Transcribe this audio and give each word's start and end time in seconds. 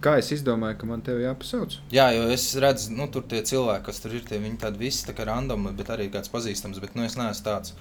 Kā 0.00 0.14
es 0.16 0.30
izdomāju, 0.32 0.78
ka 0.80 0.86
man 0.88 1.02
te 1.04 1.12
jāpasauc? 1.20 1.74
Jā, 1.92 2.06
jo 2.16 2.28
es 2.32 2.46
redzu, 2.62 2.94
nu, 2.96 3.04
tur 3.12 3.26
tie 3.28 3.42
cilvēki, 3.44 3.84
kas 3.90 4.00
tur 4.00 4.14
ir, 4.16 4.24
tie 4.24 4.38
viņi 4.40 4.56
tādi 4.62 4.80
visi 4.80 5.04
tā 5.04 5.12
kā 5.16 5.26
randomi, 5.28 5.74
bet 5.76 5.92
arī 5.92 6.08
kāds 6.12 6.32
pazīstams. 6.32 6.80
Bet 6.80 6.96
nu, 6.96 7.04
es 7.04 7.18
neesmu 7.20 7.44
tāds. 7.44 7.74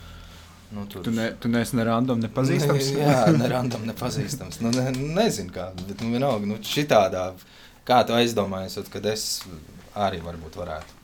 Nu, 0.76 0.84
tur... 0.92 1.06
Tu, 1.06 1.14
ne, 1.16 1.30
tu 1.40 1.50
neesi 1.50 1.80
ne 1.80 1.88
random, 1.88 2.20
ne 2.20 2.30
pazīstams. 2.36 2.92
Ne, 2.98 3.06
jā, 3.08 3.24
ne 3.40 3.48
random, 3.50 3.88
ne 3.88 3.96
pazīstams. 3.98 4.60
Nu, 4.66 4.74
ne, 4.76 4.92
nezinu, 5.16 5.56
kā, 5.56 5.70
bet 5.80 6.04
nu, 6.04 6.12
vienalga, 6.12 6.50
nu, 6.52 6.60
šitādā, 6.60 7.26
kā 7.88 8.04
tu 8.06 8.18
aizdomājies, 8.20 8.78
kad 8.92 9.08
es 9.10 9.28
arī 9.96 10.20
varbūt 10.26 10.60
varētu. 10.60 11.00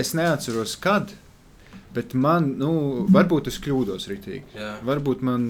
Es 0.00 0.16
neatceros, 0.16 0.78
kad. 0.80 1.12
Bet 1.92 2.14
man, 2.16 2.54
nu, 2.56 2.72
varbūt 3.12 3.50
es 3.50 3.58
kļūdos 3.60 4.08
rītīgi. 4.08 4.54
Jā. 4.56 4.70
Varbūt 4.88 5.20
man, 5.28 5.42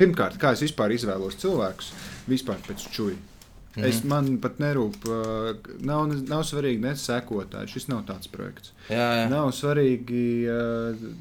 pirmkārt, 0.00 0.40
kā 0.40 0.54
es 0.56 0.62
vispār 0.64 0.94
izvēlos 0.96 1.36
cilvēkus, 1.42 1.90
vispār 2.32 2.62
pēc 2.64 2.86
čūja. 2.88 3.18
Mm 3.76 3.82
-hmm. 3.82 3.88
Es 3.88 4.04
man 4.04 4.38
pat 4.38 4.58
nerūp, 4.58 4.96
nav, 5.80 6.06
nav 6.28 6.42
svarīgi 6.42 6.80
ne 6.80 6.94
sekotāji. 6.96 7.68
Šis 7.68 7.88
nav 7.88 8.02
tāds 8.08 8.30
projekts. 8.32 8.72
Jā, 8.88 9.08
jā. 9.20 9.28
Nav 9.30 9.52
svarīgi 9.52 10.48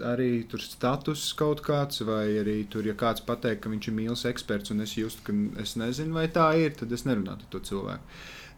arī 0.01 0.47
tur 0.49 0.61
status 0.61 1.33
kaut 1.33 1.61
kāds, 1.61 2.01
vai 2.05 2.25
arī 2.41 2.65
tur, 2.69 2.87
ja 2.87 2.93
kāds 2.93 3.21
pateikt, 3.25 3.61
ka 3.61 3.69
viņš 3.69 3.87
ir 3.87 3.93
mīlis 3.93 4.25
eksperts, 4.25 4.71
un 4.71 4.81
es 4.81 4.95
jūtu, 4.97 5.21
ka 5.23 5.61
es 5.61 5.75
nezinu, 5.75 6.13
vai 6.13 6.27
tā 6.27 6.55
ir, 6.57 6.71
tad 6.71 6.91
es 6.91 7.05
nerunātu 7.05 7.45
ar 7.45 7.49
to 7.49 7.59
cilvēku. 7.59 8.03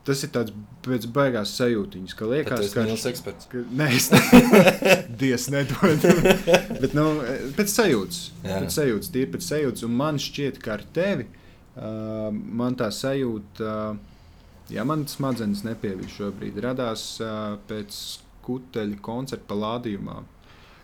Tas 0.07 0.23
ir 0.23 0.31
tāds 0.31 0.53
pēc 0.85 1.05
baigās 1.13 1.51
sajūtiņas, 1.59 2.13
ka 2.15 2.25
liekas, 2.25 2.71
ka 2.73 2.85
tas 2.87 3.03
ir 3.03 3.11
eksperts. 3.11 3.49
Ka, 3.51 3.63
nē, 3.81 3.89
es 3.97 4.07
Dievs 5.19 5.49
nedod. 5.51 6.05
Bet 6.79 6.95
nu, 6.97 7.03
pēc 7.57 7.73
sajūtas. 7.73 8.21
Jā. 8.45 8.61
Pēc 8.63 8.77
sajūtas, 8.77 9.11
tīri 9.13 9.29
pēc 9.35 9.49
sajūtas. 9.49 9.83
Un 9.85 9.97
man 9.99 10.21
šķiet, 10.23 10.61
ka 10.63 10.77
ar 10.77 10.85
tevi 10.95 11.27
man 11.79 12.75
tā 12.79 12.89
sajūta, 12.91 13.75
ja 14.73 14.83
man 14.87 15.05
smadzenes 15.07 15.63
nepievīž 15.67 16.17
šobrīd, 16.19 16.59
radās 16.65 17.05
pēc 17.69 18.01
kuteļa 18.45 18.99
koncerta 19.05 19.49
palādījumā. 19.53 20.19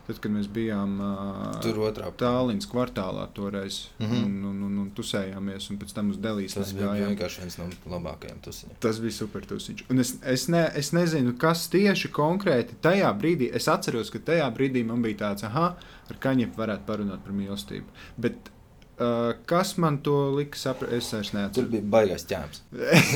Tad, 0.06 0.20
kad 0.22 0.30
mēs 0.30 0.46
bijām 0.54 1.00
uh, 1.02 2.12
Tālīnas 2.20 2.68
kvartālā 2.70 3.24
toreiz, 3.34 3.88
mm. 3.98 4.06
-hmm. 4.06 4.26
un, 4.28 4.36
un, 4.52 4.60
un, 4.68 4.76
un 4.84 4.92
tusējāmies, 4.94 5.72
un 5.74 5.80
pēc 5.82 5.96
tam 5.98 6.12
uz 6.14 6.20
Delijas 6.22 6.54
Tas 6.60 6.74
bija 6.78 6.92
gājām. 6.92 7.14
vienkārši 7.16 7.42
viens 7.42 7.58
no 7.58 7.66
labākajiem 7.96 8.44
tusiņiem. 8.46 8.78
Tas 8.86 9.00
bija 9.02 9.18
super 9.18 9.48
tusiņš. 9.50 9.88
Un 9.90 10.04
es, 10.04 10.14
es, 10.36 10.46
ne, 10.54 10.62
es 10.78 10.92
nezinu, 10.94 11.34
kas 11.42 11.66
tieši 11.74 12.14
konkrēti 12.14 12.78
tajā 12.86 13.10
brīdī, 13.18 13.50
es 13.58 13.66
atceros, 13.72 14.14
ka 14.14 14.22
tajā 14.30 14.52
brīdī 14.54 14.86
man 14.86 15.02
bija 15.02 15.24
tāds, 15.24 15.48
ah, 15.50 15.74
ar 16.10 16.22
kaņepiem 16.28 16.60
varētu 16.60 16.86
parunāt 16.86 17.26
par 17.26 17.34
mīlestību. 17.34 18.06
Bet 18.22 18.54
uh, 19.00 19.34
kas 19.46 19.78
man 19.78 19.98
to 20.04 20.16
lika 20.36 20.58
saprast, 20.58 20.94
es 20.94 21.12
vairs 21.14 21.32
Tur 21.32 21.40
neatceros. 21.40 21.70
bija 21.72 21.90
baigās 21.96 22.26
ķēms. 22.30 22.62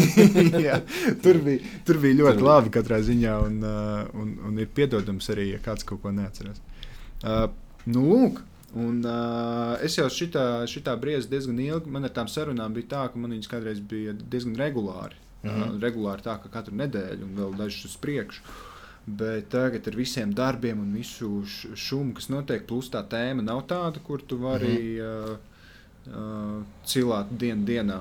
Jā, 0.67 0.81
tur, 1.23 1.39
bija, 1.45 1.73
tur 1.87 2.01
bija 2.03 2.19
ļoti 2.19 2.37
Tur 2.37 2.43
bija. 2.43 2.51
labi 2.51 2.73
katrā 2.75 2.99
ziņā, 3.05 3.33
un, 3.47 3.57
uh, 3.63 4.21
un, 4.21 4.35
un 4.49 4.61
ir 4.61 4.69
piedodams 4.75 5.31
arī, 5.33 5.49
ja 5.55 5.63
kāds 5.63 5.87
kaut 5.87 6.03
ko 6.03 6.13
neatcerās. 6.15 6.61
Uh, 7.23 7.47
nu, 7.87 8.05
lūk, 8.11 8.41
un, 8.75 9.01
uh, 9.03 9.75
es 9.85 9.97
jau 9.99 10.07
šitā, 10.13 10.45
šitā 10.71 10.95
brīdī 10.99 11.31
diezgan 11.31 11.59
ilgi, 11.63 11.91
man 11.91 12.07
ar 12.07 12.15
tām 12.15 12.31
sarunām 12.31 12.75
bija 12.75 12.93
tā, 12.95 13.03
ka 13.11 13.19
man 13.19 13.35
viņas 13.35 13.51
kādreiz 13.51 13.83
bija 13.83 14.15
diezgan 14.19 14.57
regulāri. 14.59 15.19
Mm. 15.43 15.49
-hmm. 15.49 15.75
uh, 15.75 15.81
regulāri 15.81 16.25
tā, 16.25 16.35
ka 16.43 16.49
katru 16.51 16.75
nedēļu 16.75 17.23
un 17.23 17.37
vēl 17.37 17.55
dažus 17.57 17.93
uz 17.93 17.97
priekšu. 17.97 18.41
Bet 19.09 19.47
tagad 19.49 19.87
ar 19.87 19.95
visiem 19.95 20.33
darbiem 20.35 20.79
un 20.79 20.91
visu 20.93 21.45
šumu, 21.75 22.13
kas 22.13 22.27
notiek, 22.29 22.65
plus 22.67 22.91
tā 22.91 23.01
tēma 23.09 23.41
nav 23.41 23.63
tāda, 23.65 24.01
kur 24.03 24.21
tu 24.21 24.37
vari 24.37 24.67
mm 24.67 24.99
-hmm. 24.99 25.31
uh, 25.31 25.48
uh, 26.13 26.63
cilāt 26.85 27.31
dienu 27.41 27.65
dienā. 27.67 27.99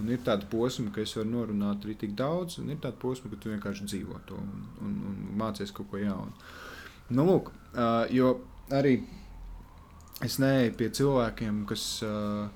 Un 0.00 0.08
ir 0.10 0.18
tāda 0.26 0.46
posma, 0.50 0.90
ka 0.90 1.04
es 1.04 1.12
varu 1.14 1.30
norunāt 1.30 1.84
arī 1.86 1.94
tik 2.00 2.16
daudz, 2.18 2.58
un 2.58 2.70
ir 2.74 2.80
tāda 2.82 2.98
posma, 2.98 3.30
ka 3.30 3.36
tu 3.44 3.52
vienkārši 3.52 3.84
dzīvo 3.86 4.16
to 4.26 4.34
un, 4.40 4.64
un, 4.82 4.96
un 5.10 5.20
mācies 5.38 5.70
kaut 5.74 5.86
ko 5.92 6.00
jaunu. 6.02 6.32
Nu, 7.14 7.26
lūk, 7.28 7.52
uh, 7.76 8.02
jo 8.10 8.32
arī 8.74 8.96
es 10.24 10.38
neeju 10.42 10.74
pie 10.78 10.90
cilvēkiem, 10.98 11.62
kas. 11.70 11.86
Uh, 12.06 12.48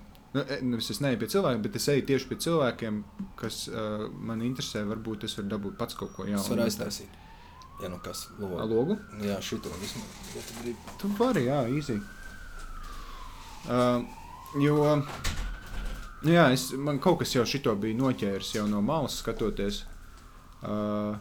nevis 0.62 0.90
es 0.92 1.00
neeju 1.02 1.18
pie 1.22 1.28
cilvēkiem, 1.32 1.62
bet 1.64 1.78
es 1.78 1.86
eju 1.92 2.04
tieši 2.10 2.28
pie 2.30 2.36
cilvēkiem, 2.44 2.98
kas 3.40 3.62
uh, 3.70 4.04
man 4.12 4.42
interesē. 4.46 4.82
Varbūt 4.90 5.24
es 5.28 5.38
varu 5.38 5.48
dabūt 5.54 5.78
pats 5.80 5.96
kaut 5.98 6.12
ko 6.16 6.26
Es 6.26 6.34
jaunu. 6.34 6.48
varu 6.52 6.66
aiztaisīt. 6.66 7.16
Ja 7.78 7.88
nu 7.92 8.00
kas, 8.02 8.24
logu. 8.42 8.58
Logu? 8.66 8.96
Jā, 9.22 9.38
šito 9.44 9.70
vismaz. 9.78 10.14
Ja 10.34 10.42
tu. 10.42 10.74
Tu 10.98 11.10
vari, 11.20 11.44
jā, 11.46 11.60
īsi. 11.70 12.00
Uh, 13.68 14.02
jo, 14.56 14.96
nu 16.22 16.32
jā, 16.32 16.48
es, 16.54 16.70
man 16.72 17.00
kaut 17.02 17.20
kas 17.22 17.34
jau 17.36 17.44
šito 17.48 17.74
bija 17.76 17.98
noķēris 17.98 18.54
jau 18.56 18.66
no 18.70 18.80
malas 18.84 19.18
skatoties. 19.22 19.84
Uh, 20.62 21.18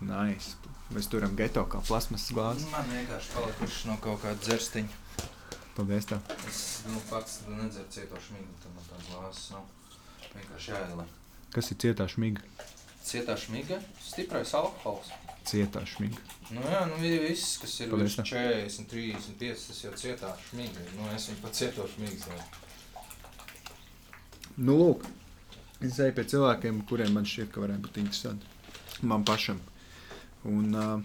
nice. 0.00 0.56
Mēs 0.90 1.06
turam 1.06 1.36
geto 1.38 1.62
kā 1.70 1.78
plasmasas 1.86 2.32
glāzi. 2.34 2.66
Man 2.72 2.88
vienkārši 2.90 3.36
palikuši 3.36 3.90
no 3.90 3.98
kaut 4.02 4.24
kāda 4.24 4.42
dzerstiņa. 4.42 5.28
Paldies! 5.76 6.08
Tā. 6.10 6.18
Es 6.50 6.62
nu, 6.90 6.98
pats 7.06 7.36
nedzeru 7.46 7.86
cietošu 7.94 8.34
mīgu, 8.34 8.56
tad 8.64 8.74
man 8.74 8.88
tāds 8.88 9.12
glāzes 9.12 9.44
nav. 9.54 9.68
Vienkārši 10.32 10.74
jāielē. 10.74 11.06
Kas 11.54 11.70
ir 11.70 11.78
cietā 11.84 12.06
šmiga? 12.10 12.42
Cietā 13.06 13.36
šmiga, 13.38 13.78
stiprais 14.02 14.50
alkohols. 14.58 15.12
Cietā 15.46 15.82
šmiga. 15.88 16.18
Nu 16.50 16.60
jā, 16.66 16.80
nu 16.90 16.96
vi- 17.00 17.18
viss, 17.28 17.58
kas 17.62 17.80
ir 17.80 17.88
Paldies, 17.90 18.16
virs 18.18 18.28
40, 18.30 18.86
35, 18.90 19.66
tas 19.68 19.82
jau 19.84 19.92
cietā 19.92 20.32
šmiga. 20.48 20.82
Nu, 20.96 21.06
es 21.14 21.28
viņu 21.30 21.40
pat 21.42 21.54
cieto 21.54 21.86
šmigas. 21.94 22.26
jau. 22.26 22.40
Nu, 24.58 24.76
lūk, 24.76 25.06
es 25.80 25.98
eju 25.98 26.14
pie 26.14 26.24
cilvēkiem, 26.24 26.82
kuriem 26.88 27.12
man 27.16 27.24
šķiet, 27.24 27.50
ka 27.54 27.60
varētu 27.64 27.86
būt 27.86 28.00
interesanti. 28.02 28.46
Man 29.02 29.24
pašam. 29.24 29.60
Un, 30.44 30.74
uh, 30.74 31.00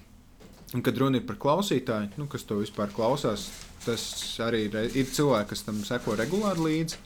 un 0.74 0.81
kad 0.81 0.97
runa 0.97 1.18
ir 1.22 1.28
par 1.28 1.35
klausītāju, 1.38 2.18
nu, 2.18 2.28
kas 2.28 2.44
to 2.44 2.56
vispār 2.59 2.91
klausās, 2.91 3.50
tas 3.85 4.01
arī 4.44 4.66
ir, 4.66 4.75
ir 4.95 5.06
cilvēki, 5.06 5.50
kas 5.53 5.62
tam 5.68 5.84
seko 5.84 6.18
regulāri 6.19 6.59
līdzi. 6.69 6.97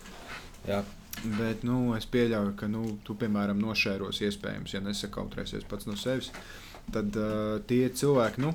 Jā, 0.68 0.84
Bet 1.20 1.66
nu, 1.68 1.94
es 1.98 2.06
pieļauju, 2.08 2.54
ka 2.56 2.68
nu, 2.72 2.98
tu, 3.04 3.14
piemēram, 3.20 3.60
nošēros 3.60 4.22
iespējams, 4.24 4.72
ja 4.74 4.80
nesakautrēsies 4.80 5.66
pats 5.68 5.86
no 5.90 5.98
sevis. 6.00 6.30
Tad 6.94 7.20
uh, 7.20 7.60
tie 7.70 7.84
cilvēki, 8.02 8.42
nu, 8.44 8.54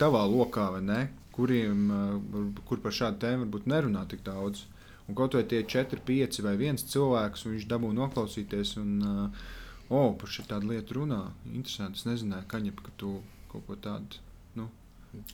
tavā 0.00 0.24
lokā, 0.30 0.68
ne, 0.84 1.08
kuriem, 1.34 1.84
uh, 1.90 2.46
kur 2.68 2.82
par 2.84 2.94
šādu 2.96 3.20
tēmu 3.24 3.46
varbūt 3.46 3.68
nerunā 3.70 4.06
tik 4.10 4.24
daudz. 4.26 4.66
Un 5.04 5.18
kaut 5.18 5.36
vai 5.36 5.44
tie 5.44 5.60
4, 5.68 6.00
5 6.08 6.40
vai 6.46 6.54
1 6.56 6.86
cilvēks, 6.94 7.44
viņš 7.50 7.68
dabū 7.68 7.92
noklausīties, 7.96 8.76
un, 8.80 8.94
uh, 9.04 9.48
oh, 9.90 10.14
par 10.20 10.32
šo 10.32 10.46
tādu 10.48 10.72
lietu 10.72 11.00
runā. 11.00 11.26
Interesanti, 11.52 12.00
es 12.00 12.08
nezināju, 12.08 12.48
kaņep, 12.48 12.84
ka 12.86 12.94
tu 13.00 13.18
kaut 13.52 13.66
ko 13.68 13.76
tādu. 13.88 14.22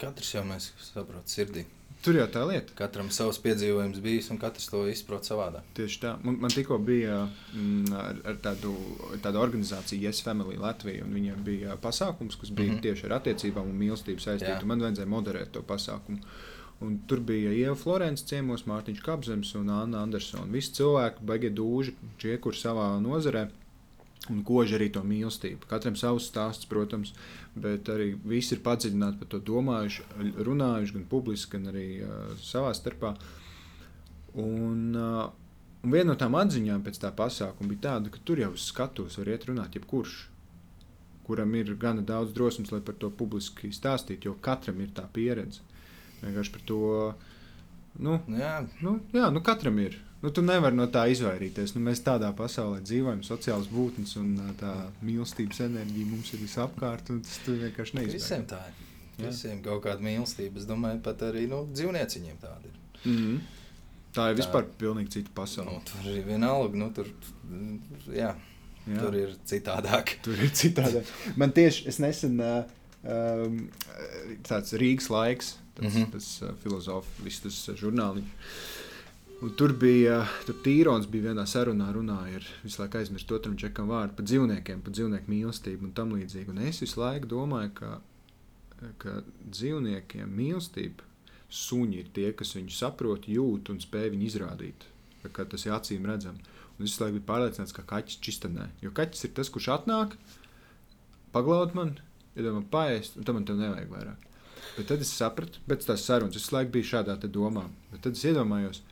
katrs 0.01 0.35
jau 0.35 0.43
mēs 0.49 0.73
saprotam 0.91 1.29
sirdī. 1.31 1.65
Tur 2.01 2.17
jau 2.17 2.25
tā 2.33 2.43
lieta. 2.49 2.73
Katram 2.79 3.11
savs 3.13 3.37
piedzīvojums 3.45 3.99
bijis, 4.01 4.31
un 4.33 4.39
katrs 4.41 4.71
to 4.73 4.87
izprot 4.89 5.27
savādāk. 5.29 5.67
Tieši 5.77 5.99
tā. 6.01 6.13
Man, 6.25 6.39
man 6.41 6.55
tikko 6.55 6.79
bija 6.81 7.19
mm, 7.27 7.91
ar, 7.93 8.23
ar 8.33 8.39
tādu, 8.47 8.73
tādu 9.21 9.43
organizāciju, 9.43 10.07
Yes 10.07 10.23
Family 10.25 10.57
Latvija, 10.61 11.05
un 11.05 11.13
viņiem 11.17 11.43
bija 11.45 11.77
pasākums, 11.83 12.39
kas 12.41 12.55
bija 12.55 12.71
mm. 12.71 12.79
-hmm. 12.79 12.87
tieši 12.87 13.07
ar 13.11 13.19
attiecībām 13.19 13.69
un 13.69 13.77
mīlestību 13.83 14.25
saistīts. 14.25 14.65
Man 14.65 14.81
vajadzēja 14.81 15.13
moderēt 15.13 15.53
to 15.53 15.63
pasākumu. 15.63 16.25
Un 16.81 16.99
tur 17.07 17.21
bija 17.21 17.53
Ieva 17.53 17.77
Florence, 17.77 18.25
ciemos 18.25 18.65
Mārtiņš 18.65 19.03
Kapzems 19.05 19.55
un 19.55 19.69
Anna 19.69 20.01
Andersona. 20.01 20.49
Visi 20.49 20.73
cilvēki, 20.79 21.27
baigie 21.29 21.51
dūži, 21.53 21.93
tie, 22.23 22.39
kur 22.39 22.57
savā 22.57 22.95
nozarē. 23.05 23.51
Un 24.31 24.45
kož 24.47 24.77
arī 24.77 24.91
to 24.95 25.03
mīlestību. 25.07 25.67
Katram 25.71 25.97
savs 25.99 26.29
stāsts, 26.31 26.69
protams, 26.71 27.13
bet 27.59 27.89
arī 27.91 28.13
visi 28.15 28.55
ir 28.55 28.63
padziļināti 28.65 29.19
par 29.19 29.31
to 29.33 29.41
domājuši, 29.51 30.07
runājuši 30.47 30.97
gan 30.97 31.07
publiski, 31.11 31.57
gan 31.57 31.73
arī 31.73 31.87
uh, 32.05 32.35
savā 32.39 32.71
starpā. 32.79 33.15
Un, 34.39 34.85
uh, 34.95 35.25
un 35.83 35.97
viena 35.97 36.13
no 36.13 36.19
tām 36.21 36.39
atziņām 36.39 36.85
pēc 36.87 37.01
tā 37.03 37.11
pasākuma 37.17 37.73
bija 37.73 37.89
tāda, 37.89 38.13
ka 38.15 38.23
tur 38.25 38.45
jau 38.45 38.53
uz 38.55 38.69
skatuves 38.71 39.19
var 39.19 39.33
iet 39.33 39.49
runāt 39.51 39.75
jebkurš, 39.75 40.21
kuram 41.27 41.59
ir 41.59 41.75
gana 41.81 42.07
daudz 42.07 42.31
drosmes, 42.37 42.71
lai 42.71 42.83
par 42.87 42.95
to 43.03 43.11
publiski 43.11 43.73
stāstītu, 43.75 44.31
jo 44.31 44.39
katram 44.43 44.79
ir 44.85 44.95
tā 44.95 45.09
pieredze. 45.11 45.67
Vienkārši 46.21 46.55
par 46.55 46.65
to, 46.69 46.81
nu, 46.87 47.41
Nu, 47.99 48.19
jā, 48.39 48.55
nu, 48.85 48.99
jā, 49.15 49.29
nu 49.33 49.43
katram 49.45 49.79
ir. 49.83 49.99
Nu, 50.21 50.31
tu 50.31 50.43
nevari 50.45 50.77
no 50.77 50.85
tā 50.93 51.07
izvairīties. 51.09 51.73
Nu, 51.77 51.81
mēs 51.87 52.03
tādā 52.05 52.29
pasaulē 52.37 52.83
dzīvojam, 52.85 53.23
sociāls 53.25 53.71
būtnes 53.73 54.13
un 54.21 54.35
tā 54.61 54.75
mīlestības 55.01 55.63
enerģija 55.65 56.11
mums 56.11 56.35
ir 56.35 56.43
visapkārt. 56.43 57.09
Tas 57.09 57.39
vienkārši 57.47 57.97
neizsaka. 57.97 58.19
visiem 58.19 58.45
tā 58.51 58.61
ir. 58.69 58.83
Jā. 59.21 59.31
Visiem 59.31 59.63
kaut 59.65 59.83
kāda 59.87 60.05
mīlestība. 60.05 60.61
Es 60.61 60.69
domāju, 60.69 61.01
pat 61.05 61.25
arī 61.25 61.47
nu, 61.49 61.63
dzīvnieciņiem 61.73 62.37
tāda 62.43 62.69
ir. 62.69 62.77
Mm 63.05 63.17
-hmm. 63.17 63.41
Tā 64.11 64.31
ir 64.31 64.37
Tā. 64.37 64.43
vispār 64.43 64.67
pilnīgi 64.79 65.11
cita 65.17 65.31
pasaule. 65.35 65.73
Nu, 65.73 65.83
tur 65.87 66.11
ir 66.11 66.25
vienalga, 66.27 66.77
nu, 66.77 66.91
tur, 66.95 67.07
jā, 68.11 68.35
Jā. 68.87 68.99
tur 68.99 69.15
ir 69.15 69.37
citādāk. 69.47 70.17
Tur 70.23 70.35
ir 70.35 70.51
citādi. 70.51 71.05
Man 71.37 71.53
tieši 71.53 71.87
es 71.89 71.99
nesen 71.99 72.41
uh, 72.41 72.65
um, 73.05 73.69
tāds 74.43 74.75
Rīgas 74.75 75.09
laiks, 75.11 75.57
tas, 75.75 75.95
mm. 75.95 76.03
-hmm. 76.03 76.13
tas 76.13 76.43
uh, 76.43 76.55
filozofs, 76.63 77.09
viss 77.25 77.41
tas 77.41 77.71
žurnāliņš. 77.83 78.27
Un 79.41 79.55
tur 79.57 79.73
bija, 79.73 80.19
tur 80.45 80.59
Tīrons 80.61 81.07
bija 81.09 81.31
vienā 81.31 81.47
sarunā, 81.49 81.87
runāja 81.97 82.43
ar 82.43 82.49
visu 82.61 82.83
laiku 82.83 82.99
aizmirst 83.01 83.31
otram 83.33 83.55
čekam 83.57 83.89
vārdu 83.89 84.13
par 84.19 84.27
dzīvniekiem, 84.29 84.83
par 84.85 84.93
dzīvnieku 84.93 85.33
mīlestību 85.33 85.87
un 85.89 85.95
tam 85.97 86.13
līdzīgi. 86.13 86.53
Un 86.53 86.61
es 86.69 86.83
visu 86.85 87.01
laiku 87.01 87.31
domāju, 87.31 87.71
ka, 87.79 87.93
ka 89.01 89.15
dzīvniekiem 89.47 90.35
mīlestība, 90.37 91.09
suņi 91.49 92.03
ir 92.03 92.11
tie, 92.19 92.27
kas 92.37 92.53
viņu 92.59 92.77
saprot, 92.77 93.31
jūt 93.33 93.73
un 93.73 93.81
spēj 93.81 94.13
viņu 94.13 94.29
izrādīt. 94.29 94.85
Kā 95.33 95.49
tas 95.49 95.65
ir 95.65 95.73
acīm 95.79 96.05
redzams. 96.13 96.45
Un 96.77 96.85
es 96.85 96.93
visu 96.93 97.07
laiku 97.07 97.17
biju 97.17 97.29
pārliecināts, 97.33 97.75
ka 97.77 97.87
kaķis 97.89 98.21
čistanē. 98.29 98.69
Jo 98.85 98.93
kaķis 98.93 99.25
ir 99.25 99.35
tas, 99.41 99.49
kurš 99.53 99.73
atnāk, 99.79 100.21
paglaud 101.33 101.73
man, 101.81 101.97
iedomā 102.37 102.61
paēst, 102.77 103.17
un 103.17 103.25
tam 103.25 103.41
man 103.41 103.49
tev 103.49 103.57
nevajag 103.61 103.89
vairāk. 103.97 104.31
Bet 104.77 104.93
tad 104.93 105.01
es 105.01 105.17
sapratu, 105.17 105.65
pēc 105.69 105.89
tās 105.89 106.05
sarunas, 106.05 106.37
es 106.37 106.53
laiku 106.53 106.77
biju 106.77 106.93
šādā 106.93 107.17
domā. 107.25 107.71
Bet 107.91 108.05
tad 108.05 108.21
es 108.21 108.29
iedomājos, 108.29 108.85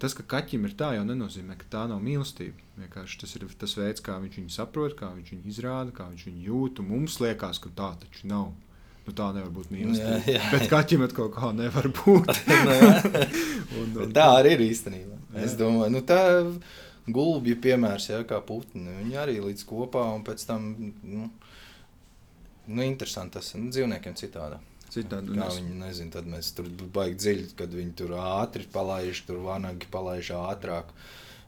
tas, 0.00 0.14
ka 0.16 0.24
kaķim 0.34 0.66
ir 0.68 0.74
tā, 0.78 0.92
jau 0.96 1.04
nenozīmē, 1.06 1.56
ka 1.60 1.68
tā 1.72 1.84
nav 1.90 2.02
mīlestība. 2.04 2.60
Vienkārši 2.80 3.20
tas 3.22 3.34
ir 3.38 3.46
tas 3.60 3.76
veids, 3.78 4.02
kā 4.04 4.18
viņš 4.22 4.38
viņu 4.40 4.54
saprot, 4.54 4.96
kā 4.98 5.10
viņš 5.14 5.32
viņu 5.34 5.50
izrāda, 5.52 5.94
kā 5.94 6.08
viņš 6.10 6.26
viņu 6.28 6.44
jūt. 6.48 6.82
Mums 6.86 7.20
liekas, 7.22 7.60
ka 7.62 7.72
tā 7.74 7.90
taču 8.02 8.30
nav. 8.30 8.52
Nu, 9.04 9.12
tā 9.12 9.26
nevar 9.36 9.50
būt 9.52 9.68
mīlestība. 9.68 10.16
Jā, 10.24 10.38
jā. 10.38 10.44
Bet 10.54 10.70
kaķim 10.72 11.04
atkal 11.04 11.28
kā 11.32 11.50
nevar 11.52 11.90
būt. 11.92 12.30
nu, 12.66 12.76
un, 13.82 13.90
un, 14.06 14.14
tā 14.16 14.30
arī 14.38 14.54
ir 14.56 14.64
īstenībā. 14.70 15.18
Jā. 15.34 15.44
Es 15.44 15.56
domāju, 15.60 15.92
nu, 15.92 16.00
tā 16.08 16.22
gulbja 17.04 17.58
piemērs, 17.66 18.08
jā, 18.14 18.22
kā 18.28 18.40
putni. 18.44 18.86
Viņi 19.02 19.18
arī 19.20 19.36
līdz 19.44 19.66
kopā 19.68 20.06
un 20.16 20.24
pēc 20.24 20.46
tam, 20.48 20.70
nu, 21.04 21.28
nu 22.66 22.86
interesanti 22.86 23.36
tas 23.36 23.52
nu, 23.58 23.68
dzīvniekiem 23.74 24.16
citādi. 24.18 24.60
Citādi 24.94 25.34
kā 25.34 25.48
viņi 25.50 25.76
nezina, 25.80 26.12
tad 26.14 26.30
mēs 26.30 26.52
tur 26.54 26.68
baigi 26.94 27.18
dziļi, 27.18 27.50
kad 27.58 27.74
viņi 27.74 27.94
tur 27.98 28.14
ātri 28.20 28.66
palaiž, 28.70 29.24
tur 29.26 29.42
vanagi 29.42 29.90
palaiž 29.90 30.34
ātrāk. 30.38 30.94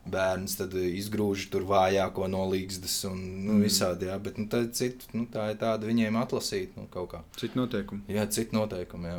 Bērns 0.07 0.55
tad 0.55 0.75
izgrūž 0.79 1.49
tur 1.51 1.65
vājāko 1.67 2.29
no 2.31 2.45
līgstas 2.53 2.95
un 3.09 3.17
nu, 3.19 3.57
mm. 3.57 3.63
visādi. 3.67 4.07
Jā, 4.07 4.21
bet 4.23 4.39
nu, 4.39 4.47
tā, 4.51 4.61
cit, 4.71 5.03
nu, 5.15 5.25
tā 5.31 5.49
ir 5.51 5.59
tāda 5.59 5.89
viņiem 5.89 6.19
atlasīt 6.21 6.77
nu, 6.79 6.87
kaut 6.93 7.11
kā. 7.15 7.23
Citi 7.41 7.59
noteikumi. 7.59 8.07
Jā, 8.15 8.29
citi 8.31 8.55
noteikumi. 8.55 9.11
Jā. 9.11 9.19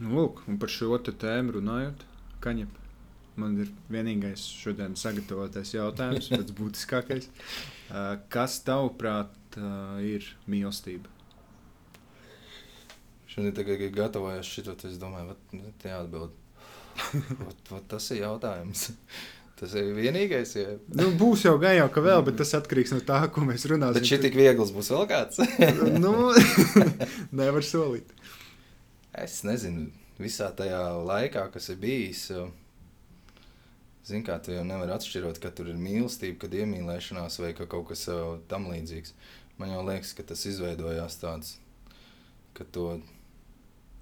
Nu, 0.00 0.10
lūk, 0.18 0.42
un 0.50 0.58
par 0.62 0.74
šo 0.74 0.98
tēmu 1.06 1.54
runājot, 1.60 2.02
Kaņep, 2.44 2.74
man 3.40 3.56
ir 3.62 3.70
vienīgais 3.90 4.42
šodien 4.60 4.94
sagatavotais 4.98 5.72
jautājums, 5.74 6.30
pats 6.36 6.54
būtiskākais. 6.58 7.30
Kas 8.32 8.60
tavuprāt 8.66 9.58
ir 10.04 10.26
mīlestība? 10.50 11.15
Šodien, 13.36 13.52
kad 13.52 13.80
gatavojos 13.92 14.48
šito, 14.48 14.72
es 14.88 14.96
domāju, 14.96 15.34
ka 15.52 15.58
tā 15.82 15.90
ir 15.90 15.96
atbilde. 15.98 16.32
tas 17.90 18.06
ir 18.14 18.22
jautājums. 18.22 18.86
Tas 19.60 19.72
ir 19.76 19.90
vienīgais. 19.96 20.54
Ja. 20.56 20.76
Nu, 20.96 21.10
būs 21.20 21.44
jau 21.44 21.54
jau, 21.60 21.86
ka 21.92 22.02
vēl, 22.04 22.22
bet 22.24 22.38
tas 22.40 22.54
atkarīgs 22.56 22.94
no 22.94 23.00
tā, 23.04 23.18
ko 23.32 23.44
mēs 23.44 23.66
runāsim. 23.68 24.00
Bet 24.00 24.08
šī 24.08 24.18
tik 24.24 24.38
viegls 24.40 24.72
būs 24.72 24.88
vēl 24.92 25.04
kāds. 25.10 25.40
nu, 26.04 26.14
nevar 27.40 27.64
solīt. 27.64 28.08
Es 29.16 29.42
nezinu, 29.48 29.90
visā 30.20 30.48
tajā 30.56 30.80
laikā, 31.04 31.46
kas 31.52 31.68
ir 31.72 31.80
bijis. 31.80 32.30
Zini, 34.06 34.22
kā 34.24 34.38
tu 34.40 34.56
jau 34.56 34.64
nevari 34.64 34.96
atšķirot, 34.96 35.42
ka 35.44 35.52
tur 35.52 35.68
ir 35.72 35.76
mīlestība, 35.80 36.38
kad 36.46 36.56
iemīlēšanās 36.56 37.36
vai 37.42 37.52
ka 37.58 37.68
kaut 37.68 37.90
kas 37.92 38.06
tam 38.48 38.68
līdzīgs. 38.72 39.12
Man 39.60 39.72
jau 39.72 39.84
liekas, 39.84 40.16
ka 40.16 40.24
tas 40.24 40.44
izveidojās 40.48 41.20
tāds, 41.20 41.56
ka 42.56 42.64
to 42.72 42.94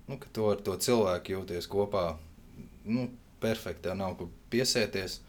nu, 0.08 0.18
ka 0.20 0.30
tu 0.32 0.48
ar 0.50 0.60
to 0.64 0.76
cilvēku 0.80 1.36
jūties 1.36 1.68
kopā 1.70 2.06
nu, 2.84 3.08
perfekti. 3.44 3.86
Tev 3.88 3.96
nav 3.98 4.16
kur 4.18 4.30
piesieties. 4.52 5.20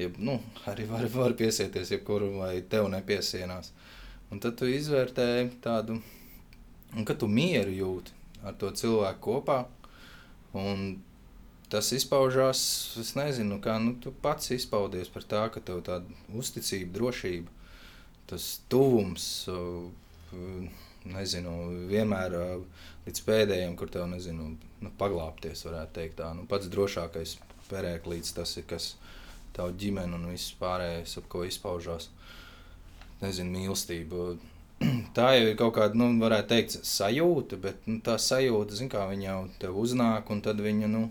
Jeb, 0.00 0.16
nu, 0.18 0.38
arī 0.70 0.86
var, 0.88 1.04
var 1.12 1.34
piesieties, 1.36 1.92
jebkuru 1.92 2.32
vai 2.38 2.54
tev 2.72 2.88
nepiesienās. 2.92 3.74
Un 4.30 4.40
tad 4.40 4.56
tu 4.60 4.68
izvērtē 4.70 5.26
tādu, 5.64 5.98
un 6.94 7.06
ka 7.06 7.16
tu 7.18 7.28
mieru 7.28 7.74
jūti 7.74 8.14
ar 8.46 8.56
to 8.58 8.70
cilvēku 8.72 9.20
kopā. 9.26 9.58
Un 10.56 11.00
tas 11.70 11.90
izpaužās, 11.94 12.60
es 13.02 13.12
nezinu, 13.18 13.60
kā 13.62 13.76
nu, 13.82 13.94
tu 14.02 14.14
pats 14.24 14.50
izpaudies 14.54 15.10
par 15.12 15.26
tā, 15.26 15.44
ka 15.54 15.62
tev 15.62 15.82
tāda 15.86 16.18
uzticība, 16.34 16.94
drošība, 16.96 17.52
tas 18.30 18.52
tuvums. 18.72 19.26
Nezinu, 21.10 21.52
vienmēr 21.88 22.34
līdz 23.06 23.22
pēdējiem, 23.26 23.76
kur 23.78 23.90
tev 23.92 24.06
nezinu, 24.10 24.52
nu, 24.84 24.92
paglāpties, 25.00 25.64
varētu 25.66 25.96
teikt. 25.96 26.18
Tā. 26.20 26.32
Nu, 26.36 26.46
pats 26.50 26.70
drošākais 26.72 27.36
perēklīds 27.70 28.34
tas 28.36 28.56
ir, 28.60 28.66
kas 28.70 28.94
tavu 29.56 29.74
ģimeni 29.80 30.16
un 30.16 30.28
viss 30.30 30.54
pārējais, 30.60 31.16
ap 31.20 31.28
ko 31.32 31.44
izpaužās. 31.48 32.10
Nezinu, 33.20 33.52
mīlestība. 33.56 34.34
Tā 35.16 35.32
jau 35.36 35.48
ir 35.48 35.56
kaut 35.60 35.74
kāda, 35.76 35.98
nu, 36.00 36.10
varētu 36.22 36.52
teikt, 36.54 36.78
sajūta, 36.88 37.58
bet 37.60 37.88
nu, 37.88 37.98
tā 38.04 38.16
sajūta, 38.20 38.78
zin, 38.78 38.88
kā 38.92 39.04
viņa 39.10 39.26
jau 39.26 39.40
tev 39.60 39.80
uznāk, 39.82 40.30
un 40.32 40.40
tad 40.44 40.62
viņa, 40.64 40.88
nu, 40.88 41.02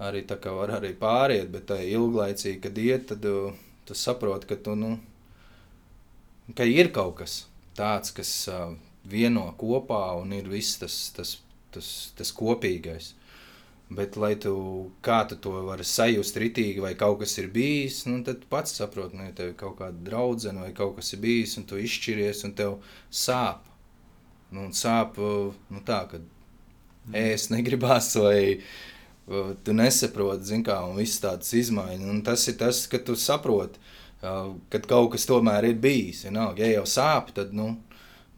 arī 0.00 0.22
tā 0.28 0.38
kā 0.40 0.54
var 0.56 0.72
arī 0.78 0.94
pāriet, 0.96 1.50
bet 1.52 1.68
tā 1.68 1.82
ilglaicīgi, 1.84 2.62
kad 2.64 2.80
iet, 2.80 3.04
tad 3.10 3.20
tu, 3.26 3.52
tu 3.84 3.96
saproti, 3.98 4.48
ka 4.48 4.56
tu, 4.56 4.72
nu, 4.78 4.94
ka 6.56 6.64
ir 6.64 6.88
kaut 6.96 7.18
kas 7.20 7.42
tāds, 7.76 8.14
kas 8.16 8.32
uh, 8.48 8.72
vieno 9.04 9.50
kopā 9.60 10.14
un 10.20 10.32
ir 10.32 10.48
viss 10.48 10.78
tas, 10.80 10.96
tas, 11.16 11.36
tas, 11.74 11.90
tas 12.16 12.32
kopīgais. 12.34 13.12
Bet, 13.94 14.16
lai 14.16 14.34
tu, 14.40 14.90
tu 15.04 15.36
to 15.44 15.50
vari 15.66 15.84
sajust 15.84 16.38
ritīgi, 16.40 16.80
vai 16.80 16.94
kaut 16.98 17.20
kas 17.20 17.36
ir 17.38 17.50
bijis, 17.52 18.04
nu, 18.08 18.22
tad 18.24 18.46
pats 18.50 18.78
saproti, 18.80 19.18
nu, 19.18 19.26
ja 19.28 19.34
tev 19.36 19.52
ir 19.52 19.58
kaut 19.60 19.76
kāda 19.78 20.00
draudzene 20.06 20.64
vai 20.64 20.72
kaut 20.74 20.96
kas 20.96 21.12
ir 21.12 21.20
bijis, 21.22 21.58
un 21.60 21.66
tu 21.68 21.78
izšķiries, 21.78 22.42
un 22.48 22.54
tev 22.56 22.78
sāp. 23.12 23.68
Nu, 24.54 24.70
sāp 24.72 25.20
nu, 25.20 25.82
tā, 25.84 26.00
ka 26.10 26.18
mm. 26.18 27.14
ēst 27.20 27.52
negribās, 27.52 28.08
vai 28.16 28.38
uh, 28.56 29.52
tu 29.62 29.76
nesaproti, 29.76 30.48
zin 30.48 30.64
kā, 30.64 30.80
un 30.88 30.98
viss 30.98 31.22
tāds 31.22 31.52
izmaiņas. 31.60 32.08
Un 32.08 32.24
tas 32.26 32.48
ir 32.48 32.56
tas, 32.64 32.86
ka 32.90 33.02
tu 33.04 33.18
saproti, 33.20 33.82
uh, 34.24 34.54
ka 34.72 34.80
kaut 34.88 35.12
kas 35.14 35.28
tomēr 35.28 35.68
ir 35.70 35.78
bijis. 35.84 36.24
Ja, 36.24 36.48
ja 36.56 36.72
jau 36.78 36.86
sāp, 36.88 37.34
tad, 37.36 37.52
nu, 37.52 37.74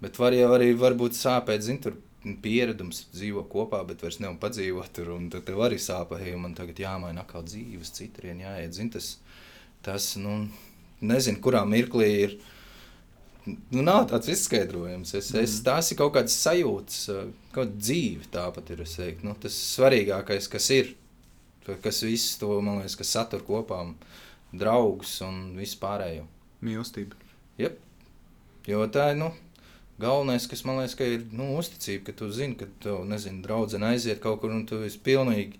Bet 0.03 0.19
var 0.21 0.35
jau 0.37 0.51
arī 0.53 0.73
varbūt 0.77 1.17
sāpēt, 1.17 1.65
zin, 1.65 1.81
tur 1.81 1.97
pieredums 2.43 3.05
dzīvo 3.15 3.45
kopā, 3.51 3.83
bet 3.87 4.03
vairs 4.05 4.19
nevar 4.23 4.39
padzīvot 4.43 4.93
tur. 4.97 5.13
Tad 5.33 5.47
tev 5.49 5.63
arī 5.67 5.79
sāpē, 5.81 6.19
ja 6.27 6.37
man 6.41 6.57
tagad 6.59 6.81
jāmaina 6.83 7.23
atkal 7.23 7.47
dzīves, 7.47 7.95
citurien 7.97 8.43
jāiet. 8.43 8.75
Zin, 8.77 8.91
tas, 8.93 9.15
tas, 9.87 10.15
nu, 10.21 10.43
nezinu, 11.01 11.41
kurā 11.45 11.63
mirklī 11.69 12.11
ir. 12.27 12.37
Nu, 13.47 13.85
nav 13.87 14.09
tāds 14.11 14.29
izskaidrojums. 14.33 15.15
Es, 15.15 15.31
mm. 15.31 15.45
es, 15.47 15.59
tās 15.67 15.93
ir 15.93 16.01
kaut 16.01 16.17
kādas 16.17 16.35
sajūtas, 16.43 17.03
kaut 17.55 17.61
kāda 17.61 17.79
dzīve 17.79 18.31
tāpat 18.35 18.75
ir. 18.75 18.85
Nu, 19.23 19.37
tas 19.41 19.59
svarīgākais, 19.77 20.51
kas 20.51 20.71
ir, 20.75 20.97
kas 21.85 22.03
visu 22.03 22.41
to, 22.43 22.57
man 22.59 22.83
liekas, 22.83 22.99
kas 22.99 23.15
satur 23.15 23.47
kopā 23.47 23.85
draugus 24.57 25.21
un 25.27 25.55
vispārējo. 25.59 26.27
Mīlestība. 26.67 27.19
Yep. 27.61 27.83
Jo 28.67 28.87
tā 28.91 29.13
ir, 29.13 29.21
nu, 29.21 29.31
Galvenais, 29.99 30.45
kas 30.45 30.61
man 30.69 30.83
liekas, 30.83 30.99
ir 31.01 31.23
nu, 31.33 31.55
uzticība, 31.57 32.11
ka 32.11 32.15
tu 32.19 32.29
zini, 32.35 32.57
ka 32.61 32.69
tev, 32.85 32.99
nezinu, 33.09 33.41
draudzene 33.45 33.95
aiziet 33.95 34.21
kaut 34.21 34.43
kur 34.43 34.53
un 34.53 34.67
tu 34.69 34.83
esi 34.85 35.01
pilnīgi 35.01 35.57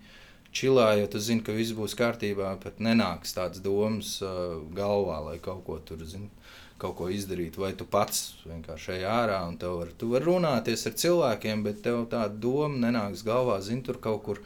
čilā, 0.53 0.91
jo 0.99 1.07
tu 1.09 1.21
zini, 1.21 1.41
ka 1.45 1.55
viss 1.57 1.73
būs 1.77 1.97
kārtībā, 1.97 2.51
pat 2.61 2.77
nenāks 2.83 3.33
tādas 3.33 3.63
domas 3.65 4.19
uh, 4.21 4.59
galvā, 4.77 5.17
lai 5.25 5.39
kaut 5.41 5.63
ko 5.65 5.79
tur, 5.81 6.05
zini, 6.05 6.29
kaut 6.77 6.99
ko 6.99 7.09
izdarīt. 7.09 7.57
Vai 7.57 7.73
tu 7.77 7.89
pats 7.89 8.37
vienkārši 8.45 8.99
ej 8.99 9.09
ārā 9.09 9.41
un 9.49 9.57
tu 9.57 9.73
vari 9.79 10.13
var 10.13 10.29
runāties 10.29 10.85
ar 10.85 10.97
cilvēkiem, 11.01 11.65
bet 11.65 11.81
tev 11.89 12.05
tāda 12.13 12.37
doma 12.45 12.77
nenāks 12.85 13.25
galvā, 13.25 13.57
zini, 13.65 13.81
tur 13.89 13.97
kaut 14.03 14.21
kur 14.29 14.45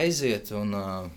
aiziet 0.00 0.48
un 0.56 0.72
uh, 0.80 1.12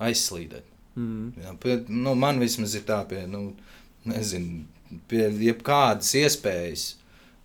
aizslīdēt. 0.00 0.76
Mm. 0.96 1.32
Jā, 1.44 1.58
pie, 1.60 1.82
nu, 1.92 2.16
man 2.16 2.40
vismaz 2.40 2.80
ir 2.80 2.88
tā, 2.88 3.02
pie, 3.08 3.26
nu, 3.28 3.50
nezinu, 4.08 4.64
pie 5.10 5.26
jebkādas 5.50 6.16
iespējas 6.16 6.94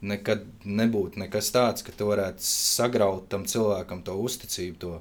nekad 0.02 0.46
nebūtu 0.66 1.22
nekas 1.22 1.52
tāds, 1.54 1.86
ka 1.86 1.94
tu 1.96 2.10
varētu 2.10 2.44
sagraut 2.46 3.28
tam 3.30 3.46
cilvēkam 3.50 4.02
to 4.06 4.16
uzticību, 4.18 4.78
to 4.82 4.94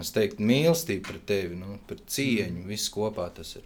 es 0.00 0.12
teiktu, 0.14 0.44
mīlestību 0.46 1.06
pret 1.08 1.24
tevi, 1.28 1.58
nu, 1.58 1.78
par 1.88 1.98
cieņu, 1.98 2.62
mm. 2.62 2.68
viss 2.70 2.92
kopā 2.92 3.28
tas 3.34 3.56
ir. 3.58 3.64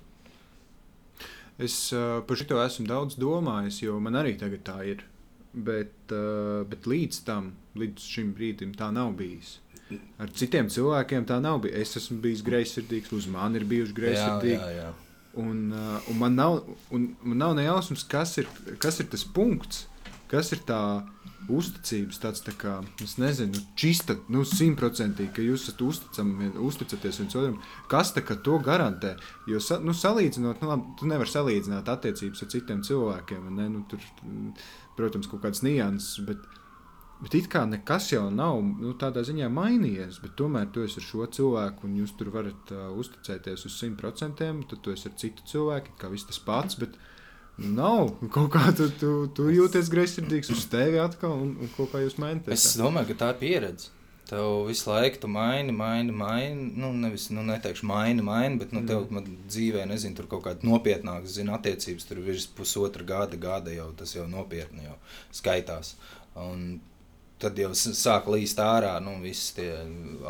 Es 1.60 1.76
uh, 1.92 2.22
par 2.24 2.40
šo 2.40 2.60
esmu 2.62 2.86
daudz 2.88 3.18
domājis, 3.20 3.82
jo 3.84 3.98
man 4.00 4.16
arī 4.16 4.36
tagad 4.40 4.64
tā 4.64 4.78
ir. 4.94 5.04
Bet, 5.50 6.12
uh, 6.14 6.62
bet 6.70 6.86
līdz 6.86 7.24
tam, 7.26 7.50
līdz 7.76 8.06
šim 8.06 8.30
brīdim, 8.36 8.72
tā 8.78 8.88
nav 8.94 9.12
bijis. 9.18 9.58
Ar 10.22 10.30
citiem 10.38 10.68
cilvēkiem 10.70 11.26
tā 11.26 11.40
nav 11.42 11.58
bijis. 11.64 11.82
Es 11.82 12.04
esmu 12.04 12.20
bijis 12.22 12.44
greizsirdīgs, 12.46 13.10
uz 13.12 13.26
mani 13.28 13.58
ir 13.58 13.66
bijuši 13.68 13.96
greizsirdīgi. 13.96 14.56
Jā, 14.56 14.70
jā, 14.76 14.84
jā. 14.86 14.92
Un, 15.42 15.58
uh, 15.74 16.08
un 16.10 16.18
man 16.22 16.38
nav, 16.38 16.60
un 16.94 17.10
man 17.26 17.42
nav 17.42 17.56
nejausmas, 17.58 18.06
kas 18.08 18.36
ir, 18.40 18.48
kas 18.82 19.02
ir 19.02 19.10
tas 19.10 19.26
punkts, 19.26 19.84
kas 20.30 20.52
ir 20.54 20.62
tā 20.68 20.80
uzticības, 21.50 22.18
tāds 22.22 22.44
tā 22.44 22.52
kā, 22.58 22.76
es 23.02 23.16
nezinu, 23.20 23.58
čista, 23.78 24.16
nu, 24.32 24.44
simtprocentīgi, 24.46 25.32
ka 25.34 25.44
jūs 25.44 25.66
esat 25.66 25.82
uzticami, 25.84 26.50
uzticaties 26.68 27.20
viens 27.22 27.36
otram. 27.38 27.58
Kas 27.90 28.12
tā 28.16 28.22
kā 28.26 28.36
to 28.44 28.58
garantē? 28.64 29.16
Jo, 29.50 29.62
sa, 29.64 29.80
nu, 29.82 29.94
salīdzinot, 29.96 30.62
nu, 30.62 30.70
labi, 30.70 30.94
tu 31.00 31.10
nevari 31.10 31.32
salīdzināt 31.32 31.90
attiecības 31.90 32.44
ar 32.44 32.52
citiem 32.54 32.84
cilvēkiem, 32.86 33.50
ne, 33.56 33.68
nu, 33.72 33.84
tur, 33.90 34.04
protams, 34.98 35.30
kaut 35.30 35.42
kāds 35.46 35.64
nianses, 35.66 36.20
bet, 36.28 36.44
bet 37.24 37.36
it 37.40 37.50
kā 37.52 37.64
nekas 37.68 38.12
jau 38.12 38.26
nav, 38.34 38.60
nu, 38.62 38.94
tādā 39.00 39.24
ziņā 39.26 39.50
mainījies, 39.54 40.20
bet 40.24 40.36
tomēr 40.38 40.70
tu 40.74 40.84
esi 40.86 41.00
ar 41.00 41.08
šo 41.08 41.30
cilvēku 41.38 41.88
un 41.88 41.98
jūs 42.02 42.14
tur 42.20 42.32
varat 42.36 42.74
uh, 42.76 42.90
uzticēties 43.00 43.66
uz 43.66 43.80
simtprocentiem, 43.80 44.64
tad 44.70 44.84
tu 44.84 44.94
esi 44.94 45.10
ar 45.10 45.16
citu 45.20 45.46
cilvēku, 45.50 45.96
kā 46.00 46.12
viss 46.12 46.28
tas 46.30 46.42
pats, 46.44 46.78
bet, 46.80 47.00
Nav 47.60 48.14
kaut 48.32 48.52
kā 48.54 48.70
tu, 48.76 48.86
tu, 49.00 49.14
tu 49.36 49.50
jūties 49.52 49.90
greizsirdīgs 49.92 50.48
uz 50.54 50.64
tevi 50.72 51.00
atkal, 51.02 51.34
un, 51.44 51.56
un 51.60 51.72
kaut 51.76 51.90
kā 51.92 52.00
jūs 52.00 52.16
maināties. 52.20 52.54
Es 52.56 52.78
domāju, 52.80 53.12
ka 53.12 53.18
tā 53.24 53.32
ir 53.34 53.40
pieredze. 53.42 53.90
Tev 54.30 54.68
visu 54.68 54.86
laiku 54.86 55.18
tu 55.24 55.28
maini, 55.28 55.72
maini, 55.74 56.14
maini. 56.14 56.68
Nu, 56.78 56.92
nevis, 56.94 57.26
nu, 57.34 57.42
neteikšu, 57.48 57.86
maini, 57.90 58.22
maini, 58.22 58.60
bet 58.60 58.70
nu, 58.72 58.84
tev 58.86 59.08
mm. 59.10 59.32
dzīvē, 59.50 59.84
nezinu, 59.90 60.14
tur 60.16 60.28
kaut 60.30 60.44
kāda 60.44 60.68
nopietnāka, 60.68 61.26
zina, 61.28 61.56
attiecības 61.58 62.06
tur 62.06 62.20
virs 62.22 62.46
pusotra 62.54 63.04
gada, 63.06 63.40
gada 63.40 63.74
jau 63.74 63.88
tas 63.98 64.14
jau 64.14 64.28
nopietni 64.30 64.86
jau 64.86 64.94
skaitās. 65.34 65.96
Un 66.38 66.78
tad 67.42 67.58
jau 67.58 67.72
sāk 67.74 68.30
līst 68.30 68.62
ārā, 68.62 68.94
nu, 69.02 69.16
visas 69.24 69.50
tie 69.58 69.72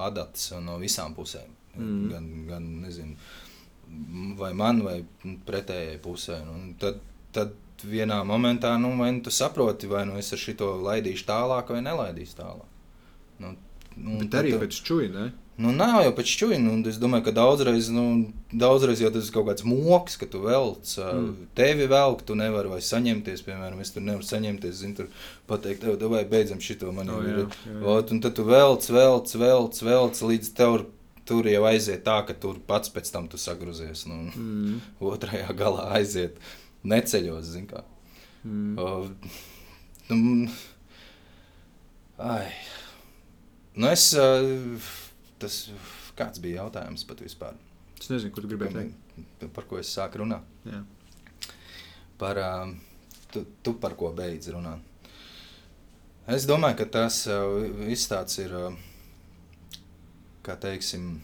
adatas 0.01 0.49
no 0.65 0.81
visām 0.81 1.15
pusēm. 1.19 1.53
Mm. 1.77 2.03
Gan, 2.15 2.33
gan, 2.49 2.73
nezinu, 2.87 3.21
vai 4.41 4.55
man, 4.57 4.81
vai 4.87 4.97
pretējai 5.47 6.01
pusē. 6.03 6.41
Un 6.57 6.73
tad 6.81 7.05
tad 7.37 7.57
vienā 7.87 8.21
momentā 8.29 8.75
nu, 8.81 8.93
vai 9.01 9.11
nu 9.17 9.25
tu 9.25 9.33
saproti, 9.33 9.89
vai 9.91 10.05
nu 10.09 10.19
es 10.21 10.33
ar 10.35 10.41
šo 10.41 10.75
laidīšu 10.85 11.27
tālāk, 11.29 11.73
vai 11.73 11.85
nelaidīšu 11.85 12.41
tālāk. 12.41 12.67
Nu, 13.41 13.55
nu, 13.97 14.19
Bet 14.25 14.37
arī 14.43 14.55
tu, 14.55 14.61
pēc 14.65 14.83
čūja, 14.85 15.13
ne? 15.15 15.31
Nu, 15.61 15.73
nav 15.77 16.01
jau 16.07 16.13
pēc 16.17 16.31
čūja. 16.41 16.59
Nu, 16.63 16.79
es 16.89 16.97
domāju, 17.01 17.27
ka 17.27 17.35
daudzreiz, 17.37 17.91
nu, 17.93 18.05
daudzreiz 18.53 19.03
jau 19.03 19.11
tas 19.13 19.29
ir 19.29 19.35
kaut 19.35 19.49
kāds 19.51 19.65
moks, 19.69 20.17
ka 20.21 20.29
tu 20.31 20.41
velc, 20.45 20.93
mm. 21.05 21.51
tevi 21.59 21.89
velk, 21.91 22.23
tu 22.29 22.37
nevari 22.39 22.73
vai 22.73 22.81
saņemties, 22.85 23.43
piemēram, 23.45 23.83
es 23.85 23.93
tur 23.93 24.05
nevaru 24.07 24.25
saņemties, 24.25 24.79
zinu, 24.81 24.97
tur 25.03 25.27
pateikt, 25.51 25.85
tev, 25.85 26.07
vai 26.13 26.23
beidzam 26.29 26.63
šito 26.65 26.95
man 26.97 27.13
jau 27.13 27.21
ir. 27.27 27.45
Un 28.01 28.23
tad 28.25 28.39
tu 28.39 28.47
velc, 28.49 28.89
velc, 28.89 29.37
velc, 29.43 29.83
velc, 29.91 30.25
līdz 30.33 30.51
tev 30.57 30.81
tur 31.29 31.47
jau 31.47 31.67
aiziet 31.69 32.07
tā, 32.09 32.17
ka 32.27 32.35
tur 32.41 32.57
pats 32.67 32.91
pēc 32.93 33.13
tam 33.13 33.29
tu 33.31 33.39
sagruzies. 33.41 34.07
Nu, 34.09 34.23
mm. 34.33 34.81
Otrajā 35.13 35.53
galā 35.61 35.91
aiziet 35.99 36.41
neceļos. 36.85 37.55
Mm. 38.45 38.79
Uh, 38.79 39.11
nu, 40.11 40.49
ai. 42.17 42.47
Nu 43.77 43.91
es, 43.91 44.11
uh, 44.19 44.91
tas, 45.41 45.63
kāds 46.19 46.43
bija 46.43 46.65
jautājums 46.65 47.05
pat 47.09 47.23
vispār? 47.25 47.59
Es 48.01 48.09
nezinu, 48.11 48.33
ko 48.35 48.43
tu 48.43 48.51
gribēji 48.51 48.77
teikt. 48.77 49.51
Par 49.55 49.67
ko 49.69 49.79
es 49.81 49.91
sāku 49.93 50.23
runāt? 50.23 50.47
Jā. 50.65 50.83
Par, 52.21 52.41
uh, 52.41 52.73
tu, 53.33 53.45
tu 53.65 53.77
par 53.81 53.97
ko 53.99 54.13
beidz 54.17 54.51
runāt? 54.53 54.87
Es 56.31 56.47
domāju, 56.49 56.79
ka 56.81 56.87
tas 56.99 57.25
uh, 57.29 57.59
viss 57.89 58.09
tāds 58.11 58.37
ir, 58.41 58.53
uh, 58.55 59.79
kā 60.47 60.57
teiksim, 60.61 61.17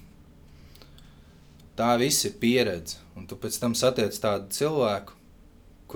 tā 1.78 1.92
viss 2.00 2.24
ir 2.28 2.36
pieredze. 2.40 3.00
Un 3.16 3.28
tu 3.28 3.38
pēc 3.40 3.56
tam 3.62 3.76
satiec 3.78 4.16
tādu 4.20 4.50
cilvēku, 4.52 5.16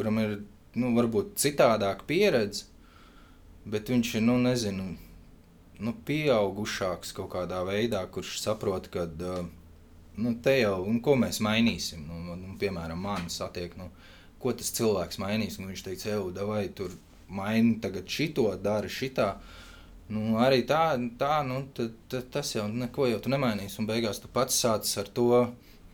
kuram 0.01 0.19
ir 0.23 0.35
nu, 0.81 0.95
varbūt 0.97 1.37
citādāka 1.41 2.09
pieredze, 2.09 2.65
bet 3.69 3.93
viņš 3.93 4.17
ir, 4.17 4.25
nu, 4.25 4.39
nezinu, 4.41 4.91
nu, 5.85 5.95
pieaugušāks 6.09 7.13
kaut 7.17 7.33
kādā 7.35 7.61
veidā, 7.69 8.03
kurš 8.13 8.39
saprot, 8.41 8.89
ka 8.93 9.07
nu, 10.21 10.35
te 10.45 10.57
jau, 10.61 10.81
un 10.89 11.01
ko 11.05 11.17
mēs 11.21 11.41
mainīsim. 11.45 12.05
Nu, 12.09 12.37
nu, 12.37 12.57
piemēram, 12.61 13.01
man 13.01 13.29
satiek, 13.33 13.77
nu, 13.81 13.91
ko 14.41 14.53
tas 14.57 14.73
cilvēks 14.77 15.21
mainīs. 15.23 15.59
Nu, 15.61 15.71
viņš 15.71 15.87
teica, 15.87 16.13
ej, 16.17 16.45
vai 16.49 16.67
tur 16.77 16.95
maini 17.31 17.79
tagad 17.83 18.09
šito, 18.11 18.49
dari 18.63 18.91
šitā. 18.93 19.35
Nu, 20.11 20.41
arī 20.43 20.65
tā, 20.67 20.97
tā 21.21 21.41
nu, 21.47 21.63
t, 21.77 21.91
t, 22.11 22.23
tas 22.35 22.55
jau 22.57 22.67
neko 22.69 23.07
jau 23.13 23.21
nemainīs. 23.31 23.79
Un 23.79 23.89
beigās 23.91 24.23
tu 24.23 24.31
pats 24.33 24.59
sācis 24.65 24.99
ar 25.01 25.11
to 25.15 25.45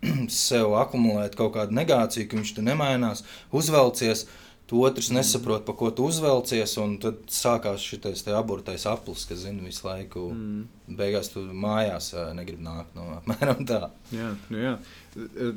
sev 0.32 0.74
akumulēt 0.78 1.36
kaut 1.38 1.54
kādu 1.56 1.76
negāciju, 1.76 2.28
ka 2.28 2.40
viņš 2.40 2.56
tur 2.56 2.66
nemainās, 2.66 3.24
uzvelcies. 3.54 4.26
Tu 4.66 4.80
otrs 4.82 5.12
nesaprot, 5.14 5.62
pa 5.62 5.76
ko 5.78 5.92
tu 5.94 6.08
uzvelcies, 6.10 6.72
un 6.82 6.96
tad 6.98 7.20
sākās 7.30 7.84
šis 7.86 8.24
aburtais 8.34 8.82
aplis, 8.90 9.22
kas 9.28 9.44
zina 9.44 9.62
visu 9.62 9.86
laiku. 9.86 10.24
Mm. 10.34 10.96
Beigās 10.98 11.30
tu 11.30 11.44
mājās 11.46 12.10
negribi 12.34 12.66
nākt. 12.66 12.90
No, 12.98 13.12
apmēram 13.20 13.62
tā. 13.68 13.84
Jā, 14.10 14.32
nu 14.50 14.64
jā. 14.64 14.72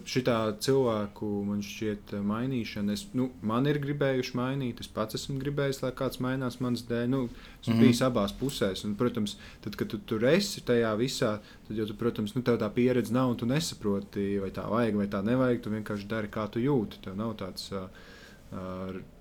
Šitā 0.08 0.36
cilvēku 0.64 1.28
man 1.44 1.60
šķiet 1.66 2.14
mainīšana. 2.24 2.94
Es, 2.96 3.02
nu, 3.18 3.26
man 3.44 3.68
ir 3.68 3.82
gribējuši 3.84 4.38
mainīt, 4.40 4.80
es 4.80 4.88
pats 4.96 5.18
esmu 5.18 5.36
gribējis, 5.42 5.82
lai 5.84 5.92
kāds 6.00 6.22
mainās 6.24 6.62
manas 6.64 6.86
dēļ. 6.88 7.10
Nu, 7.12 7.22
esmu 7.60 7.76
mm. 7.76 7.82
bijis 7.84 8.00
abās 8.08 8.32
pusēs. 8.40 8.86
Un, 8.88 8.94
protams, 9.00 9.36
tad, 9.66 9.76
kad 9.80 9.92
tu 9.92 10.00
tur 10.08 10.24
esi 10.32 10.64
tajā 10.64 10.94
visā, 11.00 11.34
tad 11.68 11.82
jau, 11.82 11.88
tu, 11.90 11.98
protams, 12.00 12.36
nu, 12.38 12.44
tā 12.48 12.70
pieredze 12.76 13.16
nav 13.16 13.34
un 13.34 13.42
tu 13.42 13.50
nesaproti, 13.50 14.30
vai 14.40 14.52
tā 14.56 14.64
vajag 14.72 15.02
vai 15.02 15.10
tā 15.12 15.20
nevajag. 15.28 15.60
Tu 15.66 15.74
vienkārši 15.74 16.08
dari, 16.14 16.32
kā 16.32 16.46
tu 16.54 16.64
jūti. 16.64 17.02
Tev 17.04 17.20
nav 17.20 17.36
tāds. 17.42 17.68
Uh, 17.76 17.90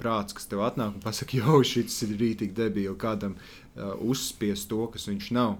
prāts, 0.01 0.33
kas 0.33 0.47
tev 0.49 0.63
atnāk 0.65 0.95
un 0.97 1.03
pasakā, 1.05 1.43
jau 1.43 1.59
šis 1.61 1.99
ir 2.07 2.15
rītīgi 2.17 2.55
debīli, 2.57 2.95
kādam 2.97 3.35
uh, 3.37 3.91
uzspiest 4.01 4.71
to, 4.71 4.87
kas 4.95 5.05
viņš 5.11 5.27
nav. 5.37 5.59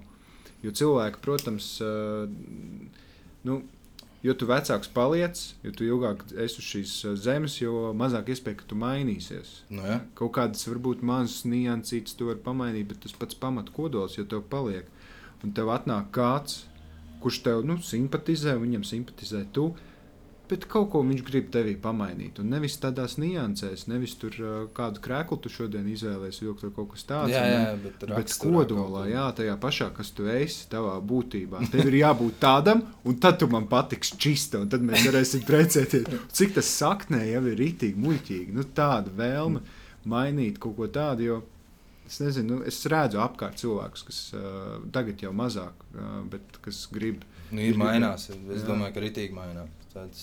Jo 0.65 0.73
cilvēki, 0.73 1.21
protams, 1.21 1.67
uh, 1.85 2.25
nu, 3.45 3.59
jo 4.23 4.35
tu 4.35 4.49
vecāks 4.49 4.91
paliec, 4.95 5.41
jo 5.63 5.73
tu 5.75 5.87
ilgāk 5.87 6.25
esi 6.35 6.61
uz 6.61 6.69
šīs 6.69 6.95
zemes, 7.23 7.59
jo 7.61 7.93
mazāk 7.97 8.33
iespēja, 8.35 8.61
ka 8.61 8.69
tu 8.71 8.79
mainīsies. 8.79 9.53
Nu, 9.71 9.85
ja. 9.87 10.01
Kaut 10.19 10.35
kādas 10.39 10.67
varbūt 10.69 11.05
mazas 11.07 11.45
niansītas 11.49 12.19
tu 12.19 12.31
vari 12.31 12.43
pamainīt, 12.45 12.89
bet 12.91 13.05
tas 13.05 13.15
pats 13.19 13.39
pamat 13.39 13.71
kodols, 13.75 14.19
jo 14.19 14.27
tev 14.29 14.45
paliek. 14.51 14.89
Un 15.47 15.55
tev 15.55 15.71
atnāk 15.71 16.11
kāds, 16.15 16.65
kurš 17.23 17.43
tev 17.47 17.63
nu, 17.67 17.79
simpatizē, 17.85 18.57
viņam 18.59 18.87
simpatizē 18.87 19.45
tu. 19.55 19.71
Bet 20.49 20.65
kaut 20.71 20.87
ko 20.95 21.03
viņš 21.05 21.21
grib 21.27 21.49
tevī 21.53 21.75
pamainīt. 21.81 22.39
Un 22.41 22.49
nevis 22.55 22.79
tādās 22.81 23.19
niansēs, 23.21 23.85
nevis 23.91 24.15
tur 24.17 24.33
kādu 24.77 25.03
krēklu 25.05 25.37
tu 25.45 25.53
šodien 25.53 25.85
izvēlēsies, 25.93 26.41
vilkt 26.47 26.65
vai 26.65 26.71
kaut 26.79 26.95
kas 26.95 27.05
tāds. 27.09 27.35
Jā, 27.35 27.43
jā 27.53 27.75
bet, 27.83 28.07
bet 28.09 28.33
kodolā, 28.41 29.05
jā, 29.11 29.27
tajā 29.37 29.59
pašā, 29.61 29.91
kas 29.97 30.13
tu 30.17 30.29
esi, 30.33 30.65
tavā 30.73 30.95
būtībā. 31.05 31.61
Tev 31.73 31.91
ir 31.91 31.99
jābūt 32.01 32.41
tādam, 32.41 32.81
un 33.05 33.19
tad 33.21 33.37
tu 33.43 33.51
man 33.53 33.69
patiks 33.69 34.15
čista, 34.17 34.63
un 34.65 34.73
tad 34.73 34.87
mēs 34.89 35.05
varēsim 35.11 35.45
precēties. 35.49 36.09
Cik 36.41 36.57
tas 36.57 36.73
saknē 36.81 37.27
jau 37.29 37.45
ir 37.53 37.61
rītīgi, 37.61 38.01
muļķīgi. 38.07 38.57
Nu, 38.57 38.65
tāda 38.73 39.13
vēlme 39.21 39.61
mainīt 40.09 40.57
kaut 40.63 40.79
ko 40.81 40.91
tādu. 40.93 41.29
Jo, 41.29 41.41
Es 42.09 42.23
nezinu, 42.23 42.55
nu, 42.55 42.63
es 42.65 42.79
redzu 42.89 43.19
apkārt 43.21 43.59
cilvēkus, 43.61 44.03
kas 44.09 44.19
uh, 44.33 44.79
tagad 44.95 45.21
jau 45.21 45.29
mazāk, 45.37 45.83
uh, 45.93 46.23
bet 46.33 46.57
kas 46.65 46.87
grib. 46.89 47.27
Nu, 47.51 47.61
ir 47.61 47.77
mainās. 47.77 48.31
Es 48.33 48.63
jā. 48.63 48.65
domāju, 48.65 48.95
ka 48.95 49.03
rītīgi 49.05 49.37
mainās 49.37 49.78
tāds, 49.95 50.23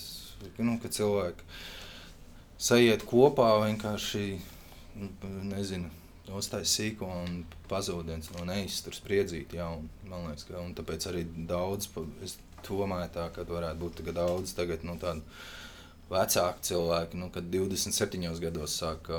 nu, 0.57 0.77
ka 0.81 0.91
cilvēki 0.91 1.45
sajiet 2.57 3.05
kopā 3.07 3.49
vienkārši, 3.65 4.25
nu, 5.01 5.11
nezinu, 5.51 5.91
uztais 6.35 6.71
sīko 6.77 7.09
un 7.25 7.43
pazūd 7.69 8.09
viens 8.09 8.31
no 8.33 8.45
neiztur 8.47 8.95
spriedzīt, 8.97 9.53
jā, 9.57 9.67
un 9.77 9.89
man 10.09 10.29
liekas, 10.29 10.47
ka, 10.49 10.61
un 10.61 10.73
tāpēc 10.77 11.09
arī 11.11 11.25
daudz, 11.49 11.89
es 12.25 12.37
domāju 12.65 13.11
tā, 13.13 13.29
ka 13.33 13.45
varētu 13.49 13.81
būt 13.81 13.99
tagad 14.01 14.19
daudz 14.21 14.55
tagad, 14.57 14.85
nu, 14.87 14.97
tādu 15.01 15.21
vecāku 16.09 16.65
cilvēku, 16.65 17.19
nu, 17.21 17.29
kad 17.33 17.49
27 17.53 18.39
gados 18.41 18.77
sāk 18.81 19.11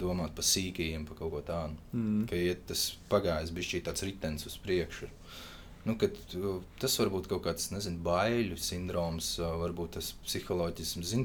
domāt 0.00 0.34
par 0.36 0.46
sīkajiem, 0.46 1.06
par 1.08 1.18
kaut 1.18 1.32
ko 1.34 1.40
tādu, 1.44 1.76
mm. 1.92 2.26
ka 2.30 2.38
iet 2.38 2.66
tas 2.68 2.90
pagājis 3.10 3.52
bišķī 3.56 3.82
tāds 3.88 4.04
ritens 4.06 4.46
uz 4.48 4.56
priekšu. 4.62 5.10
Nu, 5.88 5.94
tas 6.80 6.94
var 7.00 7.08
būt 7.08 7.26
kaut 7.30 7.46
kāds 7.46 7.70
nezinu, 7.72 8.02
baiļu 8.04 8.58
sindroms, 8.60 9.30
varbūt 9.40 9.94
tas 9.96 10.10
psiholoģisms. 10.26 11.06
Zin, 11.08 11.22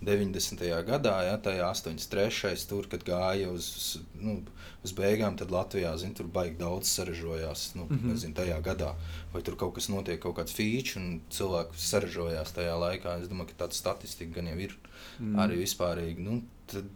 90. 0.00 0.62
gadā, 0.88 1.16
ja 1.26 1.34
tajā 1.44 1.66
83. 1.68 2.54
tur, 2.70 2.88
kad 2.88 3.04
gāja 3.04 3.50
uz, 3.52 3.98
nu, 4.16 4.38
uz 4.86 4.94
beigām, 4.96 5.36
tad 5.36 5.52
Latvijā 5.52 5.92
zin, 6.00 6.14
tur 6.16 6.30
baigi 6.32 6.56
daudz 6.62 6.88
sarežojās. 6.94 7.74
Nu, 7.76 7.84
mm 7.84 7.98
-hmm. 7.98 8.14
nezinu, 8.14 8.34
tajā 8.40 8.56
gadā. 8.64 8.94
Vai 9.34 9.42
tur 9.42 9.56
kaut 9.60 9.74
kas 9.74 9.90
notiek, 9.92 10.20
kaut 10.20 10.38
kāds 10.38 10.56
feature, 10.56 11.04
un 11.04 11.20
cilvēki 11.30 11.76
sarežojās 11.76 12.56
tajā 12.56 12.78
laikā. 12.80 13.20
Es 13.20 13.28
domāju, 13.28 13.52
ka 13.52 13.64
tāda 13.64 13.76
statistika 13.76 14.40
gan 14.40 14.48
jau 14.48 14.58
ir 14.58 14.76
mm. 15.18 15.36
arī 15.36 15.60
vispārīgi. 15.60 16.24
Nu, 16.24 16.42
tad, 16.66 16.88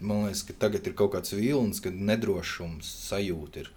man 0.00 0.24
liekas, 0.24 0.42
ka 0.42 0.54
tagad 0.58 0.86
ir 0.86 0.94
kaut 0.94 1.12
kāds 1.12 1.36
vilnis, 1.36 1.80
kad 1.80 1.92
nedrošums 1.92 2.88
sajūta 3.10 3.60
ir 3.60 3.70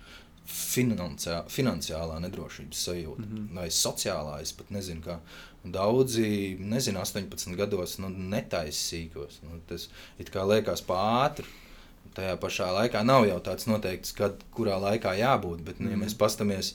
finansiā, 0.50 1.44
finansiālā 1.52 2.18
nedrošības 2.24 2.84
sajūta 2.88 3.26
mm 3.26 3.32
-hmm. 3.32 3.56
vai 3.56 3.68
sociālā. 3.70 4.42
Es 4.42 4.52
pat 4.54 4.72
nezinu, 4.72 5.02
kā 5.06 5.20
daudzi, 5.64 6.58
nezinu, 6.60 7.00
18 7.00 7.56
gados 7.56 7.98
nu, 7.98 8.10
netaisīgos. 8.10 9.42
Nu, 9.44 9.60
tas 9.68 9.90
it 10.20 10.32
kā 10.32 10.46
liekas 10.48 10.82
pāri. 10.82 11.46
Tajā 12.16 12.38
pašā 12.42 12.72
laikā 12.74 13.04
nav 13.06 13.28
jau 13.28 13.40
tāds 13.40 13.68
noteikts, 13.68 14.12
kad, 14.12 14.40
kurā 14.56 14.80
laikā 14.82 15.14
jābūt. 15.20 15.62
Bet, 15.62 15.80
nu, 15.80 15.92
ja 15.92 15.98
mēs 15.98 16.18
paskatāmies 16.18 16.74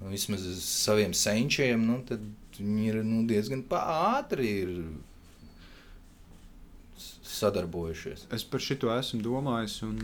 nu, 0.00 0.10
vismaz 0.10 0.46
uz 0.46 0.62
saviem 0.62 1.14
senčiem, 1.14 1.86
nu, 1.86 2.02
tad 2.08 2.20
viņi 2.58 2.86
ir 2.88 3.02
nu, 3.04 3.26
diezgan 3.26 3.64
ātri. 3.70 4.84
Sadarbojušies. 7.32 8.26
Es 8.36 8.44
par 8.44 8.60
šo 8.60 8.90
esmu 8.92 9.22
domājis, 9.24 9.78
un 9.86 9.98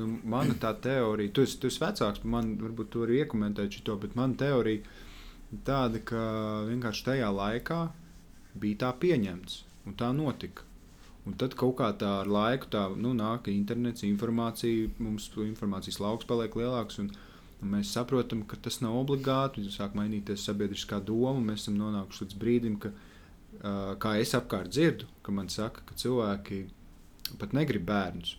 nu, 0.00 0.08
mana 0.28 0.56
tā 0.60 0.74
teorija, 0.84 1.32
tu 1.32 1.44
esi, 1.46 1.58
tu 1.60 1.70
esi 1.70 1.80
vecāks, 1.82 2.24
man 2.24 2.54
varbūt 2.60 2.90
tu 2.92 3.02
vari 3.04 3.20
iekomentēt 3.22 3.78
šo, 3.78 3.96
bet 4.02 4.16
mana 4.18 4.36
teorija 4.38 4.84
tāda, 5.66 6.02
ka 6.04 6.20
vienkārši 6.68 7.06
tajā 7.10 7.30
laikā 7.32 7.80
bija 8.60 8.82
tā 8.84 8.92
pieņemts, 9.04 9.60
un 9.86 9.96
tā 10.00 10.12
notika. 10.16 10.66
Un 11.26 11.34
tad 11.40 11.56
kaut 11.58 11.78
kā 11.80 11.88
tā 11.98 12.12
ar 12.20 12.28
laiku 12.30 12.68
tā, 12.70 12.84
nu, 12.94 13.10
nāk 13.16 13.48
internets, 13.50 14.04
informācija, 14.06 14.92
mums 15.02 15.26
informācijas 15.42 15.98
lauks 15.98 16.28
paliek 16.28 16.54
lielāks. 16.54 17.00
Un, 17.02 17.08
un 17.58 17.72
mēs 17.72 17.90
saprotam, 17.96 18.44
ka 18.46 18.60
tas 18.62 18.78
nav 18.84 18.94
obligāti. 19.00 19.64
Sāk 19.74 19.96
mainīties 19.98 20.44
sabiedriskā 20.46 21.00
doma. 21.02 21.40
Mēs 21.48 21.64
esam 21.64 21.80
nonākuši 21.80 22.22
līdz 22.22 22.38
brīdim, 22.44 22.76
ka, 22.84 22.92
uh, 22.94 23.15
kā 24.02 24.16
es 24.20 24.34
apkārt 24.36 24.72
dzirdu, 24.74 25.08
ka 25.22 25.34
man 25.34 25.48
saka, 25.52 25.84
ka 25.86 25.96
cilvēki 25.98 26.64
pat 27.40 27.54
negrib 27.56 27.86
bērnus. 27.88 28.36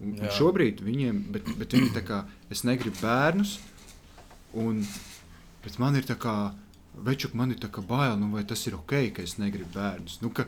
Un, 0.00 0.14
un 0.16 0.32
šobrīd 0.32 0.80
viņiem, 0.84 1.24
bet, 1.34 1.48
bet 1.60 1.76
viņi 1.76 1.92
tā 1.92 2.02
kā 2.06 2.22
es 2.52 2.64
negribu 2.64 2.96
bērnus, 3.02 3.58
un, 4.56 4.80
man 5.82 5.98
ir 6.00 6.06
tā 6.08 6.16
kā, 6.20 6.34
večuk, 7.04 7.34
man 7.36 7.52
ir 7.52 7.60
tā 7.60 7.68
kā 7.72 7.84
bail, 7.84 8.16
nu 8.20 8.30
vai 8.32 8.46
tas 8.48 8.62
ir 8.68 8.78
ok, 8.78 8.96
ka 9.16 9.24
es 9.26 9.36
negribu 9.40 9.68
bērnus. 9.74 10.18
Nu, 10.24 10.32
ka, 10.32 10.46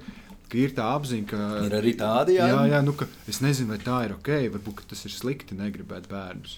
ka 0.49 0.61
ir 0.61 0.73
tā 0.77 0.89
apziņa, 0.97 1.29
ka. 1.29 1.43
Ir 1.69 1.77
arī 1.83 1.93
tādi, 2.01 2.39
jā. 2.39 2.49
Jā, 2.49 2.63
jā 2.75 2.81
nu, 2.85 2.97
ka 2.97 3.09
es 3.29 3.43
nezinu, 3.45 3.75
vai 3.75 3.81
tā 3.85 3.99
ir 4.09 4.17
ok, 4.17 4.33
varbūt 4.57 4.87
tas 4.95 5.05
ir 5.09 5.13
slikti 5.13 5.59
negribēt 5.59 6.09
bērnus. 6.11 6.57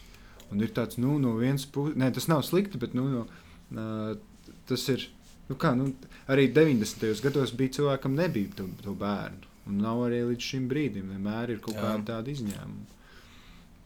Un 0.55 0.63
ir 0.63 0.71
tāds, 0.77 1.01
nu, 1.03 1.17
no 1.19 1.35
vienas 1.41 1.67
puses, 1.67 1.99
tas 1.99 2.31
nav 2.31 2.45
slikti, 2.47 2.79
bet, 2.79 2.95
nu, 2.95 3.09
no, 3.11 3.27
uh, 3.75 4.55
tas 4.71 4.87
ir, 4.93 5.09
nu 5.49 5.59
kā, 5.61 5.75
nu, 5.79 5.91
arī 6.31 6.49
90. 6.55 7.23
gados 7.25 7.53
bija 7.57 7.79
cilvēkam 7.79 8.17
nebija 8.19 8.55
to, 8.61 8.69
to 8.85 8.97
bērnu. 8.99 9.53
Un 9.69 9.79
nav 9.81 10.03
arī 10.07 10.21
līdz 10.29 10.51
šim 10.51 10.67
brīdim. 10.69 11.13
Vienmēr 11.15 11.55
ir 11.55 11.63
kaut 11.65 11.79
kāda 11.79 12.03
tāda 12.11 12.33
izņēmuma. 12.35 12.91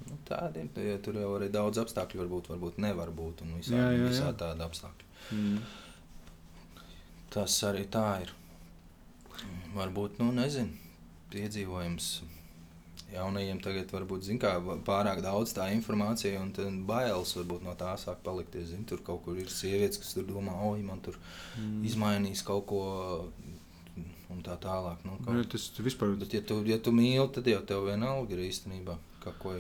Nu, 0.09 0.17
tādi 0.27 0.65
ir. 0.65 0.81
Ja 0.89 0.97
tur 1.05 1.19
jau 1.21 1.35
arī 1.37 1.51
daudz 1.55 1.79
apstākļu 1.83 2.23
var 2.23 2.31
būt, 2.33 2.49
varbūt 2.53 2.81
nevar 2.83 3.13
būt. 3.15 3.45
Un 3.45 3.59
visā, 3.61 3.77
jā, 3.77 3.93
jā, 3.95 4.09
visā 4.09 4.33
tāda 4.39 4.67
apstākļa. 4.67 5.13
Mm. 5.37 5.61
Tas 7.35 7.59
arī 7.69 7.85
tā 7.93 8.09
ir. 8.25 8.35
Varbūt, 9.77 10.19
nu, 10.23 10.33
nezinu, 10.35 10.75
piedzīvojums. 11.31 12.11
Jaunajiem 13.09 13.61
tagad 13.65 13.93
varbūt 13.95 14.27
kā, 14.43 14.51
pārāk 14.85 15.23
daudz 15.25 15.55
tā 15.57 15.71
informācija, 15.73 16.43
un 16.45 16.83
bailes 16.89 17.33
varbūt 17.39 17.65
no 17.65 17.73
tā 17.79 17.95
sāk 17.97 18.21
palikties. 18.25 18.69
Zin, 18.75 18.85
tur 18.89 19.01
kaut 19.05 19.23
kur 19.25 19.39
ir 19.41 19.49
sievietes, 19.49 20.01
kas 20.03 20.13
tur 20.17 20.27
domā, 20.29 20.53
oi, 20.69 20.83
man 20.85 21.01
tur 21.01 21.17
mm. 21.57 21.87
izmainīs 21.89 22.45
kaut 22.45 22.67
ko 22.69 22.83
un 24.29 24.45
tā 24.45 24.59
tālāk. 24.61 25.01
Nu, 25.09 25.17
kaut... 25.23 25.35
nu, 25.35 25.45
tas 25.49 25.71
vispār... 25.81 26.15
Bet, 26.21 26.37
ja 26.37 26.45
tu, 26.45 26.61
ja 26.69 26.79
tu 26.83 26.93
mīli, 26.95 27.25
tad 27.33 27.49
jau 27.49 27.63
tev 27.67 27.89
vienalga 27.89 28.37
ir 28.37 28.45
īstenībā, 28.49 28.99
kā 29.25 29.33
ko 29.41 29.57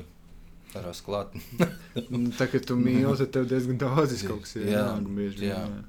darās 0.74 1.00
klāt. 1.04 1.32
Nu, 2.12 2.26
tā 2.36 2.50
kā 2.52 2.60
tu 2.60 2.76
mīli, 2.78 3.14
tad 3.22 3.32
tev 3.34 3.48
diezgan 3.50 3.80
daudz 3.80 4.20
kaut 4.28 4.44
kas 4.44 4.58
ir 4.60 4.68
jānāk 4.74 5.08
bieži. 5.16 5.48
Jā. 5.48 5.62
Jā. 5.64 5.86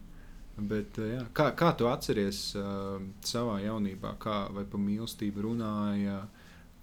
Bet, 0.69 0.97
jā. 0.99 1.23
Kā, 1.35 1.51
kā 1.55 1.71
tu 1.79 1.87
atceries 1.87 2.39
uh, 2.59 2.97
savā 3.23 3.59
jaunībā, 3.63 4.15
kā, 4.19 4.41
vai 4.55 4.65
par 4.67 4.81
mīlestību 4.83 5.45
runāja, 5.45 6.21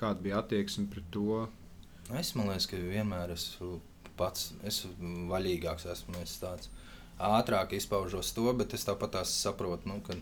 kāda 0.00 0.22
bija 0.22 0.40
attieksme 0.42 0.86
pret 0.92 1.06
to? 1.14 1.44
Es 2.14 2.32
domāju, 2.36 2.68
ka 2.70 2.80
vienmēr 2.80 3.34
esmu 3.34 3.80
pats 4.16 4.52
esmu 4.64 5.26
vaļīgāks, 5.30 5.88
esmu 5.92 6.22
tāds 6.40 6.70
ātrāk 7.18 7.74
izpaužos 7.76 8.32
to, 8.36 8.46
bet 8.56 8.74
es 8.76 8.84
tāpat 8.86 9.18
saprotu, 9.28 9.88
nu, 9.90 10.00
ka 10.04 10.16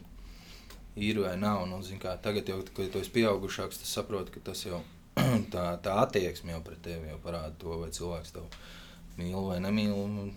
ir 0.97 1.21
vai 1.21 1.37
nav. 1.37 1.66
Nu, 1.69 1.81
kā, 2.00 2.16
tagad, 2.23 2.49
jau, 2.49 2.61
kad 2.75 2.93
tu 2.93 3.02
esi 3.02 3.12
pieaugušāks, 3.14 3.81
tu 3.83 3.90
saproti, 3.90 4.35
ka 4.37 4.45
tas 4.50 4.64
jau 4.66 4.81
tā, 5.54 5.66
tā 5.83 5.99
attieksme 6.02 6.54
jau 6.54 6.63
pret 6.67 6.82
tevi 6.82 7.10
jau 7.10 7.19
parāda 7.23 7.54
to, 7.58 7.78
vai 7.82 7.91
cilvēks 7.95 8.34
tev 8.34 8.49
mīl 9.19 9.50
vai 9.50 9.60
nemīl. 9.63 10.30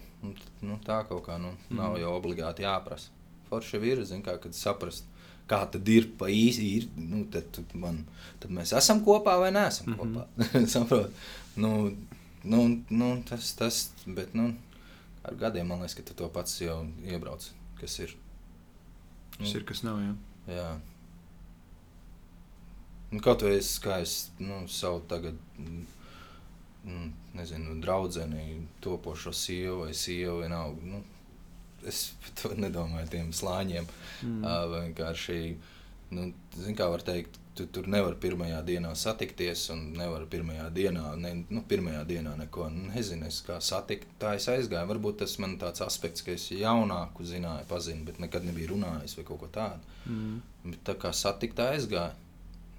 Nu, 0.66 0.80
tā 0.86 1.04
kaut 1.10 1.26
kā 1.28 1.38
nu, 1.42 1.54
nav 1.70 1.94
mm. 1.94 2.02
jau 2.02 2.16
obligāti 2.18 2.66
jāprasa. 2.66 3.14
Forši 3.48 3.80
ir, 3.86 4.02
zin, 4.06 4.24
kā, 4.26 4.36
kad 4.42 4.58
saprast. 4.58 5.06
Kā 5.48 5.62
tad 5.72 5.88
ir 5.88 6.10
pa 6.20 6.28
īsi, 6.28 6.68
ir, 6.78 6.88
nu, 7.00 7.24
tad, 7.32 7.60
man, 7.74 8.02
tad 8.42 8.52
mēs 8.52 8.74
esam 8.76 9.00
kopā 9.06 9.38
vai 9.40 9.52
neesam 9.56 9.88
mm 9.88 10.00
-hmm. 10.00 10.16
kopā. 10.44 10.68
Saprot? 10.74 11.12
Nu, 11.56 11.92
nu, 12.44 12.84
nu, 12.90 13.24
tas, 13.30 13.54
tas, 13.56 13.92
bet, 14.06 14.34
nu, 14.34 14.54
ar 15.24 15.36
gadiem 15.36 15.68
man 15.68 15.80
liekas, 15.80 15.96
ka 15.96 16.04
tu 16.04 16.14
to 16.14 16.30
pats 16.30 16.62
jau 16.62 16.86
iebrauc, 17.04 17.50
kas 17.80 18.00
ir. 18.00 18.16
Nu, 19.40 19.46
kas 19.46 19.56
ir, 19.56 19.66
kas 19.66 19.84
nav, 19.84 20.00
jā. 20.00 20.16
Jā. 20.48 20.80
Nu, 23.12 23.20
kaut 23.20 23.42
vai 23.42 23.58
es, 23.58 23.80
kā 23.80 24.02
es 24.04 24.32
nu, 24.40 24.68
savu 24.68 25.00
tagad, 25.08 25.36
mm, 25.58 27.12
nezinu, 27.34 27.82
draudzeni, 27.82 28.68
topošo 28.84 29.32
sievu 29.34 29.80
vai 29.86 29.94
sievu, 29.94 30.40
vienalga. 30.42 30.82
Nu, 30.84 31.04
es 31.90 32.12
to 32.42 32.54
nedomāju 32.58 33.12
tiem 33.16 33.34
slāņiem. 33.36 33.90
Mm. 34.24 34.40
Uh, 34.44 34.64
vienkārši, 34.76 35.42
nu, 36.16 36.32
zin, 36.58 36.78
kā 36.78 36.90
var 36.92 37.06
teikt, 37.06 37.40
tu 37.58 37.66
tur 37.74 37.88
nevar 37.90 38.14
pirmajā 38.22 38.60
dienā 38.66 38.92
satikties, 38.98 39.64
un 39.74 39.80
nevar 39.98 40.28
pirmajā 40.30 40.68
dienā, 40.76 41.06
ne, 41.18 41.32
nu, 41.50 41.64
pirmajā 41.70 42.04
dienā 42.10 42.36
neko 42.44 42.68
nezinu, 42.74 43.26
es 43.32 43.40
kā 43.46 43.58
satikt. 43.64 44.12
Tā 44.22 44.36
es 44.38 44.46
aizgāju. 44.52 44.90
Varbūt 44.92 45.24
tas 45.24 45.34
man 45.42 45.58
tāds 45.62 45.82
aspekts, 45.86 46.26
ka 46.26 46.36
es 46.38 46.46
jaunāku 46.54 47.26
zināju, 47.26 47.66
pazinu, 47.72 48.06
bet 48.08 48.22
nekad 48.22 48.46
nebiju 48.46 48.76
runājis 48.76 49.18
vai 49.18 49.26
kaut 49.28 49.42
ko 49.42 49.52
tādu. 49.58 49.98
Mm. 50.06 50.38
Bet 50.68 50.86
tā 50.92 50.98
kā 51.02 51.14
satikt. 51.16 51.64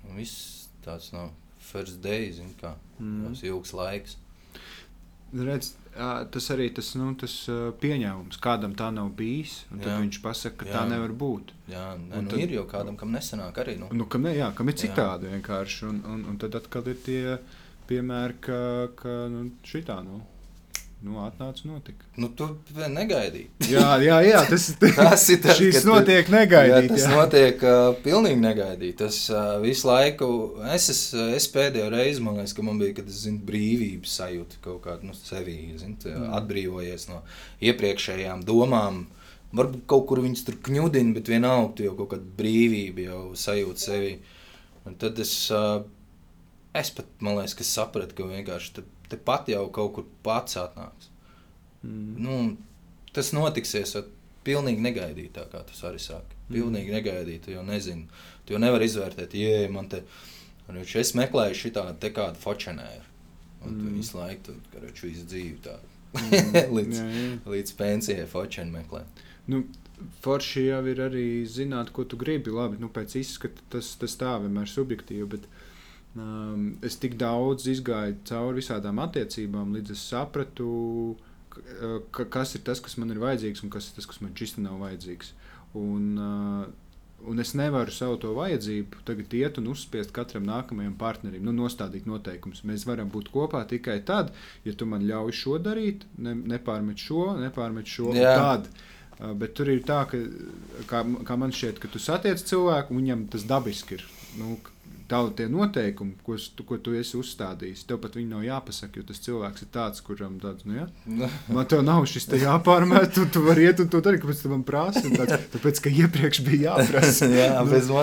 Un 0.08 0.14
viss 0.16 0.68
tāds 0.84 1.10
no 1.12 1.28
first 1.58 2.00
day, 2.04 2.30
zin 2.32 2.54
kā, 2.60 2.72
mm. 3.00 3.26
tas 3.26 3.44
ilgs 3.44 3.74
laiks. 3.76 4.16
Redz, 5.34 5.74
tas 6.32 6.48
arī 6.54 6.68
tas, 6.74 6.92
nu, 6.98 7.10
tas 7.18 7.34
pieņēmums, 7.82 8.38
kādam 8.42 8.74
tā 8.78 8.88
nav 8.94 9.10
bijis. 9.18 9.60
Tad 9.72 9.90
jā. 9.90 9.98
viņš 10.04 10.20
pasaka, 10.24 10.62
ka 10.62 10.68
jā. 10.70 10.74
tā 10.76 10.84
nevar 10.92 11.14
būt. 11.22 11.52
Jā, 11.72 11.84
ne, 12.00 12.22
nu, 12.22 12.30
tad, 12.30 12.42
ir 12.44 12.54
jau 12.58 12.64
kādam, 12.70 12.96
kam 13.00 13.12
nesanāk 13.14 13.60
arī. 13.64 13.76
Nu, 13.80 13.90
nu 13.96 14.06
kam, 14.10 14.26
ne, 14.28 14.36
jā, 14.38 14.50
kam 14.56 14.70
ir 14.70 14.78
citādi 14.78 15.28
jā. 15.28 15.36
vienkārši. 15.36 15.84
Un, 15.90 16.00
un, 16.14 16.24
un 16.32 16.40
tad 16.40 16.56
atkal 16.60 16.88
ir 16.92 17.00
tie 17.04 17.22
piemēri, 17.90 18.40
ka, 18.44 18.60
ka 18.98 19.20
nu, 19.32 19.48
šitā. 19.66 20.00
Nu. 20.06 20.22
Nu, 20.98 21.20
atnāca 21.22 21.62
notika. 21.68 22.08
Nu, 22.18 22.26
tu 22.34 22.48
negaidīji. 22.74 23.46
jā, 23.70 23.84
jā, 24.02 24.16
jā, 24.26 24.40
tas, 24.50 24.64
tas 24.96 25.26
ir 25.30 25.38
tas, 25.44 25.60
kas 25.60 25.84
notiek 25.86 26.30
negaidīti. 26.32 26.88
Jā, 26.88 26.90
tas 26.90 27.04
jā. 27.04 27.10
notiek 27.12 27.62
uh, 27.62 27.90
pilnīgi 28.02 28.40
negaidīti. 28.42 28.96
Tas 29.04 29.18
uh, 29.30 29.60
visu 29.62 29.86
laiku, 29.86 30.30
es, 30.74 30.88
es, 30.90 31.02
es 31.36 31.46
pēdējo 31.54 31.92
reizi, 31.94 32.24
man 32.24 32.40
liekas, 32.40 32.56
ka 32.58 32.66
man 32.66 32.82
bija, 32.82 32.96
kad 32.98 33.12
es 33.12 33.22
zinu, 33.28 33.38
brīvības 33.46 34.16
sajūta 34.18 34.58
kaut 34.64 34.82
kāda 34.88 35.06
nu, 35.06 35.14
sevī, 35.14 35.60
zinu, 35.78 36.00
mm. 36.02 36.26
atbrīvojies 36.40 37.06
no 37.12 37.22
iepriekšējām 37.70 38.42
domām. 38.48 39.04
Varbūt 39.54 39.86
kaut 39.88 40.08
kur 40.10 40.24
viņas 40.26 40.44
tur 40.48 40.58
kņudina, 40.66 41.14
bet 41.14 41.30
vienalga 41.30 41.76
tu 41.78 41.86
jau 41.86 41.94
kaut 42.02 42.16
kāda 42.16 42.26
brīvība 42.42 43.06
jau 43.06 43.22
sajūta 43.38 43.86
sevi. 43.86 44.16
Un 44.82 44.98
tad 44.98 45.22
es, 45.22 45.38
uh, 45.54 45.78
es 46.74 46.90
pat, 46.90 47.06
man 47.22 47.38
liekas, 47.38 47.54
ka 47.54 47.70
sapratu, 47.70 48.18
ka 48.18 48.26
vienkārši 48.34 48.80
tad, 48.80 48.94
tepat 49.12 49.50
jau 49.52 49.66
kaut 49.74 49.94
kur 49.96 50.06
pats 50.24 50.58
atnāks. 50.60 51.10
Mm. 51.82 52.14
Nu, 52.24 52.38
tas 53.14 53.32
notiksies 53.36 53.96
pilnīgi 54.46 54.82
negaidītā, 54.84 55.46
kā 55.52 55.62
tas 55.68 55.82
arī 55.88 56.00
saka. 56.02 56.36
Mm. 56.48 56.54
Pilnīgi 56.54 56.90
mm. 56.90 56.96
negaidīti, 56.98 57.54
jo 57.56 57.64
nezinu. 57.66 58.22
Tu 58.46 58.56
jau 58.56 58.62
nevari 58.62 58.88
izvērtēt, 58.88 59.36
ja 59.38 59.68
man 59.72 59.90
te, 59.92 60.02
es 61.02 61.14
meklēju 61.18 61.60
šitādu 61.64 62.12
kādu 62.16 62.40
fočenēru. 62.42 63.04
Un 63.64 63.74
mm. 63.74 63.78
tu 63.80 63.94
visu 63.96 64.18
laiku, 64.18 64.48
tu, 64.48 64.56
karoči, 64.74 65.10
visu 65.10 65.26
dzīvi 65.28 65.60
tā. 65.66 65.76
Mm. 66.14 66.62
līdz, 66.78 66.96
jā, 67.00 67.08
jā. 67.12 67.28
līdz 67.54 67.76
pensijai 67.78 68.28
fočenu 68.30 68.78
meklē. 68.78 69.04
Nu, 69.48 69.64
forši 70.24 70.68
jau 70.68 70.82
ir 70.88 71.00
arī 71.08 71.28
zināt, 71.48 71.92
ko 71.94 72.04
tu 72.08 72.18
gribi. 72.20 72.52
Labi, 72.54 72.78
nu, 72.80 72.90
pēc 72.92 73.18
izskata 73.20 73.64
tas, 73.74 73.94
tas 74.00 74.14
tā 74.20 74.36
vienmēr 74.42 74.70
subjektīvi, 74.70 75.28
bet 75.34 75.48
uh, 75.48 75.64
Um, 76.16 76.78
es 76.82 76.96
tik 76.98 77.18
daudz 77.20 77.66
izgāju 77.68 78.16
cauri 78.26 78.62
visādām 78.62 78.98
attiecībām, 79.04 79.74
līdz 79.76 79.92
es 79.92 80.02
sapratu, 80.08 80.68
ka, 81.52 81.60
ka, 82.16 82.24
kas 82.38 82.56
ir 82.56 82.64
tas, 82.66 82.80
kas 82.82 82.96
man 82.98 83.12
ir 83.12 83.20
vajadzīgs, 83.22 83.62
un 83.64 83.72
kas 83.74 83.90
ir 83.90 83.98
tas, 83.98 84.08
kas 84.08 84.22
man 84.24 84.32
šķisti 84.32 84.64
nav 84.64 84.80
vajadzīgs. 84.82 85.34
Un, 85.78 86.06
uh, 86.16 87.28
un 87.28 87.42
es 87.44 87.52
nevaru 87.58 87.92
savu 87.92 88.16
to 88.22 88.32
vajadzību 88.38 89.02
tagad 89.06 89.36
iet 89.36 89.60
un 89.60 89.68
uzspiest 89.74 90.14
katram 90.16 90.46
nākamajam 90.48 90.94
partnerim, 90.98 91.44
nu, 91.44 91.54
nostādīt 91.54 92.08
noteikumus. 92.08 92.64
Mēs 92.66 92.86
varam 92.88 93.12
būt 93.12 93.28
kopā 93.34 93.62
tikai 93.68 94.00
tad, 94.08 94.32
ja 94.64 94.72
tu 94.72 94.88
man 94.88 95.04
ļauj 95.06 95.36
šo 95.42 95.58
darīt, 95.62 96.08
ne, 96.16 96.32
nepārmet 96.56 97.04
šo, 97.04 97.34
nepārmet 97.42 97.90
šo. 97.90 98.14
Tad, 98.16 98.72
uh, 99.20 99.36
bet 99.38 99.54
tur 99.60 99.70
ir 99.70 99.84
tā, 99.86 100.00
ka 100.08 100.24
kā, 100.88 101.04
kā 101.04 101.38
man 101.38 101.54
šķiet, 101.54 101.84
ka 101.84 101.92
tu 101.92 102.02
satiec 102.02 102.42
cilvēku, 102.48 102.96
un 102.96 103.04
viņam 103.04 103.28
tas 103.36 103.46
dabiski 103.46 104.00
ir. 104.00 104.08
Nu, 104.40 104.56
Tavu 105.08 105.30
tie 105.32 105.46
noteikumi, 105.48 106.18
ko, 106.20 106.34
tu, 106.36 106.64
ko 106.68 106.76
tu 106.84 106.92
esi 106.98 107.16
uzstādījis, 107.16 107.86
tev 107.88 107.96
pat 108.02 108.18
viņi 108.18 108.28
nav 108.28 108.42
jāpasaka, 108.44 109.00
jo 109.00 109.06
tas 109.08 109.22
cilvēks 109.24 109.64
ir 109.64 109.70
tāds, 109.72 110.02
kuram 110.04 110.34
tāds, 110.42 110.66
nu, 110.68 110.74
jā, 110.76 110.84
man 111.56 111.68
te 111.70 111.78
nav 111.84 112.04
šis 112.10 112.28
te 112.28 112.40
jāpārmet, 112.42 113.14
tu, 113.16 113.24
tu 113.32 113.40
vari 113.46 113.64
iet 113.70 113.80
un 113.80 113.88
to 113.88 114.02
darīt, 114.04 114.20
kāpēc 114.20 114.42
tu 114.44 114.52
man 114.52 114.66
prasi. 114.68 115.06
Tāds, 115.14 115.46
tāpēc, 115.54 115.80
ka 115.86 115.94
iepriekš 116.04 116.42
bija 116.44 116.74
jāprasa. 116.74 117.30
jā, 117.40 117.48
Nu. 117.56 117.72
Bez, 117.72 117.88
nu. 117.88 117.96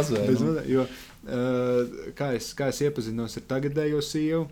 mazliet, 0.49 0.71
jo, 0.71 0.87
uh, 1.29 2.09
kā, 2.17 2.31
es, 2.39 2.49
kā 2.57 2.71
es 2.73 2.81
iepazinos 2.87 3.37
ar 3.37 3.45
tagadējo 3.53 4.01
sievu, 4.05 4.47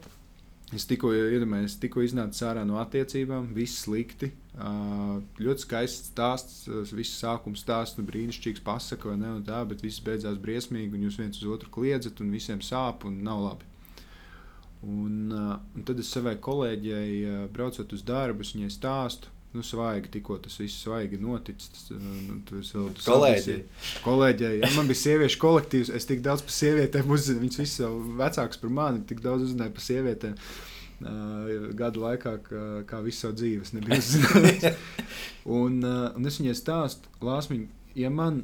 es 0.77 0.85
tikko 0.89 1.09
iedomājos, 1.17 1.79
tikko 1.81 2.05
iznācu 2.05 2.45
ārā 2.51 2.67
no 2.69 2.77
attiecībām, 2.81 3.49
viss 3.57 3.81
slikti. 3.87 4.29
Ļoti 4.53 5.63
skaists 5.65 6.11
stāsts, 6.11 6.57
viss 6.93 7.17
sākums 7.17 7.63
stāsts, 7.65 7.97
nu, 7.97 8.05
brīnišķīgs 8.05 8.61
pasaka, 8.61 9.09
vai 9.09 9.17
ne, 9.17 9.31
tā, 9.47 9.63
bet 9.65 9.81
viss 9.81 10.03
beidzās 10.05 10.37
briesmīgi, 10.41 10.93
un 10.93 11.05
jūs 11.07 11.17
viens 11.17 11.39
uz 11.41 11.47
otru 11.49 11.71
kliedzat, 11.73 12.21
un 12.21 12.33
visiem 12.33 12.61
sāp, 12.61 13.07
un 13.09 13.23
nav 13.25 13.41
labi. 13.41 13.69
Un, 14.83 15.31
un 15.33 15.85
tad 15.87 16.01
es 16.03 16.11
savai 16.11 16.35
kolēģei, 16.43 17.47
braucot 17.55 17.95
uz 17.95 18.03
darbu, 18.05 18.45
viņai 18.45 18.69
stāstu, 18.75 19.31
nu, 19.57 19.63
svaigi, 19.65 20.11
tikko 20.19 20.37
tas 20.43 20.59
viss 20.61 20.83
svaigi 20.85 21.17
noticis. 21.21 21.71
Tas, 21.73 21.87
nu, 21.97 22.37
tas 22.49 22.73
vēl 22.75 22.91
tas 22.99 23.07
Kolēģei. 23.09 23.57
Kolēģei, 24.05 24.51
ja 24.59 24.69
man 24.75 24.91
bija 24.91 25.01
sieviešu 25.01 25.41
kolektīvs, 25.41 25.89
es 25.97 26.05
tik 26.09 26.21
daudz 26.25 26.45
par 26.45 26.53
sievietēm 26.53 27.09
uzzināju. 27.09 27.45
Viņas 27.47 27.61
visas 27.63 27.97
vecākas 28.21 28.61
par 28.61 28.77
mani, 28.81 29.01
tik 29.09 29.25
daudz 29.25 29.47
uzzināju 29.47 29.73
par 29.77 29.85
sievietēm. 29.87 30.37
Uh, 30.37 30.72
gadu 31.77 32.03
laikā, 32.03 32.33
kā, 32.45 32.63
kā 32.89 32.99
visu 33.03 33.25
savu 33.25 33.37
dzīvi, 33.39 33.61
es 33.61 33.73
nebiju 33.73 33.99
uzzinājis. 33.99 34.75
un, 35.59 35.79
uh, 35.83 36.09
un 36.17 36.29
es 36.29 36.39
viņai 36.39 36.55
stāstu, 36.57 37.09
Lāsmiņ, 37.23 37.65
ja 37.99 38.11
man, 38.13 38.43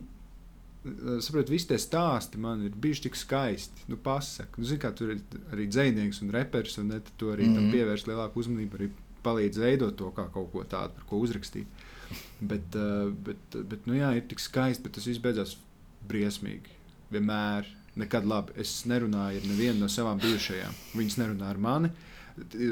uh, 0.85 1.19
saprotu, 1.23 1.53
visi 1.55 1.69
tie 1.71 1.79
stāsti 1.81 2.41
man 2.41 2.65
ir 2.65 2.75
bijuši 2.75 3.07
tik 3.07 3.19
skaisti. 3.19 3.85
Nu, 3.91 3.99
pasaka, 4.03 4.59
nu, 4.59 4.67
zini, 4.67 4.81
kā 4.81 4.91
tur 4.95 5.13
ir 5.15 5.21
arī 5.53 5.67
dzinieks 5.69 6.23
un 6.25 6.33
reperis, 6.35 6.77
un 6.81 6.91
ne, 6.93 7.01
tu 7.17 7.31
arī 7.33 7.45
mm 7.45 7.49
-hmm. 7.49 7.55
tam 7.55 7.63
Mhm. 7.63 7.71
pievērš 7.73 8.07
lielāku 8.07 8.39
uzmanību, 8.39 8.77
arī 8.77 8.89
palīdz 9.23 9.59
veidot 9.59 9.95
to 9.95 10.11
kā 10.15 10.29
kaut 10.33 10.51
ko 10.51 10.63
tādu, 10.63 10.93
par 10.95 11.03
ko 11.09 11.19
uzrakstīt. 11.19 11.67
Bet, 12.41 12.75
uh, 12.75 13.13
bet, 13.13 13.55
bet 13.69 13.85
nu, 13.85 13.93
jā, 13.93 14.15
ir 14.15 14.23
tik 14.27 14.39
skaisti, 14.39 14.83
bet 14.83 14.91
tas 14.91 15.05
viss 15.05 15.19
beidzās 15.21 15.57
briesmīgi. 16.09 16.77
Vienmēr, 17.11 17.65
nekad 17.95 18.25
labi. 18.25 18.53
Es 18.55 18.85
nerunāju 18.89 19.41
ar 19.41 19.47
nevienu 19.47 19.79
no 19.79 19.89
savām 19.91 20.19
bijušajām. 20.21 20.73
Viņas 20.95 21.17
nerunā 21.21 21.49
ar 21.49 21.57
mani. 21.57 21.91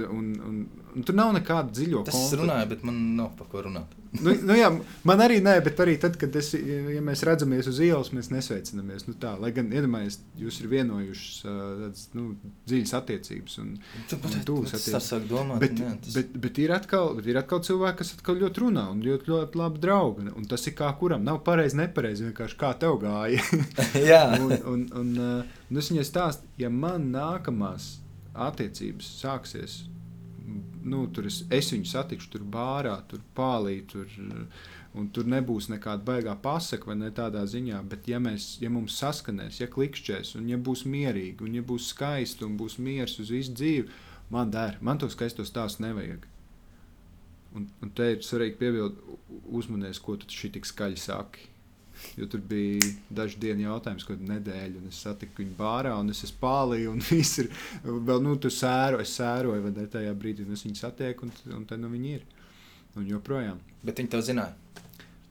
Un, 0.09 0.33
un, 0.47 0.59
un 0.95 1.05
tur 1.05 1.15
nav 1.17 1.33
nekāda 1.35 1.73
dziļa 1.75 2.03
Tas 2.07 2.17
es 2.17 2.35
runāju, 2.39 2.69
bet 2.71 2.83
man 2.87 2.99
nav 3.17 3.33
par 3.39 3.49
ko 3.51 3.65
runāt. 3.67 3.95
Nu, 4.23 4.31
nu 4.47 4.55
jā, 4.55 4.69
man 5.05 5.19
arī 5.21 5.35
nē, 5.43 5.57
bet 5.65 5.77
arī 5.83 5.97
tad, 6.01 6.15
kad 6.17 6.33
es, 6.39 6.53
ja 6.55 7.01
mēs 7.05 7.21
redzamies 7.27 7.67
uz 7.69 7.81
ielas, 7.83 8.09
mēs 8.15 8.29
nesveicinamies. 8.31 9.03
Nu 9.05 9.13
tā, 9.19 9.33
lai 9.37 9.51
gan 9.53 9.67
iedomājieties, 9.69 10.17
jūs 10.39 10.55
esat 10.55 10.69
vienojušies 10.71 11.41
tādas 11.43 12.05
nu, 12.17 12.29
dziļas 12.71 12.93
attiecības. 13.01 13.57
Un, 13.61 13.75
Un 13.77 14.45
tuvas 14.47 14.73
Tas 14.73 14.79
attiecības. 14.87 15.09
sāk 15.11 15.27
domāt, 15.29 15.59
bet, 15.61 15.75
nē, 15.77 15.91
tas... 16.05 16.15
bet, 16.15 16.31
bet, 16.47 16.63
ir 16.63 16.73
atkal, 16.73 17.11
bet 17.19 17.29
ir 17.29 17.41
atkal 17.43 17.61
cilvēki, 17.67 17.99
kas 18.01 18.15
atkal 18.15 18.39
ļoti 18.41 18.63
runā 18.63 18.87
un 18.95 19.03
ļoti, 19.05 19.31
ļoti 19.33 19.61
labi 19.61 19.83
draugi. 19.83 20.31
Un 20.33 20.49
tas 20.49 20.65
ir 20.71 20.77
kā 20.79 20.89
kuram. 20.97 21.27
Nav 21.27 21.43
pareizi, 21.45 21.77
nepareizi. 21.83 22.29
Vienkārši 22.31 22.59
kā 22.63 22.73
tev 22.79 22.97
gāja. 23.03 23.43
jā, 24.11 24.23
un, 24.39 24.55
un, 24.73 24.89
un, 25.03 25.13
uh, 25.19 25.63
un 25.67 25.83
es 25.83 25.91
viņai 25.93 26.07
stāstu, 26.07 26.49
ja 26.63 26.71
man 26.73 27.11
nākamās 27.13 27.97
attiecības 28.47 29.09
sāksies, 29.21 29.77
nu, 30.87 31.05
tur 31.11 31.27
es, 31.27 31.41
es 31.53 31.71
viņu 31.73 31.89
satikšu, 31.89 32.29
tur 32.33 32.45
bārā, 32.51 32.95
tur 33.11 33.21
pālī, 33.35 33.81
tur, 33.89 34.07
un 34.97 35.09
tur 35.13 35.27
nebūs 35.29 35.69
nekāda 35.71 36.05
baigā 36.07 36.35
pasaka, 36.41 36.91
vai 36.91 36.97
ne 37.01 37.11
tādā 37.15 37.43
ziņā. 37.49 37.81
Bet, 37.91 38.07
ja, 38.11 38.21
mēs, 38.23 38.55
ja 38.63 38.71
mums 38.73 38.97
saskanēs, 39.01 39.61
ja 39.61 39.69
klikšķēs, 39.73 40.35
un 40.39 40.47
ja 40.51 40.59
būs 40.59 40.85
mierīgi, 40.89 41.43
un 41.43 41.59
ja 41.59 41.65
būs 41.65 41.91
skaisti, 41.93 42.45
un 42.47 42.57
būs 42.59 42.79
miers 42.83 43.17
uz 43.23 43.33
visu 43.33 43.55
dzīvi, 43.57 44.01
man 44.33 44.53
der, 44.53 44.79
man 44.81 45.01
to 45.01 45.11
skaisto 45.11 45.45
stāstu 45.47 45.85
nevajag. 45.85 46.25
Un, 47.57 47.67
un 47.81 47.91
te 47.95 48.11
ir 48.13 48.25
svarīgi 48.25 48.59
piebilst, 48.59 48.99
uzmanies, 49.59 50.01
ko 50.03 50.17
tu 50.19 50.29
šī 50.31 50.53
tik 50.57 50.67
skaļi 50.67 50.99
saki. 51.01 51.47
Jo 52.17 52.27
tur 52.31 52.41
bija 52.41 52.79
daži 53.09 53.39
dienu 53.41 53.65
jautājums, 53.67 54.05
ko 54.07 54.15
nedēļu, 54.19 54.81
un 54.81 54.87
es 54.91 54.99
satiku 55.05 55.41
viņu 55.43 55.55
bārā, 55.59 55.95
un 55.99 56.09
es 56.13 56.23
esmu 56.27 56.39
pālīju, 56.43 56.91
un 56.95 57.01
viss 57.11 57.39
ir 57.43 57.49
vēl, 57.85 58.21
nu, 58.25 58.35
tu 58.41 58.51
sēro, 58.53 58.99
es 59.03 59.15
sēroju, 59.17 59.63
vai 59.67 59.73
ne 59.75 59.87
tajā 59.97 60.13
brīdī, 60.17 60.45
un 60.47 60.53
es 60.57 60.63
viņu 60.67 60.79
satieku, 60.81 61.27
un, 61.27 61.33
un 61.57 61.65
te 61.69 61.77
nu 61.77 61.89
viņi 61.93 62.13
ir. 62.19 62.25
Un 62.97 63.05
joprojām. 63.05 63.59
bet 63.85 63.99
viņi 64.01 64.09
to 64.09 64.21
zināja. 64.25 64.55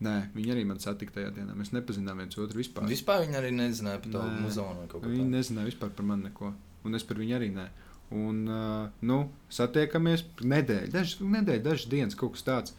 Nē, 0.04 0.12
viņi 0.36 0.50
arī 0.52 0.62
man 0.68 0.78
satika 0.78 1.14
tajā 1.16 1.30
dienā. 1.32 1.54
Mēs 1.56 1.70
nepazinām 1.72 2.18
viens 2.20 2.36
otru 2.38 2.60
vispār. 2.60 2.84
Vispār 2.86 3.22
viņi 3.24 3.38
arī 3.38 3.50
nezināja 3.56 4.02
par 4.04 4.12
to 4.12 4.22
Nē. 4.26 4.42
muzonu 4.44 4.82
vai 4.82 4.88
kaut 4.92 5.00
ko 5.02 5.08
Viņi 5.08 5.22
tādu. 5.24 5.32
nezināja 5.32 5.68
vispār 5.70 5.94
par 5.96 6.04
mani 6.10 6.28
neko, 6.28 6.50
un 6.84 6.94
es 6.98 7.06
par 7.08 7.16
viņu 7.22 7.34
arī 7.38 7.48
nē. 7.54 7.64
Un, 8.12 8.42
uh, 8.46 8.90
nu, 9.08 9.16
satiekamies 9.50 10.26
nedēļu, 10.44 10.92
dažas 10.92 11.16
nedēļas, 11.24 11.64
dažas 11.64 11.88
dienas, 11.90 12.14
kaut 12.20 12.36
kas 12.36 12.44
tāds. 12.46 12.76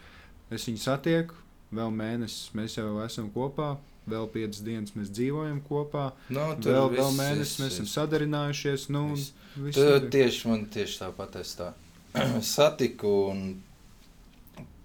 Es 0.54 0.69
viņu 0.69 0.80
satieku, 0.86 1.36
vēl 1.73 1.93
mēnesis 1.93 2.53
mēs 2.58 2.77
jau 2.77 2.91
esam 3.03 3.30
kopā, 3.34 3.75
vēl 4.08 4.27
piecas 4.32 4.62
dienas 4.63 4.95
mēs 4.95 5.12
dzīvojam 5.12 5.60
kopā, 5.67 6.12
Nu, 6.32 6.47
tur 6.63 6.73
vēl, 6.73 6.89
viss, 6.93 7.01
vēl 7.01 7.17
mēnesis 7.17 7.60
mēs 7.62 7.75
esam 7.75 7.89
sadarinājušies. 7.91 8.88
Nu, 8.93 9.03
Viss. 9.13 9.34
viss 9.56 9.80
Tu 9.80 9.86
notiek. 9.86 10.10
tieši 10.15 10.51
man 10.51 10.65
tieši 10.73 11.01
tāpat 11.03 11.39
es 11.41 11.53
tā 11.60 11.73
satiku 12.56 13.13
un 13.34 13.43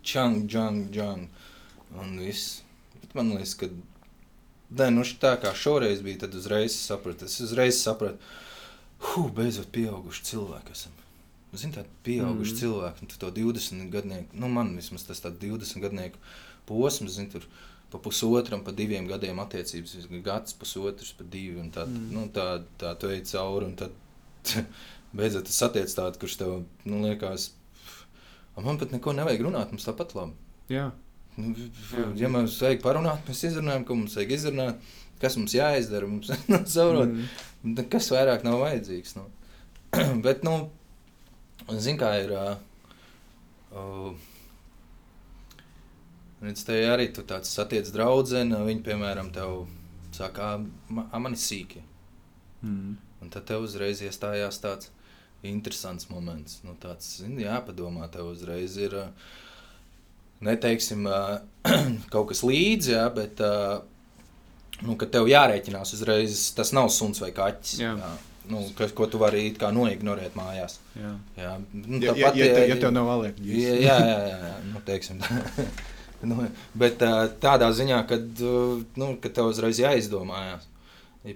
čang, 0.02 0.42
čang, 0.50 0.88
čang. 0.94 1.28
Un 2.00 2.16
viss. 2.18 2.62
Bet 3.00 3.14
man 3.18 3.34
liekas, 3.36 3.54
ka. 3.60 3.68
Nē, 4.72 4.88
nu 4.88 5.04
tā 5.20 5.34
kā 5.36 5.52
šoreiz 5.52 6.00
bija, 6.00 6.22
tad 6.24 6.34
uzreiz 6.34 6.74
sapratu. 6.80 7.28
Es 7.28 7.36
uzreiz 7.44 7.76
sapratu, 7.82 8.16
huh, 9.04 9.28
beidzot 9.36 9.68
pieauguši 9.74 10.24
cilvēki 10.30 10.72
esam. 10.72 10.94
Zini, 11.52 11.74
tādi 11.76 11.92
pieauguši 12.06 12.54
mm. 12.54 12.58
cilvēki, 12.62 13.04
un 13.04 13.10
tu 13.12 13.18
to 13.20 13.28
20 13.36 13.90
gadnieku, 13.92 14.38
nu 14.40 14.48
man 14.48 14.70
vismaz 14.72 15.04
tas 15.04 15.20
tāds 15.20 15.36
20 15.42 15.84
gadnieku 15.84 16.16
posms, 16.72 17.18
zini, 17.18 17.30
tur 17.32 17.44
pa 17.92 18.00
pusotram, 18.00 18.62
pa 18.64 18.72
diviem 18.72 19.06
gadiem 19.10 19.38
attiecības, 19.44 19.96
gads, 20.24 20.54
pusotrs, 20.56 21.12
pa 21.18 21.24
divi, 21.28 21.58
un 21.60 21.68
tā, 21.74 21.84
Mm. 21.86 22.08
nu, 22.16 22.26
tā, 22.32 22.62
tā 22.80 22.94
tu 22.98 23.10
ej 23.12 23.20
cauri, 23.32 23.66
un 23.68 23.74
tad 23.76 23.92
beidzot 25.16 25.44
tu 25.44 25.52
satiec 25.52 25.92
tādu, 25.92 26.18
kurš 26.22 26.38
tev, 26.40 26.54
nu, 26.88 27.02
liekas, 27.04 27.50
"A, 28.56 28.60
man 28.64 28.78
pat 28.80 28.92
neko 28.96 29.12
nevajag 29.12 29.44
runāt, 29.44 29.70
mums 29.72 29.84
tāpat 29.84 30.14
labi. 30.16 30.32
Jā, 30.72 30.90
Nu, 31.36 31.54
ja 32.16 32.28
mums 32.28 32.58
vajag 32.60 32.82
parunāt, 32.84 33.22
mēs 33.28 33.38
izrunājam, 33.48 33.86
ko 33.88 33.94
mums 33.96 34.14
vajag 34.18 34.32
izrunāt, 34.36 34.76
kas 35.20 35.36
mums 35.40 35.54
jāizdara, 35.56 36.04
mums 36.08 36.28
saprot, 36.74 37.08
Mm. 37.08 37.28
mm. 37.64 37.88
kas 37.88 38.10
vairāk 38.12 38.44
nav 38.44 38.58
vajadzīgs. 38.60 39.14
Nu. 39.16 39.24
Bet, 40.26 40.42
nu, 40.44 40.68
zini, 41.78 41.96
kā 42.00 42.10
ir. 42.24 42.32
Uh, 42.36 42.56
uh, 43.72 44.12
Redz, 46.42 46.64
te 46.66 46.80
arī 46.90 47.06
tu 47.14 47.22
tāds 47.22 47.52
satiec 47.54 47.86
draugu, 47.94 48.26
viņa, 48.66 48.82
piemēram, 48.82 49.30
tev 49.34 49.66
saka, 50.12 50.56
"Ā, 50.56 51.20
man 51.22 51.32
ir 51.36 51.38
sīki. 51.38 51.82
Mm. 52.64 52.96
Un 53.22 53.30
tad 53.30 53.46
tev 53.46 53.62
uzreiz 53.62 54.00
iestājās 54.02 54.58
tāds 54.62 54.88
interesants 55.42 56.08
moments. 56.10 56.60
Nu, 56.64 56.74
tāds, 56.82 57.06
zini, 57.22 57.44
jāpadomā, 57.44 58.08
tev 58.10 58.30
uzreiz 58.32 58.76
ir, 58.76 58.96
neteiksim, 60.42 61.06
kaut 62.12 62.28
kas 62.32 62.42
līdzi, 62.46 62.94
jā, 62.96 63.06
bet, 63.14 63.42
nu, 64.82 64.96
kad 64.98 65.10
tev 65.14 65.30
jārēķinās 65.30 65.94
uzreiz, 65.98 66.50
tas 66.58 66.72
nav 66.74 66.90
suns 66.94 67.22
vai 67.22 67.30
kaķis. 67.34 67.78
Jā. 67.82 67.94
Nu, 68.50 68.64
kas, 68.74 68.90
ko 68.90 69.06
tu 69.06 69.20
vari 69.22 69.52
noignorēt 69.70 70.34
mājās. 70.34 70.80
Jā. 70.98 71.12
Jā, 71.38 71.52
nu, 71.72 72.00
Ja, 72.02 72.10
ja, 72.10 72.14
tāpat, 72.14 72.38
ja, 72.40 72.46
te, 72.50 72.62
ā, 72.64 72.68
ja 72.72 72.76
tev 72.82 72.90
nav 72.90 73.06
Jā, 73.06 73.12
alerģijas. 73.14 73.60
jā, 73.86 73.98
jā, 74.02 74.16
jā, 74.26 74.38
jā. 74.48 74.54
Nu, 74.72 74.82
teiksim, 74.86 75.20
tā. 75.22 75.66
nu, 76.30 76.46
bet 76.78 77.00
tādā 77.42 77.68
ziņā, 77.74 77.98
ka 78.08 78.18
nu, 79.00 79.08
kad 79.22 79.32
tev 79.34 79.50
uzreiz 79.50 79.80
jāizdomājās 79.82 80.68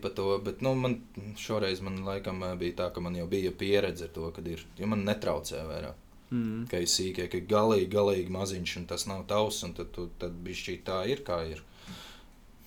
par 0.03 0.11
to. 0.19 0.27
Bet 0.43 0.63
nu, 0.67 0.75
man 0.79 0.97
šoreiz 1.39 1.81
man 1.85 2.01
laikam 2.07 2.43
bija 2.59 2.77
tā, 2.83 2.89
ka 2.95 3.03
man 3.05 3.15
jau 3.19 3.27
bija 3.31 3.53
pieredze 3.55 4.09
ar 4.09 4.15
to, 4.15 4.31
kad 4.35 4.47
ir. 4.51 4.65
Jo 4.79 4.89
man 4.91 5.05
netraucē 5.07 5.63
vairāk. 5.69 6.03
Mm. 6.35 6.65
Ka 6.71 6.81
ir 6.83 6.89
sīkie, 6.91 7.29
ka 7.31 7.39
ir 7.39 7.45
galīgi, 7.47 7.87
galīgi 7.93 8.33
maziņš, 8.35 8.77
un 8.81 8.87
tas 8.91 9.05
nav 9.07 9.21
tavs, 9.31 9.61
un 9.63 9.75
tad, 9.79 9.93
tu- 9.95 10.09
tad 10.19 10.35
bija 10.43 10.59
šī 10.59 10.75
tā 10.83 10.97
ir, 11.07 11.23
kā 11.27 11.39
ir. 11.51 11.63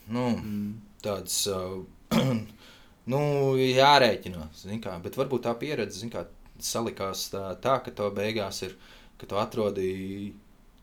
Nu, 0.08 0.30
Mm. 0.40 0.70
tāds, 1.04 1.36
uh, 1.52 1.84
nu, 3.12 3.20
jārēķinās, 3.60 4.64
kā, 4.84 4.96
bet 5.04 5.20
varbūt 5.20 5.44
tā 5.46 5.54
pieredze, 5.60 6.08
kā, 6.10 6.24
salikās 6.60 7.28
tā, 7.34 7.44
tā 7.62 7.76
ka 7.84 7.92
to 7.92 8.08
beigās 8.16 8.64
ir, 8.64 8.76
ka 9.20 9.28
tu 9.28 9.36
atrodīji, 9.40 10.34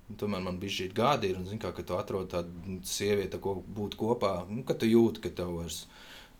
nu, 0.08 0.16
tomēr 0.20 0.42
man 0.44 0.58
bija 0.62 0.76
šī 0.80 0.90
gadi 0.94 1.30
ir, 1.32 1.40
un 1.40 1.46
zini 1.48 1.60
kā, 1.62 1.72
ka 1.76 1.82
tu 1.86 1.96
atrodi 1.98 2.30
tādu 2.34 2.76
sievieti, 2.86 3.34
ar 3.38 3.42
ko 3.44 3.56
būt 3.78 3.96
kopā, 4.00 4.34
nu, 4.50 4.62
ka 4.68 4.74
tu 4.78 4.86
jūti, 4.90 5.22
ka 5.26 5.32
tev 5.42 5.54
vairs, 5.60 5.82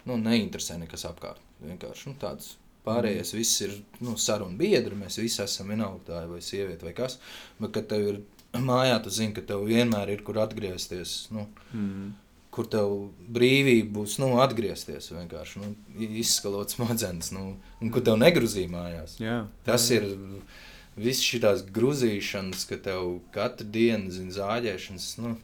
nu, 0.07 0.17
neinteresē 0.23 0.79
nekas 0.85 1.05
apkārt, 1.09 1.43
vienkārši, 1.65 2.09
nu, 2.13 2.17
tāds. 2.23 2.55
Pārējais 2.87 3.33
viss 3.35 3.61
ir 3.67 3.73
nu, 4.07 4.13
sarunu 4.15 4.55
biedri. 4.61 4.95
Mēs 4.95 5.17
visi 5.19 5.41
esam 5.43 5.73
vienalga, 5.73 6.05
tā 6.07 6.21
ir 6.23 6.29
vai 6.31 6.39
sieviete 6.47 6.87
vai 6.87 6.93
kas. 6.95 7.17
Bet, 7.59 7.73
kad 7.75 7.89
tev 7.91 8.05
ir 8.13 8.21
mājā, 8.69 9.01
tu 9.03 9.11
zini, 9.11 9.35
ka 9.35 9.43
tev 9.43 9.65
vienmēr 9.67 10.13
ir 10.15 10.23
kur 10.23 10.39
atgriezties. 10.45 11.17
Nu, 11.35 11.49
Mm. 11.75 12.13
kur 12.55 12.65
tev 12.73 12.93
brīvība 13.37 13.91
būs 13.99 14.15
nu, 14.23 14.29
atgriezties 14.41 15.11
vienkārši 15.13 15.59
nu, 15.61 15.73
izskalot 16.23 16.71
smadzenes, 16.73 17.33
nu, 17.35 17.57
un 17.83 17.91
kur 17.93 18.01
tev 18.07 18.15
negrūzīja 18.23 18.71
mājās. 18.73 19.19
Jā, 19.21 19.43
Tas 19.67 19.91
jā. 19.91 19.99
ir 19.99 20.07
viss 20.97 21.25
šīs 21.25 21.65
grūzīšanas, 21.77 22.67
ka 22.71 22.79
tev 22.83 23.19
katru 23.35 23.67
dienu 23.73 24.11
zina 24.15 24.33
zāģēšanas. 24.37 25.11
Nu, 25.23 25.37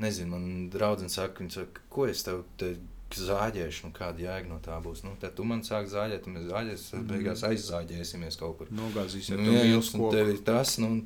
nezinu, 0.00 0.30
man 0.36 0.70
draudzene 0.72 1.12
saka, 1.12 1.46
saka, 1.52 1.84
ko 1.92 2.06
es 2.08 2.24
tev 2.26 2.44
te 2.60 2.74
zāģēšu, 3.10 3.88
nu 3.88 3.94
kāda 3.96 4.22
jēga 4.22 4.48
no 4.48 4.60
tā 4.62 4.76
būs. 4.82 5.02
Nu, 5.04 5.16
tad 5.20 5.34
tu 5.36 5.44
man 5.44 5.64
sāk 5.66 5.88
zāģēt, 5.90 6.28
un 6.28 6.36
mēs 6.38 6.50
zāģēsim, 6.52 6.90
tad 6.90 7.00
Mhm. 7.00 7.08
beigās 7.14 7.42
aizzāģēsimies 7.48 8.38
kaut 8.38 8.58
kur. 8.58 8.68
Nogāzīs 8.70 9.32
ar 9.32 9.38
Nu, 9.38 9.52
jā, 9.52 9.76
un 9.76 9.82
koku. 9.82 10.12
tev 10.14 10.28
ir 10.30 10.38
tas, 10.46 10.78
nu, 10.78 11.04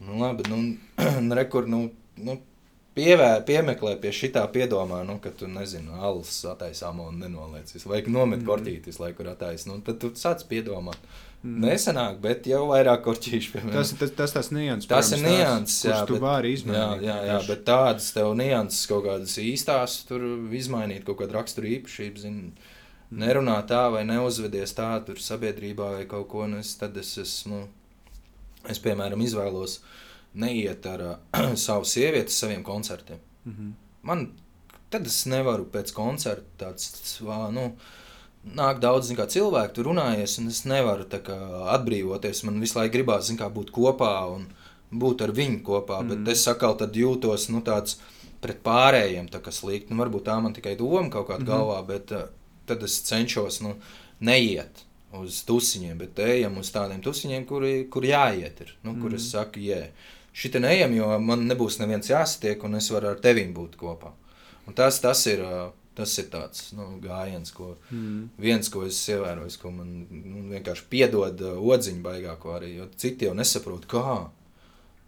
nu 0.00 0.18
labi, 0.18 0.48
nu, 0.50 0.76
rekur, 1.40 1.68
nu, 1.68 1.90
nu, 2.16 2.40
pievēr, 2.94 3.44
piemeklē 3.46 4.00
pie 4.00 4.10
šitā 4.10 4.42
piedomā, 4.52 5.04
nu, 5.06 5.18
ka 5.18 5.30
tu, 5.30 5.46
nezinu, 5.46 5.94
alus 6.00 6.44
attaisāmo 6.44 7.08
un 7.08 7.18
nenoliecis, 7.22 7.86
vai 7.86 8.02
nomet 8.06 8.42
mm. 8.42 8.46
kortītis, 8.46 9.00
lai 9.00 9.12
kur 9.12 9.30
attais, 9.32 9.66
nu, 9.66 9.80
tad 9.80 9.98
tu 10.02 10.10
sāc 10.10 10.44
piedomāt. 10.50 10.98
Mm. 11.44 11.58
Nesenāk, 11.66 12.20
bet 12.24 12.46
jau 12.48 12.62
vairāk 12.70 13.02
korķīšu, 13.04 13.50
piemēram. 13.52 13.74
Tas, 13.76 13.90
tas, 14.00 14.12
tas, 14.16 14.32
tas 14.32 14.46
nianses. 14.50 14.88
Tas 14.88 15.10
ir 15.12 15.18
protams, 15.18 15.26
tās, 15.28 15.40
nianses, 15.44 15.80
jā, 15.84 15.96
kurus 15.98 16.06
tu 16.08 16.14
bet- 16.14 16.22
vari 16.22 16.48
Jā, 16.48 16.56
izmantot. 16.56 17.02
jā, 17.04 17.16
jā, 17.28 17.34
bet 17.50 17.64
tādas 17.66 18.06
tev 18.16 18.30
nianses 18.38 18.86
kaut 18.88 19.04
kādas 19.04 19.34
īstās, 19.42 19.96
tur 20.08 20.24
izmainīt 20.56 21.04
kaut 21.04 21.18
kādu 21.20 21.36
raksturu 21.36 21.68
īpašību, 21.74 22.22
zin, 22.22 22.38
nerunā 23.12 23.58
tā 23.68 23.82
vai 23.92 24.04
neuzvedies 24.08 24.72
tā, 24.78 24.88
tur 25.04 25.20
sabiedrībā 25.20 25.90
vai 25.98 26.06
kaut 26.08 26.28
ko, 26.32 26.46
un 26.48 26.56
es, 26.62 26.72
tad 26.80 26.96
es 26.96 27.12
esmu, 27.20 27.60
es, 28.72 28.80
piemēram, 28.80 29.20
izvēlos 29.20 29.80
neiet 30.34 30.86
ar 30.86 31.04
uh, 31.10 31.52
savu 31.66 31.84
sievieti 31.84 32.32
uz 32.32 32.40
saviem 32.40 32.64
koncertiem. 32.64 33.20
Mhm. 33.44 33.68
Man, 34.08 34.24
tad 34.90 35.06
es 35.12 35.20
nevaru 35.28 35.68
pēc 35.72 35.92
koncerta 35.92 36.64
tāds, 36.72 36.88
vā, 37.20 37.50
nu, 37.52 37.68
nāk 38.52 38.80
daudz 38.82 39.10
kā, 39.16 39.26
cilvēku, 39.30 39.72
tur 39.76 39.88
runājies, 39.90 40.38
un 40.40 40.50
es 40.52 40.64
nevaru 40.68 41.06
kā 41.08 41.38
atbrīvoties. 41.74 42.44
Man 42.44 42.60
visu 42.62 42.78
laiku 42.78 42.98
gribās 42.98 43.30
kā, 43.38 43.48
būt 43.50 43.72
kopā 43.74 44.12
un 44.34 44.46
būt 44.92 45.24
ar 45.24 45.32
viņu 45.34 45.62
kopā, 45.66 46.02
mm. 46.02 46.06
Mhm. 46.10 46.24
bet 46.24 46.36
es 46.36 46.46
atkal 46.48 46.76
tad 46.78 46.94
jūtos 46.94 47.48
nu, 47.50 47.62
tāds 47.64 47.98
pret 48.44 48.60
pārējiem 48.62 49.30
tā 49.32 49.40
slikti. 49.50 49.90
Nu, 49.90 50.02
varbūt 50.02 50.26
tā 50.28 50.40
man 50.42 50.52
tikai 50.52 50.76
doma 50.76 51.10
kaut 51.10 51.28
kādā 51.28 51.40
mm 51.40 51.44
Mhm. 51.44 51.52
galvā, 51.52 51.86
bet 51.86 52.12
uh, 52.12 52.26
tad 52.66 52.82
es 52.82 53.00
cenšos 53.02 53.62
nu, 53.62 53.76
neiet 54.20 54.84
uz 55.14 55.44
tusiņiem, 55.46 55.98
bet 55.98 56.18
ejam 56.18 56.58
uz 56.58 56.70
tādiem 56.70 57.00
tusiņiem, 57.02 57.46
kuri, 57.46 57.88
kur 57.88 58.02
jāiet. 58.02 58.60
Ir, 58.60 58.74
nu, 58.82 58.92
mm. 58.92 59.00
Kur 59.02 59.14
es 59.14 59.30
saku, 59.30 59.60
jē. 59.60 59.88
Šitā 60.34 60.58
neejam, 60.60 60.92
jo 60.94 61.18
man 61.18 61.46
nebūs 61.46 61.78
neviens 61.78 62.10
jāsatiek, 62.10 62.62
un 62.64 62.74
es 62.74 62.90
varu 62.90 63.12
ar 63.12 63.20
tevim 63.22 63.54
būt 63.54 63.76
kopā. 63.76 64.10
Un 64.66 64.74
tas, 64.74 65.00
tas 65.00 65.26
ir. 65.26 65.40
uh, 65.40 65.70
Tas 65.94 66.10
ir 66.18 66.26
tāds 66.32 66.72
nu, 66.74 66.98
gājiens, 67.02 67.52
ko 67.54 67.76
Mm. 67.92 68.28
viens, 68.38 68.68
ko 68.68 68.82
es 68.82 68.98
ievēroju, 69.08 69.58
ko 69.62 69.70
man 69.70 69.92
nu, 70.10 70.40
vienkārši 70.50 70.88
piedod 70.90 71.40
uh, 71.40 71.60
odziņu 71.62 72.02
baigāko 72.02 72.56
arī. 72.56 72.72
Jo 72.80 72.88
citi 72.96 73.28
jau 73.28 73.34
nesaprot, 73.34 73.86
kā. 73.86 74.30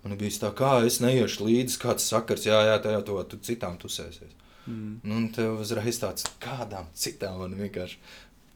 Man 0.04 0.18
bija 0.18 0.30
tā, 0.44 0.52
kā 0.54 0.86
es 0.86 1.00
neiešu 1.02 1.48
līdzi, 1.48 1.80
kāds 1.82 2.06
sakars, 2.06 2.46
jā, 2.46 2.60
jā, 2.68 2.76
jau 2.92 3.02
to 3.02 3.22
tu 3.32 3.36
citām 3.42 3.78
tusēsies. 3.82 4.36
Mm. 4.66 5.00
Nu, 5.02 5.16
un 5.16 5.28
tev 5.34 5.60
uzreiz 5.62 5.98
tāds, 5.98 6.26
kādām 6.42 6.86
citām 6.94 7.38
man 7.42 7.54
vienkārši 7.58 7.98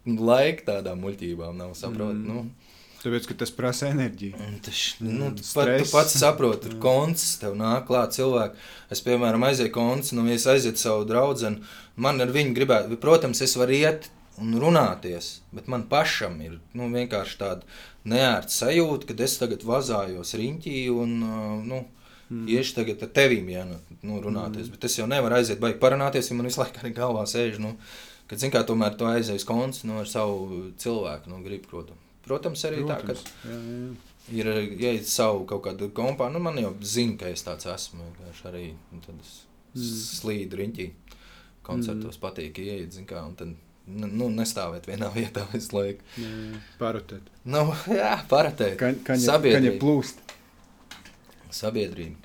laika 0.06 0.66
tādām 0.72 1.02
muļķībām 1.02 1.58
nav 1.58 1.74
saprot. 1.78 2.14
Mm. 2.14 2.22
Mm. 2.22 2.28
Nu, 2.30 2.69
Tāpēc, 3.00 3.30
ka 3.30 3.34
tas 3.40 3.52
prasa 3.56 3.88
enerģiju. 3.88 4.38
Tas, 4.64 4.80
nu, 5.00 5.30
tu, 5.36 5.44
pat, 5.56 5.70
tu 5.80 5.88
pats 5.88 6.16
saproti, 6.20 6.74
Jā. 6.74 6.80
konts, 6.82 7.26
tev 7.40 7.54
nāk 7.56 7.86
klāt 7.88 8.12
cilvēki. 8.18 8.60
Es, 8.92 9.00
piemēram, 9.06 9.46
aizēju 9.48 9.72
konts, 9.72 10.12
nu, 10.16 10.26
ja 10.28 10.36
es 10.36 10.44
aizietu 10.50 10.82
savu 10.82 11.06
draugu, 11.08 11.54
man 11.96 12.20
ar 12.20 12.32
viņu 12.34 12.52
gribētu, 12.58 12.98
protams, 13.00 13.40
es 13.46 13.56
varu 13.56 13.78
iet 13.78 14.10
un 14.40 14.52
runāties, 14.60 15.38
bet 15.56 15.70
man 15.72 15.86
pašam 15.88 16.36
ir 16.44 16.58
nu, 16.76 16.90
vienkārši 16.92 17.40
tāda 17.40 17.80
neērta 18.08 18.52
sajūta, 18.52 19.08
ka 19.08 19.16
es 19.24 19.38
tagad 19.40 19.64
vazājos 19.68 20.36
riņķī 20.36 20.84
un, 20.92 21.16
uh, 21.24 21.56
nu, 21.64 21.80
Mm. 22.30 22.46
Iešu 22.46 22.76
tagad 22.76 23.00
ar 23.02 23.08
tevīm, 23.10 23.48
ja 23.50 23.64
nu, 23.66 23.80
nu, 24.06 24.20
runāties. 24.22 24.68
Mm. 24.68 24.76
Bet 24.76 24.84
es 24.86 24.94
jau 25.00 25.08
nevaru 25.10 25.34
aiziet, 25.40 25.58
baigi 25.62 25.80
parunāties, 25.82 26.28
jo 26.30 26.36
man 26.38 26.46
visu 26.46 26.60
laiku 26.62 26.78
arī 26.78 26.92
galvā 26.94 27.24
sēž. 27.26 27.58
Nu, 27.58 27.72
kad 28.30 28.38
zinu, 28.38 28.54
kā 28.54 28.62
tomēr 28.68 28.94
to 28.98 29.08
aizējas 29.10 29.46
konts 29.48 29.82
nu, 29.82 29.98
ar 29.98 30.06
savu 30.06 30.60
cilvēku, 30.78 31.26
nu, 31.32 31.40
gribu, 31.42 31.66
protams. 31.72 32.09
Protams, 32.26 32.64
arī 32.68 32.82
tā, 32.86 33.00
ka 33.00 33.14
Protams. 33.14 33.24
Jā, 33.44 33.58
jā, 33.60 33.92
ir 34.40 34.50
ieiet 34.76 35.08
savu 35.10 35.46
kaut 35.48 35.64
kādu 35.66 35.88
kompāniju. 35.96 36.36
Nu, 36.38 36.42
man 36.44 36.58
jau 36.60 36.74
zina, 36.84 37.16
ka 37.20 37.30
es 37.32 37.42
tāds 37.46 37.66
esmu. 37.70 38.10
Arī 38.50 38.74
tad 39.06 39.14
es 39.20 39.38
Mm. 39.70 39.82
slīdu 39.86 40.56
riņķī. 40.58 40.84
Koncertos 41.62 42.16
mm. 42.16 42.22
patīk 42.24 42.56
ieiet, 42.58 42.90
zin 42.96 43.04
kā, 43.06 43.20
un 43.22 43.36
tad 43.38 43.52
nu, 43.86 44.26
nestāvēt 44.34 44.88
vienā 44.90 45.12
vietā 45.18 45.44
visu 45.52 45.76
laiku. 45.76 46.02
Parotēt. 46.80 47.28
Nu, 47.44 47.68
jā, 48.00 48.16
paratēt. 48.28 48.74
Kaņa, 48.80 49.04
kaņa 49.06 49.26
Sabiedrība. 49.28 49.78
plūst. 49.78 50.18
Sabiedrība. 51.54 52.16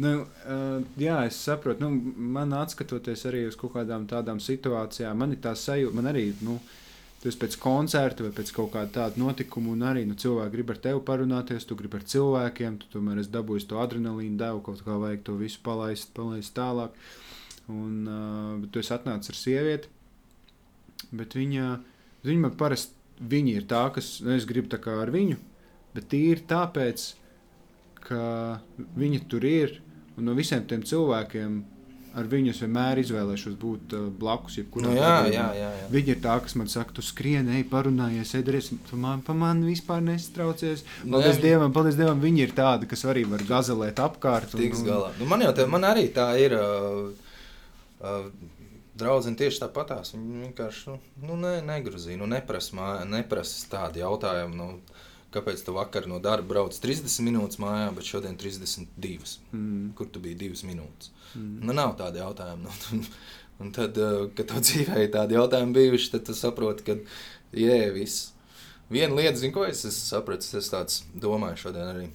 Nu, 0.00 0.22
uh, 0.24 0.80
jā, 0.96 1.18
es 1.28 1.36
saprotu. 1.44 1.84
Nu, 1.84 1.90
man 2.16 2.54
atskatoties 2.56 3.26
arī 3.28 3.44
uz 3.50 3.56
kaut 3.60 3.74
kādām 3.74 4.06
tādām 4.08 4.40
situācijām, 4.40 5.18
man 5.20 5.34
ir 5.36 5.42
tā 5.44 5.52
sajūta, 5.52 5.92
man 6.00 6.08
arī. 6.14 6.30
Nu, 6.40 6.56
Tu 6.56 6.79
esi 7.28 7.36
pēc 7.40 7.56
koncerta 7.60 8.24
vai 8.24 8.32
pēc 8.32 8.52
kaut 8.56 8.70
kāda 8.72 8.92
tāda 8.94 9.20
notikuma, 9.20 9.74
un 9.74 9.82
arī 9.84 10.06
nu, 10.08 10.16
cilvēki 10.16 10.54
grib 10.54 10.70
ar 10.72 10.78
tevi 10.86 11.02
parunāties, 11.04 11.66
tu 11.68 11.76
gribi 11.76 11.98
ar 11.98 12.06
cilvēkiem, 12.12 12.78
tu 12.80 12.88
tomēr 12.94 13.20
esi 13.20 13.32
dabūjis 13.34 13.68
to 13.68 13.80
adrenalīnu 13.82 14.40
devu, 14.40 14.62
kaut 14.64 14.80
kā 14.86 14.96
vajag 15.02 15.26
to 15.26 15.36
visu 15.40 15.60
palaist, 15.66 16.14
palaist 16.16 16.54
tālāk. 16.56 16.96
Un 17.70 18.08
uh, 18.08 18.70
tu 18.72 18.80
esi 18.80 18.94
atnācis 18.96 19.34
ar 19.34 19.38
sievieti, 19.38 19.90
bet 21.14 21.36
viņa, 21.36 21.66
viņa 22.24 22.46
man 22.46 22.56
parasti 22.58 22.96
viņa 23.20 23.56
ir 23.58 23.66
tā, 23.68 23.82
kas, 23.94 24.14
nu, 24.24 24.32
es 24.34 24.48
gribu 24.48 24.70
tā 24.72 24.80
kā 24.82 24.96
ar 25.02 25.12
viņu, 25.12 25.36
bet 25.94 26.08
tīri 26.12 26.46
tāpēc, 26.48 27.04
ka 28.06 28.22
viņa 28.96 29.20
tur 29.30 29.44
ir, 29.44 29.76
un 30.16 30.30
no 30.30 30.34
visiem 30.38 30.64
tiem 30.68 30.82
cilvēkiem 30.86 31.60
ar 32.18 32.28
viņu 32.30 32.52
es 32.52 32.60
vienmēr 32.64 33.00
izvēlēšos 33.02 33.56
būt 33.60 33.94
uh, 33.96 34.06
blakus. 34.20 34.58
jebkuram 34.60 34.90
Nu, 34.90 34.96
jā, 34.98 35.14
jā, 35.30 35.46
jā, 35.56 35.70
jā. 35.78 35.88
Viņa 35.94 36.14
ir 36.14 36.20
tā, 36.24 36.36
kas 36.44 36.56
man 36.58 36.70
saka, 36.72 36.94
tu 36.96 37.04
skrieni, 37.06 37.58
ej, 37.58 37.66
parunājies, 37.70 38.34
ēdies, 38.40 38.70
tu 38.90 38.98
man, 39.00 39.22
pa 39.26 39.36
mani 39.36 39.68
vispār 39.70 40.02
nestraucies. 40.04 40.84
Paldies 41.02 41.38
Nē, 41.38 41.44
Dievam, 41.44 41.74
paldies 41.76 41.98
Dievam, 41.98 42.22
viņi 42.22 42.46
ir 42.46 42.54
tādi, 42.56 42.88
kas 42.90 43.06
arī 43.08 43.26
var 43.30 43.44
gazelēt 43.46 44.02
apkārt. 44.02 44.56
Tiks 44.58 44.84
galā. 44.86 45.12
Nu, 45.20 45.28
man 45.30 45.44
jau 45.46 45.52
tā, 45.56 45.68
man 45.70 45.86
arī 45.88 46.08
tā 46.14 46.32
ir. 46.42 46.56
Uh, 46.58 47.36
uh, 48.00 48.56
Draudzene 49.00 49.38
tieši 49.38 49.62
tāpatās. 49.62 50.10
Viņa 50.12 50.42
vienkārši 50.44 50.90
nu, 50.90 50.98
nu, 51.24 51.36
ne, 51.40 51.54
negrozīja, 51.64 52.18
nu, 52.20 52.26
neprasa 52.28 52.74
mājā, 52.76 53.06
neprasa 53.08 53.62
tādu 53.72 54.02
jautājumu. 54.02 54.58
Nu, 54.58 54.66
kāpēc 55.34 55.62
tu 55.66 55.74
vakar 55.76 56.06
no 56.10 56.18
darba 56.22 56.48
brauc 56.54 56.76
30 56.82 57.22
minūtes 57.26 57.60
mājā, 57.62 57.90
bet 57.96 58.08
šodien 58.08 58.38
32? 58.40 59.36
Mm, 59.52 59.92
Kur 59.98 60.08
tu 60.10 60.22
biji 60.22 60.38
2 60.42 60.66
minūtes? 60.70 61.12
mm. 61.34 61.60
Nu, 61.64 61.74
nav 61.76 61.96
tādu 62.00 62.22
jautājumu. 62.22 62.72
Nu, 63.60 63.66
un 63.66 63.72
tad, 63.76 63.98
uh, 64.00 64.26
kad 64.34 64.48
tev 64.48 64.62
dzīvē 64.66 65.02
ir 65.04 65.10
tādi 65.12 65.36
jautājumi 65.36 65.76
bijuši, 65.76 66.12
tad 66.14 66.24
tu 66.30 66.34
saproti, 66.38 66.86
ka 66.86 66.96
jē, 67.60 67.80
viss. 67.92 68.30
Viena 68.90 69.14
lieta, 69.14 69.36
zinu, 69.38 69.52
ko 69.54 69.66
es 69.68 69.84
esmu 69.84 70.06
sapratis, 70.06 70.54
es 70.58 70.70
tāds 70.72 71.02
domāju 71.14 71.60
šodien 71.66 71.90
arī. 71.92 72.06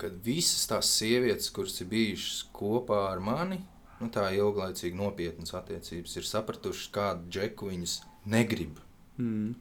Kad 0.00 0.14
visas 0.24 0.64
tās 0.70 0.88
sievietes, 0.96 1.50
kuras 1.54 1.76
ir 1.82 1.90
bijušas 1.90 2.38
kopā 2.56 3.02
ar 3.10 3.20
mani, 3.22 3.58
nu, 4.00 4.08
tā 4.10 4.28
ilglaicīgi 4.34 4.98
nopietnas 4.98 5.52
attiecības, 5.54 6.16
ir 6.16 6.26
sapratušas, 6.26 6.88
kādu 6.94 7.28
džeku 7.30 7.68
viņas 7.70 7.98
negrib. 8.32 8.80
Mm. 9.18 9.52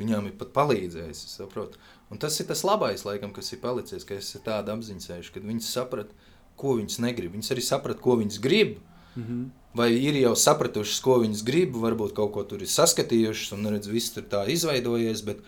Viņām 0.00 0.30
ir 0.30 0.36
pat 0.40 0.52
palīdzējis, 0.56 1.22
saprotu. 1.36 1.80
Un 2.10 2.18
tas 2.18 2.38
ir 2.40 2.48
tas 2.48 2.64
labais, 2.66 3.04
laikam, 3.06 3.34
kas 3.36 3.52
ir 3.52 3.60
palicis, 3.62 4.06
ka 4.08 4.16
es 4.16 4.32
tādu 4.44 4.72
apziņojuši, 4.74 5.32
kad 5.34 5.46
viņas 5.46 5.72
saprata, 5.76 6.30
ko 6.60 6.76
viņas 6.78 7.00
negrib. 7.04 7.34
Viņas 7.36 7.52
arī 7.54 7.64
saprata, 7.64 8.02
ko 8.02 8.16
viņas 8.20 8.40
grib. 8.42 8.78
Mm 9.14 9.24
-hmm. 9.24 9.48
Vai 9.74 9.92
ir 9.94 10.16
jau 10.18 10.34
sapratušas, 10.36 11.00
ko 11.00 11.20
viņas 11.22 11.44
grib, 11.46 11.76
varbūt 11.76 12.14
kaut 12.14 12.32
ko 12.32 12.42
tur 12.42 12.62
ir 12.62 12.68
saskatījušas, 12.68 13.52
un 13.54 13.66
redz, 13.70 13.86
viss 13.86 14.10
tur 14.10 14.22
tā 14.22 14.42
izveidojies, 14.48 15.22
bet, 15.22 15.38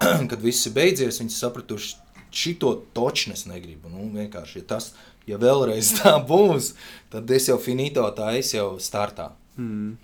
kad 0.30 0.42
viss 0.42 0.66
ir 0.66 0.72
beidzies, 0.72 1.20
viņas 1.20 1.38
sapratušas, 1.38 1.96
šito 2.30 2.74
toču 2.92 3.32
es 3.32 3.46
negribu. 3.46 3.88
Nu, 3.88 4.10
vienkārši, 4.14 4.58
ja 4.58 4.64
tas, 4.64 4.92
ja 5.26 5.38
vēlreiz 5.38 5.94
tā 6.02 6.18
būs, 6.26 6.74
tad 7.10 7.30
es 7.30 7.48
jau 7.48 7.58
finito 7.58 8.04
tā, 8.16 8.36
es 8.38 8.54
jau 8.54 8.78
startā. 8.78 9.32
Mm. 9.56 9.96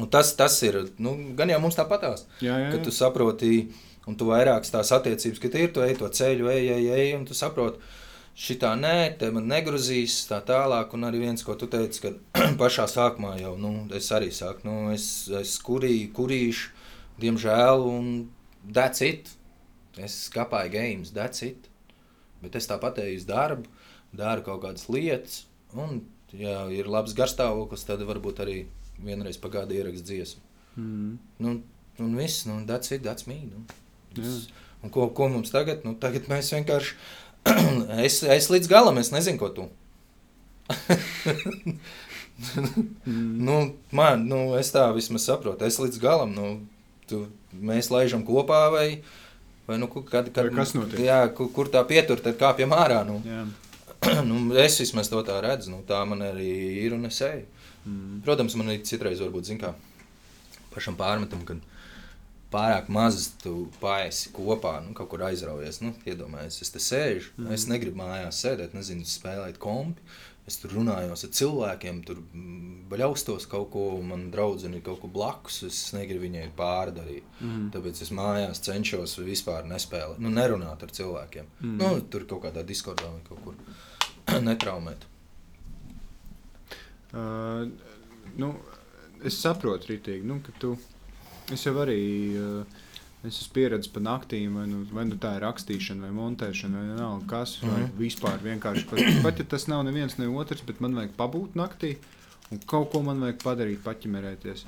Un 0.00 0.08
tas, 0.10 0.32
tas 0.34 0.56
ir, 0.66 0.80
nu, 0.98 1.12
gan 1.38 1.50
jau 1.52 1.60
mums 1.62 1.76
tāpatās. 1.78 2.24
Jā. 2.42 2.56
tu 2.82 2.94
saproti, 2.94 3.68
un 4.10 4.16
tu 4.18 4.26
vairākas 4.30 4.72
tās 4.74 4.90
attiecības, 4.96 5.42
ka 5.42 5.50
ir, 5.60 5.70
tu 5.74 5.84
ej 5.84 5.94
to 6.00 6.08
ceļu, 6.18 6.48
ej, 6.50 6.70
ej, 6.76 6.88
ej, 6.96 7.12
un 7.18 7.26
tu 7.28 7.36
saproti, 7.36 7.82
šitā 8.34 8.72
nē, 8.78 8.96
te 9.20 9.30
man 9.34 9.46
negrozīs 9.50 10.24
tā 10.30 10.40
tālāk. 10.46 10.96
Un 10.96 11.06
arī 11.08 11.22
viens, 11.22 11.44
ko 11.46 11.54
tu 11.58 11.68
teici, 11.70 12.02
ka 12.02 12.14
pašā 12.60 12.88
sākumā 12.90 13.36
jau, 13.42 13.54
nu, 13.60 13.74
es 13.94 14.10
arī 14.14 14.32
saku, 14.34 14.66
nu, 14.66 14.78
es, 14.94 15.06
es 15.42 15.54
kurī, 15.62 15.94
kurīšu, 16.16 16.72
diemžēl, 17.22 17.86
un 17.86 18.10
that's 18.66 19.04
it. 19.06 19.30
Es 19.94 20.24
skapāju 20.26 20.72
games, 20.74 21.14
that's 21.14 21.44
it. 21.46 21.68
Bet 22.42 22.56
es 22.58 22.66
tāpat 22.66 22.98
eju 23.04 23.20
uz 23.20 23.28
darbu, 23.28 23.70
daru 24.14 24.42
kaut 24.46 24.64
kādas 24.64 24.88
lietas, 24.90 25.44
un 25.72 26.02
ja 26.34 26.64
ir 26.74 26.90
labs 26.90 27.14
garstāvoklis, 27.16 27.86
tad 27.86 28.02
varbūt 28.04 28.42
arī 28.42 28.64
vienreiz 29.02 29.38
pagāda 29.40 29.74
ierakst 29.76 30.06
dziesmu. 30.06 30.42
Mm. 30.76 31.16
Nu, 31.38 31.54
un 32.02 32.16
viss, 32.18 32.44
nu, 32.48 32.60
that's 32.68 32.94
it, 32.94 33.02
that's 33.06 33.28
me. 33.30 33.40
Nu. 33.48 33.64
Jā. 34.18 34.34
Un 34.84 34.92
ko, 34.92 35.08
ko 35.16 35.28
mums 35.32 35.52
tagad? 35.54 35.84
Nu, 35.86 35.94
tagad 35.96 36.28
mēs 36.28 36.52
vienkārši. 36.54 36.96
es, 38.06 38.22
es 38.22 38.50
līdz 38.52 38.68
galam, 38.70 38.98
es 39.00 39.12
nezinu, 39.14 39.40
ko 39.40 39.52
tu. 39.54 39.68
Mm. 42.34 43.44
nu, 43.46 43.56
man, 43.94 44.24
nu, 44.26 44.38
es 44.58 44.72
tā 44.74 44.88
vismaz 44.96 45.26
saprotu. 45.28 45.64
Es 45.66 45.78
līdz 45.78 46.00
galam, 46.02 46.32
nu, 46.34 46.48
tu, 47.10 47.24
mēs 47.54 47.92
laižam 47.94 48.24
kopā 48.26 48.64
vai, 48.74 48.88
vai 49.68 49.78
nu, 49.80 49.88
kad, 49.92 50.32
kad, 50.34 50.40
Vai 50.48 50.56
kas 50.56 50.74
notiek? 50.76 51.04
Jā, 51.06 51.20
kur, 51.36 51.52
kur 51.54 51.70
tā 51.72 51.84
pietur, 51.88 52.20
tad 52.24 52.38
kāpjam 52.40 52.74
ārā. 52.76 53.04
Nu. 53.06 53.20
Jā. 53.24 53.44
nu, 54.28 54.40
es 54.60 54.80
vismaz 54.82 55.08
to 55.12 55.22
tā 55.26 55.38
redzu. 55.44 55.72
Nu, 55.72 55.82
tā 55.86 56.02
man 56.08 56.24
arī 56.26 56.50
ir 56.84 56.96
un 56.96 57.08
es 57.08 57.20
eju. 57.24 57.46
Mm. 57.84 58.20
Protams, 58.26 58.56
man 58.60 58.72
ir 58.72 58.82
citreiz 58.88 59.22
varbūt, 59.22 59.50
zin 59.50 59.60
kā, 59.62 59.74
pašam 60.74 60.98
pārmetam, 60.98 61.44
kad 61.48 61.62
pārāk 62.54 62.90
maz 62.92 63.32
tu 63.42 63.68
paesi 63.80 64.30
kopā, 64.34 64.76
nu, 64.84 64.94
kaut 64.96 65.10
kur 65.12 65.24
aizraujies. 65.28 65.80
Nu, 65.84 65.94
iedomājies, 66.08 66.60
es 66.64 66.74
te 66.74 66.82
sēžu, 66.82 67.34
mm. 67.38 67.50
es 67.56 67.66
negribu 67.70 68.02
mājās 68.02 68.44
sēdēt, 68.44 68.76
nezinu, 68.76 69.06
spēlēt 69.08 69.60
kompi. 69.62 70.04
Es 70.44 70.58
tur 70.60 70.74
runājos 70.76 71.22
ar 71.24 71.30
cilvēkiem, 71.32 72.02
tur 72.04 72.18
mm, 72.20 72.82
baļaustos 72.90 73.46
kaut 73.48 73.70
ko, 73.72 73.84
man 74.04 74.26
draudzene 74.32 74.76
ir 74.76 74.84
kaut 74.84 75.00
ko 75.00 75.08
blakus. 75.08 75.62
Es 75.64 75.78
negribu 75.96 76.26
viņai 76.26 76.50
pārdarīt. 76.58 77.24
Mm. 77.40 77.70
Tāpēc 77.72 78.02
es 78.04 78.12
mājās 78.12 78.60
cenšos 78.66 79.16
vispār 79.24 79.64
nespēlēt, 79.70 80.20
nu, 80.20 80.32
nerunāt 80.34 80.84
ar 80.84 80.92
cilvēkiem. 81.00 81.48
Mm. 81.62 81.78
Nu, 81.80 82.04
tur 82.12 82.28
kaut 82.28 82.44
kādā 82.44 82.64
diskordā 82.68 83.08
vai 83.08 83.24
kaut 83.24 83.40
kur 83.46 84.36
netraumēt. 84.50 85.08
Uh, 87.14 87.68
nu, 88.40 88.48
es 89.24 89.36
saprotu, 89.40 89.92
Rītīgi, 89.92 90.24
nu, 90.26 90.40
ka 90.44 90.52
tu. 90.58 90.72
Es 91.52 91.62
jau 91.66 91.74
arī 91.82 91.98
uh, 92.40 92.80
es 93.24 93.38
esmu 93.38 93.54
pieredzējis 93.56 93.92
pa 93.94 94.00
naktīm, 94.04 94.56
vai 94.58 94.64
nu, 94.68 94.82
vai 94.92 95.04
nu 95.08 95.16
tā 95.20 95.36
ir 95.38 95.44
rakstīšana, 95.46 96.08
vai 96.08 96.10
montēšana, 96.16 96.80
vai 96.80 96.88
vienalga 96.90 97.28
kas. 97.30 97.54
Vai 97.62 97.84
Mhm. 97.84 97.94
vispār 98.00 98.42
vienkārši 98.42 98.84
pat, 98.90 99.00
pat 99.22 99.38
ja 99.38 99.44
tas 99.54 99.68
nav 99.70 99.84
neviens 99.86 100.18
ne 100.18 100.26
otrs, 100.28 100.64
bet 100.66 100.80
man 100.84 100.94
vajag 100.98 101.14
pabūt 101.16 101.54
naktī 101.56 101.94
un 102.52 102.58
kaut 102.66 102.90
ko 102.92 103.02
man 103.02 103.20
vajag 103.20 103.38
padarīt, 103.44 103.80
paķimerēties. 103.86 104.64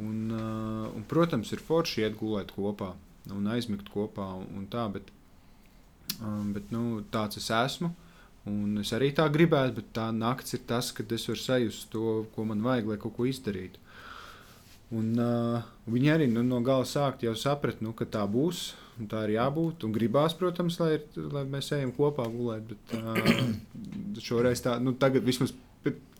Un, 0.00 0.30
uh, 0.30 0.86
un, 0.94 1.02
protams, 1.08 1.50
ir 1.52 1.58
forši 1.58 2.04
iet 2.06 2.16
gulēt 2.20 2.52
kopā 2.56 2.92
un 3.34 3.46
aizmigt 3.52 3.90
kopā 3.92 4.28
un, 4.38 4.66
tā, 4.70 4.86
bet, 4.92 5.10
um, 6.22 6.52
bet 6.54 6.70
nu, 6.70 7.02
tāds 7.12 7.36
es 7.36 7.50
esmu. 7.50 7.90
Un 8.48 8.80
es 8.80 8.90
arī 8.96 9.10
tā 9.12 9.26
gribētu, 9.32 9.76
bet 9.80 9.90
tā 9.96 10.06
naktis 10.16 10.56
ir 10.56 10.64
tas, 10.68 10.88
kad 10.96 11.10
es 11.12 11.26
varu 11.28 11.40
sajust 11.42 11.90
to, 11.92 12.24
ko 12.34 12.46
man 12.48 12.62
vajag, 12.64 12.88
lai 12.88 12.98
kaut 13.00 13.16
ko 13.18 13.26
izdarītu. 13.28 13.82
Un, 14.96 15.10
uh, 15.22 15.66
viņi 15.86 16.12
arī 16.14 16.28
nu, 16.30 16.42
no 16.42 16.62
gala 16.66 16.88
sākt 16.88 17.22
jau 17.22 17.34
saprast, 17.38 17.82
nu, 17.84 17.92
ka 17.96 18.08
tā 18.08 18.24
būs. 18.26 18.70
un 18.98 19.08
Tā 19.08 19.22
ir 19.26 19.36
jābūt. 19.36 19.84
Un 19.84 19.92
gribās, 19.92 20.34
protams, 20.34 20.80
lai, 20.80 20.94
ir, 20.96 21.04
lai 21.32 21.44
mēs 21.48 21.70
ejam 21.76 21.92
kopā 21.94 22.26
gulēt. 22.32 22.72
Bet 22.72 22.96
uh, 22.96 23.52
šoreiz 24.28 24.64
tā, 24.64 24.78
nu, 24.80 24.96
tagad 24.98 25.26
vismaz 25.26 25.52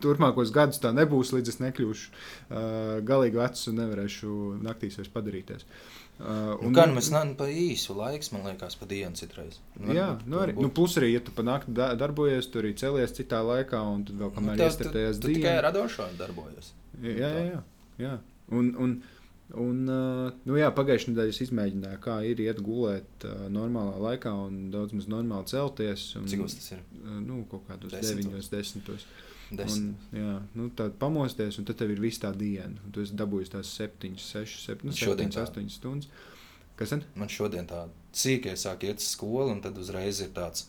turpmākos 0.01 0.53
gadus 0.55 0.81
tā 0.81 0.93
nebūs, 0.97 1.35
līdz 1.37 1.53
es 1.53 1.59
nekļūšu 1.61 2.13
uh, 2.13 3.01
galīgi 3.05 3.41
vecs 3.41 3.67
un 3.69 3.81
nevarēšu 3.83 4.37
naktīs 4.65 4.97
vairs 5.01 5.13
padarīties. 5.13 5.67
Uh, 5.67 6.00
Un 6.21 6.75
gan 6.77 6.91
mēs 6.93 7.09
neesam 7.13 7.31
pa 7.39 7.47
īsu 7.49 7.95
laiku, 7.97 8.27
man 8.35 8.43
liekas, 8.51 8.75
pa 8.77 8.87
dienu 8.91 9.17
citreiz. 9.17 9.57
Jā, 9.89 10.09
nu 10.29 10.41
arī, 10.43 10.53
nu, 10.59 10.69
plus 10.77 10.99
arī, 11.01 11.15
ja 11.15 11.23
tu 11.25 11.33
panākti 11.37 11.73
da 11.77 11.95
darbojies, 11.97 12.51
tur 12.53 12.67
arī 12.67 12.75
celies 12.77 13.15
citā 13.17 13.41
laikā, 13.47 13.81
un 13.95 14.05
tad 14.05 14.19
vēl 14.21 14.35
kamēr 14.37 14.61
iestrādājies 14.67 15.21
Tu 15.23 15.31
tikai 15.33 15.47
dzīvē. 15.47 15.63
radošā 15.69 16.11
darbojas. 16.19 16.75
Jā, 17.01 17.15
jā, 17.17 17.31
jā. 17.47 17.63
jā. 18.05 18.13
Un, 18.53 18.69
un, 18.85 18.93
un, 19.65 19.81
uh, 19.89 20.29
nu, 20.45 20.59
jā, 20.61 20.69
pagājušajā 20.77 21.15
nedēļā 21.15 21.33
es 21.33 21.41
izmēģināju, 21.47 22.03
kā 22.05 22.19
ir 22.29 22.45
iet 22.45 22.61
gulēt 22.67 23.25
uh, 23.25 23.47
normālā 23.49 23.97
laikā 24.11 24.35
un 24.45 24.61
daudz 24.75 24.93
maz 24.99 25.09
normāli 25.09 25.49
celties. 25.49 26.05
Un, 26.21 26.29
Cik 26.29 26.45
tas 26.51 26.73
ir? 26.77 26.85
uh, 27.01 27.17
Nu, 27.25 27.45
kaut 27.51 27.65
kādos 27.71 27.97
Desmitos. 27.97 28.51
9, 28.53 28.85
10. 28.93 29.07
Un, 29.51 29.87
jā, 30.15 30.35
nu, 30.55 30.69
tad 30.79 30.95
pamosties, 31.01 31.59
un 31.59 31.67
tad 31.67 31.81
tev 31.81 31.91
ir 31.91 32.03
viss 32.03 32.23
tā 32.23 32.31
diena. 32.37 32.77
Un 32.87 32.95
tu 32.95 33.03
esi 33.03 33.17
dabūjis 33.19 33.51
tās 33.51 33.73
7, 33.81 34.13
6, 34.15 34.61
7, 34.67 34.87
Un 34.87 34.95
šodien 34.97 35.33
7 35.35 35.39
tā. 35.39 35.47
8 35.51 35.73
stundas. 35.75 36.11
Kas 36.79 36.95
tad? 36.95 37.07
Man 37.19 37.29
šodien 37.33 37.67
tā 37.69 37.85
sīkā 38.17 38.55
sāk 38.57 38.87
iet 38.87 39.03
uz 39.03 39.11
skolu, 39.17 39.51
un 39.53 39.59
tad 39.65 39.79
uzreiz 39.81 40.23
ir 40.25 40.31
tāds, 40.37 40.69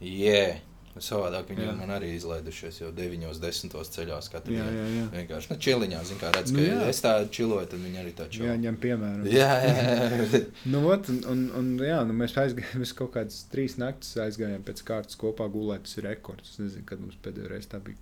jē, 0.00 0.62
savādāk 1.00 1.48
viņi 1.48 1.64
Jā. 1.64 1.74
man 1.78 1.88
arī 1.94 2.10
izlaidušies 2.18 2.80
jau 2.82 2.90
9, 2.92 3.22
10 3.40 3.76
ceļās 3.96 4.28
katru 4.32 4.52
Jā, 4.58 4.66
jā, 4.68 4.82
jā. 4.92 5.04
Vienkārši, 5.14 5.50
nu, 5.52 5.56
čiliņā, 5.66 6.02
zin 6.10 6.18
kā 6.20 6.32
redz, 6.34 6.52
Nu, 6.52 6.58
ka 6.58 6.66
jā. 6.66 6.74
ja 6.82 6.88
es 6.92 7.00
tā 7.00 7.12
čiloju, 7.32 7.70
tad 7.72 7.80
viņi 7.80 8.02
arī 8.02 8.12
tā 8.18 8.26
čilo. 8.28 8.50
Jāņem 8.50 8.76
piemēram. 8.82 9.24
jā, 9.32 9.48
jā, 9.64 9.86
jā. 9.88 10.42
Nu, 10.74 10.84
ot, 10.92 11.08
un, 11.08 11.22
un, 11.32 11.40
un, 11.62 11.72
jā, 11.80 12.02
nu 12.04 12.12
mēs 12.18 12.36
aizgājām, 12.36 12.82
mēs 12.84 12.92
kaut 12.98 13.14
kādas 13.16 13.40
trīs 13.52 13.78
naktis 13.80 14.18
aizgājām 14.26 14.62
pēc 14.68 14.84
kārtas 14.84 15.16
kopā 15.16 15.48
gulēt. 15.48 15.88
Tas 15.88 15.96
ir 15.96 16.10
rekords. 16.10 16.52
Es 16.54 16.60
nezinu, 16.60 16.84
kad 16.86 17.00
mums 17.00 17.16
pēdējo 17.24 17.48
reizi 17.54 17.72
tā 17.72 17.80
bija. 17.80 17.96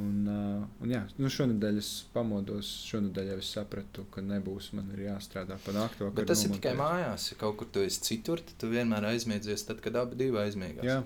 Un, 0.00 0.20
uh, 0.30 0.62
un 0.84 0.92
jā, 0.94 1.00
nu 1.18 1.28
šonadēļ 1.28 1.78
es 1.82 1.88
pamodos, 2.14 2.68
šonadēļ 2.88 3.32
jau 3.34 3.38
es 3.42 3.48
sapratu, 3.52 4.04
ka 4.14 4.22
nebūs 4.24 4.70
man 4.78 4.86
ir 4.94 5.02
jāstrādā 5.10 5.58
pa 5.64 5.74
nakti. 5.76 6.06
Bet 6.14 6.30
tas 6.30 6.44
ir 6.46 6.54
tikai 6.54 6.76
mājās. 6.78 7.32
Ja 7.32 7.36
kaut 7.42 7.58
kur 7.60 7.68
tu 7.74 7.82
esi 7.84 8.00
citur, 8.06 8.40
tad 8.40 8.54
tu 8.62 8.70
vienmēr 8.70 9.08
aizmiedzies, 9.10 9.66
tad, 9.68 9.82
kad 9.84 9.98
abi 10.00 10.16
divi 10.22 10.38
aizmiegās. 10.40 10.86
Jā, 10.86 11.00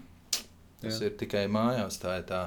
Tas 0.85 1.01
jā. 1.01 1.11
ir 1.11 1.19
tikai 1.21 1.45
mājās. 1.53 1.99
Tā 2.03 2.19
ir 2.21 2.29
tā 2.29 2.45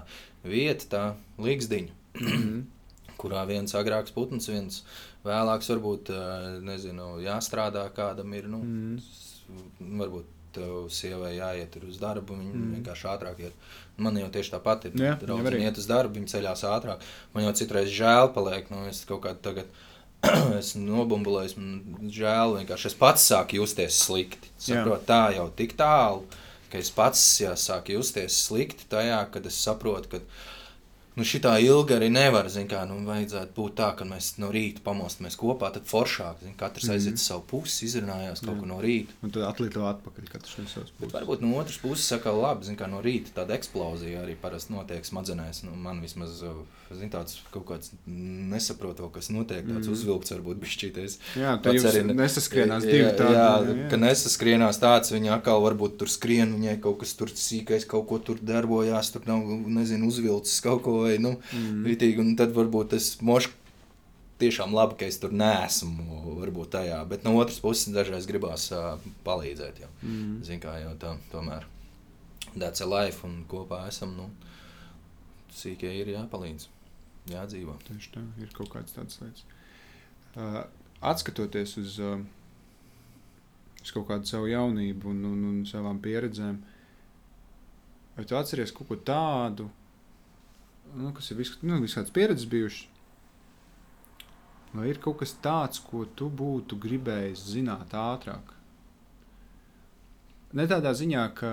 vieta, 0.47 0.89
tā 0.93 1.03
līgsdiņa. 1.43 1.99
Mhm. 2.21 2.57
kurā 3.21 3.41
viens 3.49 3.73
agrāks 3.73 4.13
putns, 4.13 4.45
viens 4.45 4.83
vēlāks 5.25 5.71
varbūt 5.71 6.11
nezinu, 6.61 7.15
jāstrādā 7.25 7.87
kādam 7.95 8.35
ir. 8.37 8.49
Nu, 8.51 8.61
Mhm. 8.61 9.95
Varbūt 9.97 10.37
sievai 10.91 11.35
jāiet 11.37 11.75
uz 11.85 11.99
darbu, 12.01 12.37
viņa 12.37 12.53
mm. 12.53 12.71
vienkārši 12.77 13.09
ātrāk 13.11 13.43
iet. 13.45 13.67
Man 14.01 14.17
jau 14.19 14.29
tieši 14.33 14.53
tāpat 14.53 14.87
ir. 14.89 14.95
Jā, 15.01 15.13
viņa 15.21 15.69
iet 15.69 15.81
uz 15.81 15.89
darbu, 15.89 16.17
viņa 16.17 16.31
ceļās 16.33 16.63
ātrāk. 16.69 17.05
Man 17.33 17.45
jau 17.47 17.53
citreiz 17.57 17.91
žēl 17.93 18.31
paliek. 18.35 18.69
Nu, 18.73 18.83
es 18.89 19.03
kaut 19.09 19.23
kā 19.25 19.33
tagad 19.33 19.69
esmu 20.59 20.83
nobumbulējis, 20.87 21.57
man 21.59 22.11
žēl 22.13 22.57
vienkārši. 22.59 22.91
Es 22.91 22.97
pats 22.97 23.27
sāku 23.31 23.61
justies 23.61 23.99
slikti. 24.05 24.51
Saprot, 24.61 25.05
tā 25.09 25.21
jau 25.37 25.47
tik 25.57 25.77
tālu, 25.79 26.25
ka 26.71 26.77
es 26.77 26.89
pats 26.91 27.21
jā, 27.41 27.53
sāku 27.55 27.95
justies 27.97 28.37
slikti 28.47 28.85
tajā, 28.91 29.21
kad 29.31 29.45
es 29.45 29.55
saprotu, 29.63 30.09
ka 30.09 30.19
nu, 31.17 31.23
šitā 31.25 31.55
ilgi 31.63 31.95
arī 31.95 32.11
nevar. 32.13 32.45
Kā, 32.69 32.83
nu, 32.89 32.99
vajadzētu 33.07 33.55
būt 33.57 33.75
tā, 33.79 33.87
ka 33.97 34.05
mēs 34.05 34.35
no 34.37 34.51
rīta 34.53 34.83
pamostamies 34.85 35.35
kopā, 35.39 35.71
tad 35.73 35.87
foršāk. 35.89 36.43
Zin, 36.43 36.53
katrs 36.59 36.83
Mhm. 36.85 36.93
aiziet 36.93 37.13
uz 37.17 37.25
savu 37.25 37.41
pusi, 37.49 37.85
izrunājās 37.87 38.43
kaut 38.45 38.55
Jā. 38.55 38.59
ko 38.59 38.65
no 38.65 38.77
rīta. 38.81 39.09
Un 39.23 39.31
tad 39.31 39.43
atlīt 39.49 39.73
vēl 39.73 39.87
atpakaļ, 39.95 40.29
no 40.33 40.67
savas 40.67 40.91
Bet 40.99 40.99
puses. 40.99 41.15
varbūt 41.21 41.41
no 41.41 41.55
otras 41.57 41.77
puses, 41.77 42.05
saka, 42.05 42.29
labi, 42.29 42.65
zin, 42.65 42.75
kā 42.77 42.87
no 42.89 43.01
rīta 43.01 43.33
tāda 43.33 43.57
eksplozija 43.57 44.21
arī 44.25 44.35
parasti 44.35 44.73
notiek 44.73 45.03
smadzenēs. 45.03 45.63
Nu, 45.63 45.75
man 45.75 46.01
vismaz 46.01 46.43
zin, 46.95 47.09
tāds 47.11 47.39
kaut 47.51 47.65
kāds 47.67 47.91
nesaprotu, 48.07 49.09
kas 49.11 49.27
notiek. 49.29 49.65
Tāds 49.67 49.87
mm. 49.89 49.91
uzvilkts 49.97 50.31
varbūt 50.31 50.61
bišķīties. 50.63 51.17
Jā, 51.35 51.57
tā 51.59 51.73
jau 51.75 51.83
arī 51.89 52.05
ne- 52.07 52.15
nesaskrienās 52.21 52.85
Jā, 52.87 52.91
divi 52.91 53.03
jā, 53.03 53.13
tādi. 53.19 53.75
Jā, 53.81 53.89
ka 53.91 53.99
nesaskrienās 53.99 54.79
tāds, 54.79 55.11
viņa 55.11 55.35
atkal 55.39 55.59
varbūt 55.65 55.97
tur 55.99 56.07
skrien, 56.07 56.53
viņai 56.55 56.79
kaut 56.81 56.99
kas 57.03 57.13
tur 57.19 57.27
sīkais, 57.27 57.85
kaut 57.91 58.07
ko 58.07 58.19
tur 58.19 58.37
darbojās, 58.39 59.11
tur 59.11 59.27
nav, 59.27 59.43
nezinu, 59.67 60.07
uzvilcis 60.07 60.61
kaut 60.63 60.83
ko 60.87 61.01
vai, 61.03 61.17
nu, 61.17 61.35
Mhm. 61.51 61.83
vitīgi, 61.83 62.19
un 62.19 62.35
tad 62.39 62.53
varbūt 62.55 62.89
tas 62.95 63.17
mošs 63.21 63.49
tiešām 64.39 64.71
labi, 64.71 64.97
ka 64.99 65.05
es 65.09 65.17
tur 65.17 65.31
neesmu, 65.33 66.37
varbūt 66.37 66.69
tajā, 66.69 67.01
bet 67.09 67.23
no 67.25 67.35
otras 67.41 67.57
puses 67.59 67.89
dažreiz 67.91 68.27
gribās 68.29 68.71
uh, 68.71 68.97
palīdzēt, 69.25 69.79
jau, 69.81 69.89
Mhm. 70.03 70.43
zin 70.43 70.59
kā 70.61 70.77
jau 70.83 70.93
tā, 70.95 71.17
tomēr, 71.33 71.63
that's 72.55 72.81
a 72.81 72.85
life, 72.85 73.23
un 73.25 73.43
kopā 73.49 73.87
esam, 73.87 74.15
nu, 74.15 74.29
sīkie 75.57 75.89
ir 76.01 76.07
jāpalīdz, 76.13 76.67
jādzīvo. 77.33 77.77
Tieši 77.87 78.13
tā, 78.15 78.23
ir 78.41 78.51
kaut 78.55 78.71
kādas 78.73 78.95
tādas 78.95 79.21
lietas. 79.21 79.45
Uh, 80.37 80.61
atskatoties 81.11 81.77
uz, 81.81 81.97
uh, 82.03 82.19
uz 83.81 83.93
kaut 83.95 84.07
kādu 84.09 84.29
savu 84.29 84.51
jaunību 84.51 85.11
un, 85.13 85.23
un, 85.31 85.45
un 85.51 85.63
savām 85.69 86.01
pieredzēm, 86.03 86.59
vai 88.17 88.27
tu 88.27 88.37
atceries 88.37 88.73
kaut 88.75 88.91
ko 88.91 88.99
tādu, 89.09 89.69
nu, 90.95 91.11
kas 91.15 91.31
ir 91.31 91.41
vis, 91.41 91.55
nu, 91.63 91.81
visādas 91.83 92.13
pieredzes 92.13 92.49
bijušas? 92.49 92.85
Vai 94.75 94.89
ir 94.91 94.99
kaut 95.01 95.21
kas 95.21 95.31
tāds, 95.41 95.79
ko 95.81 96.03
tu 96.17 96.27
būtu 96.29 96.77
gribējis 96.83 97.45
zināt 97.53 97.95
ātrāk? 97.97 98.51
Ne 100.57 100.63
tādā 100.69 100.93
ziņā, 100.95 101.23
ka 101.35 101.51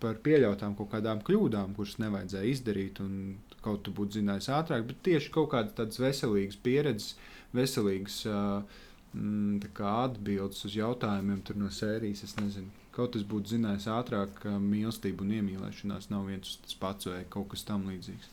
par 0.00 0.20
pieļautām 0.24 0.76
kaut 0.78 0.90
kādām 0.92 1.20
kļūdām, 1.24 1.74
kuras 1.76 1.98
nevajadzēja 2.00 2.52
izdarīt, 2.52 3.00
un 3.04 3.40
kaut 3.64 3.82
tu 3.84 3.92
būtu 3.94 4.20
zinājis 4.20 4.50
ātrāk, 4.56 4.86
bet 4.88 5.02
tieši 5.06 5.32
kaut 5.34 5.50
kādas 5.54 5.76
tādas 5.76 6.00
veselīgas 6.00 6.58
pieredzes, 6.64 7.14
veselīgas 7.56 8.22
mm, 8.26 9.60
atbildes 9.90 10.64
uz 10.68 10.76
jautājumiem 10.78 11.42
no 11.60 11.70
sērijas. 11.74 12.24
Es 12.26 12.36
nezinu, 12.40 12.70
kaut 12.96 13.14
kas 13.16 13.26
būtu 13.26 13.56
zinājis 13.56 13.88
ātrāk, 13.92 14.36
ka 14.42 14.56
mīlestība 14.62 15.26
un 15.26 15.34
iemīlēšanās 15.38 16.10
nav 16.12 16.28
viens 16.30 16.56
un 16.56 16.68
tas 16.68 16.78
pats 16.80 17.10
vai 17.10 17.24
kaut 17.28 17.50
kas 17.54 17.66
tam 17.68 17.88
līdzīgs. 17.90 18.30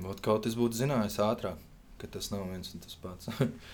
Ot, 0.00 0.22
kaut 0.24 0.48
es 0.48 0.56
būtu 0.56 0.80
zinājis 0.80 1.18
ātrāk, 1.20 1.60
ka 2.00 2.08
tas 2.08 2.30
nav 2.32 2.46
viens 2.48 2.74
un 2.74 2.82
tas 2.84 2.96
pats. 3.02 3.30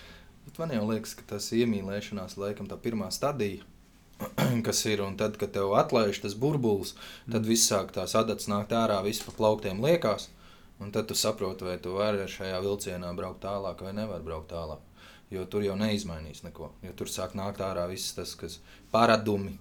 Man 0.57 0.71
jau 0.71 0.85
liekas, 0.87 1.13
ka 1.19 1.25
tas 1.35 1.49
iemīlēšanās 1.55 2.37
laikam 2.39 2.69
tā 2.71 2.77
pirmā 2.79 3.09
stadija, 3.11 3.63
kas 4.67 4.85
ir, 4.85 5.01
un 5.05 5.17
tad, 5.17 5.37
kad 5.37 5.53
tev 5.53 5.75
atlaiž 5.77 6.21
tas 6.23 6.35
burbulis, 6.35 6.95
tad 7.29 7.43
Mm. 7.43 7.49
viss 7.51 7.69
sāk 7.69 7.93
tās 7.93 8.15
adats 8.15 8.49
nākt 8.49 8.73
ārā, 8.73 9.03
viss 9.05 9.23
pa 9.25 9.31
plauktiem 9.31 9.83
liekas, 9.83 10.29
un 10.79 10.91
tad 10.91 11.07
tu 11.07 11.15
saproti, 11.15 11.65
vai 11.65 11.77
tu 11.77 11.93
vari 11.97 12.25
šajā 12.25 12.61
vilcienā 12.61 13.13
braukt 13.15 13.43
tālāk 13.45 13.81
vai 13.81 13.93
nevar 13.93 14.21
braukt 14.21 14.51
tālāk. 14.51 14.81
Jo 15.29 15.43
tur 15.45 15.63
jau 15.63 15.75
neizmainīs 15.75 16.43
neko, 16.43 16.71
jo 16.81 16.91
tur 16.95 17.07
sāk 17.11 17.35
nākt 17.35 17.59
ārā 17.59 17.87
viss 17.89 18.15
tas, 18.15 18.33
kas 18.35 18.59
paradumi. 18.91 19.57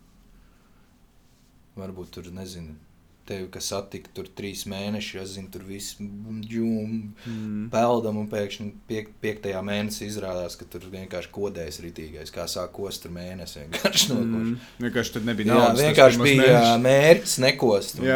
Varbūt 1.76 2.12
tur, 2.14 2.30
nezinu, 2.32 2.76
tevi, 3.26 3.48
kas 3.52 3.68
satika 3.72 4.10
tur 4.14 4.28
trīs 4.38 4.64
mēnešus, 4.70 5.20
es 5.22 5.34
zinu, 5.36 5.50
tur 5.52 5.62
viss 5.68 5.96
džūm, 6.00 6.96
Mm. 7.26 7.68
peldam, 7.72 8.16
un 8.22 8.28
pēkšņi 8.30 8.70
piek, 8.88 9.08
piektajā 9.22 9.60
mēnesī 9.66 10.06
izrādās, 10.10 10.56
ka 10.58 10.64
tur 10.70 10.80
vienkārši 10.92 11.30
kodējis 11.34 11.80
ritīgais, 11.84 12.32
kā 12.34 12.46
sāk 12.50 12.72
kost 12.76 13.02
tur 13.02 13.10
mēnesi. 13.16 13.64
Vienkārši 13.66 14.08
no 14.14 14.20
Mm. 14.24 14.56
Vienkārši 14.80 15.12
tad 15.18 15.24
nebija 15.24 15.46
Jā, 15.48 15.54
naudas. 15.54 15.78
tas 15.80 15.86
vienkārši 15.86 16.22
bija 16.22 16.50
jā, 16.52 16.76
mērķis 16.80 17.38
nekost. 17.38 17.98
un 18.00 18.06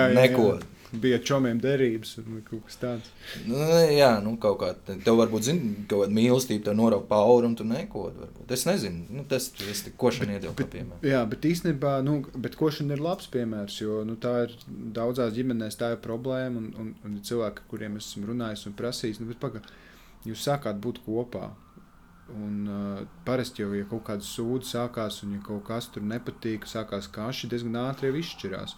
Bija 0.91 1.20
čomiem 1.22 1.61
derības 1.62 2.16
un 2.18 2.41
kaut 2.43 2.64
kas 2.66 2.78
tāds. 2.80 3.11
Nu, 3.47 3.59
jā, 3.95 4.11
nu 4.24 4.32
kaut 4.43 4.59
kā 4.62 4.70
tev 4.91 5.20
varbūt 5.20 5.47
zina, 5.47 5.70
kaut 5.84 6.05
kāda 6.05 6.16
mīlestība 6.16 6.66
tev 6.66 6.76
norauga 6.80 7.07
pauri 7.12 7.47
un 7.47 7.55
tu 7.59 7.66
nekod. 7.68 8.16
Varbūt. 8.18 8.51
Es 8.57 8.66
nezinu, 8.66 9.05
nu, 9.14 9.24
tas 9.30 9.47
ir 9.61 9.95
košana 10.01 10.38
iedēļ, 10.38 10.57
piemēram. 10.59 11.07
Jā, 11.07 11.22
bet 11.30 11.47
īstenībā, 11.47 11.95
nu, 12.07 12.18
bet 12.34 12.59
košana 12.59 12.99
ir 12.99 13.05
labs 13.07 13.30
piemērs, 13.30 13.78
jo 13.84 14.03
nu, 14.09 14.18
tā 14.20 14.34
ir 14.49 14.59
daudzās 14.97 15.34
ģimenēs 15.36 15.78
tā 15.78 15.95
ir 15.95 16.03
problēma. 16.03 16.59
Un, 16.59 16.70
un, 16.82 16.93
un 17.07 17.18
cilvēki, 17.26 17.68
kuriem 17.70 18.01
esmu 18.03 18.32
runājis 18.32 18.66
un 18.66 18.78
prasījis, 18.78 19.22
nu, 19.22 19.30
bet 19.30 19.43
paga, 19.43 19.62
jūs 20.26 20.47
sākāt 20.49 20.82
būt 20.82 21.05
kopā. 21.07 21.53
Un, 22.30 22.66
uh, 22.70 23.07
parasti 23.26 23.64
jau, 23.64 23.72
ja 23.74 23.86
kaut 23.91 24.05
kāda 24.07 24.22
sūda 24.22 24.66
sākās, 24.66 25.16
un 25.26 25.34
ja 25.34 25.41
kaut 25.43 25.64
kas 25.66 25.88
tur 25.91 26.05
nepatīk, 26.07 26.66
sākās 26.68 27.09
kaši, 27.11 27.49
diezgan 27.51 27.78
ātri 27.80 28.11
jau 28.11 28.20
izšķirās. 28.20 28.76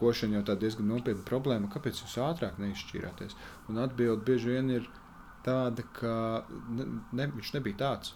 Košana 0.00 0.38
jau 0.38 0.44
tā 0.48 0.56
diezgan 0.60 0.88
nopietna 0.88 1.24
problēma. 1.28 1.68
Kāpēc 1.72 2.00
jūs 2.00 2.16
ātrāk 2.24 2.60
neizšķirāties? 2.62 3.36
Un 3.68 3.82
atbilde 3.82 4.24
bieži 4.24 4.54
vien 4.54 4.70
ir 4.72 4.86
tāda, 5.44 5.84
ka 5.98 6.14
ne, 6.72 7.28
viņš 7.34 7.52
nebija 7.58 7.82
tāds. 7.82 8.14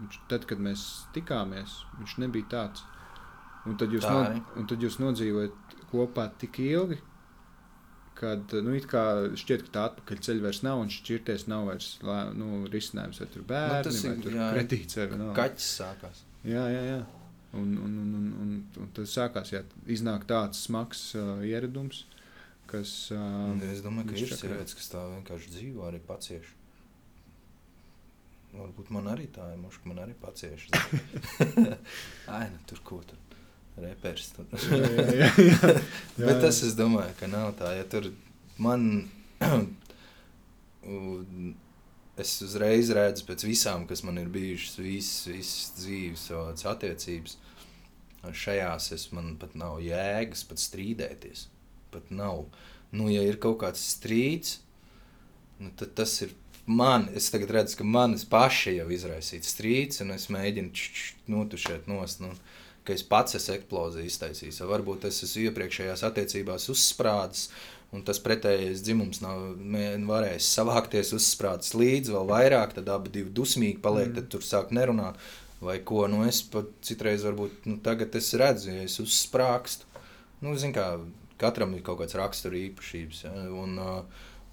Viņš, 0.00 0.16
tad, 0.30 0.46
kad 0.48 0.62
mēs 0.64 0.86
tikāmies, 1.14 1.82
viņš 1.98 2.16
nebija 2.24 2.48
tāds. 2.54 2.86
Un 3.68 3.76
tad 3.76 3.92
jūs, 3.92 4.06
Tā 4.06 4.16
no, 4.16 4.40
un 4.56 4.68
tad 4.70 4.80
jūs 4.80 4.96
nodzīvojat 5.02 5.76
kopā 5.90 6.30
tik 6.40 6.62
ilgi, 6.64 6.96
kad 8.16 8.54
nu, 8.64 8.72
it 8.76 8.86
kā 8.88 9.04
šķiet, 9.36 9.66
ka 9.66 9.74
tā 9.74 9.84
atpakaļ 9.90 10.24
ceļa 10.26 10.46
vairs 10.46 10.62
nav, 10.64 10.80
un 10.80 10.92
šķirties 10.92 11.46
nav 11.52 11.68
vairs 11.68 11.92
nu, 12.36 12.64
risinājums, 12.72 13.20
vai 13.20 13.28
tur 13.34 13.46
bērni, 13.48 13.84
tas 13.86 14.02
vai 14.04 14.12
ir, 14.14 14.20
tur 14.24 14.36
jā. 14.40 14.50
kredīts, 14.56 15.00
vai 15.00 15.08
vienalga. 15.12 15.36
Kaķis 15.42 15.70
sākās. 15.82 16.24
Jā, 16.48 16.64
jā, 16.72 16.84
jā. 16.88 17.00
Un, 17.52 17.72
un, 17.82 17.98
un, 17.98 18.10
un, 18.14 18.26
un, 18.44 18.50
un 18.78 18.90
tas 18.94 19.10
sākās, 19.10 19.50
ja 19.50 19.64
iznāk 19.90 20.22
tāds 20.30 20.60
smags 20.68 21.00
uh, 21.18 21.40
ieradums, 21.42 22.04
kas. 22.70 22.92
Uh, 23.10 23.56
Es 23.72 23.80
domāju, 23.82 24.06
ka 24.12 24.16
ir 24.20 24.30
sievietes, 24.30 24.74
kas 24.78 24.86
tā 24.92 25.00
vienkārši 25.16 25.50
dzīvo, 25.56 25.80
arī 25.88 25.98
pacieši. 26.06 26.52
Varbūt 28.54 28.88
man 28.94 29.06
arī 29.10 29.26
tā 29.34 29.44
ir, 29.52 29.58
muška 29.62 29.84
man 29.90 29.98
arī 30.04 30.14
pacieši. 30.22 30.68
Ai, 32.36 32.46
nu 32.50 32.58
tur 32.70 32.80
ko 32.86 32.96
tur. 33.06 33.18
Reperis. 33.80 34.28
Tur. 34.34 34.44
jā, 34.50 34.56
jā, 34.76 35.02
jā, 35.06 35.28
jā. 35.40 35.56
Jā, 36.20 36.26
Bet 36.26 36.36
tas 36.42 36.56
jā. 36.58 36.64
es 36.68 36.74
domāju, 36.78 37.12
ka 37.18 37.26
nav 37.30 37.46
tā. 37.58 37.68
Ja 37.78 37.84
tur 37.88 38.04
man. 38.58 39.08
es 42.22 42.34
uzreiz 42.44 42.90
redzu 42.96 43.26
pēc 43.28 43.44
visām, 43.48 43.86
kas 43.90 44.04
man 44.06 44.20
ir 44.20 44.28
bijušas, 44.32 44.78
visas, 44.80 45.26
visas 45.30 45.70
dzīves, 45.78 46.26
savas 46.30 46.66
attiecības. 46.68 47.38
Šajās 48.36 48.90
es 48.96 49.06
man 49.16 49.34
pat 49.40 49.56
nav 49.56 49.78
jēgas 49.80 50.44
pat 50.48 50.60
strīdēties. 50.60 51.46
Pat 51.90 52.12
nav. 52.12 52.44
Nu, 52.92 53.08
ja 53.10 53.22
ir 53.24 53.40
kaut 53.40 53.60
kāds 53.62 53.82
strīds, 53.94 54.58
nu, 55.62 55.70
tad 55.78 55.94
tas 55.98 56.16
ir 56.26 56.34
man. 56.66 57.08
Es 57.16 57.30
tagad 57.32 57.52
redzu, 57.56 57.80
ka 57.80 57.86
manis 57.86 58.26
paši 58.28 58.76
jau 58.78 58.88
izraisīts 58.92 59.54
strīds, 59.54 60.02
un 60.04 60.14
es 60.14 60.28
mēģinu 60.32 60.88
notušēt 61.32 61.88
nost. 61.90 62.22
Nu, 62.24 62.34
ka 62.84 62.94
es 62.96 63.04
pats 63.06 63.36
esmu 63.38 63.56
eksploziju 63.58 64.08
iztaisījis. 64.08 64.62
Varbūt 64.68 65.06
es 65.08 65.22
esmu 65.26 65.48
iepriekšējās 65.48 66.04
attiecībās 66.08 66.68
uzsprādzis, 66.72 67.50
un 67.92 68.04
tas 68.06 68.20
pretējais 68.22 68.82
dzimums 68.86 69.20
nav 69.24 69.40
varējis 70.10 70.50
savākties, 70.56 71.12
uzsprādzis 71.16 71.74
līdzi 71.74 72.14
vēl 72.14 72.28
vairāk, 72.30 72.74
tad 72.78 72.88
abi 72.88 73.24
dusmīgi 73.24 73.80
paliek, 73.82 74.10
Mm. 74.12 74.14
tad 74.14 74.28
tur 74.30 74.40
sāk 74.46 74.70
nerunāt. 74.70 75.16
Vai 75.60 75.78
ko, 75.84 76.06
nu 76.08 76.22
es 76.24 76.40
pat 76.42 76.70
citreiz 76.80 77.22
varbūt, 77.26 77.66
nu 77.66 77.76
tagad 77.84 78.14
es 78.16 78.32
redzu, 78.32 78.70
ja 78.72 78.82
es 78.82 78.96
uzsprāgstu, 79.02 79.84
nu 80.40 80.54
zin 80.56 80.72
kā, 80.72 81.00
katram 81.36 81.74
ir 81.74 81.82
kaut 81.82 81.98
kāds 82.00 82.16
rakstura 82.16 82.56
īpašības, 82.56 83.24
ja, 83.26 83.32
un 83.52 83.76
uh, 83.78 84.04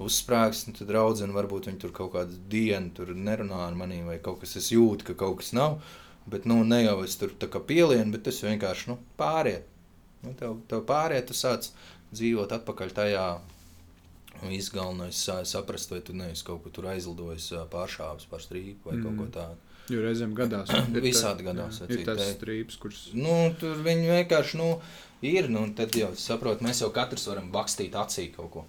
uzsprāgst, 0.03 0.67
nu 0.67 0.75
tad 0.75 0.89
draudzene 0.91 1.33
varbūt 1.33 1.69
viņi 1.69 1.79
tur 1.79 1.93
kaut 1.95 2.11
kādu 2.17 2.35
dienu 2.51 2.91
tur 2.93 3.13
nerunā 3.15 3.61
ar 3.69 3.73
manī, 3.79 4.01
vai 4.05 4.19
kaut 4.19 4.41
kas 4.43 4.57
es 4.59 4.67
jūtu, 4.73 5.07
ka 5.07 5.13
kaut 5.13 5.39
kas 5.39 5.53
nav, 5.55 5.79
bet 6.27 6.45
nu 6.45 6.59
ne 6.67 6.83
jau 6.83 6.99
es 7.05 7.15
tur 7.15 7.31
tā 7.39 7.47
kā 7.47 7.63
pielienu, 7.63 8.11
bet 8.11 8.27
es 8.27 8.43
vienkārši, 8.43 8.89
nu, 8.91 8.97
pāriet. 9.17 9.63
Nu, 10.25 10.33
tev, 10.35 10.57
tev 10.67 10.83
pāriet, 10.89 11.29
tu 11.29 11.33
sāc 11.37 11.69
dzīvot 12.13 12.51
atpakaļ 12.59 12.91
tajā, 12.97 13.25
viss 14.47 14.69
galvenais 14.73 15.17
sā- 15.17 15.43
saprast, 15.45 15.89
vai 15.91 15.99
tu 16.05 16.13
neesi 16.13 16.43
kaut 16.45 16.63
kur 16.73 16.85
aizlidojis 16.91 17.49
pāršāvis 17.73 18.27
par 18.29 18.39
strīpu 18.43 18.85
vai 18.91 18.97
mm. 18.97 19.03
kaut 19.07 19.17
ko 19.17 19.25
tādu. 19.39 19.57
Jo 19.89 20.01
reizēm 20.03 20.33
gadās. 20.35 20.69
ir 20.69 21.01
Visādi 21.01 21.43
tā- 21.43 21.47
gadās, 21.53 21.79
jā, 21.81 21.89
Ir 21.95 22.03
tas 22.05 22.19
strīps, 22.35 22.77
kurš. 22.77 23.13
Nu, 23.15 23.53
tur 23.59 23.77
viņi 23.85 24.09
vienkārši 24.11 24.57
nu, 24.59 24.81
ir. 25.23 25.47
Nu, 25.49 25.65
tad 25.73 25.95
jau 25.95 26.11
saprot, 26.15 26.59
mēs 26.61 26.81
jau 26.83 26.89
katrs 26.91 27.27
varam 27.31 27.47
bakstīt 27.51 27.91
acī 27.95 28.27
kaut 28.35 28.51
ko. 28.51 28.65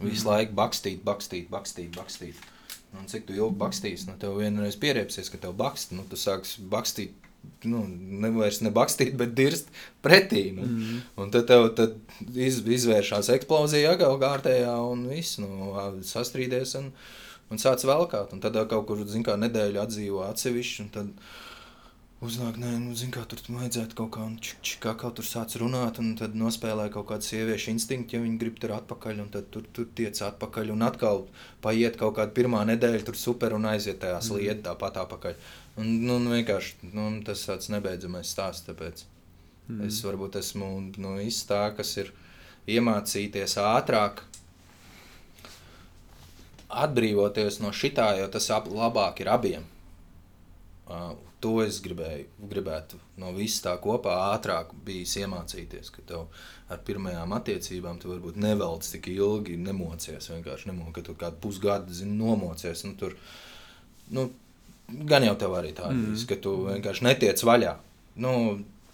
Visu 0.00 0.24
Mhm. 0.24 0.28
laiku 0.32 0.52
bakstīt, 0.54 1.02
bakstīt, 1.04 1.48
bakstīt. 1.50 1.90
bakstīt. 1.94 2.34
Un 2.98 3.06
cik 3.06 3.26
tu 3.26 3.32
ilgi 3.32 3.56
bakstīsi, 3.56 4.06
nu, 4.08 4.16
tev 4.18 4.34
vienreiz 4.36 4.76
pierēpsies, 4.76 5.30
ka 5.30 5.38
tev 5.38 5.52
bakst. 5.56 5.92
Nu, 5.92 6.02
tu 6.08 6.16
sāksi 6.16 6.60
bakstīt, 6.68 7.12
nu, 7.68 7.82
nevis 8.22 8.60
ne 8.64 8.72
bakstīt, 8.74 9.14
bet 9.18 9.34
dirst 9.38 9.70
pretī. 10.04 10.48
Nu. 10.56 10.66
Mm. 10.66 11.02
Un 11.20 11.30
tad 11.34 11.46
tev 11.50 11.68
tad 11.78 11.96
iz, 12.34 12.62
izvēršas 12.62 13.30
eksplozija, 13.36 13.94
atkal 13.94 14.18
kārtējā, 14.22 14.74
un 14.92 15.06
viss 15.10 15.40
nu, 15.42 15.72
sastrīdies 16.06 16.76
un, 16.80 16.90
un 17.50 17.62
sāc 17.62 17.84
velkāt. 17.88 18.34
Un 18.34 18.42
tad 18.42 18.58
kaut 18.70 18.88
kur, 18.90 19.06
kā, 19.06 19.38
nedēļu 19.46 19.82
atdzīvo 19.82 20.26
atsevišķi, 20.30 20.84
un 20.84 20.92
tad 20.96 21.16
uznāk, 22.22 22.58
nē, 22.62 22.76
nu, 22.78 22.92
zin 22.98 23.10
kā, 23.14 23.24
tur 23.26 23.40
vajadzētu 23.50 23.96
kaut 23.98 24.12
kā, 24.14 24.26
un 24.26 24.36
čik, 24.42 24.60
čik, 24.62 24.82
kā 24.84 24.92
kaut 24.98 25.16
tur 25.18 25.26
sāc 25.26 25.56
runāt, 25.58 25.98
un 26.02 26.12
tad 26.18 26.36
nospēlē 26.38 26.86
kaut 26.94 27.08
kādu 27.10 27.26
sieviešu 27.26 27.72
instinktu, 27.74 28.16
ja 28.16 28.22
viņi 28.22 28.38
grib 28.38 28.60
tur 28.62 28.76
atpakaļ, 28.76 29.24
un 29.24 29.32
tad 29.34 29.48
tur, 29.54 29.66
tur 29.74 29.88
tiec 29.98 30.20
atpakaļ, 30.28 30.70
un 30.74 30.86
atkal 30.86 31.24
paiet 31.64 31.98
kaut 31.98 32.14
kāda 32.20 32.34
pirmā 32.36 32.62
nedēļa, 32.70 33.02
tur 33.08 33.18
super, 33.18 33.56
un 33.58 33.66
aiziet 33.72 33.98
tajā 34.04 34.22
sliedē 34.22 34.62
tāpat 34.68 35.02
atpakaļ. 35.02 35.34
Un, 35.80 35.88
nu, 36.04 36.18
nu, 36.20 36.34
vienkārši, 36.34 36.90
nu, 36.92 37.06
tas 37.24 37.46
tāds 37.48 37.70
nebeidzamais 37.72 38.28
stāsts, 38.28 38.66
tāpēc. 38.66 39.06
Mm. 39.70 39.86
Es 39.88 40.02
varbūt 40.04 40.36
esmu 40.42 40.68
nu, 41.00 41.14
tā, 41.48 41.62
kas 41.76 41.94
ir 42.02 42.12
iemācīties 42.68 43.56
ātrāk, 43.62 44.20
atbrīvoties 46.72 47.60
no 47.64 47.72
šitā, 47.76 48.12
jo 48.20 48.28
tas 48.32 48.48
ap, 48.52 48.68
labāk 48.68 49.22
ir 49.24 49.30
abiem. 49.32 49.64
Uh, 50.92 51.14
to 51.42 51.56
es 51.64 51.80
gribēju, 51.82 52.28
gribētu 52.50 52.98
no 53.20 53.32
viss 53.34 53.62
tā 53.64 53.72
kopā 53.82 54.14
ātrāk 54.32 54.72
bijis 54.86 55.16
iemācīties, 55.22 55.90
ka 55.94 56.04
tev 56.06 56.26
ar 56.72 56.80
pirmajām 56.86 57.34
attiecībām 57.36 57.98
tu 58.02 58.12
varbūt 58.12 58.38
nevelc 58.40 58.86
tik 58.94 59.08
ilgi, 59.12 59.58
nemocies, 59.60 60.30
vienkārši 60.32 60.70
nemocies, 60.70 60.94
ka 60.96 61.04
tu 61.08 61.16
kādu 61.18 61.40
pusgadu, 61.42 61.96
zini, 61.96 62.14
nomocies, 62.18 62.84
nu 62.86 62.94
tur, 63.00 63.16
nu, 64.14 64.28
gan 65.08 65.24
jau 65.24 65.34
tev 65.40 65.50
arī 65.58 65.72
tā 65.76 65.88
ir, 65.90 65.96
Mm. 65.96 66.26
ka 66.28 66.36
tu 66.36 66.56
vienkārši 66.66 67.02
netiec 67.02 67.42
vaļā. 67.42 67.76
Nu, 68.16 68.32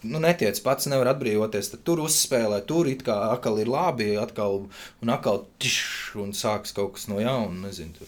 nu, 0.03 0.19
netiec 0.23 0.61
pats, 0.63 0.87
nevar 0.87 1.15
atbrīvoties. 1.15 1.71
Tad 1.73 1.83
tur 1.85 1.99
uzspēlē, 2.05 2.65
tur 2.67 2.87
it 2.87 3.03
kā 3.03 3.17
atkal 3.33 3.59
ir 3.59 3.67
labi, 3.67 4.17
atkal, 4.17 4.69
un 5.03 5.09
atkal 5.09 5.47
tiš, 5.59 6.15
un 6.17 6.33
sāks 6.33 6.73
kaut 6.75 6.95
kas 6.95 7.09
no 7.09 7.19
jauna. 7.21 7.67
Nezinu, 7.69 7.93
tur. 7.99 8.07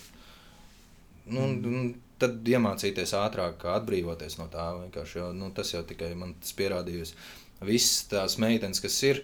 Nu, 1.26 1.40
Mm. 1.40 1.94
Tad 2.20 2.44
iemācīties 2.44 3.14
ātrāk, 3.16 3.54
kā 3.62 3.78
atbrīvoties 3.80 4.34
no 4.38 4.44
tā. 4.52 4.66
Jo, 5.14 5.32
nu, 5.32 5.50
tas 5.56 5.70
jau 5.72 5.80
tikai 5.82 6.14
man 6.14 6.34
tas 6.38 6.52
pierādījis. 6.52 7.14
Visas 7.64 8.02
tās 8.10 8.36
meitenes, 8.36 8.78
kas 8.80 9.02
ir, 9.08 9.22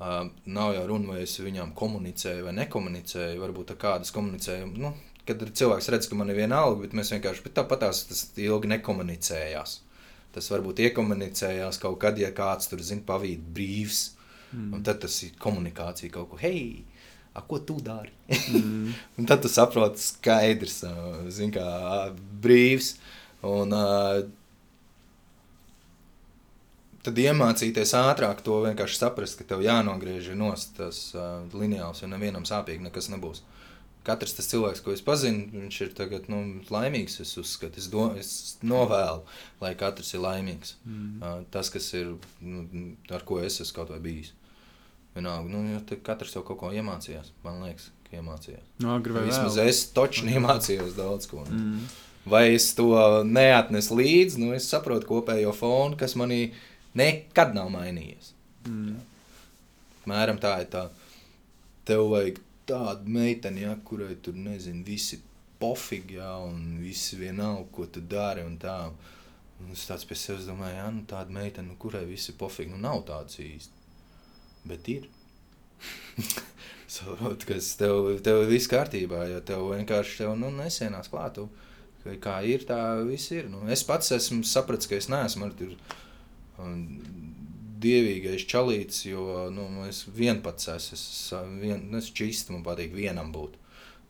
uh, 0.00 0.26
nav 0.44 0.74
jau 0.74 0.86
runa, 0.88 1.12
vai 1.12 1.20
es 1.22 1.36
viņām 1.38 1.70
komunicēju 1.72 2.42
vai 2.48 2.52
nekomunicēju. 2.52 3.38
Varbūt 3.38 3.70
ar 3.70 3.76
kādas 3.76 4.10
komunicēju. 4.10 4.72
Nu, 4.76 4.90
kad 5.28 5.42
cilvēks 5.60 5.90
redz, 5.92 6.08
ka 6.10 6.18
man 6.18 6.32
ir 6.32 6.40
viena 6.40 6.62
alga, 6.64 6.84
bet 6.84 6.96
mēs 6.96 7.12
vienkārši 7.14 7.52
tāpat 7.56 7.84
tās 7.84 8.04
tas 8.08 8.26
ilgi 8.40 8.70
nekomunicējās. 8.74 9.80
Tas 10.36 10.50
varbūt 10.52 10.82
iekomunicējās 10.88 11.80
kaut 11.82 11.98
kad, 12.02 12.18
ja 12.20 12.28
kāds 12.36 12.68
tur 12.70 12.82
zina, 12.84 13.04
pavīt 13.06 13.42
brīvs. 13.56 14.02
Mm. 14.52 14.74
Un 14.76 14.84
tad 14.86 15.00
tas 15.02 15.16
ir 15.26 15.32
komunikācija 15.42 16.12
kaut 16.14 16.34
ko, 16.34 16.40
hei, 16.40 16.84
A, 17.36 17.42
ko 17.44 17.58
tu 17.58 17.76
dari? 17.84 18.08
Mm. 18.32 18.92
un 19.18 19.26
tad 19.28 19.42
tu 19.44 19.48
saproti, 19.52 20.00
skaidrs, 20.00 20.78
zin, 21.28 21.52
kā 21.52 21.66
brīvs. 22.40 22.94
Un, 23.44 23.74
tad 27.04 27.20
iemācīties 27.20 27.92
ātrāk 27.98 28.40
to 28.46 28.62
vienkārši 28.64 28.98
saprast, 29.02 29.36
ka 29.38 29.50
tev 29.52 29.60
jānogriež 29.66 30.32
nost 30.38 30.78
tas 30.80 31.02
uh, 31.14 31.44
lineāls, 31.52 32.00
jo 32.02 32.08
nevienam 32.10 32.48
sāpīgi 32.48 32.88
nekas 32.88 33.10
nebūs. 33.12 33.44
Katrs 34.06 34.36
tas 34.36 34.46
cilvēks, 34.52 34.84
ko 34.84 34.92
es 34.94 35.02
pazinu, 35.02 35.48
viņš 35.64 35.80
ir 35.82 35.92
tagad, 35.98 36.28
nu, 36.30 36.38
laimīgs. 36.70 37.18
Es 37.24 37.32
uzskatu, 37.40 37.80
es, 37.82 37.88
do, 37.90 38.06
es 38.18 38.30
novēlu, 38.62 39.24
lai 39.62 39.72
katrs 39.78 40.14
ir 40.14 40.22
laimīgs. 40.22 40.76
Mm. 40.86 41.16
Uh, 41.18 41.40
tas, 41.50 41.72
kas 41.74 41.88
ir, 41.98 42.12
nu, 42.38 42.92
ar 43.10 43.26
ko 43.26 43.40
es 43.42 43.58
esmu 43.64 43.80
kaut 43.80 43.90
vai 43.90 43.98
bijis. 44.04 44.30
Vienalga, 45.16 45.50
nu, 45.50 45.64
jo 45.72 45.98
katrs 46.06 46.36
jau 46.36 46.44
kaut 46.46 46.60
ko 46.60 46.70
iemācījās. 46.76 47.32
Man 47.42 47.62
liekas, 47.64 47.88
ka 48.06 48.18
iemācījās. 48.20 48.62
No, 48.78 48.86
nu, 48.86 48.94
agri 48.98 49.16
vai 49.16 49.26
Vismaz 49.26 49.58
vēl. 49.58 49.72
es 49.72 49.82
točni 49.96 50.36
iemācījos 50.36 50.94
daudz 50.98 51.26
ko. 51.30 51.42
Mm. 51.48 51.88
Vai 52.30 52.44
es 52.54 52.72
to 52.78 52.90
neatnesu 53.26 53.98
līdzi, 53.98 54.40
nu, 54.42 54.52
es 54.54 54.66
saprotu 54.70 55.06
kopējo 55.08 55.54
fonu, 55.54 55.98
kas 55.98 56.16
manī 56.18 56.50
nekad 56.98 57.54
nav 57.56 57.70
mainījies. 57.74 58.32
Mm. 58.68 58.96
Mēram 60.10 60.38
tā 60.42 60.56
ir 60.62 60.70
tā. 60.70 60.88
Tev 61.86 62.08
vajag 62.10 62.42
tādu 62.68 63.10
meiteni, 63.12 63.64
ja, 63.64 63.74
kurai 63.86 64.16
tur 64.22 64.36
nezinu, 64.38 64.84
visi 64.86 65.20
pofīgi, 65.60 66.18
ja, 66.20 66.34
un 66.44 66.76
visi 66.82 67.18
vienalga, 67.20 67.68
ko 67.72 67.86
tu 67.90 68.02
dari. 68.02 68.44
Es 69.72 69.86
tāds 69.88 70.04
pie 70.04 70.18
sevis 70.18 70.48
domāju, 70.48 70.76
ja, 70.76 70.88
nu, 70.92 71.04
tāda 71.08 71.32
meitene, 71.32 71.70
nu, 71.70 71.78
kurai 71.80 72.04
visi 72.08 72.34
pofīgi, 72.36 72.74
nu 72.74 72.82
nav 72.82 73.06
tādas 73.08 73.38
īsti. 73.40 73.84
Bet 74.66 74.90
ir. 74.92 75.06
Saprot, 76.96 77.46
ka 77.46 77.56
tev, 77.78 78.10
tev 78.24 78.42
viss 78.50 78.70
kārtībā, 78.70 79.24
jo 79.30 79.40
tev 79.46 79.64
vienkārši 79.72 80.20
tev, 80.22 80.34
nu, 80.38 80.50
nesienās 80.54 81.10
klāt. 81.12 81.40
Tu, 81.40 82.16
kā 82.22 82.38
ir, 82.46 82.66
tā 82.68 82.78
viss 83.06 83.32
ir. 83.34 83.48
Nu, 83.50 83.64
es 83.72 83.82
pats 83.86 84.12
esmu 84.14 84.44
sapratis, 84.46 84.90
ka 84.90 84.98
es 84.98 85.10
neesmu 85.10 85.48
ar 85.48 85.56
tur 85.58 85.74
dievīgais 87.82 88.46
čalīts, 88.48 89.04
jo 89.08 89.46
nu, 89.52 89.68
es 89.88 90.04
vienpats 90.16 90.70
esmu. 90.72 90.96
Es, 90.96 91.06
vien, 91.60 91.86
nu, 91.90 92.00
es 92.00 92.10
čīsti, 92.14 92.54
man 92.54 92.64
patīk 92.66 92.94
vienam 92.96 93.32
būt. 93.34 93.56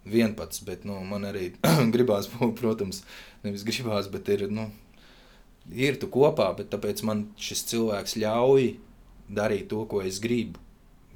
Vienpats, 0.06 0.62
bet 0.66 0.84
nu, 0.86 1.00
man 1.08 1.26
arī 1.28 1.50
gribās 1.94 2.30
būt, 2.34 2.54
protams, 2.60 3.02
nevis 3.44 3.66
gribās, 3.66 4.10
bet 4.12 4.28
ir, 4.34 4.46
nu, 4.52 4.68
ir 5.74 5.98
tu 6.00 6.10
kopā, 6.12 6.52
bet 6.58 6.70
tāpēc 6.74 7.02
man 7.06 7.26
šis 7.40 7.66
cilvēks 7.72 8.16
ļauj 8.22 8.70
darīt 9.26 9.68
to, 9.72 9.82
ko 9.90 10.04
es 10.06 10.22
gribu. 10.22 10.62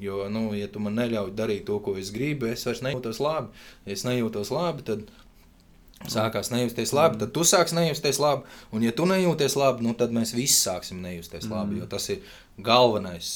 Jo, 0.01 0.25
nu, 0.33 0.49
ja 0.57 0.65
tu 0.73 0.81
man 0.81 0.97
neļauj 0.97 1.35
darīt 1.37 1.67
to, 1.69 1.77
ko 1.85 1.93
es 2.01 2.09
gribu, 2.15 2.49
es 2.49 2.65
vairs 2.65 2.81
nejūtos 2.87 3.21
labi. 3.21 3.53
Ja 3.85 3.93
es 3.95 4.07
nejūtos 4.09 4.49
labi, 4.55 4.87
tad 4.89 5.11
sākās 6.09 6.49
nejusties 6.53 6.95
labi, 6.97 7.19
tad 7.21 7.33
tu 7.37 7.45
sāksi 7.45 7.77
nejusties 7.77 8.21
labi. 8.23 8.49
Un, 8.73 8.85
ja 8.85 8.93
tu 8.97 9.07
nejūties 9.09 9.57
labi, 9.61 9.85
nu, 9.85 9.95
tad 9.99 10.15
mēs 10.17 10.33
visi 10.37 10.57
sāksim 10.57 11.03
nejusties 11.05 11.49
mm. 11.49 11.57
labi. 11.57 11.81
Jo 11.83 11.89
tas 11.91 12.09
ir 12.13 12.23
galvenais 12.65 13.33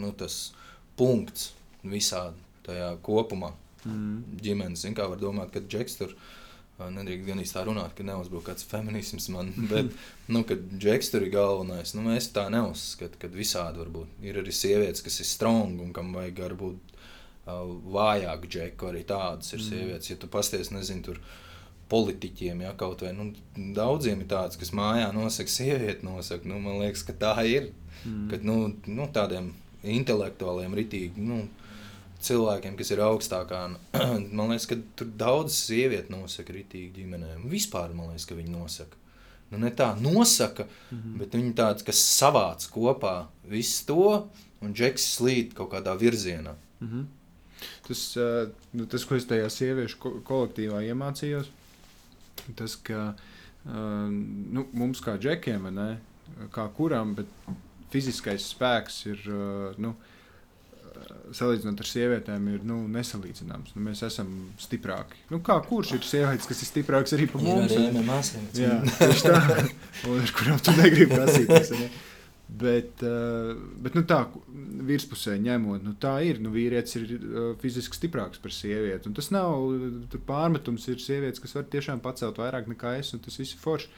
nu, 0.00 0.12
punkts 0.96 1.50
visā 1.84 2.30
tajā 2.66 2.94
kopumā. 3.04 3.52
Mm. 3.84 4.38
Ģimenes, 4.42 4.86
kā 4.96 5.08
var 5.10 5.20
domāt, 5.20 5.50
ka 5.52 5.64
Džeks 5.66 5.98
tur 5.98 6.14
nedrīkst 6.82 7.26
gan 7.28 7.38
īsti 7.42 7.54
tā 7.54 7.62
runāt, 7.66 7.92
ka 7.94 8.06
neuzbruk 8.06 8.46
kāds 8.48 8.64
feminisms 8.66 9.28
man, 9.34 9.52
bet, 9.72 9.92
nu, 10.32 10.42
kad 10.48 10.62
Džeks 10.72 11.12
tur 11.12 11.26
ir 11.26 11.34
galvenais, 11.34 11.92
nu, 11.94 12.06
mēs 12.08 12.30
tā 12.34 12.48
neuzskatām, 12.52 13.20
ka 13.22 13.30
visādi 13.34 13.82
var 13.82 13.92
būt. 13.92 14.16
Ir 14.26 14.40
arī 14.42 14.54
sievietes, 14.54 15.04
kas 15.04 15.20
ir 15.22 15.28
strong 15.28 15.82
un 15.82 15.92
kam 15.94 16.14
vajag 16.16 16.42
varbūt 16.46 16.88
vājāku 17.42 18.48
džeku, 18.48 18.86
arī 18.92 19.02
tādas 19.06 19.50
ir 19.52 19.58
mm. 19.58 19.68
sievietes. 19.68 20.10
Ja 20.12 20.18
tu 20.20 20.30
pasties, 20.30 20.70
nezinu, 20.70 21.02
tur 21.08 21.18
politiķiem, 21.92 22.62
ja 22.64 22.72
kaut 22.78 23.04
vai 23.04 23.12
nu, 23.16 23.30
daudziem 23.76 24.22
ir 24.24 24.30
tāds, 24.30 24.58
kas 24.60 24.72
mājā 24.76 25.10
nosaka, 25.14 25.52
sieviete 25.52 26.06
nosaka. 26.06 26.48
Nu, 26.48 26.60
man 26.62 26.80
liekas, 26.80 27.04
ka 27.08 27.16
tā 27.18 27.34
ir. 27.48 27.72
Mm. 28.02 28.28
Kad, 28.32 28.46
nu, 28.46 28.56
nu, 28.88 29.08
tādiem 29.14 29.52
intelektuāliem, 29.82 30.74
ritīgi 30.78 31.22
nu, 31.22 31.42
cilvēkiem, 32.22 32.76
kas 32.78 32.92
ir 32.94 33.02
augstākā, 33.04 33.62
man 34.38 34.52
liekas, 34.52 34.68
ka 34.70 34.78
tur 34.98 35.12
daudz 35.20 35.56
sievietes 35.58 36.12
nosaka 36.12 36.54
ritīgi 36.56 37.02
ģimenēm. 37.02 37.46
Vispār 37.52 37.94
man 37.96 38.12
liekas, 38.12 38.26
ka 38.30 38.38
viņi 38.38 38.54
nosaka. 38.54 38.98
Nu, 39.52 39.60
ne 39.60 39.68
tā 39.76 39.90
nosaka, 40.00 40.64
mm 40.64 40.98
-hmm. 40.98 41.18
bet 41.20 41.34
viņi 41.36 41.54
tāds, 41.54 41.84
kas 41.84 41.98
savāc 42.20 42.64
kopā 42.72 43.26
visu 43.44 43.86
to, 43.86 44.06
un 44.62 44.72
džeks 44.72 45.04
slīd 45.18 45.52
kaut 45.54 45.74
kādā 45.74 45.96
virzienā. 45.98 46.54
Mm 46.80 46.88
-hmm. 46.88 47.04
Tas, 47.86 48.16
nu, 48.72 48.86
tas, 48.86 49.04
ko 49.04 49.14
es 49.14 49.26
tajā 49.26 49.48
sieviešu 49.50 49.98
ko 49.98 50.10
kolektīvā 50.24 50.82
iemācījos, 50.88 51.50
tas, 52.58 52.76
ka 52.76 53.12
nu, 53.64 54.66
mums 54.72 55.02
kā 55.04 55.16
džekiem, 55.20 55.68
ne, 55.74 55.90
kā 56.54 56.66
kuram, 56.76 57.14
bet 57.18 57.30
fiziskais 57.92 58.48
spēks 58.54 59.04
ir. 59.12 59.28
Nu, 59.82 59.94
salīdzinot 61.34 61.80
ar 61.80 61.88
sievietēm, 61.88 62.48
ir 62.52 62.64
nu, 62.68 62.76
nesalīdzināms. 62.92 63.72
Nu, 63.76 63.82
mēs 63.86 64.02
esam 64.06 64.28
stiprāki. 64.60 65.18
Nu, 65.32 65.40
kā 65.44 65.56
kurš 65.64 65.94
ir 65.96 66.04
sievietes, 66.06 66.48
kas 66.50 66.62
ir 66.62 66.68
stiprāks 66.68 67.14
arī 67.16 67.26
par 67.32 67.42
mums? 67.42 67.72
Jā, 68.58 68.76
tieši 68.98 69.24
tā. 69.24 69.64
Un 70.10 70.20
ar 70.20 70.34
kurām 70.36 70.60
tu 70.62 70.74
negribi 70.76 71.14
prasīties. 71.18 71.72
Ne? 71.78 71.88
Bet, 72.52 73.00
uh, 73.06 73.52
bet 73.80 73.94
nu, 73.96 74.02
tā 74.08 74.18
virspusē 74.88 75.38
ņemot, 75.40 75.84
nu, 75.86 75.94
tā 76.00 76.16
ir. 76.26 76.40
Nu, 76.42 76.50
vīrietis 76.52 76.98
ir 76.98 77.12
uh, 77.16 77.44
fiziski 77.62 77.96
stiprāks 77.96 78.42
par 78.42 78.52
sievieti. 78.52 79.08
Un 79.08 79.16
tas 79.16 79.30
nav 79.32 79.70
pārmetums. 80.28 80.88
Ir 80.90 81.00
sievietes, 81.00 81.40
kas 81.42 81.56
var 81.56 81.68
tiešām 81.72 82.02
pacelt 82.04 82.40
vairāk 82.42 82.68
nekā 82.72 82.96
es, 82.98 83.14
un 83.16 83.22
tas 83.24 83.38
viss 83.40 83.56
ir 83.56 83.62
forši. 83.62 83.92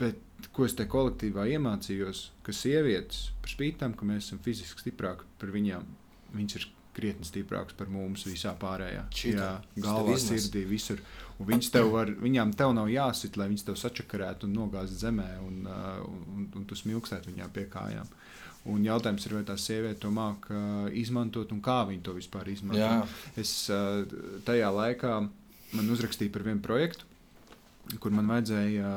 Bet 0.00 0.48
ko 0.54 0.66
es 0.66 0.74
te 0.78 0.86
kolektīvā 0.90 1.46
iemācījos, 1.54 2.28
ka 2.46 2.54
sievietes, 2.56 3.28
par 3.42 3.52
spīti 3.52 3.80
tam, 3.82 3.94
ka 3.98 4.08
mēs 4.08 4.28
esam 4.28 4.40
fiziski 4.44 4.86
stiprāki 4.86 5.28
par 5.40 5.52
viņām, 5.54 5.86
viņas 6.34 6.58
ir 6.58 6.66
krietni 6.94 7.26
stiprākas 7.26 7.76
par 7.78 7.90
mums 7.92 8.24
visā 8.28 8.54
pārējā. 8.60 9.04
Čita. 9.14 9.48
Jā, 9.76 9.82
galvā, 9.84 10.16
sirdī, 10.20 10.64
visur. 10.68 11.02
Un 11.38 11.48
viņas 11.50 11.70
tev 11.74 11.90
var, 11.94 12.12
viņām 12.22 12.54
tev 12.58 12.74
nav 12.76 12.90
jāsit, 12.92 13.38
lai 13.40 13.48
viņas 13.50 13.66
tev 13.68 13.78
sačakarētu 13.80 14.48
un 14.48 14.54
nogāztu 14.60 15.00
zemē, 15.02 15.28
un, 15.44 15.62
uh, 15.66 16.02
un, 16.06 16.20
un, 16.34 16.50
un 16.60 16.66
tu 16.70 16.78
smilkstētu 16.78 17.32
viņām 17.32 17.54
pie 17.54 17.66
kājām. 17.72 18.10
Un 18.70 18.84
jautājums 18.86 19.26
ir, 19.26 19.34
vai 19.36 19.42
tā 19.44 19.58
sieviete 19.60 20.00
to 20.06 20.12
māca 20.14 20.54
uh, 20.54 20.86
izmantot 20.96 21.50
un 21.52 21.60
kā 21.64 21.82
viņa 21.88 22.06
to 22.06 22.14
vispār 22.16 22.48
izmanto. 22.52 22.80
Jā. 22.80 23.02
Es 23.40 23.56
uh, 23.72 24.06
tajā 24.46 24.70
laikā 24.72 25.18
man 25.74 25.90
uzrakstīju 25.90 26.32
par 26.32 26.46
vienu 26.46 26.62
projektu, 26.64 27.10
kur 28.00 28.14
man 28.14 28.30
vajadzēja 28.30 28.92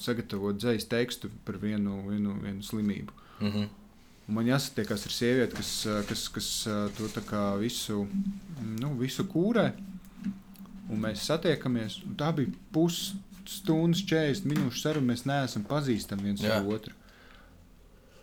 sagatavot 0.00 0.58
dzīslu 0.58 0.90
tekstu 0.90 1.30
par 1.46 1.60
vienu, 1.62 2.00
vienu, 2.08 2.34
vienu 2.42 2.64
slimību. 2.64 3.12
Mm 3.40 3.52
-hmm. 3.52 3.68
Un 4.30 4.36
man 4.36 4.46
jāsatiekās 4.46 5.08
ar 5.08 5.14
sievieti, 5.14 5.58
kas, 5.58 5.70
kas, 6.06 6.28
kas 6.30 6.50
to 6.94 7.08
visu, 7.58 8.04
nu, 8.78 8.92
visu 9.00 9.26
kūrē 9.26 9.72
un 10.90 11.02
mēs 11.02 11.26
satiekamies. 11.26 12.00
Tā 12.18 12.30
bija 12.36 12.52
pusstundas, 12.74 14.02
40 14.06 14.48
minūšu 14.50 14.82
saruna. 14.82 15.12
Mēs 15.12 15.26
neesam 15.28 15.66
pazīstami 15.66 16.30
viens 16.30 16.42
Jā. 16.44 16.58
ar 16.60 16.70
otru. 16.70 16.94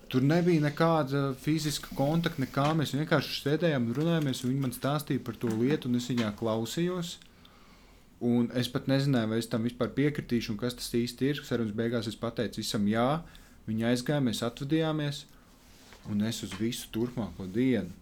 Tur 0.07 0.23
nebija 0.23 0.63
nekāda 0.63 1.33
fiziska 1.43 1.91
kontakta, 1.97 2.39
nekā 2.45 2.69
mēs 2.79 2.93
vienkārši 2.95 3.41
sēdējām 3.43 3.89
un 3.89 3.97
runājāmies. 3.97 4.45
Viņa 4.47 4.63
man 4.63 4.75
stāstīja 4.75 5.23
par 5.23 5.35
to 5.39 5.51
lietu, 5.51 5.91
un 5.91 5.99
es 5.99 6.07
viņā 6.07 6.31
klausījos. 6.39 7.17
Un 8.23 8.47
es 8.57 8.69
pat 8.71 8.87
nezināju, 8.89 9.29
vai 9.33 9.41
es 9.41 9.49
tam 9.51 9.67
vispār 9.67 9.91
piekritīšu, 9.93 10.53
un 10.53 10.61
kas 10.61 10.79
tas 10.79 10.87
īsti 10.95 11.33
ir. 11.33 11.41
Sarunas 11.45 11.75
beigās 11.75 12.07
es 12.09 12.15
pateicu 12.17 12.63
visam 12.63 12.87
jā. 12.89 13.09
Viņa 13.67 13.91
aizgāja, 13.91 14.23
mēs 14.23 14.39
atvadījāmies, 14.47 15.25
un 16.11 16.25
es 16.27 16.43
uz 16.45 16.53
visu 16.59 16.89
turpmāko 16.93 17.47
dienu 17.51 17.93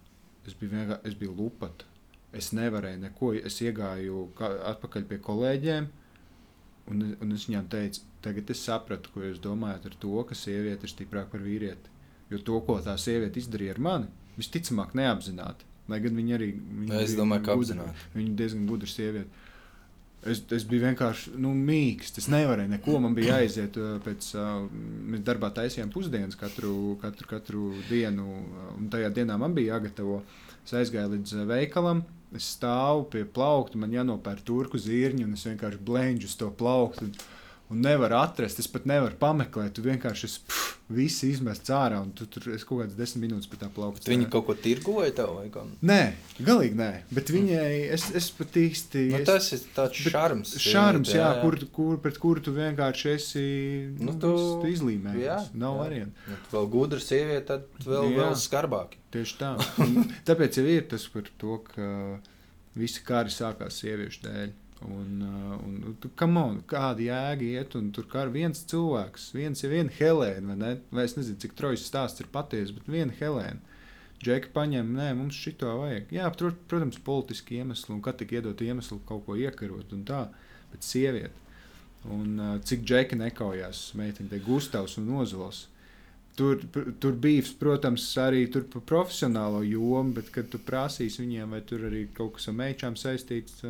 es 0.47 0.56
biju, 0.58 0.72
vienkār, 0.74 1.01
es 1.08 1.18
biju 1.18 1.36
lupata. 1.38 1.88
Es 2.36 2.51
nevarēju 2.56 2.99
neko, 3.06 3.32
es 3.47 3.62
iegāju 3.64 4.26
atpakaļ 4.72 5.06
pie 5.10 5.20
kolēģiem, 5.24 5.86
un, 6.91 7.03
un 7.24 7.36
es 7.36 7.45
viņām 7.47 7.70
teicu, 7.72 8.03
tagad 8.26 8.51
es 8.51 8.64
sapratu, 8.68 9.14
ko 9.14 9.24
jūs 9.24 9.39
domājat 9.43 9.88
ar 9.89 9.95
to, 10.01 10.16
ka 10.28 10.36
sieviete 10.36 10.88
ir 10.88 10.91
stiprāka 10.91 11.32
par 11.32 11.45
vīrieti. 11.45 11.93
Jo 12.34 12.41
to, 12.43 12.60
ko 12.68 12.78
tā 12.84 12.97
sieviete 12.99 13.39
izdarīja 13.39 13.78
ar 13.78 13.82
mani, 13.88 14.12
visticamāk, 14.36 14.95
neapzināti. 14.97 15.72
Lai 15.88 16.01
gan 16.01 16.18
viņa 16.18 16.36
arī 16.36 16.49
viņa 16.58 17.01
es 17.06 17.14
domāju, 17.16 17.45
ka 17.45 17.56
apzināti. 17.56 18.08
Viņa 18.18 18.38
diezgan 18.41 18.68
gudra 18.68 18.89
sieviete. 18.89 19.43
Es, 20.26 20.42
es 20.56 20.64
biju 20.66 20.88
vienkārši 20.88 21.36
nu, 21.38 21.52
mīksts. 21.54 22.24
Es 22.24 22.28
nevarēju 22.34 22.72
neko. 22.72 22.98
Man 23.04 23.14
bija 23.18 23.38
jāiziet 23.38 23.78
uh, 23.78 23.96
pēc 24.02 24.32
uh, 24.40 24.64
mēs 25.12 25.22
darbā 25.28 25.52
taisījām 25.54 25.92
pusdienas 25.94 26.40
katru, 26.40 26.96
katru, 27.02 27.30
katru 27.30 27.66
dienu. 27.92 28.26
Un 28.74 28.90
tajā 28.94 29.12
dienā 29.14 29.38
man 29.42 29.54
bija 29.58 29.76
jāgatavo. 29.76 30.24
Es 30.66 30.74
aizgāju 30.74 31.12
līdz 31.14 31.46
veikalam, 31.46 32.02
es 32.34 32.48
stāvu 32.56 33.04
pie 33.14 33.22
plaukta, 33.30 33.78
man 33.78 33.94
jānopērk 33.94 34.42
turku 34.48 34.82
zirņu, 34.82 35.28
un 35.28 35.38
es 35.38 35.46
vienkārši 35.46 35.84
blēņģu 35.86 36.30
uz 36.32 36.38
to 36.40 36.50
plauktu. 36.58 37.06
Un, 37.06 37.35
un 37.74 37.80
nevar 37.82 38.13
atrast. 38.13 38.59
Es 38.61 38.68
pat 38.70 38.84
nevaru 38.86 39.16
pameklēt. 39.20 39.72
Tu 39.74 39.82
vienkārši 39.86 40.28
esi 40.30 40.41
pff, 40.45 40.74
visi 40.93 41.32
izmests 41.34 41.72
ārā, 41.74 41.97
un 42.05 42.11
tu 42.13 42.28
tur 42.30 42.43
esi 42.53 42.68
kaut 42.70 42.84
kādas 42.84 42.93
desmit 42.99 43.24
minūtes 43.26 43.49
pēc 43.49 43.63
tā 43.63 43.70
plaukta. 43.74 44.05
Viņi 44.11 44.28
kaut 44.30 44.45
ko 44.45 44.53
tirgoja 44.61 45.09
tev 45.18 45.32
vai 45.39 45.47
kā? 45.53 45.63
Nē, 45.89 45.97
galīgi 46.45 46.78
nē. 46.78 46.89
Bet 47.18 47.32
viņai 47.34 47.72
es, 47.95 48.05
es 48.22 48.28
pat 48.38 48.59
īsti. 48.61 49.05
Nu, 49.16 49.22
es, 49.24 49.26
tas 49.32 49.49
ir 49.57 49.63
tāds 49.76 50.03
šarms. 50.05 50.53
Šārms, 50.61 51.13
jā, 51.16 51.22
jā, 51.24 51.32
jā. 51.34 51.41
Kur, 51.41 51.57
kur, 51.80 51.97
pret 52.05 52.20
kuru 52.22 52.43
tu 52.45 52.53
vienkārši 52.53 53.09
esi 53.16 53.45
Nu, 53.97 54.11
nu, 54.11 54.20
tu- 54.22 54.70
izlīmējies. 54.70 55.26
jā, 55.26 55.39
Nav 55.57 55.80
variantu. 55.82 56.13
Nu, 56.30 56.38
vēl 56.53 56.70
gudra 56.78 57.01
sieviete, 57.01 57.47
tad 57.49 57.66
vēl, 57.89 58.11
Jā. 58.13 58.20
vēl 58.22 58.38
skarbāk. 58.45 58.93
Tieši 59.16 59.38
tā. 59.41 59.55
Un 59.82 60.05
tāpēc 60.30 60.61
jau 60.61 60.68
ir 60.70 60.86
tas 60.91 61.07
par 61.09 61.28
to, 61.41 61.57
ka 61.74 61.89
visi 62.78 63.01
kari 63.07 63.34
sākās 63.34 63.82
sieviešu 63.82 64.22
dēļ. 64.28 64.53
Un, 64.82 65.22
uh, 65.24 65.54
un, 65.64 65.78
un 65.88 65.94
tu- 66.04 66.12
on, 66.20 66.58
kāda 66.68 67.00
jēga 67.00 67.46
iet, 67.48 67.76
un 67.80 67.92
tur 67.96 68.06
kā 68.12 68.26
viens 68.32 68.60
cilvēks, 68.68 69.30
viens 69.34 69.64
ir 69.64 69.72
viena 69.72 69.94
Helēna, 69.98 70.48
vai 70.52 70.56
ne? 70.60 70.72
Vai 70.92 71.06
es 71.08 71.16
nezinu, 71.16 71.40
cik 71.40 71.56
trojas 71.56 71.86
stāsts 71.88 72.20
ir 72.22 72.28
patiesa, 72.34 72.76
bet 72.76 72.90
viena 72.92 73.16
Helēna. 73.16 73.62
Džeki 74.22 74.52
paņem, 74.56 74.92
nē, 74.98 75.08
mums 75.16 75.38
šito 75.38 75.72
vajag. 75.80 76.12
Jā, 76.16 76.28
tur, 76.36 76.54
protams, 76.68 77.00
politiski 77.04 77.60
iemesli, 77.60 77.94
un 77.96 78.02
kad 78.04 78.18
tik 78.20 78.36
iedot 78.36 78.62
iemeslu 78.62 79.00
kaut 79.08 79.26
ko 79.28 79.36
iekarot, 79.40 79.92
un 79.96 80.04
tā, 80.08 80.26
bet 80.72 80.86
sieviete. 80.88 81.34
Un 82.12 82.36
uh, 82.40 82.58
cik 82.62 82.84
džeki 82.86 83.18
nekaujās 83.20 83.88
meiteni, 83.98 84.30
te 84.30 84.40
Gustavs 84.44 85.00
un 85.02 85.10
Ozols. 85.18 85.66
Tur, 86.36 86.60
tur 87.00 87.14
bija, 87.16 87.44
protams, 87.60 88.04
arī 88.20 88.42
tur 88.52 88.66
par 88.68 88.82
profesionālo 88.90 89.62
jomu, 89.64 90.12
bet, 90.18 90.32
kad 90.36 90.50
tu 90.52 90.60
prasīsi 90.60 91.22
viņiem, 91.24 91.54
vai 91.56 91.62
tur 91.64 91.86
arī 91.88 92.02
kaut 92.18 92.34
kas 92.36 92.50
ar 92.52 92.58
mečām 92.60 92.98
saistīts, 93.00 93.62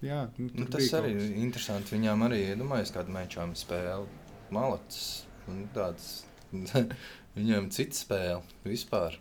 jā, 0.00 0.22
nu, 0.38 0.48
Nu, 0.54 0.64
tas 0.72 0.88
arī 0.96 1.10
ir 1.18 1.34
interesanti. 1.42 1.92
Viņām 1.98 2.24
arī 2.24 2.38
iedomājas, 2.54 2.94
kāda 2.96 3.12
mečām 3.12 3.52
spēle. 3.58 4.06
Malats. 4.50 5.24
un 5.48 5.66
Tāds. 5.76 6.22
Viņam 7.36 7.68
cits 7.74 8.04
spēle 8.06 8.40
vispār. 8.64 9.18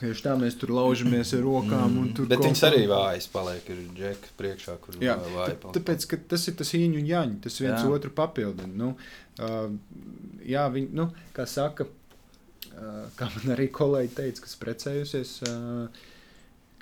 Tieši 0.00 0.24
tā 0.24 0.32
mēs 0.40 0.56
tur 0.58 0.72
laužamies 0.74 1.30
ar 1.36 1.42
rokām. 1.44 1.96
un 2.00 2.12
tur 2.16 2.24
Mm. 2.26 2.28
Bet 2.32 2.38
ko- 2.40 2.66
arī 2.68 2.86
vājas 2.90 3.28
paliek. 3.30 3.68
Ir 3.70 3.82
džeki 3.94 4.32
priekšā, 4.38 4.76
kur 4.80 4.94
Jā, 5.00 5.16
vāja 5.20 5.54
paliek. 5.60 5.76
tāpēc, 5.76 6.06
ka 6.08 6.16
tas 6.28 6.48
ir 6.48 6.54
tas 6.54 6.72
īņķis 6.74 6.98
un 7.02 7.06
jāņa. 7.06 7.40
Tas 7.42 7.58
viens 7.60 7.80
Jā. 7.84 7.88
otru 7.88 8.10
papildina. 8.10 8.72
Nu, 8.74 8.96
uh, 9.38 9.70
jā, 10.44 10.64
viņi, 10.72 10.90
nu, 10.92 11.12
kā 11.32 11.46
saka, 11.46 11.86
kā 13.18 13.28
man 13.36 13.54
arī 13.56 13.68
kolēģi 13.74 14.14
teica, 14.18 14.44
kas 14.44 14.58
precējusies, 14.60 15.32
uh, 15.48 16.04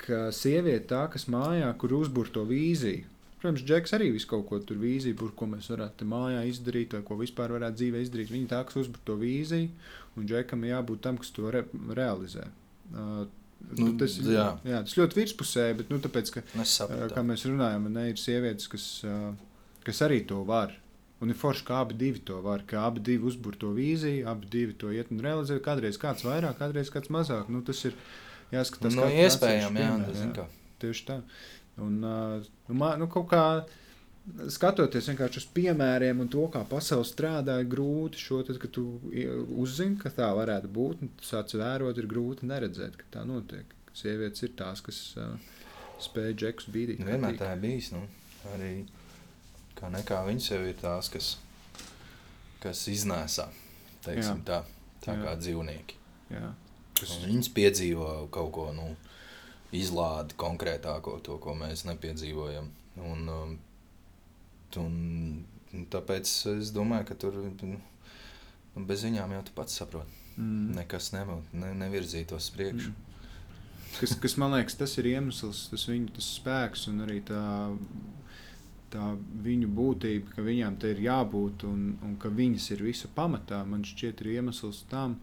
ka 0.00 0.20
sieviete 0.34 0.90
tā, 0.92 1.06
kas 1.12 1.26
mājā, 1.32 1.70
kur 1.80 1.96
uzbūr 2.00 2.30
to 2.34 2.44
vīziju. 2.48 3.06
Protams, 3.40 3.64
Džeks 3.64 3.94
arī 3.96 4.10
visu 4.12 4.28
kaut 4.28 4.44
ko 4.50 4.58
tur 4.60 4.76
vīziju, 4.82 5.16
bur, 5.16 5.30
ko 5.36 5.46
mēs 5.48 5.70
varētu 5.72 6.04
mājā 6.08 6.42
izdarīt, 6.50 6.92
vai 6.92 7.00
ko 7.06 7.16
vispār 7.16 7.54
varētu 7.56 7.78
dzīvē 7.80 8.02
izdarīt. 8.04 8.32
Viņa 8.34 8.50
tā, 8.50 8.62
kas 8.68 8.82
uzbūr 8.82 9.00
to 9.08 9.16
vīziju, 9.20 9.70
un 10.20 10.26
Džekam 10.28 10.66
jābūt 10.68 11.00
tam, 11.06 11.20
kas 11.20 11.32
to 11.36 11.52
re 11.52 11.64
realizē. 11.96 12.48
Uh, 12.92 13.28
Nu, 13.76 13.90
tas, 14.00 14.14
jā. 14.24 14.46
jā, 14.64 14.78
tas 14.86 14.96
ļoti 14.96 15.18
virspusēji, 15.18 15.76
bet 15.82 15.90
nu, 15.92 15.98
tāpēc, 16.02 16.30
ka 16.32 16.42
Nu, 16.56 16.64
kā 17.12 17.22
mēs 17.26 17.44
runājam, 17.44 17.90
ne, 17.92 18.06
ir 18.10 18.20
sievietes, 18.20 18.70
kas, 18.72 18.86
kas 19.84 20.00
arī 20.06 20.22
to 20.28 20.40
var. 20.48 20.72
Un 21.20 21.32
ir 21.32 21.36
forši, 21.36 21.64
ka 21.68 21.82
abi 21.84 21.96
divi 22.00 22.22
to 22.24 22.38
var, 22.40 22.62
ka 22.68 22.86
abi 22.88 23.02
divi 23.04 23.28
uzbūr 23.28 23.58
to 23.60 23.74
vīziju, 23.76 24.24
abi 24.30 24.48
divi 24.52 24.76
to 24.80 24.92
iet 24.94 25.10
un 25.12 25.20
realizē. 25.24 25.58
Kādreiz 25.64 26.00
kāds 26.00 26.24
vairāk, 26.24 26.56
kādreiz 26.62 26.88
kāds 26.92 27.12
mazāk. 27.12 27.50
Nu, 27.52 27.60
tas 27.66 27.82
ir 27.84 27.96
jāskatās. 28.54 28.96
Nu, 28.96 29.04
iespējami, 29.04 29.82
atsevišķu 29.84 30.00
jā, 30.00 30.08
tas 30.08 30.20
zin 30.22 30.32
kā. 30.38 30.46
Tieši 30.80 31.04
tā. 31.10 31.18
Un, 31.80 31.98
uh, 32.00 32.48
nu, 32.70 32.76
man, 32.80 33.02
nu, 33.02 33.08
kaut 33.12 33.28
kā 33.32 33.44
skatoties 34.52 35.10
vienkārši 35.10 35.42
uz 35.42 35.48
piemēriem 35.54 36.22
un 36.24 36.30
to, 36.32 36.46
kā 36.52 36.62
pasaule 36.68 37.04
strādā, 37.08 37.58
ir 37.60 37.68
grūti 37.72 38.20
šo 38.20 38.40
tad, 38.46 38.60
kad 38.62 38.72
tu 38.74 38.86
uzzini, 39.60 39.98
ka 40.00 40.12
tā 40.14 40.30
varētu 40.36 40.70
būt, 40.72 41.04
un 41.04 41.12
tu 41.18 41.26
sāc 41.26 41.52
vērot, 41.56 42.00
ir 42.00 42.08
grūti 42.10 42.48
neredzēt, 42.48 42.96
ka 43.00 43.10
tā 43.18 43.26
notiek. 43.28 43.76
Sievietes 43.96 44.44
ir 44.46 44.54
tās, 44.56 44.80
kas 44.86 45.02
uh, 45.18 45.34
spēj 46.00 46.32
džekus 46.40 46.70
bīdīt. 46.72 47.02
Nu, 47.02 47.10
Vienmēr 47.10 47.36
tā 47.40 47.52
ir 47.56 47.62
bijis. 47.64 47.90
Nu. 47.96 48.04
Arī 48.54 48.72
kā 49.80 49.90
nekā 49.92 50.20
viņas 50.28 50.50
jau 50.52 50.60
ir 50.68 50.76
tās, 50.80 51.08
kas, 51.12 51.34
kas 52.62 52.84
iznēsā. 52.92 53.48
teiksim 54.04 54.44
Tā, 54.46 54.62
tā 55.04 55.16
Jā. 55.16 55.24
kā 55.24 55.36
dzīvnieki. 55.40 55.98
Jā. 56.32 56.52
Un 57.00 57.24
Viņas 57.24 57.48
piedzīvo 57.56 58.08
kaut 58.32 58.52
ko 58.52 58.66
nu, 58.76 58.90
izlādi 59.76 60.36
konkrētāko, 60.40 61.18
to, 61.24 61.38
ko 61.40 61.54
mēs 61.56 61.86
nepiedzīvojam. 61.88 62.68
Un, 63.00 63.28
um, 63.32 63.54
un, 64.82 65.84
tāpēc 65.92 66.32
es 66.58 66.72
domāju, 66.76 67.08
ka 67.10 67.18
tur 67.22 67.38
nu, 67.40 67.78
nu, 68.74 68.84
bez 68.88 69.06
viņām 69.06 69.36
jau 69.36 69.44
tu 69.46 69.54
pats 69.56 69.78
saproti. 69.80 70.18
Mm. 70.36 70.74
Nekas 70.78 71.10
nebūtu, 71.14 71.60
ne, 71.60 71.72
nevirzītos 71.80 72.50
priekšu. 72.56 72.92
Mm. 72.92 73.06
Kas, 73.98 74.14
kas 74.22 74.36
man 74.38 74.54
liekas, 74.54 74.76
tas 74.78 74.92
ir 75.00 75.08
iemesls, 75.10 75.64
tas 75.72 75.84
viņu 75.88 76.12
tas 76.16 76.28
spēks 76.38 76.86
un 76.92 77.02
arī 77.06 77.18
tā, 77.26 77.40
tā 78.92 79.12
viņu 79.44 79.70
būtība, 79.76 80.34
ka 80.34 80.44
viņām 80.46 80.78
te 80.82 80.92
ir 80.94 81.02
jābūt 81.06 81.64
un, 81.68 81.90
un 82.06 82.16
ka 82.20 82.30
viņas 82.34 82.70
ir 82.74 82.84
visa 82.86 83.10
pamatā. 83.14 83.62
Man 83.66 83.86
šķiet, 83.86 84.22
ir 84.24 84.38
iemesls 84.38 84.84
tam, 84.90 85.18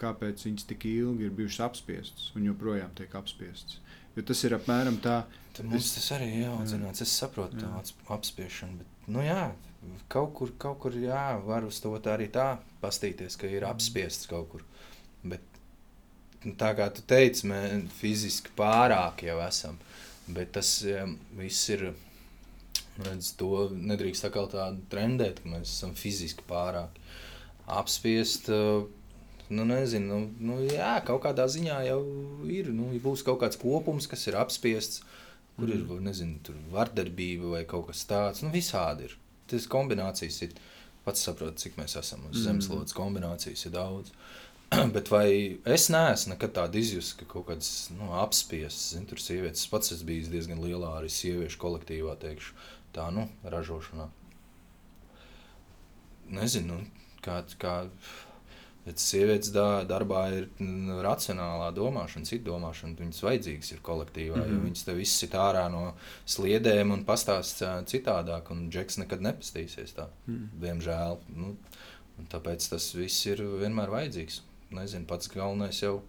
kāpēc 0.00 0.46
viņas 0.48 0.68
tik 0.70 0.88
ilgi 0.90 1.28
ir 1.28 1.34
bijušas 1.36 1.64
apspiestas 1.70 2.30
un 2.36 2.48
joprojām 2.50 2.92
tiek 2.98 3.14
apspiestas. 3.16 3.80
Jo 4.16 4.24
tas 4.24 4.42
ir 4.48 4.56
apmēram 4.56 4.96
tā, 5.04 5.20
Tad 5.56 5.68
mums 5.68 5.94
tas 5.94 6.10
arī 6.16 6.28
ir 6.32 6.42
jāaudzināts. 6.46 7.02
Es 7.04 7.12
saprotu 7.16 7.60
Jā. 7.60 7.68
to 7.80 8.14
apspiešanu, 8.16 8.80
bet 8.80 9.08
nu, 9.12 9.22
jā, 9.24 9.50
kaut 10.12 10.34
kur, 10.36 10.52
kaut 10.60 10.80
kur 10.82 10.96
jā, 11.00 11.26
var 11.44 11.64
uz 11.64 11.80
to 11.80 11.92
tā 12.04 12.16
arī 12.16 12.28
tā 12.32 12.56
pastīties, 12.82 13.38
ka 13.40 13.48
ir 13.48 13.64
apspiests 13.68 14.28
kaut 14.28 14.50
kur. 14.52 14.64
Bet 15.24 15.44
nu, 16.44 16.52
tā 16.60 16.72
kā 16.76 16.90
tu 16.92 17.04
teici, 17.08 17.48
mēs 17.48 17.88
fiziski 17.96 18.52
pārāk 18.58 19.24
jau 19.28 19.38
esam. 19.46 19.78
Bet 20.26 20.52
tas 20.58 20.80
um, 20.90 21.16
viss 21.38 21.70
ir. 21.72 21.88
Redz, 23.04 23.34
to 23.36 23.68
nedrīkst 23.76 24.24
tā 24.24 24.30
kā 24.32 24.46
tādu 24.48 24.84
trendēt, 24.92 25.42
ka 25.42 25.52
mēs 25.52 25.72
esam 25.74 25.92
fiziski 25.98 26.46
pārāk 26.48 26.96
apspiesti. 27.66 28.52
Uh, 28.52 28.86
Nu, 29.48 29.62
nezinu, 29.62 30.06
nu, 30.10 30.30
nu, 30.42 30.54
jā, 30.66 30.96
kaut 31.06 31.22
kādā 31.22 31.44
ziņā 31.46 31.76
jau 31.86 32.00
ir. 32.50 32.72
Nu, 32.74 32.88
ja 32.90 32.98
būs 33.02 33.22
kaut 33.26 33.38
kāds 33.44 33.58
kopums, 33.60 34.08
kas 34.10 34.26
ir 34.26 34.34
apspiests, 34.40 35.04
kur 35.54 35.70
ir 35.70 35.84
nezinu, 36.02 36.40
tur 36.42 36.56
vardarbība 36.72 37.52
vai 37.52 37.62
kaut 37.68 37.86
kas 37.92 38.02
tāds. 38.10 38.42
Nu, 38.42 38.50
visādi 38.54 39.06
ir. 39.06 39.14
Tas 39.50 39.68
kombinācijas 39.70 40.40
ir. 40.48 40.56
Pats 41.06 41.22
saprotu, 41.22 41.60
cik 41.62 41.76
mēs 41.78 41.94
esam 41.94 42.24
uz 42.26 42.40
Mm. 42.40 42.42
zemeslodes. 42.48 42.96
Kombinācijas 42.96 43.68
ir 43.68 43.72
daudz. 43.76 44.10
Bet 44.96 45.12
vai 45.14 45.58
es 45.62 45.86
neesmu 45.94 46.32
nekad 46.34 46.56
tādu 46.56 46.80
izjūtu, 46.82 47.20
ka 47.20 47.26
kaut 47.36 47.46
kādas 47.52 47.68
nu, 47.94 48.10
apspiestas, 48.18 48.96
zinu, 48.96 49.06
tur 49.06 49.22
sievietes 49.22 49.62
es 49.62 49.70
pats 49.70 49.92
esmu 49.94 50.08
bijis 50.10 50.32
diezgan 50.32 50.58
lielā 50.58 50.90
arī 50.98 51.06
sieviešu 51.06 51.60
kolektīvā, 51.62 52.16
teikšu, 52.18 52.58
tā 52.96 53.10
nu, 53.14 53.28
ražošanā. 53.44 54.08
Nezinu, 56.36 56.80
nu, 56.80 57.12
kā, 57.22 57.42
kā 57.60 57.76
Bet 58.86 59.00
sievietes 59.02 59.48
da, 59.50 59.80
darbā 59.82 60.20
ir 60.30 60.44
racionālā 61.02 61.72
domāšana, 61.74 62.28
cita 62.28 62.46
domāšana. 62.46 62.94
Viņas 63.00 63.22
vajadzīgas 63.26 63.72
ir 63.74 63.80
kolektīvā, 63.82 64.36
mm 64.36 64.42
-hmm. 64.42 64.52
jo 64.52 64.58
Mhm. 64.58 64.66
viņas 64.66 64.84
te 64.84 64.94
viss 64.94 65.22
ir 65.26 65.28
ārā 65.30 65.64
no 65.72 65.94
sliedēm 66.26 66.92
un 66.92 67.04
pastāstīs 67.04 67.82
citādāk. 67.90 68.50
Un 68.50 68.70
Džeks 68.70 68.98
nekad 68.98 69.20
nepastīsies 69.20 69.94
tā, 69.96 70.06
Mm. 70.28 70.48
diemžēl. 70.60 71.18
Nu, 71.36 71.56
tāpēc 72.30 72.68
tas 72.70 72.94
viss 72.94 73.26
ir 73.26 73.38
vienmēr 73.38 73.90
vajadzīgs. 73.90 74.40
Nezinu, 74.70 75.04
pats 75.06 75.28
galvenais 75.28 75.82
jau. 75.82 76.02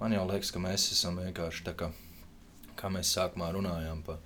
Man 0.00 0.12
jau 0.12 0.26
liekas, 0.26 0.50
ka 0.52 0.58
mēs 0.58 0.92
esam 0.92 1.16
vienkārši 1.18 1.62
tā 1.64 1.74
kā, 1.74 1.92
kā 2.76 2.88
mēs 2.88 3.12
sākumā 3.12 3.52
runājām 3.52 4.02
par 4.02 4.16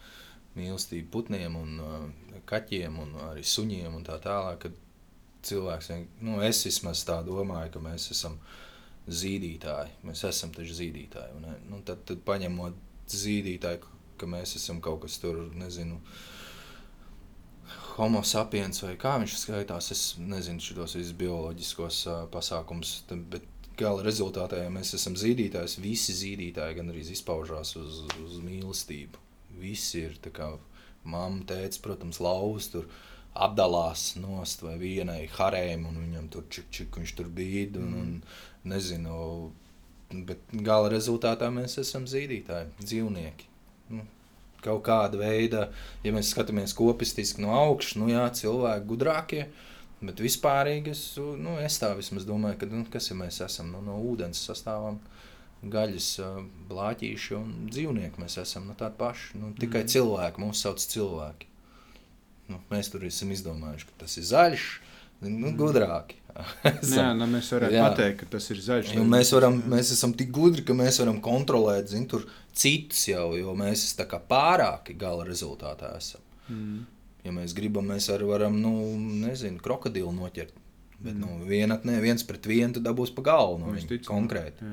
mīlestību 0.59 1.11
putniem 1.15 1.57
un 1.59 1.77
uh, 1.85 2.41
kaķiem 2.51 2.99
un 3.03 3.13
arī 3.31 3.45
suņiem 3.47 3.95
un 3.95 4.07
tā 4.07 4.19
tālāk. 4.23 4.71
Cilvēks, 5.47 5.89
nu, 6.21 6.35
es 6.45 6.59
vismaz 6.67 7.01
tā 7.09 7.21
domāju, 7.25 7.71
ka 7.73 7.81
mēs 7.81 8.11
esam 8.13 8.35
zīdītāji. 9.09 9.95
Mēs 10.05 10.25
esam 10.29 10.53
taču 10.53 10.77
zīdītāji. 10.77 11.37
vai 11.37 11.45
ne? 11.47 11.55
Nu, 11.71 11.79
tad, 11.87 12.03
tad 12.09 12.21
paņemot 12.27 12.77
zīdītāju, 13.09 13.87
ka 14.21 14.29
mēs 14.29 14.57
esam 14.59 14.83
kaut 14.85 15.01
kas 15.07 15.17
tur, 15.23 15.47
nezinu, 15.57 15.97
homo 17.95 18.21
sapiens 18.27 18.83
vai 18.85 18.99
kā 19.01 19.15
viņš 19.23 19.39
skaitās. 19.47 19.91
Es 19.95 20.05
nezinu 20.21 20.61
šos 20.61 20.99
visus 20.99 21.17
bioloģiskos 21.23 22.03
uh, 22.11 22.21
pasākumus, 22.35 22.99
tad- 23.09 23.25
bet 23.33 23.49
gala 23.81 24.05
rezultātā, 24.05 24.61
ja 24.61 24.69
mēs 24.73 24.93
esam 24.99 25.17
zīdītājs, 25.17 25.79
visi 25.81 26.13
zīdītāji 26.13 26.77
gan 26.83 26.93
arī 26.93 27.07
izpaužās 27.15 27.77
uz, 27.81 28.03
uz 28.21 28.39
mīlestību. 28.45 29.30
Visi 29.61 30.05
ir 30.07 30.19
kā 30.35 30.53
mamma, 31.05 31.45
tēvs, 31.49 31.81
protams, 31.85 32.21
lauz 32.21 32.71
tur 32.73 32.89
apdalās 33.35 34.17
nost 34.19 34.65
vai 34.65 34.77
vienai 34.81 35.23
harēm, 35.31 35.87
un 35.89 36.01
viņam 36.03 36.29
tur 36.35 36.47
čik, 36.51 36.71
čik 36.75 36.99
viņš 36.99 37.17
tur 37.19 37.29
bija. 37.33 37.69
Un, 37.81 37.93
un, 38.01 38.15
nezinu, 38.69 39.51
bet 40.27 40.51
gala 40.67 40.91
rezultātā 40.93 41.51
mēs 41.55 41.79
esam 41.83 42.07
zīdītāji, 42.11 42.73
dzīvnieki. 42.83 43.49
Nu, 43.95 44.05
kaut 44.65 44.83
kāda 44.87 45.21
veida, 45.21 45.69
ja 46.05 46.13
mēs 46.15 46.35
skatāmies 46.35 46.75
kopistiski 46.77 47.43
no 47.45 47.55
augšas, 47.57 47.97
nu 48.01 48.11
jā, 48.13 48.27
cilvēki 48.43 48.89
gudrākie. 48.91 49.45
Bet 50.01 50.21
vispārīgi 50.25 50.95
es, 50.95 51.03
nu, 51.19 51.59
es 51.61 51.77
tā 51.81 51.91
vismaz 51.97 52.25
domāju, 52.29 52.63
ka 52.63 52.69
nu, 52.71 52.87
kas 52.93 53.11
ja 53.11 53.17
mēs 53.19 53.43
esam 53.45 53.69
nu, 53.75 53.83
no 53.85 53.99
ūdens 54.11 54.41
sastāvam. 54.49 54.97
Gaļas, 55.61 56.09
blāķīši 56.71 57.35
un 57.37 57.49
dzīvnieki 57.69 58.23
mēs 58.23 58.39
esam 58.41 58.71
nu, 58.71 58.77
tādi 58.79 58.97
paši. 59.01 59.35
Nu, 59.37 59.51
tikai 59.59 59.83
mm. 59.85 59.91
cilvēki, 59.93 60.41
mūsu 60.41 60.65
sauc 60.65 60.85
cilvēki. 60.95 61.49
Nu, 62.51 62.63
mēs 62.71 62.89
tur 62.91 63.05
esam 63.07 63.35
izdomājuši, 63.35 63.89
ka 63.91 63.99
tas 64.01 64.17
ir 64.17 64.27
zaļš, 64.31 64.65
nu, 65.27 65.51
mm. 65.51 65.59
gudrāki. 65.61 66.17
Jā, 66.95 67.11
nu, 67.19 67.27
mēs 67.29 67.51
varam 67.53 67.75
pateikt, 67.75 68.23
ka 68.23 68.31
tas 68.37 68.47
ir 68.55 68.63
zaļš. 68.65 68.95
Jo 68.97 69.05
mēs, 69.05 69.35
varam, 69.37 69.59
mēs 69.69 69.93
esam 69.93 70.15
tik 70.17 70.33
gudri, 70.33 70.65
ka 70.65 70.77
mēs 70.77 71.03
varam 71.03 71.21
kontrolēt 71.25 71.93
zin, 71.93 72.07
citus 72.57 73.05
jau, 73.11 73.27
jo 73.37 73.53
mēs 73.59 73.85
esam 73.91 74.25
pārāki 74.31 74.97
gala 74.99 75.29
rezultātā. 75.29 75.93
Esam. 76.01 76.25
Mm. 76.49 76.81
Ja 77.27 77.37
mēs 77.37 77.53
gribam, 77.57 77.91
mēs 77.93 78.09
arī 78.15 78.31
varam, 78.31 78.57
nu, 78.63 78.73
nezinu, 79.27 79.61
krokodilu 79.61 80.13
noķert. 80.17 80.57
Bet 81.01 81.15
mm. 81.15 81.21
nu, 81.23 81.47
vienatnē, 81.49 81.97
viens 82.05 82.25
pret 82.29 82.45
vienu, 82.49 82.75
tad 82.77 82.85
dabūs 82.85 83.15
pa 83.17 83.25
galvu. 83.31 83.63
No 83.63 83.73
viņa, 83.73 84.03
konkrēti. 84.05 84.69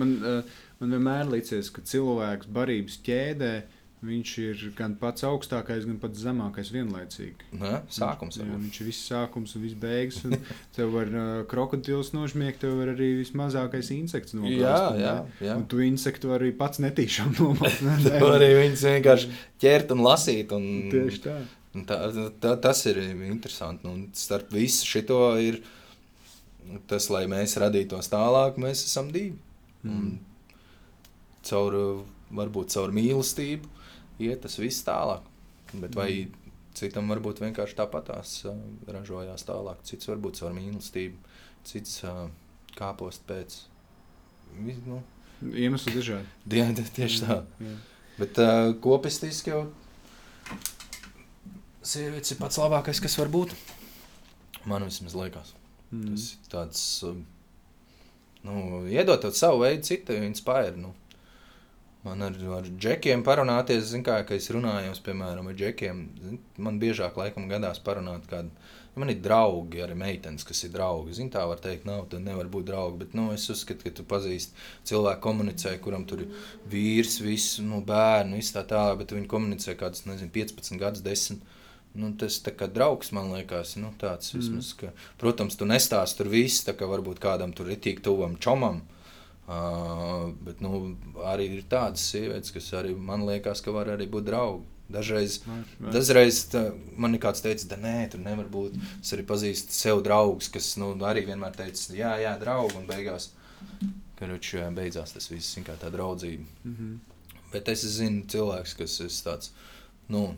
man, 0.00 0.14
eh, 0.16 0.62
man 0.80 0.96
vienmēr 0.96 1.34
liekas, 1.34 1.68
ka 1.74 1.84
cilvēks 1.84 2.48
barības 2.54 2.96
ķēdē 3.04 3.52
Viņš 4.00 4.30
ir 4.40 4.60
gan 4.78 4.94
pats 4.96 5.26
augstākais, 5.28 5.84
gan 5.84 5.98
pats 6.00 6.22
zemākais 6.24 6.70
vienlaicīgi. 6.72 7.50
Ne, 7.60 7.82
sākums 7.92 8.38
viņš, 8.40 8.48
jā, 8.48 8.60
viņš 8.62 8.78
ir 8.80 8.86
viss 8.88 9.08
sākums 9.10 9.52
un 9.58 9.64
viss 9.66 9.76
beigas. 9.76 10.22
Un 10.24 10.38
tev 10.76 10.94
var 10.94 11.10
uh, 11.12 11.32
krokodils 11.50 12.14
nožmiegt, 12.16 12.62
tev 12.62 12.78
var 12.78 12.94
arī 12.94 13.10
vismazākais 13.18 13.92
insekts 13.92 14.32
nogāzt. 14.38 14.56
Jā, 14.56 14.80
jā, 14.96 15.12
jā. 15.44 15.58
Un 15.60 15.66
tu 15.68 15.82
insektu 15.84 16.32
arī 16.32 16.48
pats 16.56 16.80
netīšām 16.80 17.34
nomāt. 17.42 17.76
Ne? 17.84 17.98
tu 18.08 18.32
arī 18.32 18.48
viņus 18.62 18.86
vienkārši 18.88 19.32
ķert 19.60 19.92
un 19.92 20.04
lasīt. 20.06 20.56
Un, 20.56 20.70
Tieši 20.94 21.24
tā. 21.26 21.36
Tā, 21.86 21.98
tā. 22.42 22.54
Tas 22.62 22.82
ir 22.90 22.98
interesanti. 23.28 23.88
Un 23.90 24.08
starp 24.16 24.52
visu 24.54 24.88
šito 24.88 25.20
ir 25.40 25.60
tas, 26.90 27.08
lai 27.12 27.26
mēs 27.30 27.56
radītos 27.60 28.10
tālāk, 28.12 28.58
mēs 28.60 28.84
esam 28.88 29.10
divi. 29.14 29.36
Mm. 29.86 30.18
Caur, 31.46 31.76
varbūt 32.36 32.74
caur 32.74 32.92
mīlestību 32.94 33.70
iet 34.20 34.42
tas 34.44 34.58
viss 34.60 34.84
tālāk. 34.86 35.24
Bet 35.72 35.94
vai 35.96 36.10
mm. 36.26 36.52
citam 36.76 37.08
varbūt 37.10 37.42
vienkārši 37.44 37.78
tāpatās 37.78 38.34
ražojās 38.90 39.46
tālāk, 39.48 39.80
cits 39.88 40.10
varbūt 40.10 40.42
caur 40.42 40.54
mīlestību, 40.56 41.16
cits 41.70 42.02
kāpost 42.76 43.24
pēc. 43.28 43.62
Nu, 44.60 45.00
Iemesli 45.40 45.94
dažādi. 45.94 46.26
Tieši 46.98 47.22
tā. 47.24 47.40
Jā. 47.62 47.76
Bet 48.20 48.36
uh, 48.42 48.74
kopistiski 48.84 49.54
jau 49.54 49.62
sievietes 51.82 52.34
ir 52.34 52.40
pats 52.40 52.60
labākais, 52.60 53.02
kas 53.02 53.18
var 53.20 53.32
būt. 53.32 53.54
Man 54.68 54.84
vismaz 54.86 55.16
liekas. 55.16 55.54
Mm. 55.90 56.14
Tas 56.14 56.26
ir 56.32 56.50
tāds, 56.52 56.82
nu, 58.46 58.82
iedot 58.90 59.24
savu 59.34 59.64
veidu, 59.64 59.86
citu 59.88 60.18
inspirēt. 60.20 60.78
Nu. 60.80 60.94
Man 62.00 62.22
ar, 62.24 62.36
ar 62.56 62.68
džekiem 62.80 63.20
parunāties, 63.20 63.90
zin, 63.90 64.00
kā 64.04 64.22
es 64.32 64.46
runāju, 64.54 64.94
piemēram, 65.04 65.50
ar 65.50 65.56
džekiem. 65.56 65.98
Zin, 66.24 66.38
man 66.56 66.78
biežāk 66.80 67.18
laikam 67.20 67.48
gadās 67.50 67.82
parunāt 67.84 68.24
kādu. 68.30 68.54
Ja 68.90 69.02
man 69.02 69.12
ir 69.12 69.20
draugi, 69.22 69.82
arī 69.84 69.94
meitenes, 70.00 70.46
kas 70.48 70.64
ir 70.64 70.72
draugi. 70.72 71.12
Zin, 71.18 71.28
tā 71.30 71.44
var 71.46 71.60
teikt, 71.62 71.84
nav, 71.86 72.06
tad 72.10 72.24
nevar 72.24 72.48
būt 72.50 72.70
draugi. 72.72 73.02
Bet 73.04 73.12
nu, 73.18 73.28
es 73.36 73.44
uzskatu, 73.52 73.84
ka 73.84 73.92
tu 73.98 74.06
pazīsti 74.08 74.56
cilvēku, 74.88 75.22
komunicē, 75.28 75.76
kuram 75.84 76.08
tur 76.08 76.24
ir 76.24 76.32
vīrs, 76.72 77.20
viss, 77.20 77.60
nu, 77.62 77.82
bērnu, 77.86 78.40
viss 78.40 78.56
tā 78.56 78.64
tālāk, 78.72 79.02
bet 79.02 79.14
viņi 79.14 79.30
komunicē 79.30 79.76
kādus, 79.78 80.06
nezinu, 80.08 80.32
15 80.40 80.80
gadus, 80.80 81.04
10. 81.04 81.44
Nu, 81.98 82.12
tas 82.14 82.36
tā 82.44 82.52
kā 82.54 82.68
draugs 82.70 83.10
man 83.16 83.32
liekas, 83.34 83.74
nu, 83.82 83.90
tāds 83.98 84.30
mm. 84.30 84.38
vismaz, 84.38 84.72
ka, 84.78 84.92
protams, 85.18 85.56
tu 85.58 85.66
nestāsti 85.66 86.20
tur 86.20 86.30
viss, 86.30 86.62
tā 86.66 86.76
kā 86.78 86.86
varbūt 86.86 87.18
kādam 87.22 87.54
tur 87.56 87.70
ir 87.72 87.80
tik 87.82 88.02
tuvam 88.06 88.36
čomam. 88.38 88.84
Uh, 89.50 90.30
bet 90.46 90.60
nu, 90.62 90.94
arī 91.26 91.48
ir 91.56 91.64
tādas 91.66 92.04
sievietes, 92.12 92.52
kas 92.54 92.68
arī 92.78 92.92
man 92.94 93.24
liekas, 93.26 93.62
ka 93.64 93.74
var 93.74 93.90
arī 93.96 94.06
būt 94.10 94.28
draugi. 94.28 94.68
Dažreiz, 94.90 95.36
vai. 95.46 95.90
dažreiz 95.94 96.38
tā, 96.50 96.64
man 96.98 97.14
ir 97.14 97.22
kāds 97.22 97.42
teicis, 97.44 97.68
ka 97.70 97.76
nē, 97.78 98.08
tur 98.10 98.22
nevar 98.22 98.48
būt. 98.50 98.78
Es 98.98 99.12
arī 99.14 99.22
pazīstu 99.26 99.74
sev 99.74 100.02
draugus, 100.06 100.48
kas 100.50 100.72
nu, 100.82 100.92
arī 101.06 101.22
vienmēr 101.28 101.54
teica, 101.54 101.94
jā, 101.94 102.16
jā, 102.24 102.32
draugi. 102.40 102.78
Un 102.80 102.88
beigās, 102.88 103.28
karuč, 104.18 104.52
beidzās 104.74 105.14
tas 105.14 105.30
viss 105.30 105.58
kā 105.66 105.78
tā 105.78 105.92
draudzība. 105.94 106.46
Mm 106.64 106.74
-hmm. 106.74 106.98
Bet 107.52 107.68
es 107.68 107.84
zinu 107.86 108.26
cilvēks, 108.30 108.76
kas 108.78 109.00
ir 109.00 109.10
tāds, 109.26 109.50
nu, 110.08 110.34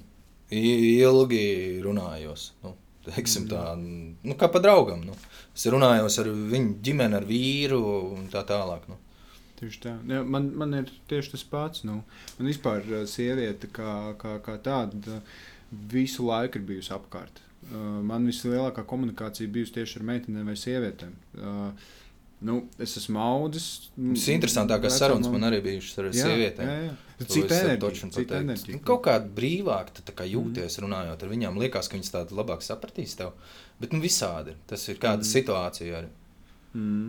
ilgi 0.53 1.44
runājos. 1.84 2.50
Nu, 2.64 2.74
teiksim, 3.09 3.48
tā, 3.50 3.62
nu, 3.78 4.36
kā 4.38 4.50
pa 4.53 4.62
draugam. 4.62 5.05
Nu. 5.07 5.16
Es 5.53 5.64
runājos 5.72 6.18
ar 6.22 6.30
viņu 6.32 6.76
ģimeni, 6.84 7.18
ar 7.18 7.28
vīru 7.28 7.80
un 8.16 8.28
tā 8.32 8.44
tālāk. 8.48 8.86
Nu. 8.90 8.98
Tieši 9.61 9.80
tā. 9.84 9.94
Ja, 10.11 10.24
man, 10.26 10.50
man 10.59 10.74
ir 10.80 10.92
tieši 11.11 11.36
tas 11.36 11.46
pats. 11.46 11.86
Nu. 11.88 12.00
Man 12.38 12.50
vispār 12.50 12.84
sieviete 13.11 13.70
kā, 13.72 14.12
kā, 14.20 14.36
kā 14.44 14.59
tāda 14.64 15.22
visu 15.92 16.26
laiku 16.28 16.61
ir 16.61 16.68
bijusi 16.68 16.92
apkārt. 16.96 17.42
Man 17.72 18.26
vislielākā 18.26 18.82
komunikācija 18.90 19.50
bijusi 19.53 19.76
tieši 19.76 20.00
ar 20.00 20.09
meitenēm 20.09 20.48
vai 20.50 20.57
sievietēm. 20.59 21.18
Uh, 21.38 21.90
Nu, 22.42 22.57
es 22.82 22.96
esmu 22.98 23.20
audzis. 23.22 23.66
Tas 23.94 24.24
interesantākās 24.32 24.96
sarunas 24.98 25.30
man 25.30 25.46
arī 25.46 25.61
bijušas 25.62 26.00
ar 26.00 26.09
jā, 26.09 26.24
sievietēm. 26.26 26.70
Jā, 26.70 26.78
jā. 26.88 26.94
Cita 27.30 27.58
enerģija. 27.58 28.10
Cita 28.16 28.40
enerģija. 28.40 28.78
Nu, 28.78 28.82
kaut 28.86 29.04
kā 29.06 29.16
brīvāk 29.22 29.92
kā 30.10 30.26
jūties 30.28 30.78
mm. 30.78 30.84
runājot 30.86 31.24
ar 31.24 31.32
viņām. 31.32 31.60
Liekas, 31.62 31.90
ka 31.90 31.98
viņas 31.98 32.14
tādu 32.16 32.38
labāk 32.38 32.64
sapratīs 32.66 33.16
tev. 33.18 33.34
Bet 33.82 33.94
nu, 33.94 34.02
visādi. 34.02 34.56
Tas 34.70 34.84
ir 34.88 35.00
kāda 35.02 35.22
mm. 35.22 35.30
situācija 35.30 36.02
arī. 36.02 36.12
Mm. 36.74 37.08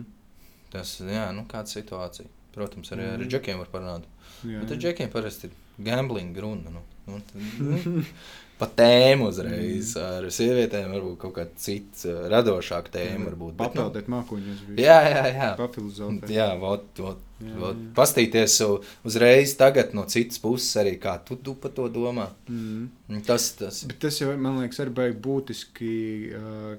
Tas 0.74 0.96
ir 1.04 1.12
nu, 1.36 1.46
kāda 1.50 1.72
situācija. 1.72 2.30
Protams, 2.54 2.92
arī 2.94 3.06
mm. 3.08 3.14
ar 3.18 3.30
džekiem 3.34 3.62
var. 3.62 4.08
Jā, 4.44 4.60
Bet 4.62 4.74
ar 4.76 4.82
džekiem 4.82 5.10
parasti 5.10 5.50
ir 5.50 5.86
gambling 5.88 6.36
runa. 6.38 6.74
Nu. 6.74 6.84
Nu, 7.04 7.18
tad, 7.20 7.42
nu, 7.60 8.02
pa 8.58 8.68
tēmu 8.70 9.28
uzreiz. 9.30 9.94
Mm. 9.96 10.04
Ar 10.04 10.26
sievietēm 10.34 10.94
varbūt 10.94 11.18
kaut 11.24 11.34
kāda 11.38 11.60
cita, 11.60 12.14
radošāka 12.32 12.94
tēma. 12.94 13.28
Varbūt, 13.30 13.56
Papildēt 13.58 14.08
nu, 14.08 14.14
mākoņus. 14.14 14.62
Jā, 14.80 14.98
jā, 15.10 15.24
jā. 15.32 15.50
Papildot. 15.58 16.30
Jā, 16.30 16.48
vot, 16.60 16.86
vot, 17.02 17.20
jā, 17.42 17.54
vot. 17.60 17.82
Jā. 17.82 17.90
Pastīties 17.98 18.56
uzreiz 19.06 19.56
tagad 19.60 19.94
no 19.98 20.06
citas 20.10 20.40
puses 20.42 20.70
arī, 20.80 20.96
kā 21.02 21.16
tu, 21.26 21.38
tu 21.40 21.56
par 21.58 21.74
to 21.76 21.90
domā. 21.92 22.30
Mm. 22.48 23.22
Tas, 23.26 23.50
tas. 23.58 23.84
Bet 23.90 24.02
tas 24.06 24.20
jau, 24.22 24.32
man 24.38 24.62
liekas, 24.62 24.82
arī 24.84 24.96
baigi 25.02 25.22
būtiski. 25.28 25.94
Uh, 26.40 26.74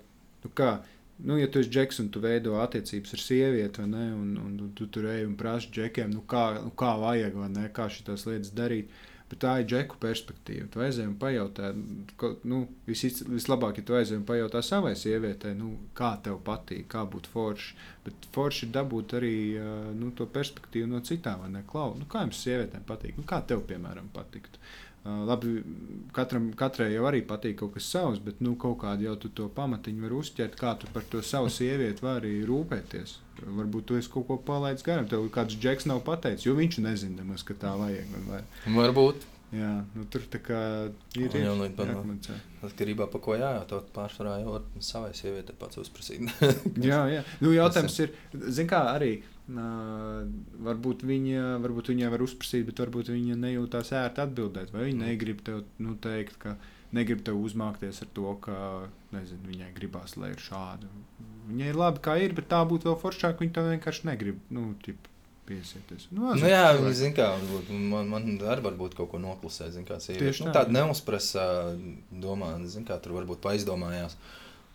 nu 0.45 0.53
kā, 0.57 0.77
Nu, 1.15 1.37
ja 1.39 1.47
tu 1.47 1.61
esi 1.63 1.69
džeks 1.71 2.01
un 2.01 2.09
tu 2.11 2.19
veido 2.19 2.57
attiecības 2.59 3.13
ar 3.15 3.21
sievieti, 3.23 3.85
ne, 3.87 4.09
un, 4.11 4.33
un, 4.35 4.57
un 4.65 4.71
tu 4.75 4.89
tur 4.91 5.05
ej 5.07 5.21
un 5.23 5.37
prasi 5.39 5.69
džekiem, 5.71 6.09
nu 6.11 6.25
kā, 6.27 6.57
nu 6.59 6.73
kā 6.75 6.89
vajag, 6.99 7.37
vai 7.39 7.47
ne, 7.53 7.69
kā 7.71 7.85
šīs 7.87 8.25
lietas 8.27 8.51
darīt, 8.51 8.89
uh, 8.91 9.14
tā 9.41 9.57
ir 9.61 9.67
džeku 9.71 9.99
perspektīva. 10.01 10.67
Tu 10.71 10.83
aizēji 10.85 11.09
un 11.09 11.17
pajautā, 11.21 11.71
nu, 12.47 12.61
vis, 12.87 13.03
vislabāk, 13.27 13.81
ja 13.81 13.87
tu 13.87 13.97
aizēji 13.97 14.21
un 14.21 14.27
pajautā 14.27 14.61
savai 14.65 14.95
sievietei, 14.99 15.55
nu, 15.57 15.73
kā 15.97 16.15
tev 16.25 16.39
patīk, 16.45 16.87
kā 16.91 17.05
būt 17.09 17.29
forši. 17.33 17.75
Bet 18.05 18.27
forši 18.35 18.67
ir 18.67 18.73
dabūt 18.75 19.17
arī 19.19 19.35
nu, 19.97 20.11
to 20.17 20.29
perspektīvu 20.31 20.89
no 20.91 21.03
citām. 21.05 21.45
Klau, 21.69 21.93
nu, 21.99 22.07
kā 22.09 22.25
jums 22.25 22.41
sievietēm 22.45 22.85
patīk? 22.87 23.19
Nu, 23.19 23.27
kā 23.27 23.41
tev, 23.47 23.65
piemēram, 23.69 24.11
patiktu? 24.13 24.61
Uh, 24.61 24.84
labi, 25.05 25.59
katram, 26.15 26.49
katrai 26.57 26.89
jau 26.93 27.05
arī 27.05 27.21
patīk 27.27 27.59
kaut 27.59 27.75
kas 27.75 27.89
savs, 27.93 28.21
bet 28.25 28.39
nu, 28.41 28.55
kaut 28.61 28.79
kādu 28.81 29.05
jau 29.05 29.13
tu 29.21 29.29
to 29.37 29.45
pamatiņu 29.53 30.01
vari 30.05 30.17
uzķert, 30.17 30.57
kā 30.57 30.73
tu 30.81 30.89
par 30.93 31.05
to 31.11 31.21
savu 31.21 31.51
sievieti 31.53 32.05
vari 32.05 32.39
rūpēties. 32.47 33.19
Varbūt 33.45 33.89
tu 33.89 33.99
esi 33.99 34.09
kaut 34.09 34.25
ko 34.29 34.39
palaidis 34.47 34.85
garām, 34.87 35.05
tev 35.11 35.27
kāds 35.35 35.59
džeks 35.59 35.85
nav 35.91 36.01
pateicis, 36.07 36.47
jo 36.47 36.55
viņš 36.57 36.81
nezina, 36.81 37.21
nemaz, 37.21 37.45
ka 37.45 37.57
tā 37.59 37.75
vajag. 37.77 38.17
Vai. 38.31 38.41
Varbūt. 38.79 39.31
Jā, 39.55 39.69
nu, 39.93 40.03
tur 40.11 40.23
tā 40.31 40.39
kā 40.43 40.59
ir 41.15 41.35
jau 41.37 41.53
tāda 41.77 41.99
līnija. 42.01 42.35
Atkarībā 42.65 43.05
no 43.05 43.13
tā, 43.13 43.21
ko 43.23 43.35
jā, 43.37 43.51
jau 43.59 43.67
tādā 43.69 43.93
pārsvarā 43.93 44.39
jau 44.41 44.55
var 44.55 44.65
savai 44.83 45.11
sievietei 45.15 45.55
pats 45.59 45.79
uzprasīt. 45.79 46.25
jā, 46.89 47.03
jā. 47.13 47.21
Nu, 47.43 47.53
jautājums 47.53 47.99
ir, 48.01 48.15
zin 48.49 48.67
kā 48.71 48.81
arī. 48.95 49.19
Uh, 49.45 50.23
varbūt 50.65 51.03
viņa, 51.05 51.59
varbūt 51.61 51.91
viņa 51.91 52.07
var 52.09 52.23
uzprasīt, 52.25 52.63
bet 52.65 52.79
varbūt 52.81 53.11
viņa 53.13 53.35
nejūtās 53.37 53.91
ērti 53.93 54.23
atbildēt. 54.23 54.71
Vai 54.73 54.87
viņa 54.87 55.03
negrib 55.03 55.43
tev 55.45 55.63
nu, 55.77 55.93
teikt, 56.01 56.39
ka 56.41 56.55
negrib 56.97 57.21
tev 57.27 57.37
uzmākties 57.37 58.01
ar 58.01 58.09
to, 58.17 58.31
ka 58.41 58.55
nezinu, 59.13 59.45
viņai 59.51 59.73
gribās, 59.75 60.15
lai 60.17 60.31
ir 60.33 60.41
šāda. 60.41 60.89
Viņai 61.51 61.67
ir 61.69 61.77
labi, 61.77 62.01
kā 62.07 62.17
ir, 62.23 62.33
bet 62.33 62.49
tā 62.49 62.63
būtu 62.65 62.89
vēl 62.89 62.97
foršāk. 63.03 63.43
Viņa 63.43 63.53
to 63.53 63.65
vienkārši 63.67 64.09
negrib. 64.09 64.39
Nu, 64.49 64.71
tip, 64.81 65.05
piesieties. 65.45 66.07
Nu, 66.13 66.31
nu, 66.33 66.47
jā, 66.49 66.73
viņi 66.79 66.95
zina, 66.97 67.15
kā 67.17 67.27
varbūt, 67.35 67.69
man, 67.91 68.09
man 68.11 68.27
arī 68.49 68.65
varbūt 68.65 68.97
kaut 68.97 69.11
ko 69.13 69.21
noklusē. 69.21 69.69
Zin, 69.73 69.85
kā, 69.87 69.99
Tieši 70.01 70.47
nu, 70.47 70.49
tā. 70.49 70.63
Tāda 70.63 70.73
neuzprasa 70.79 71.45
domā, 72.09 72.55
zin, 72.71 72.85
kā 72.87 72.97
tur 73.01 73.15
varbūt 73.19 73.43
paizdomājās. 73.45 74.17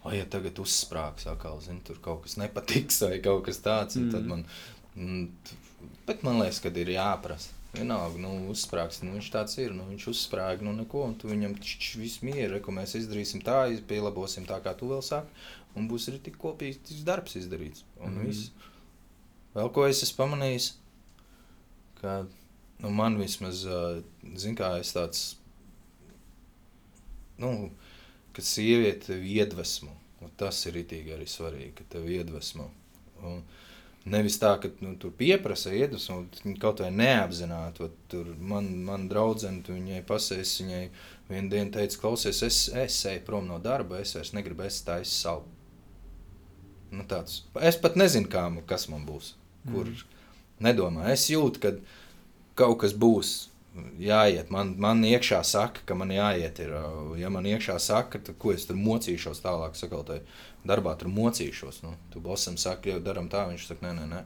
O, 0.01 0.13
ja 0.15 0.25
tagad 0.29 0.59
uzsprāgs, 0.63 1.27
atkal, 1.29 1.59
zin, 1.61 1.83
tur 1.85 1.99
kaut 2.01 2.25
kas 2.25 2.39
nepatiks 2.41 3.03
vai 3.05 3.19
kaut 3.25 3.45
kas 3.49 3.61
tāds, 3.61 3.99
mm. 4.01 4.13
tad 4.15 4.29
man, 4.29 4.45
mm, 4.97 5.27
bet 6.09 6.23
man 6.25 6.41
liekas, 6.41 6.63
ka 6.65 6.73
ir 6.73 6.95
jāprasa. 6.95 7.57
Vienalga, 7.71 8.19
nu, 8.19 8.33
uzsprāgst, 8.51 9.05
nu, 9.07 9.13
viņš 9.15 9.29
tāds 9.31 9.53
ir, 9.63 9.75
nu, 9.77 9.85
viņš 9.93 10.09
uzsprāga, 10.11 10.65
nu, 10.67 10.73
neko, 10.75 11.05
un 11.07 11.13
tu 11.21 11.29
viņam 11.31 11.53
viss 12.01 12.25
mieru, 12.27 12.59
ko 12.65 12.75
mēs 12.75 12.97
izdarīsim 12.99 13.45
tā, 13.47 13.61
pielabosim 13.87 14.49
tā, 14.49 14.59
kā 14.65 14.73
tu 14.75 14.89
vēl 14.91 15.05
saki, 15.07 15.31
un 15.79 15.87
būs 15.91 16.09
arī 16.11 16.19
tik 16.25 16.41
kopīgs 16.41 17.05
darbs 17.07 17.37
izdarīts, 17.39 17.85
un 18.01 18.17
mm. 18.17 18.27
viss. 18.27 18.51
Vēl 19.55 19.71
ko 19.75 19.85
es 19.87 20.03
esmu 20.03 20.19
pamanījis, 20.25 20.67
ka, 22.01 22.17
nu, 22.83 22.91
man 22.91 23.21
vismaz, 23.21 23.63
zin 24.43 24.59
kā, 24.59 24.73
es 24.83 24.91
tāds, 24.97 25.23
nu, 27.39 27.71
ka 28.37 28.45
sieviete 28.45 29.19
iedvesmo, 29.19 29.93
un 30.25 30.33
tas 30.41 30.59
ir 30.69 30.79
itīgi 30.83 31.17
arī 31.17 31.27
svarīgi, 31.29 31.75
ka 31.81 31.89
tev 31.97 32.09
iedvesmo. 32.11 32.71
Un, 33.27 33.43
Nevis 34.11 34.39
tā, 34.41 34.55
ka 34.57 34.71
nu, 34.81 34.95
tur 34.97 35.13
pieprasa 35.13 35.75
iedvesmu, 35.77 36.55
kaut 36.63 36.79
vai 36.81 36.89
neapzināti. 36.89 37.85
Tur 38.09 38.31
man, 38.41 38.71
man 38.87 39.05
draudzene, 39.11 39.61
viņai 39.67 40.01
pasēs, 40.09 40.55
viņai 40.63 40.87
vienu 41.29 41.53
dienu 41.53 41.75
teica, 41.75 41.99
klausies, 42.01 42.41
es, 42.47 42.63
es 42.73 42.97
eju 43.11 43.21
prom 43.27 43.45
no 43.51 43.59
darba, 43.61 44.01
es 44.01 44.15
vairs 44.17 44.33
negribu, 44.33 44.65
es 44.65 44.81
taisu 44.87 45.13
savu. 45.13 45.45
Nu, 46.91 47.05
tāds. 47.07 47.43
es 47.61 47.77
pat 47.79 48.01
nezinu, 48.01 48.31
kā, 48.33 48.47
kas 48.67 48.89
man 48.89 49.05
būs. 49.07 49.35
Kur 49.69 49.93
mm. 49.93 50.25
nedomāju. 50.65 51.13
Es 51.13 51.29
jūtu, 51.31 51.61
ka 51.61 51.77
kaut 52.59 52.81
kas 52.81 52.97
būs 52.97 53.50
jāiet. 54.01 54.51
Man, 54.51 54.75
man 54.83 55.03
iekšā 55.07 55.41
saka, 55.47 55.85
ka 55.87 55.97
man 55.99 56.13
jāiet. 56.15 56.61
Ir, 56.65 56.75
ja 57.21 57.31
man 57.33 57.47
iekšā 57.47 57.79
saka, 57.83 58.21
tad 58.27 58.39
ko 58.41 58.55
es 58.55 58.67
tur 58.69 58.79
mocīšos 58.81 59.43
tālāk, 59.45 59.79
sakaltai 59.79 60.21
darbā 60.67 60.97
tur 60.99 61.11
mocīšos. 61.13 61.83
Nu, 61.87 61.95
tu 62.13 62.23
bosam 62.25 62.59
saka, 62.61 62.95
jau 62.95 63.03
darām 63.05 63.31
tā, 63.33 63.47
viņš 63.51 63.69
saka, 63.71 63.87
nē, 63.87 63.95
nē, 64.01 64.07
nē. 64.11 64.23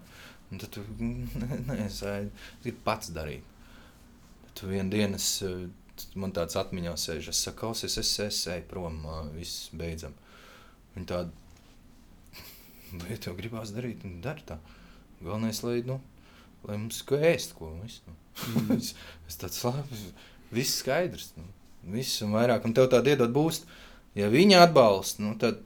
Un 0.52 0.62
tad 0.62 0.74
tu, 0.76 0.84
nē, 1.68 1.78
es 1.86 2.00
gribu 2.62 2.84
pats 2.86 3.12
darīt. 3.14 3.52
Tu 4.54 4.70
vienā 4.70 4.90
dienā 4.92 5.18
man 6.18 6.34
tāds 6.34 6.56
atmiņā 6.58 6.94
sēž, 6.98 7.30
es 7.30 7.42
saku, 7.42 7.60
klausies, 7.64 7.98
es, 8.00 8.12
es 8.22 8.40
eju 8.50 8.66
prom, 8.70 9.02
viss 9.34 9.70
beidzam. 9.74 10.14
Viņa 10.94 11.10
tāda, 11.10 11.30
vai 13.02 13.18
tev 13.18 13.38
gribās 13.38 13.74
darīt, 13.74 14.06
un 14.06 14.20
dari 14.24 14.46
tā. 14.46 14.58
Galvenais, 15.20 15.62
lai, 15.66 15.78
nu, 15.86 16.00
lai 16.66 16.78
mums 16.80 17.02
ko 17.06 17.18
ēst, 17.18 17.54
ko 17.58 17.70
visu. 17.80 18.02
Nu. 18.08 18.23
Mm. 18.48 18.78
es, 18.78 18.94
es 19.28 19.40
tāds 19.40 19.60
labi, 19.64 20.00
viss 20.54 20.80
skaidrs. 20.82 21.32
Nu. 21.38 21.46
Viss 21.94 22.22
un 22.24 22.32
vairāk, 22.34 22.64
un 22.64 22.74
tev 22.76 22.88
tādu 22.92 23.12
iedot 23.12 23.32
būst. 23.34 23.68
Ja 24.16 24.30
viņi 24.32 24.56
atbalsta, 24.60 25.22
nu, 25.24 25.34
tad, 25.40 25.60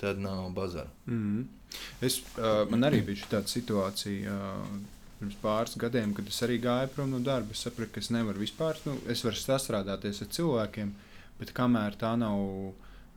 tad 0.00 0.20
nav 0.22 0.50
bazara. 0.56 0.90
Mm. 1.08 1.48
Es, 2.02 2.20
uh, 2.36 2.64
man 2.70 2.88
arī 2.88 3.02
bija 3.06 3.28
tāda 3.36 3.50
situācija. 3.50 4.34
Uh, 4.34 4.98
Pirms 5.20 5.36
pāris 5.36 5.74
gadiem, 5.76 6.14
kad 6.16 6.28
es 6.32 6.38
arī 6.46 6.54
gāju 6.64 6.88
prom 6.94 7.10
no 7.12 7.18
darba, 7.20 7.52
es 7.52 7.60
sapratu, 7.60 7.92
ka 7.92 8.00
es 8.00 8.06
nevaru 8.08 8.40
vispār, 8.40 8.78
nu, 8.86 8.94
es 9.12 9.20
varu 9.20 9.36
sastrādāties 9.36 10.22
ar 10.24 10.30
cilvēkiem, 10.32 10.94
bet 11.36 11.52
kamēr 11.52 11.98
tā 12.00 12.14
nav 12.16 12.38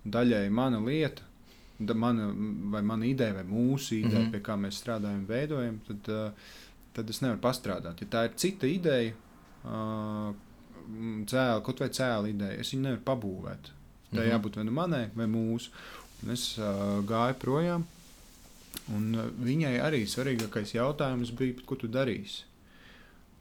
daļai 0.03 0.49
mana 0.51 0.81
lieta, 0.83 1.23
da, 1.79 1.95
mana, 1.95 2.27
vai 2.73 2.81
mana 2.83 3.07
ideja, 3.07 3.37
vai 3.37 3.45
mūsu 3.47 3.95
ideja, 4.01 4.19
mm 4.19 4.25
-hmm. 4.25 4.31
pie 4.35 4.41
kā 4.43 4.57
mēs 4.59 4.81
strādājam, 4.83 5.23
veidojam, 5.27 5.79
tad 5.87 6.11
uh, 6.11 6.51
tad 6.93 7.09
es 7.09 7.21
nevaru 7.23 7.41
pastrādāt. 7.43 8.01
Ja 8.03 8.09
tā 8.15 8.25
ir 8.27 8.37
cita 8.39 8.69
ideja, 8.69 9.13
cēla, 11.31 11.63
kaut 11.65 11.81
vai 11.83 11.89
cēla 11.89 12.29
ideja, 12.29 12.59
es 12.59 12.73
viņu 12.73 12.87
nevaru 12.87 13.03
pabūvēt. 13.07 13.71
Tā 14.13 14.19
-hmm. 14.19 14.29
jābūt 14.29 14.55
vai 14.59 14.65
nu 14.67 14.71
manai, 14.71 15.09
vai 15.15 15.27
mūsu. 15.27 15.69
Un 16.23 16.31
es 16.31 16.55
gāju 17.09 17.35
projām, 17.39 17.85
un 18.95 19.15
viņai 19.43 19.79
arī 19.81 20.05
svarīgākais 20.07 20.75
jautājums 20.75 21.31
bija, 21.31 21.53
ko 21.65 21.75
tu 21.75 21.87
darīsi. 21.87 22.43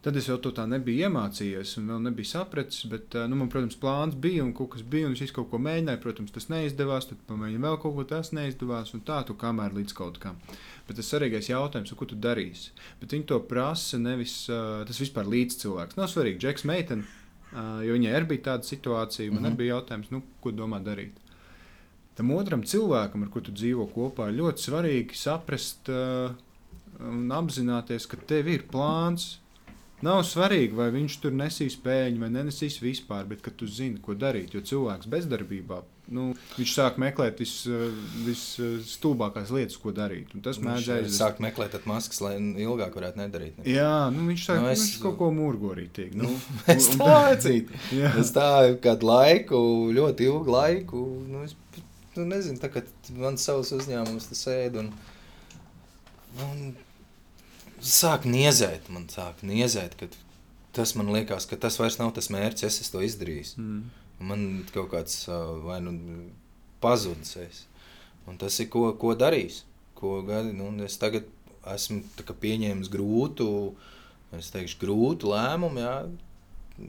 Tad 0.02 0.16
es 0.18 0.26
jau 0.26 0.34
to 0.42 0.50
tā 0.50 0.64
nebiju 0.66 1.06
iemācījies, 1.06 1.76
un 1.78 1.90
vēl 1.92 2.00
nebiju 2.08 2.26
sapratis. 2.26 2.80
Bet, 2.90 3.14
nu, 3.30 3.36
man, 3.38 3.50
protams, 3.52 3.76
plāns 3.78 4.16
bija, 4.18 4.42
un 4.42 4.50
kaut 4.58 4.72
kas 4.74 4.82
bija, 4.82 5.06
un 5.06 5.14
es 5.14 5.30
kaut 5.34 5.46
ko 5.52 5.60
mēģināju. 5.62 6.00
Protams, 6.02 6.32
tas 6.34 6.48
neizdevās, 6.50 7.06
tad 7.06 7.20
pamēģināju 7.28 7.62
vēl 7.62 7.76
kaut 7.84 7.94
ko, 7.94 8.04
tas 8.10 8.32
neizdevās, 8.34 8.90
un 8.96 9.04
tā 9.06 9.20
tu 9.28 9.36
kamēr 9.38 9.76
līdz 9.76 9.94
kaut 9.94 10.18
kam. 10.22 10.40
Bet 10.88 10.98
tas 10.98 11.06
svarīgais 11.06 11.52
jautājums, 11.52 11.92
ko 11.94 12.08
tu 12.10 12.18
darīsi. 12.18 12.72
Bet 12.98 13.14
viņi 13.14 13.28
to 13.30 13.38
prasa 13.46 14.00
nevis 14.02 14.34
tas 14.50 14.98
vispār 14.98 15.30
līdz 15.30 15.60
cilvēks. 15.60 15.98
Nav 16.00 16.10
svarīgi, 16.10 16.40
Džeks, 16.42 16.64
meitene, 16.66 17.06
jo 17.86 17.94
viņai 17.94 18.16
arī 18.18 18.32
bija 18.32 18.48
tāda 18.48 18.66
situācija. 18.66 19.30
Man 19.30 19.44
mm 19.44 19.46
-hmm. 19.46 19.60
bija 19.60 19.76
jautājums, 19.76 20.10
nu, 20.10 20.24
ko 20.40 20.50
domā 20.50 20.82
darīt. 20.82 21.14
Tam 22.18 22.30
otram 22.34 22.66
cilvēkam, 22.66 23.22
ar 23.22 23.30
kuru 23.30 23.44
tu 23.44 23.52
dzīvo 23.52 23.86
kopā, 23.94 24.28
ir 24.28 24.40
ļoti 24.40 24.66
svarīgi 24.66 25.14
saprast 25.14 25.88
uh, 25.88 26.34
un 27.00 27.30
apzināties, 27.32 28.06
ka 28.06 28.16
tev 28.16 28.48
ir 28.48 28.66
plāns 28.72 29.38
Nav 30.02 30.24
svarīgi, 30.26 30.74
vai 30.74 30.88
viņš 30.94 31.16
tur 31.22 31.32
nesīs 31.38 31.76
pēļņu 31.82 32.20
vai 32.24 32.30
nenesīs 32.34 32.80
vispār, 32.82 33.26
bet 33.30 33.38
tu 33.58 33.66
zini, 33.70 34.00
ko 34.02 34.12
darīt. 34.18 34.54
Jo 34.56 34.60
cilvēks 34.66 35.06
bezdarbībā, 35.12 35.78
nu, 36.16 36.22
viņš 36.56 36.70
sāk 36.74 36.94
meklēt 36.98 37.38
visstulbākās 37.38 39.46
vis, 39.46 39.54
lietas, 39.56 39.76
ko 39.82 39.90
darīt. 39.94 40.28
Un 40.34 40.40
tas 40.42 40.58
mēdz 40.62 40.88
aiziet. 40.96 41.18
Sāk 41.20 41.34
meklēt 41.44 41.86
maskas, 41.86 42.18
lai 42.24 42.34
ilgāk 42.40 42.92
varētu 42.98 43.16
nedarīt. 43.22 43.52
Ne? 43.60 43.64
Jā, 43.76 43.98
nu, 44.14 44.20
viņš 44.32 44.42
sāk 44.48 44.58
nu, 44.58 44.66
es... 44.72 44.80
viņš 44.82 44.96
kaut 45.06 45.16
ko 45.22 45.26
murgorīt. 45.38 45.94
Nu, 46.18 46.28
es 46.74 46.84
tā 46.98 47.12
aicītu. 47.30 47.70
es 48.24 48.28
tā 48.34 48.50
kādu 48.82 49.04
laiku, 49.12 49.56
ļoti 49.94 50.20
ilgu 50.32 50.50
laiku, 50.56 50.98
nu, 51.30 51.38
es 51.46 51.52
nu, 52.16 52.26
nezinu, 52.26 52.58
tā 52.60 52.68
kā 52.72 52.80
man 53.22 53.38
savs 53.40 53.70
uzņēmums 53.78 54.28
tas 54.32 54.42
ēd. 54.52 54.72
Un, 54.82 54.86
un, 56.42 56.58
sāk 57.82 58.26
niezēt, 58.28 58.88
man 58.92 59.08
sāk 59.12 59.42
niezēt, 59.46 59.96
ka 59.98 60.08
tas 60.76 60.94
man 60.98 61.10
liekas, 61.12 61.46
ka 61.50 61.58
tas 61.60 61.76
vairs 61.80 61.98
nav 62.00 62.14
tas 62.16 62.30
mērķis, 62.32 62.64
es 62.68 62.80
esmu 62.84 62.96
to 62.96 63.04
izdarījis. 63.08 63.56
Mm. 63.60 63.82
Man 64.22 64.46
kaut 64.72 64.92
kāds 64.92 65.26
vai 65.64 65.80
nu 65.82 65.94
pazudis. 66.82 67.36
Es. 67.42 67.62
Un 68.30 68.38
tas 68.38 68.58
ir 68.62 68.70
ko, 68.72 68.88
ko 68.98 69.14
darīs. 69.18 69.62
Ko 69.98 70.20
gadi, 70.26 70.54
nu, 70.56 70.70
es 70.84 70.98
tagad 70.98 71.26
esmu 71.74 72.02
pieņēmis 72.42 72.90
grūtu, 72.90 73.48
es 74.38 74.50
teikšu, 74.54 74.80
grūtu 74.82 75.30
lēmumu. 75.32 75.82
Jā. 75.82 75.96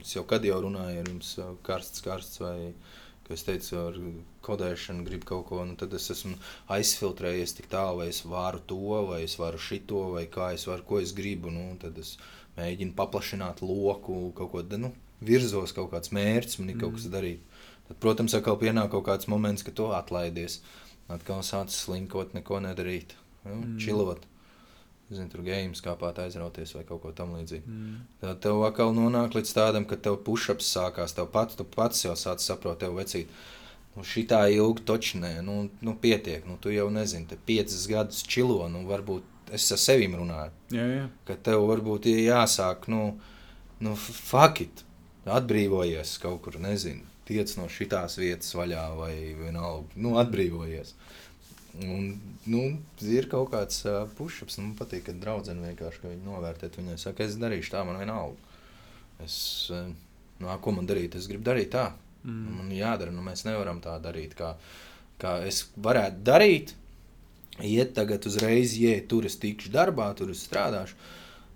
Es 0.00 0.14
jau 0.16 0.24
kad 0.26 0.46
jau 0.46 0.58
runāju 0.64 1.02
ar 1.02 1.10
jums, 1.10 1.34
karsts, 1.66 2.02
karsts 2.02 2.40
vai 2.42 2.56
karsts 2.58 3.03
ka 3.26 3.34
es 3.36 3.44
teicu, 3.46 3.76
ar 3.80 3.98
kodēšanu 4.44 5.06
gribu 5.06 5.28
kaut 5.30 5.46
ko, 5.48 5.62
nu 5.64 5.76
tad 5.80 5.94
es 5.96 6.10
esmu 6.12 6.34
aizfiltrējies 6.76 7.56
tik 7.58 7.70
tālu, 7.72 8.02
vai 8.02 8.10
es 8.12 8.20
varu 8.28 8.60
to, 8.68 8.80
vai 9.08 9.22
es 9.24 9.38
varu 9.40 9.60
šito, 9.60 10.02
vai 10.16 10.26
kā 10.32 10.52
es 10.56 10.66
varu, 10.68 10.84
ko 10.88 11.00
es 11.00 11.14
gribu. 11.16 11.52
Nu, 11.54 11.70
tad 11.80 11.98
es 12.00 12.14
mēģinu 12.58 12.96
paplašināt 12.98 13.64
loku, 13.64 14.18
kaut 14.36 14.52
ko 14.52 14.64
nu, 14.78 14.92
virzos, 15.24 15.72
kaut 15.76 15.90
kāds 15.94 16.12
mērķis 16.14 16.60
man 16.60 16.70
ir 16.70 16.76
mm. 16.76 16.84
kaut 16.84 16.98
kas 16.98 17.08
darīt. 17.12 17.48
Tad, 17.88 17.98
protams, 18.04 18.36
atkal 18.36 18.60
pienāk 18.60 18.92
kaut 18.92 19.08
kāds 19.08 19.30
moments, 19.30 19.64
kad 19.64 19.76
to 19.80 19.90
atlaidies. 19.96 20.60
Atkal 21.12 21.42
sācis 21.44 21.82
slinkot, 21.84 22.32
neko 22.36 22.62
nedarīt, 22.64 23.12
nu, 23.44 23.58
mm. 23.58 23.80
čilot 23.80 24.24
zinu, 25.16 25.30
tur 25.32 25.42
gēmas 25.46 25.82
kāpāt, 25.84 26.18
aizrauties 26.22 26.74
vai 26.76 26.84
kaut 26.88 27.02
ko 27.02 27.12
tamlīdzīgu. 27.16 27.70
Mm. 27.70 27.98
Tad 28.22 28.40
tev 28.44 28.62
atkal 28.66 28.94
nonāk 28.96 29.36
līdz 29.36 29.52
tādam, 29.56 29.86
ka 29.88 29.98
tev 30.00 30.20
pušaps 30.26 30.70
sākās, 30.76 31.16
tev 31.16 31.30
pat, 31.34 31.54
tu 31.58 31.66
pats 31.66 32.04
jau 32.04 32.14
sāc 32.18 32.44
saprot, 32.44 32.80
tev 32.82 32.96
vecīt. 32.98 33.30
Nu, 33.94 34.02
šitā 34.02 34.40
ilgi 34.50 34.82
toču 34.88 35.20
nē, 35.22 35.36
nu, 35.46 35.68
nu 35.86 35.94
pietiek, 36.02 36.46
nu 36.50 36.58
tu 36.60 36.72
jau 36.74 36.88
nezini, 36.90 37.28
te 37.30 37.38
piecas 37.38 37.86
gadus 37.90 38.24
čilo, 38.26 38.64
nu 38.72 38.82
varbūt 38.88 39.54
es 39.54 39.68
ar 39.70 39.78
sevim 39.78 40.16
runāju. 40.18 40.50
Jā, 40.74 40.86
jā. 40.90 41.04
Ka 41.28 41.38
tev 41.50 41.66
varbūt 41.70 42.10
jāsāk, 42.10 42.88
nu, 42.90 43.12
nu 43.84 43.94
fuck 43.98 44.64
it, 44.66 44.82
atbrīvojies 45.30 46.16
kaut 46.22 46.42
kur, 46.44 46.58
nezinu, 46.62 47.06
tiec 47.28 47.54
no 47.56 47.68
šitās 47.70 48.18
vietas 48.18 48.50
vaļā 48.58 48.88
vai 48.98 49.14
vienalga, 49.38 49.94
nu 49.94 50.18
atbrīvojies. 50.20 50.96
Mm. 50.96 51.23
Un, 51.82 52.20
nu, 52.46 52.62
ir 53.02 53.26
kaut 53.30 53.50
kāds 53.50 53.80
uh, 53.88 54.04
pušups. 54.18 54.60
Nu, 54.60 54.68
man 54.68 54.76
patīk, 54.78 55.08
ka 55.08 55.14
draudzene 55.18 55.72
vienkārši 55.72 56.04
viņu 56.06 56.28
novērtē. 56.28 56.70
Viņai 56.76 56.98
saka, 57.02 57.26
es 57.26 57.38
darīšu 57.40 57.74
tā, 57.74 57.82
man 57.86 57.98
vienalga. 57.98 58.54
Es, 59.24 59.36
uh, 59.74 59.88
nu, 60.38 60.52
ko 60.62 60.74
man 60.76 60.86
darīt? 60.86 61.16
Es 61.18 61.26
gribu 61.30 61.46
darīt 61.48 61.72
tā. 61.74 61.88
Mm. 62.22 62.60
Man 62.60 62.70
jādara, 62.74 63.14
nu, 63.14 63.24
mēs 63.26 63.42
nevaram 63.48 63.82
tā 63.82 63.96
darīt, 64.02 64.36
kā, 64.38 64.54
kā 65.20 65.40
es 65.48 65.64
varētu 65.74 66.22
darīt. 66.26 66.76
Iet 67.64 67.92
tagad 67.94 68.24
uzreiz, 68.26 68.74
ja 68.78 68.94
tur 69.10 69.26
es 69.26 69.36
tikšu 69.42 69.70
darbā, 69.74 70.08
tur 70.18 70.30
es 70.32 70.42
strādāšu. 70.46 70.96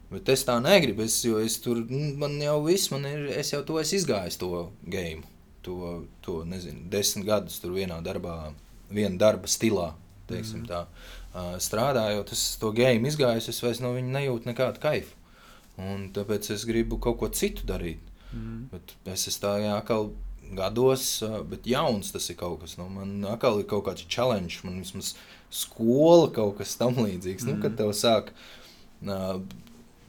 Bet 0.08 0.30
es 0.32 0.44
tā 0.48 0.56
negribu, 0.64 1.04
es, 1.04 1.18
jo 1.26 1.38
es 1.42 1.58
tur, 1.62 1.82
nu, 1.90 2.12
man 2.18 2.38
jau 2.42 2.58
viss, 2.64 2.90
man 2.90 3.06
ir, 3.06 3.26
es 3.38 3.52
jau 3.52 3.62
to 3.66 3.78
esmu 3.82 3.98
izgājis, 3.98 4.38
to 4.40 4.68
game. 4.88 5.26
To, 5.66 6.06
to 6.24 6.42
nezinu, 6.48 6.86
desmit 6.90 7.26
gadus 7.28 7.58
tur 7.60 7.74
vienā 7.74 7.98
darbā, 8.02 8.36
viena 8.94 9.18
darba 9.20 9.50
stilā 9.50 9.90
teiksim, 10.28 10.64
mm. 10.64 10.68
tā. 10.70 11.48
Strādājot, 11.62 12.32
es 12.34 12.44
to 12.60 12.72
game 12.74 13.08
izgāju, 13.08 13.42
es 13.42 13.62
vairs 13.62 13.82
no 13.84 13.92
viņa 13.96 14.14
nejūtu 14.16 14.50
nekādu 14.50 14.82
kaifu. 14.82 15.14
Un 15.78 16.08
tāpēc 16.14 16.50
es 16.54 16.64
gribu 16.66 16.98
kaut 17.02 17.20
ko 17.20 17.28
citu 17.30 17.66
darīt. 17.68 18.02
Mm. 18.32 18.66
Bet 18.72 18.96
es 19.14 19.28
esmu 19.30 19.44
tā 19.44 19.52
jākal 19.62 20.10
gados, 20.58 21.06
bet 21.50 21.68
jauns 21.68 22.12
tas 22.14 22.26
ir 22.32 22.38
kaut 22.40 22.62
kas. 22.64 22.76
Nu, 22.80 22.88
man 22.92 23.20
atkal 23.30 23.60
ir 23.60 23.68
kaut 23.70 23.86
kāds 23.86 24.08
challenge, 24.10 24.60
man 24.64 24.80
vismaz 24.82 25.14
skola 25.54 26.28
kaut 26.34 26.58
kas 26.58 26.74
tam 26.80 26.98
līdzīgs. 26.98 27.46
Mm. 27.46 27.54
Nu, 27.54 27.62
kad 27.62 27.78
tev 27.78 27.92
sāk 27.96 28.32
uh, 28.34 29.38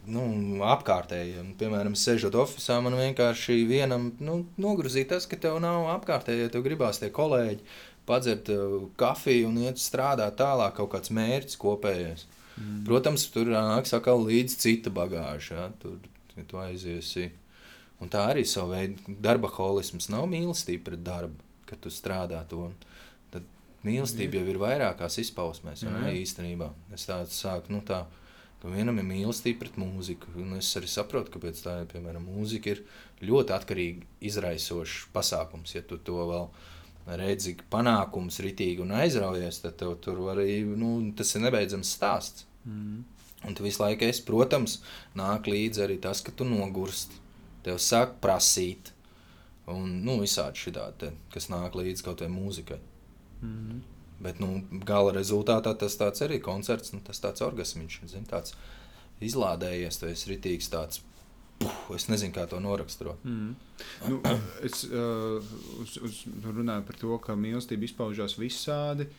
nu, 0.10 0.24
apkārtējiem. 0.72 1.54
Piemēram, 1.60 1.96
sēžot 1.98 2.38
oficiālā, 2.40 2.84
man 2.86 2.98
vienkārši 3.00 3.62
vienam 3.70 4.10
nu, 4.24 4.42
nogrūzīt 4.62 5.12
tas, 5.14 5.28
ka 5.30 5.40
tev 5.42 5.60
nav 5.64 5.90
apkārtējie, 5.98 6.50
tev 6.54 6.66
gribās 6.66 7.02
tie 7.02 7.12
kolēģi 7.14 7.62
padzert 8.10 8.50
uh, 8.54 8.82
kafiju 9.00 9.48
un 9.52 9.62
iet 9.64 9.82
strādāt 9.82 10.40
tālāk, 10.42 10.76
kaut 10.80 10.96
kāds 10.98 11.14
mērķis 11.14 11.60
kopējais. 11.62 12.26
Mm. 12.60 12.84
Protams, 12.88 13.30
tur 13.32 13.54
nāks 13.54 13.94
atkal 13.96 14.26
līdzi 14.26 14.58
cita 14.60 14.92
bagāža. 14.94 15.56
Ja? 15.56 15.68
Tur 15.80 16.00
ja 16.40 16.48
tu 16.48 16.60
aiziesi. 16.62 17.30
Un 18.00 18.12
tā 18.12 18.24
arī 18.32 18.46
savu 18.48 18.74
veidu 18.76 19.18
darba 19.22 19.50
holisms 19.52 20.08
nav 20.12 20.28
mīlestība 20.32 20.92
pret 20.92 21.04
darbu, 21.04 21.44
kad 21.68 21.82
tu 21.84 21.92
strādā 21.92 22.40
to. 22.52 22.70
Tad 23.34 23.48
mīlestība 23.88 24.40
jau 24.40 24.54
ir 24.54 24.62
vairākās 24.62 25.20
izpausmēs, 25.26 25.84
jau 25.84 25.92
ne 25.98 26.14
īstenībā. 26.22 26.72
Es 26.96 27.10
tādu 27.10 27.36
sāku, 27.36 27.74
nu 27.76 27.84
tā, 27.86 28.06
ka 28.62 28.72
vienam 28.72 29.02
ir 29.02 29.08
mīlestība 29.10 29.66
pret 29.66 29.80
mūziku. 29.82 30.32
Un 30.40 30.56
es 30.62 30.72
arī 30.80 30.88
saprotu, 30.92 31.36
kāpēc 31.36 31.60
tā, 31.66 31.76
piemēram, 31.92 32.32
mūzika 32.32 32.72
ir 32.72 32.84
ļoti 33.28 33.56
atkarīgi 33.58 34.08
izraisošs 34.32 35.10
pasākums, 35.16 35.76
ja 35.76 35.84
tu 35.84 36.00
to 36.00 36.24
vēl 36.24 36.48
redzi 37.18 37.56
panākums 37.72 38.40
ritīgi 38.44 38.84
un 38.84 38.94
aizraujies, 39.00 39.62
tad 39.64 39.78
tev 39.80 39.96
tur 40.04 40.22
arī, 40.34 40.62
nu, 40.68 40.98
tas 41.18 41.34
ir 41.36 41.46
nebeidzams 41.46 41.96
stāsts. 41.98 42.46
Mm. 42.66 43.04
Un 43.48 43.56
tu 43.56 43.64
visu 43.64 43.80
laiku 43.82 44.04
esi, 44.04 44.26
protams, 44.28 44.80
nāk 45.18 45.48
līdzi 45.48 45.86
arī 45.86 45.96
tas, 46.04 46.22
ka 46.22 46.34
tu 46.36 46.48
nogursti. 46.48 47.22
Tev 47.64 47.80
sāk 47.84 48.18
prasīt, 48.24 48.92
un 49.72 50.02
nu, 50.04 50.18
visādi 50.24 50.60
šitādi, 50.60 51.14
kas 51.34 51.48
nāk 51.52 51.78
līdzi 51.80 52.04
kaut 52.06 52.20
kādai 52.20 52.32
mūzikai. 52.34 52.80
Mm. 53.46 53.80
Bet 54.20 54.42
nu, 54.44 54.52
gala 54.84 55.14
rezultātā 55.16 55.72
tas 55.80 55.96
arī 56.26 56.40
ir 56.40 56.44
koncerts, 56.44 56.92
nu, 56.92 57.00
tas 57.06 57.22
tāds 57.24 57.44
orgasmiņš, 57.46 58.02
zin, 58.12 58.28
tāds 58.28 58.58
izlādējies, 59.24 60.00
tu 60.00 60.10
esi 60.12 60.34
ritīgs 60.34 60.68
tāds. 60.72 61.04
Puh, 61.60 61.96
es 61.96 62.08
nezinu, 62.08 62.32
kā 62.36 62.46
to 62.48 62.60
noraksturot. 62.64 63.24
Mm. 63.28 63.56
Nu, 64.08 64.22
es 64.64 64.86
uh, 64.88 65.44
uz, 65.84 65.98
uz, 66.08 66.22
runāju 66.46 66.86
par 66.88 67.00
to, 67.02 67.18
ka 67.26 67.36
mīlestība 67.36 67.88
izpaužās 67.88 68.38
visādi. 68.40 69.10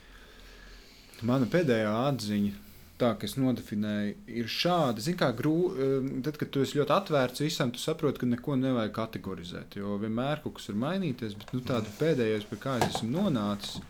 Mana 1.21 1.45
pēdējā 1.45 1.93
atziņa 2.07 2.69
tā, 3.01 3.11
kas 3.21 3.35
nodefinēja, 3.39 4.15
ir 4.41 4.49
šāda. 4.51 5.01
Zini, 5.03 5.17
kā 5.19 5.31
grūti, 5.37 5.87
tad, 6.25 6.37
kad 6.41 6.51
tu 6.53 6.63
esi 6.65 6.77
ļoti 6.79 6.95
atvērts 6.97 7.43
visam, 7.45 7.71
tu 7.73 7.81
saproti, 7.81 8.21
ka 8.21 8.29
neko 8.29 8.57
nevajag 8.61 8.93
kategorizēt. 8.97 9.79
Jo 9.81 9.97
vienmēr 10.01 10.43
kaut 10.43 10.59
kas 10.59 10.69
var 10.71 10.79
mainīties, 10.85 11.37
bet 11.39 11.55
nu, 11.55 11.63
tāda 11.67 11.93
pēdējais, 11.99 12.47
pie 12.49 12.59
kā 12.61 12.77
es 12.81 12.95
esmu 12.95 13.09
nonācis, 13.15 13.81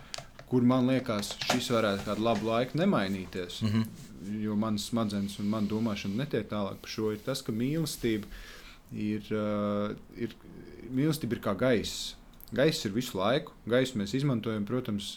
kur 0.52 0.68
man 0.68 0.88
liekas, 0.92 1.34
šis 1.48 1.72
varētu 1.76 2.08
kādu 2.10 2.28
labu 2.28 2.52
laiku 2.52 2.80
nemainīties. 2.80 3.62
Mm 3.64 3.74
-hmm. 3.76 4.10
Jo 4.42 4.56
manas 4.60 4.90
smadzenes 4.92 5.40
un 5.42 5.50
mana 5.50 5.70
domāšana 5.70 6.24
netiek 6.24 6.50
tālāk 6.50 6.82
par 6.82 6.92
šo, 6.94 7.12
ir 7.16 7.22
tas, 7.26 7.42
ka 7.42 7.54
mīlestība 7.56 8.28
ir, 8.94 9.26
uh, 9.34 9.96
ir, 10.20 10.36
mīlestība 10.94 11.38
ir 11.38 11.42
kā 11.46 11.56
gaiss. 11.58 12.12
Gaiss 12.52 12.84
ir 12.86 12.92
visu 12.92 13.16
laiku. 13.16 13.56
Gaisu 13.72 14.00
mēs 14.00 14.14
izmantojam, 14.18 14.66
protams, 14.68 15.14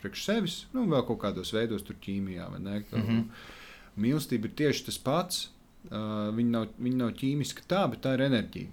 priekš 0.00 0.24
sevis, 0.24 0.56
nu, 0.72 0.86
vēl 0.88 1.04
kaut 1.04 1.20
kādos 1.26 1.52
veidos, 1.52 1.84
tur 1.84 1.98
ķīmijā. 2.00 2.48
Mm 2.48 2.68
-hmm. 2.88 3.24
Mīlestība 4.00 4.48
ir 4.48 4.54
tieši 4.56 4.84
tas 4.86 4.98
pats. 4.98 5.50
Viņa 6.38 6.50
nav, 6.50 6.66
viņa 6.78 6.96
nav 6.96 7.12
ķīmiska 7.20 7.68
tā, 7.68 7.84
bet 7.90 8.00
tā 8.00 8.14
ir 8.14 8.24
enerģija. 8.26 8.68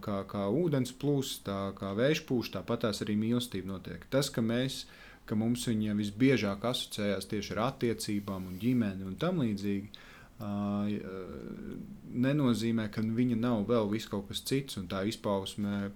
Kā, 0.00 0.24
kā 0.26 0.48
ūdens 0.48 0.92
plūst, 0.92 1.44
tā 1.44 1.72
kā 1.78 1.94
vējš 1.94 2.24
pūš, 2.26 2.50
tāpat 2.56 2.84
arī 2.90 3.16
mīlestība 3.16 3.66
notiek. 3.66 4.06
Tas, 4.10 4.30
ka 4.30 4.40
mēs 4.40 4.86
ka 5.30 5.38
mums 5.38 5.68
viņa 5.70 5.96
visbiežāk 5.98 6.66
asociējās 6.72 7.30
tieši 7.30 7.56
ar 7.56 7.64
attiecībām, 7.70 8.50
un 8.50 8.60
ģimeni 8.60 9.06
un 9.06 9.16
tam 9.20 9.40
līdzīgi, 9.44 10.06
nenozīmē, 12.26 12.88
ka 12.92 13.04
viņa 13.04 13.40
nav 13.40 13.66
vēl 13.68 13.90
kaut 14.10 14.30
kas 14.30 14.44
cits, 14.50 14.78
un 14.80 14.88
tā 14.90 15.04
izpausme 15.08 15.90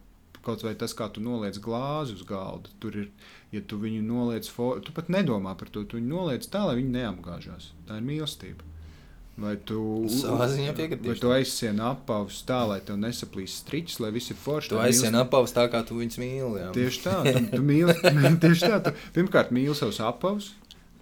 Kaut 0.44 0.60
vai 0.60 0.74
tas, 0.76 0.92
kā 0.92 1.06
tu 1.08 1.22
noliec 1.24 1.56
glāzi 1.64 2.18
uz 2.18 2.24
galda, 2.28 2.68
tur 2.80 2.96
ir, 3.00 3.06
ja 3.54 3.62
tu 3.64 3.78
viņu 3.80 4.02
noliec, 4.04 4.50
tu 4.84 4.92
pat 4.92 5.08
nedomā 5.08 5.54
par 5.56 5.70
to, 5.72 5.86
tu 5.88 5.96
viņu 5.96 6.10
noliec 6.10 6.44
tā, 6.52 6.66
lai 6.68 6.76
viņi 6.82 6.92
neapgāžās. 6.98 7.70
Tā 7.88 7.96
ir 7.96 8.04
mīlestība. 8.04 8.73
Vai 9.34 9.56
tu, 9.56 10.06
vai 11.02 11.16
tu 11.18 11.30
aizsien 11.34 11.80
apavus 11.82 12.36
tā, 12.46 12.60
lai 12.70 12.76
tev 12.86 13.00
nesaplīs 13.02 13.56
striķis, 13.64 13.98
lai 14.04 14.12
viss 14.14 14.30
ir 14.30 14.38
forši? 14.38 14.70
Tu 14.70 14.78
aizsien 14.78 15.16
apavus 15.18 15.50
tā, 15.56 15.64
kā 15.72 15.80
tu 15.86 15.96
viņus 15.98 16.20
mīli. 16.22 16.60
Jā. 16.62 16.68
Tieši 16.76 17.00
tā, 17.02 17.16
tu, 17.26 17.42
tu 17.56 17.64
mīli, 17.66 17.96
tieši 18.44 18.70
tā. 18.70 18.78
Tu, 18.86 18.92
pirmkārt, 19.16 19.50
mīli 19.56 19.74
savus 19.74 19.98
apavus, 20.06 20.52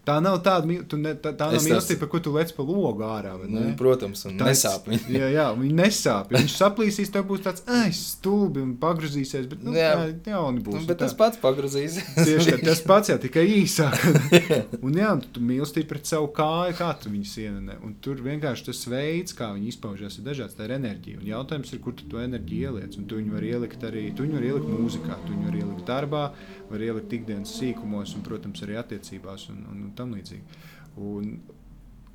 Tā 0.03 0.17
nav 0.19 0.41
tāda 0.43 0.67
ne, 0.67 0.81
tā, 1.23 1.31
tā 1.31 1.47
nav 1.53 1.63
mīlestība, 1.63 2.01
par 2.01 2.09
ko 2.11 2.19
tu 2.25 2.33
lec 2.35 2.51
pa 2.57 2.65
logu 2.67 3.05
ārā. 3.07 3.37
Nu, 3.47 3.69
protams, 3.79 4.25
un 4.27 4.35
tā 4.41 4.49
nesāp. 4.49 4.89
jā, 4.91 5.29
jā, 5.31 5.45
viņi 5.55 5.77
nesāp. 5.79 6.33
Viņš 6.35 6.57
saplīsīs, 6.59 7.13
tev 7.15 7.29
būs 7.29 7.45
tāds 7.45 7.63
stulbi 7.95 8.65
un 8.65 8.73
pagrūzīsies. 8.83 9.47
Bet, 9.53 9.63
nu, 9.63 9.77
jā, 9.79 9.93
jā 10.27 10.41
būs, 10.57 10.81
nu, 10.81 10.83
bet 10.89 10.99
tā. 10.99 11.07
tas 11.07 11.15
pats 11.21 11.39
pagrūzīsies. 11.43 12.17
Tieši 12.19 12.57
tā, 12.57 12.59
tas 12.67 12.83
pats 12.83 13.13
jau 13.13 13.19
tikai 13.23 13.45
īsāk. 13.61 13.95
un 14.89 14.99
jā, 14.99 15.13
tu, 15.23 15.31
tu 15.37 15.45
mīlestība 15.53 15.93
pret 15.95 16.11
savu 16.11 16.33
kāju, 16.35 16.75
kā 16.81 16.91
tu 16.99 17.13
viņu 17.13 17.31
sienē. 17.37 17.79
Un 17.87 17.95
tur 18.03 18.19
vienkārši 18.27 18.67
tas 18.73 18.83
veids, 18.91 19.39
kā 19.39 19.53
viņi 19.55 19.71
izpaužās, 19.71 20.19
ir 20.19 20.27
dažāds. 20.27 20.59
Tā 20.59 20.67
ir 20.67 20.75
enerģija. 20.81 21.23
Un 21.23 21.31
jautājums 21.31 21.71
ir, 21.71 21.83
kur 21.87 21.95
tu 21.95 22.11
to 22.11 22.19
enerģiju 22.25 22.73
ieliec. 22.73 22.99
Un 22.99 23.07
tu 23.07 23.23
viņu 23.23 23.39
var 23.39 23.47
ielikt 23.53 23.87
arī, 23.87 24.09
tu 24.11 24.27
viņu 24.27 24.41
var 24.41 24.51
ielikt 24.51 24.75
mūzikā, 24.75 25.23
tu 25.23 25.37
viņu 25.37 25.47
var 25.47 25.63
ielikt 25.63 25.87
darbā, 25.95 26.27
var 26.73 26.87
ielikt 26.91 27.19
ikdienas 27.21 27.55
sīkumos 27.55 28.17
un, 28.19 28.27
protams, 28.27 28.67
arī 28.67 28.81
attiecībās. 28.83 29.47
Un, 29.55 29.63
un, 29.71 29.89
un 29.93 29.99
tam 29.99 30.15
līdzīgi. 30.17 30.63
Un, 31.03 31.35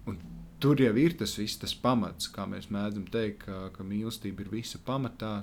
un 0.10 0.18
tur 0.64 0.82
jau 0.82 0.94
ir 0.98 1.18
tas 1.20 1.38
viss, 1.40 1.60
tas 1.62 1.76
pamats, 1.78 2.32
kā 2.34 2.48
mēs 2.50 2.72
mēdzam 2.74 3.06
teikt, 3.14 3.46
ka, 3.46 3.68
ka 3.76 3.86
mīlestība 3.86 4.46
ir 4.46 4.58
visa 4.58 4.82
pamatā. 4.86 5.40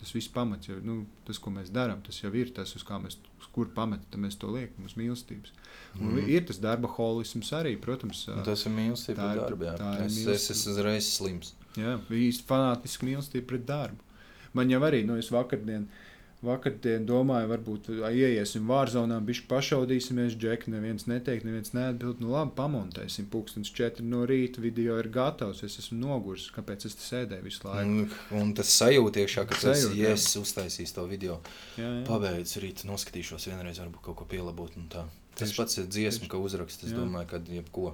Tas 0.00 0.14
viss 0.16 0.30
pamats, 0.32 0.64
jau, 0.64 0.78
nu, 0.80 1.02
tas, 1.28 1.36
ko 1.36 1.50
mēs 1.52 1.68
darām, 1.76 1.98
tas 2.00 2.16
jau 2.22 2.30
ir 2.32 2.54
tas, 2.56 2.70
uz, 2.72 2.86
mēs, 3.02 3.18
uz 3.36 3.48
kur 3.52 3.68
pamata 3.76 4.16
mēs 4.16 4.38
to 4.40 4.48
liekam, 4.48 4.86
uz 4.88 4.94
mīlestības. 4.96 5.52
Un 5.98 6.14
mm. 6.14 6.30
Ir 6.32 6.46
tas 6.48 6.56
darba 6.62 6.88
holisms 6.94 7.50
arī, 7.58 7.74
protams. 7.76 8.22
Un 8.32 8.40
tas 8.46 8.64
ir 8.64 8.72
mīlestība 8.72 9.26
pret 9.26 9.42
darbu. 9.42 9.66
Jā. 9.68 9.74
Tā 9.76 9.90
ir 9.98 10.06
es, 10.06 10.16
mīlestība. 10.16 10.38
es 10.38 10.54
esmu 10.54 10.72
uzreiz 10.72 11.10
slims. 11.18 11.52
Jā, 11.76 11.98
īsti 12.16 12.48
fanātiski 12.48 13.10
mīlestība 13.10 13.50
pret 13.52 13.68
darbu. 13.68 14.08
Man 14.56 14.72
jau 14.72 14.80
arī, 14.88 15.02
nu, 15.04 15.20
es 15.20 15.28
vakardien 15.30 15.84
uh, 15.84 16.09
Vakardien 16.40 17.02
domāju, 17.04 17.50
varbūt 17.50 17.88
ieiesim 18.08 18.64
vārzonā, 18.70 19.18
bišķi 19.28 19.44
pašaudīsimies, 19.50 20.38
džeki, 20.40 20.70
neviens 20.72 21.04
neteikt, 21.04 21.44
neviens 21.44 21.74
neatbild. 21.76 22.22
Nu 22.24 22.30
labi, 22.32 22.54
pamontēsim, 22.56 23.26
pūkstens 23.28 23.68
četri 23.76 24.06
no 24.08 24.22
rīta, 24.28 24.62
video 24.64 24.96
ir 25.02 25.10
gatavs, 25.12 25.60
es 25.66 25.76
esmu 25.82 25.98
nogurs, 26.00 26.46
kāpēc 26.54 26.86
es 26.88 26.96
te 26.96 27.04
sēdēju 27.04 27.44
visu 27.44 27.66
laiku. 27.66 27.90
Un, 27.90 28.14
un 28.40 28.54
tas 28.56 28.72
sajūta 28.72 29.20
iekšā, 29.20 29.44
ka 29.50 29.58
tas 29.66 29.84
ir, 29.90 29.98
ja 29.98 30.14
es 30.16 30.30
uztaisīšu 30.40 30.96
to 30.96 31.04
video, 31.10 31.36
jā, 31.76 31.84
jā. 31.84 32.06
pabeidz 32.08 32.56
rīt, 32.64 32.86
noskatīšos 32.88 33.50
vienreiz, 33.50 33.82
varbūt 33.84 34.06
kaut 34.08 34.22
ko 34.22 34.28
pielabot 34.32 34.80
un 34.80 34.88
tā. 34.96 35.04
Tas 35.36 35.52
tieši, 35.52 35.58
pats 35.60 35.76
ir 35.76 35.92
dziesma, 35.92 36.24
tieši. 36.24 36.32
ka 36.32 36.40
uzrakst, 36.40 36.88
es 36.88 36.96
jā. 36.96 37.02
domāju, 37.02 37.34
ka 37.34 37.42
jebko, 37.52 37.92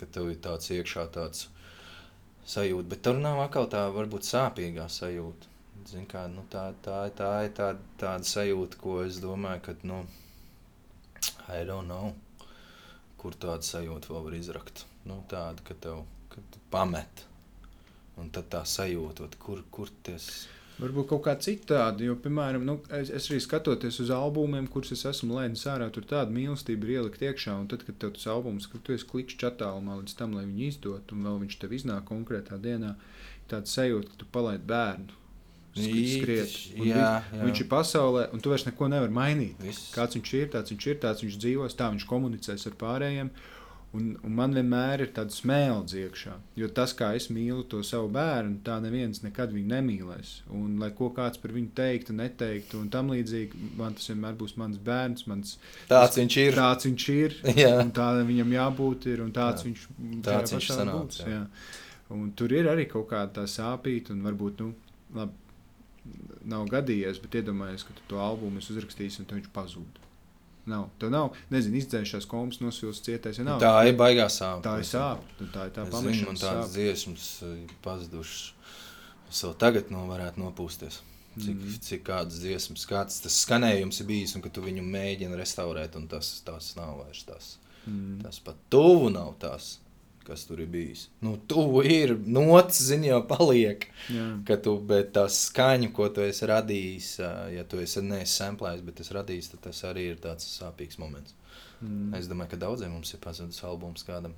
ka 0.00 0.08
tev 0.16 0.32
ir 0.32 0.40
tāds 0.48 0.72
iekšā 0.72 1.04
tāds 1.12 1.50
sajūta, 2.48 2.88
bet 2.96 3.04
tur 3.04 3.20
nav 3.20 3.44
atkal 3.44 3.68
tā 3.68 3.84
varbūt 3.92 4.24
sāpīgā 4.24 4.88
sajūta 4.88 5.57
kā, 6.10 6.26
nu, 6.32 6.44
tā, 6.52 6.68
tā, 6.84 7.00
tā 7.16 7.32
ir 7.46 7.54
tā, 7.56 7.72
tāda 8.00 8.26
sajūta, 8.28 8.80
ko 8.80 9.00
es 9.06 9.20
domāju, 9.24 9.64
ka, 9.68 9.76
nu, 9.88 10.02
I 11.48 11.64
don't 11.64 11.88
know, 11.88 12.12
kur 13.18 13.34
tādu 13.34 13.66
sajūtu 13.66 14.12
vēl 14.12 14.28
var 14.28 14.36
izrakt. 14.38 14.84
Nu, 15.08 15.22
tāda, 15.30 15.64
ka 15.64 15.74
tev 15.74 16.04
ka 16.28 16.42
tu 16.52 16.62
pamet. 16.70 17.24
Un 18.18 18.30
tad 18.34 18.48
tā 18.52 18.62
sajūta, 18.66 19.28
kur, 19.42 19.62
kur 19.70 19.90
tas. 20.02 20.46
Varbūt 20.78 21.08
kaut 21.10 21.24
kā 21.24 21.34
citādi, 21.42 22.06
jo, 22.06 22.14
piemēram, 22.22 22.62
nu, 22.66 22.76
es, 22.94 23.10
es 23.14 23.26
arī 23.30 23.40
skatoties 23.42 23.98
uz 24.04 24.12
albumiem, 24.14 24.68
kurus 24.70 24.92
es 24.94 25.02
esmu 25.10 25.38
lēnis 25.38 25.64
ārā, 25.70 25.88
tur 25.94 26.06
tāda 26.06 26.30
mīlestība 26.34 26.86
ir 26.86 26.92
ielikt 26.98 27.24
iekšā. 27.26 27.56
Un 27.58 27.66
tad, 27.70 27.82
kad 27.86 27.98
tev 27.98 28.12
tas 28.14 28.28
albums, 28.30 28.68
ka 28.70 28.78
tu 28.82 28.94
esi 28.94 29.06
klikšķis 29.10 29.48
attālumā 29.50 29.98
līdz 30.02 30.18
tam, 30.18 30.36
lai 30.38 30.44
viņu 30.46 30.68
izdot, 30.68 31.14
un 31.14 31.26
vēl 31.26 31.40
viņš 31.46 31.58
tev 31.62 31.74
iznāk 31.78 32.06
konkrētā 32.10 32.60
dienā, 32.62 32.94
tāda 33.50 33.70
sajūta, 33.70 34.12
ka 34.12 34.22
tu 34.22 34.30
palaidi 34.34 34.70
bērnu 34.70 35.18
skriet. 35.76 36.56
Jā, 36.78 37.12
jā. 37.32 37.42
Viņš 37.44 37.62
ir 37.64 37.68
pasaulē, 37.70 38.26
un 38.32 38.42
tu 38.42 38.52
vairs 38.52 38.66
neko 38.68 38.88
nevari 38.92 39.14
mainīt. 39.14 39.60
Viss. 39.62 39.92
Kāds 39.94 40.18
viņš 40.18 40.34
ir, 40.40 40.50
tāds 40.56 40.74
viņš 40.74 40.88
ir, 40.90 40.98
tāds 41.04 41.24
viņš 41.24 41.38
dzīvos, 41.44 41.78
tā 41.78 41.92
viņš 41.92 42.08
komunicēs 42.08 42.68
ar 42.70 42.76
pārējiem. 42.80 43.32
Un, 43.96 44.10
un 44.20 44.32
man 44.36 44.52
vienmēr 44.52 45.00
ir 45.00 45.12
tāds 45.16 45.38
smēls 45.40 45.94
iekšā. 45.96 46.34
Jo 46.60 46.66
tas, 46.76 46.92
kā 46.92 47.14
es 47.16 47.30
mīlu 47.32 47.62
to 47.72 47.78
savu 47.86 48.10
bērnu, 48.12 48.58
tā 48.66 48.74
neviens 48.84 49.22
nekad 49.24 49.54
viņu 49.54 49.70
nemīlēs. 49.70 50.32
Un, 50.52 50.74
lai 50.82 50.90
ko 50.98 51.08
kāds 51.16 51.40
par 51.40 51.54
viņu 51.56 51.72
teiktu, 51.78 52.12
neteiktu, 52.18 52.82
un 52.82 52.92
tam 52.92 53.08
līdzīgi, 53.14 53.72
man 53.80 53.96
tas 53.96 54.10
vienmēr 54.12 54.36
būs 54.36 54.58
mans 54.60 54.76
bērns. 54.90 55.24
Mans, 55.32 55.56
tāds 55.88 56.12
tas, 56.12 56.20
viņš 56.20 56.38
ir. 56.44 56.60
Tāds 56.60 56.90
viņš 56.90 57.08
ir. 57.16 57.40
tā 57.96 58.10
viņam 58.28 58.54
jābūt, 58.58 59.08
ir, 59.14 59.24
un 59.24 59.32
tāds 59.32 59.64
jā. 59.64 59.70
viņš, 59.70 59.88
tāds 60.28 60.56
viņš 60.58 60.70
sanāc, 60.74 61.00
būs. 61.08 61.24
Jā. 61.24 61.40
Jā. 61.40 61.42
Un 62.18 62.30
tur 62.36 62.52
ir 62.56 62.68
arī 62.68 62.84
kaut 62.92 63.08
kāda 63.08 63.48
sāpīga, 63.48 64.12
un 64.12 64.20
varbūt, 64.28 64.64
nu, 64.64 64.74
labi 65.16 65.47
nav 66.48 66.68
gadījies, 66.72 67.20
bet 67.22 67.40
iedomājieties, 67.40 67.86
ka 67.88 67.96
tu 67.96 68.04
to 68.12 68.20
albumu 68.22 68.62
uzrakstīsi 68.62 69.22
un 69.22 69.30
viņš 69.32 69.50
pazūd. 69.54 70.04
Nav. 70.68 70.90
Tev 71.00 71.08
nav, 71.12 71.36
nezinu, 71.48 71.78
izdzēšās 71.80 72.26
komas, 72.28 72.58
nosvilst 72.60 73.06
cietais. 73.06 73.38
Ja 73.40 73.46
nav. 73.46 73.60
Tā 73.62 73.72
ir 73.88 73.96
baigā 73.96 74.26
sāp. 74.32 74.60
tā 74.66 74.74
ir 74.82 74.88
sāp. 74.88 75.22
Tā 75.40 75.68
ir 75.70 75.72
tā 75.72 75.86
zinu, 75.88 76.26
man 76.28 76.40
tādas 76.40 76.74
dziesmas 76.74 77.28
eh, 77.46 77.76
pazudušas. 77.84 78.50
Es 79.28 79.40
vēl 79.44 79.54
tagad 79.60 79.92
nu, 79.92 80.04
varētu 80.10 80.42
nopūsties. 80.42 81.00
Cik, 81.38 81.54
mm. 81.54 81.80
cik 81.84 82.04
kādas 82.06 82.40
dziesmas, 82.42 82.84
kāds 82.88 83.20
tas 83.22 83.36
skanējums 83.44 84.02
ir 84.02 84.08
bijis, 84.08 84.34
un 84.36 84.44
ka 84.44 84.50
tu 84.52 84.64
viņu 84.64 84.82
mēģini 84.84 85.38
restaurēt, 85.38 85.96
un 86.00 86.08
tas, 86.10 86.32
tas 86.44 86.72
nav 86.76 86.96
vairs 87.02 87.24
tas. 87.28 87.50
Mm. 87.86 88.18
Tas 88.24 88.40
pat 88.44 88.58
tuvu 88.72 89.12
nav 89.14 89.36
tas, 89.40 89.76
kas 90.28 90.44
tur 90.48 90.60
ir 90.62 90.68
bijis. 90.70 91.06
Nu, 91.24 91.34
tuvu 91.50 91.82
ir, 91.88 92.12
nots, 92.28 92.78
zini, 92.90 93.08
jau 93.10 93.22
paliek. 93.30 93.88
Jā. 94.12 94.28
Ka 94.48 94.58
tu, 94.62 94.76
bet 94.92 95.10
tā 95.16 95.24
skaņa, 95.32 95.90
ko 95.96 96.06
tu 96.14 96.22
esi 96.24 96.46
radījis, 96.50 97.08
ja 97.56 97.64
tu 97.68 97.80
esi 97.82 98.04
neesi 98.04 98.36
samplējis, 98.38 98.84
bet 98.86 99.02
esi 99.04 99.16
radījis, 99.16 99.50
tad 99.54 99.64
tas 99.66 99.82
arī 99.88 100.10
ir 100.12 100.22
tāds 100.22 100.46
sāpīgs 100.60 101.00
moments. 101.02 101.34
Mm. 101.80 102.14
Es 102.18 102.28
domāju, 102.30 102.52
ka 102.54 102.62
daudziem 102.68 102.92
mums 102.94 103.12
ir 103.14 103.20
pazudis 103.24 103.60
albums 103.64 104.04
kādam 104.06 104.36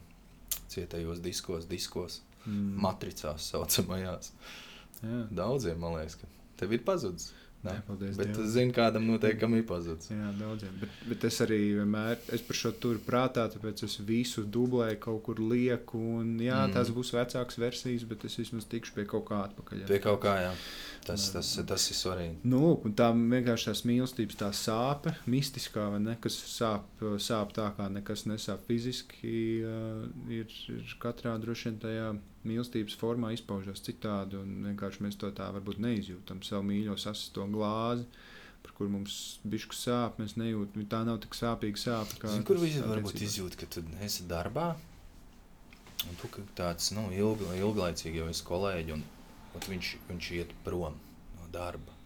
cietējos 0.70 1.22
diskos, 1.24 1.68
diskos, 1.70 2.20
Mm. 2.46 2.78
matricās 2.80 3.50
saucamajās. 3.52 4.30
Jā. 5.02 5.18
Daudziem, 5.36 5.76
man 5.76 5.98
liekas, 5.98 6.14
ka 6.16 6.28
tev 6.56 6.72
ir 6.72 6.80
pazudis. 6.86 7.26
Nē, 7.60 7.74
paldies 7.84 8.16
Bet 8.16 8.30
es 8.40 8.54
zinu, 8.54 8.72
kādam 8.72 9.04
noteikti 9.04 9.44
ir 9.58 9.64
pazudis. 9.68 10.08
Jā, 10.08 10.30
daudziem. 10.38 10.72
Bet, 10.80 10.94
bet 11.10 11.24
es 11.28 11.40
arī 11.44 11.58
vienmēr 11.76 12.16
es 12.32 12.40
par 12.46 12.56
šo 12.56 12.70
turu 12.80 13.02
prātā, 13.04 13.44
tāpēc 13.52 13.82
es 13.84 13.98
visu 14.00 14.46
dublēju, 14.48 14.96
kaut 15.04 15.22
kur 15.26 15.36
lieku. 15.36 16.00
Un, 16.20 16.38
jā, 16.40 16.62
Mm. 16.66 16.72
tās 16.72 16.88
būs 16.88 17.12
vecākas 17.12 17.58
versijas, 17.60 18.06
bet 18.08 18.24
es 18.24 18.36
vismaz 18.40 18.64
tikšu 18.64 18.94
pie 18.94 19.04
kaut 19.04 19.26
kā 19.28 19.42
atpakaļ. 19.44 19.82
Jā. 19.82 19.86
Pie 19.92 19.98
kaut 19.98 20.22
kā, 20.24 20.36
jā. 20.40 20.54
Tas, 21.04 21.30
tas, 21.32 21.52
tas 21.66 21.90
ir 21.90 21.96
svarīgi. 21.96 22.36
Nu, 22.44 22.60
lūk, 22.64 22.88
tā 22.96 23.10
vienkārši 23.12 23.68
tās 23.70 23.84
mīlestības, 23.84 24.36
tā 24.40 24.50
sāpe, 24.56 25.14
mistiskā, 25.26 25.90
vai 25.90 26.00
ne, 26.00 26.16
kas 26.20 26.36
sāp, 26.36 26.88
sāp 27.20 27.52
tā, 27.52 27.68
kā 27.76 27.90
nekas 27.92 28.24
nesāp 28.24 28.64
fiziski, 28.68 29.64
ir, 30.32 30.46
ir 30.68 30.96
katrā 31.00 31.36
droši 31.40 31.70
vien 31.70 31.78
tajā 31.84 32.10
mīlestības 32.48 32.96
formā 33.00 33.32
izpaužās 33.34 33.82
citādi, 33.84 34.38
un 34.40 34.64
vienkārši 34.70 35.04
mēs 35.04 35.18
to 35.20 35.30
tā 35.36 35.50
varbūt 35.54 35.80
neizjūtam. 35.84 36.40
Savu 36.46 36.64
mīļo 36.70 36.96
sasisto 37.00 37.44
glāzi, 37.52 38.06
par 38.64 38.74
kur 38.76 38.88
mums 38.92 39.18
bišku 39.44 39.76
sāp, 39.76 40.20
mēs 40.20 40.36
nejūtam, 40.40 40.86
tā 40.92 41.02
nav 41.08 41.20
tik 41.24 41.36
sāpīga 41.36 41.80
sāpe. 41.80 42.16
kā 42.22 42.32
Zini, 42.32 42.46
kur 42.48 42.60
visi 42.62 42.82
varbūt 42.84 43.22
izjūt, 43.28 43.58
ka 43.60 43.68
tu 43.68 43.84
esi 44.06 44.26
darbā, 44.30 44.72
un 46.08 46.20
tu 46.20 46.32
tāds 46.56 46.92
nu, 46.96 47.08
ilg, 47.12 47.44
ilglaicīgi 47.60 48.22
jau 48.22 48.28
esi 48.32 48.44
kolēģi, 48.48 48.96
un, 48.96 49.06
un 49.54 49.66
viņš, 49.68 49.94
viņš 50.08 50.34
iet 50.40 50.54
prom 50.64 50.96
no 51.38 51.48
darba. 51.52 51.96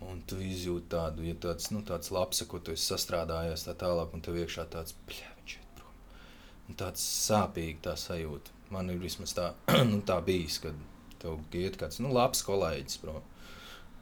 Un 0.00 0.22
tu 0.24 0.38
izjūti 0.40 0.88
tādu, 0.94 1.26
ja 1.28 1.34
tāds, 1.36 1.66
nu, 1.74 1.82
tāds 1.84 2.08
labs, 2.14 2.40
ko 2.48 2.58
tu 2.58 2.72
esi 2.72 2.86
sastrādājies 2.88 3.66
tā 3.66 3.74
tālāk, 3.76 4.14
un 4.16 4.22
tev 4.24 4.38
iekšā 4.40 4.64
tāds, 4.72 4.94
bļā, 5.06 5.34
viņš 5.42 5.56
iet 5.58 5.74
prom. 5.76 5.98
Un 6.70 6.78
tāds 6.80 7.04
sāpīgi 7.04 7.82
tā 7.84 7.92
sajūta. 8.00 8.59
Man 8.70 8.90
ir 8.92 9.00
vismaz 9.02 9.34
tā, 9.34 9.50
nu, 9.90 10.00
tā 10.06 10.20
bijis, 10.24 10.60
kad 10.62 10.76
tev 11.20 11.40
iet 11.58 11.76
kāds, 11.80 12.00
nu, 12.02 12.12
labs 12.14 12.44
kolēģis 12.46 13.00
prom. 13.02 13.24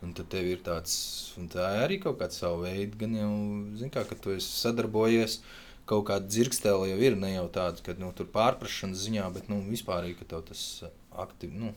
Un 0.04 0.12
tad 0.14 0.28
tev 0.30 0.46
ir 0.46 0.60
tāds, 0.62 0.92
un 1.40 1.48
tā 1.50 1.64
arī 1.80 1.96
kaut 2.02 2.20
kāda 2.20 2.36
sava 2.36 2.68
veida, 2.68 2.94
gan 3.00 3.16
jau, 3.18 3.32
zin 3.80 3.90
kā, 3.94 4.04
ka 4.06 4.14
tu 4.14 4.30
esi 4.36 4.52
sadarbojies, 4.60 5.40
kaut 5.90 6.04
kāda 6.10 6.30
dzirkstēla 6.30 6.92
jau 6.92 7.00
ir, 7.02 7.16
ne 7.18 7.32
jau 7.32 7.48
tāda, 7.56 7.82
ka, 7.82 7.96
nu, 7.98 8.12
tur 8.14 8.28
pārprašanas 8.30 9.02
ziņā, 9.08 9.26
bet, 9.34 9.50
nu, 9.50 9.58
vispār 9.66 10.04
arī, 10.04 10.14
tas 10.30 10.62
aktīvi, 11.18 11.58
nu, 11.64 11.72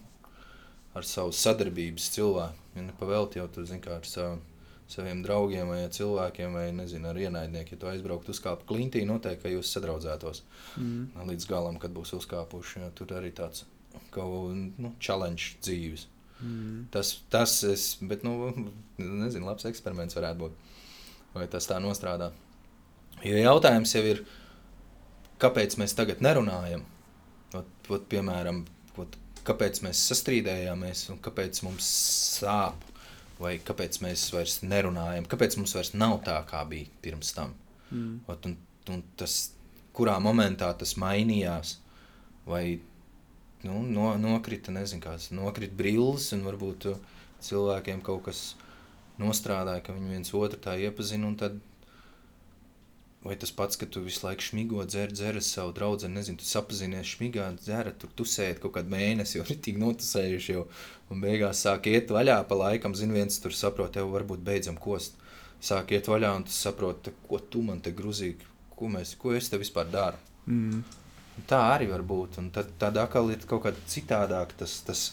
ar 0.94 1.08
savu 1.08 1.34
sadarbības 1.34 2.12
cilvēku, 2.14 2.70
ja 2.76 2.86
nepavēlti 2.92 3.42
jau 3.42 3.48
tu, 3.56 3.66
zin 3.66 3.82
kā, 3.82 3.98
ar 3.98 4.06
savu, 4.06 4.38
saviem 4.92 5.22
draugiem 5.26 5.70
vai 5.72 5.82
cilvēkiem, 5.94 6.56
vai, 6.58 6.66
nezinu, 6.76 7.10
ar 7.12 7.20
ienaidnieku, 7.20 7.76
ja 7.76 7.82
tu 7.82 7.90
aizbrauktu 7.92 8.34
uzkāpt 8.36 8.66
klintī, 8.70 9.04
noteikti, 9.08 9.44
ka 9.46 9.54
jūs 9.54 9.72
sadraudzētos 9.76 10.44
Mm. 10.78 11.28
līdz 11.30 11.48
galam, 11.50 11.80
kad 11.80 11.92
būs 11.96 12.14
uzkāpuši, 12.18 12.82
jo 12.84 12.90
tur 12.96 13.16
arī 13.18 13.32
tāds, 13.36 13.66
kaut, 14.12 14.56
nu, 14.78 14.94
challenge 15.00 15.58
dzīves. 15.64 16.08
Mm. 16.42 16.86
Tas, 16.92 17.22
tas 17.30 17.64
es, 17.64 17.98
bet, 18.02 18.24
nu, 18.24 18.52
nezinu, 18.98 19.46
labs 19.46 19.66
eksperiments 19.70 20.18
varētu 20.18 20.40
būt. 20.46 20.52
Vai 21.34 21.48
tas 21.48 21.68
tā 21.70 21.78
nostrādā? 21.80 22.32
Jo 23.24 23.38
jautājums 23.38 23.94
jau 23.96 24.04
ir, 24.04 24.24
kāpēc 25.40 25.78
mēs 25.80 25.96
tagad 25.96 26.24
nerunājam? 26.24 26.84
Ot, 27.56 27.70
ot, 27.90 28.08
piemēram, 28.12 28.64
ot, 29.00 29.16
kāpēc 29.48 29.82
mēs 29.86 30.02
sastrīdējāmies 30.12 31.10
un 31.14 31.22
kāpēc 31.24 31.62
mums 31.64 31.88
sāp? 32.42 32.91
Vai 33.42 33.56
kāpēc 33.66 34.02
mēs 34.04 34.28
vairs 34.36 34.60
nerunājam? 34.62 35.26
Kāpēc 35.30 35.58
mums 35.58 35.74
vairs 35.78 35.94
nav 35.98 36.20
tā, 36.28 36.38
kā 36.50 36.62
bija 36.70 36.90
pirms 37.02 37.34
tam? 37.38 37.56
Mm. 37.90 38.20
Ot, 38.30 38.46
un, 38.48 38.58
un 38.94 39.04
tas, 39.18 39.38
kurā 39.98 40.18
momentā 40.24 40.70
tas 40.78 40.94
mainījās, 41.02 41.78
vai 42.46 42.66
nu, 43.66 43.82
no, 43.82 44.12
nokrita, 44.22 44.74
nezinu, 44.76 45.04
kāds 45.04 45.32
nokrita 45.36 45.78
brilles, 45.78 46.30
un 46.38 46.46
varbūt 46.48 46.92
cilvēkiem 47.42 48.04
kaut 48.06 48.28
kas 48.30 48.44
nostrādāja, 49.22 49.84
ka 49.86 49.96
viņi 49.98 50.16
viens 50.16 50.34
otru 50.38 50.62
tā 50.62 50.78
iepazina, 50.82 51.28
un 51.28 51.38
tad 51.40 51.58
Vai 53.22 53.36
tas 53.38 53.52
pats, 53.54 53.78
ka 53.78 53.86
tu 53.86 54.02
visu 54.02 54.24
laiku 54.26 54.42
šmigo, 54.42 54.82
dzer, 54.90 55.12
dzer 55.14 55.38
savu 55.46 55.76
draugu, 55.78 56.08
nezinu, 56.10 56.40
tu 56.42 56.48
sapazinies, 56.48 57.12
šmigā, 57.12 57.52
dzer, 57.60 57.92
tur 58.02 58.10
tusēt 58.18 58.62
kaut 58.64 58.74
kādu 58.80 58.90
mēnesi, 58.94 59.38
jau 59.38 59.46
ir 59.54 59.60
tik 59.62 59.78
notusējuši, 59.82 60.56
jau, 60.56 60.64
un 61.14 61.22
beigās 61.22 61.62
sāk 61.68 61.92
iet 61.92 62.10
vaļā 62.14 62.40
pa 62.50 62.58
laikam, 62.64 62.98
zinu, 62.98 63.20
viens 63.20 63.38
tur 63.44 63.54
saprot, 63.54 63.94
tev 63.94 64.10
varbūt 64.16 64.42
beidzam 64.48 64.80
kost. 64.82 65.20
Sāk 65.62 65.94
iet 65.94 66.10
vaļā, 66.10 66.34
un 66.40 66.48
tu 66.48 66.56
saproti, 66.56 67.14
ko 67.28 67.38
tu 67.54 67.62
man 67.62 67.84
te 67.86 67.94
grūzīgi, 67.94 68.50
ko, 68.74 68.90
mēs, 68.90 69.14
ko 69.22 69.36
es 69.38 69.52
te 69.54 69.62
vispār 69.62 69.92
daru. 69.94 70.18
Mm. 70.50 70.82
Tā 71.48 71.60
arī 71.76 71.88
var 71.92 72.04
būt. 72.06 72.40
Un 72.42 72.50
tad, 72.54 72.74
tad 72.82 72.98
atkal 73.02 73.32
ir 73.34 73.46
kaut 73.50 73.66
kāda 73.66 73.86
citādāk. 73.90 74.56
Tas, 74.60 74.80
tas 74.88 75.04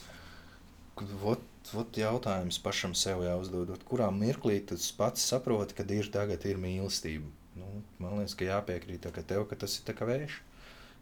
vot, 1.22 1.44
vot 1.72 2.00
jautājums 2.00 2.60
pašam 2.64 2.94
sev 2.98 3.22
jāuzdod, 3.26 3.74
kurā 3.88 4.08
mirklī 4.14 4.58
tu 4.66 4.78
pats 4.98 5.28
saproti, 5.32 5.76
kad 5.78 5.90
ir 5.94 6.10
tagad 6.12 6.44
ir 6.48 6.60
mīlestība. 6.60 7.28
Nu, 7.58 7.82
man 7.98 8.20
liekas, 8.20 8.36
ka 8.38 8.46
jāpiekrīt 8.46 9.08
ka 9.14 9.24
tev 9.26 9.48
ka 9.50 9.58
tas 9.58 9.74
ir 9.80 9.96
kā 9.98 10.06
vējš. 10.08 10.38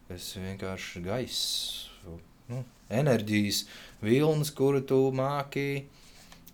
Tas 0.07 0.27
ir 0.39 0.45
vienkārši 0.47 1.03
gaiss, 1.03 1.41
nu, 2.47 2.61
enerģijas 2.95 3.65
vilnis, 4.03 4.53
kuru 4.55 4.83
tu 4.87 4.99
māki, 5.17 5.87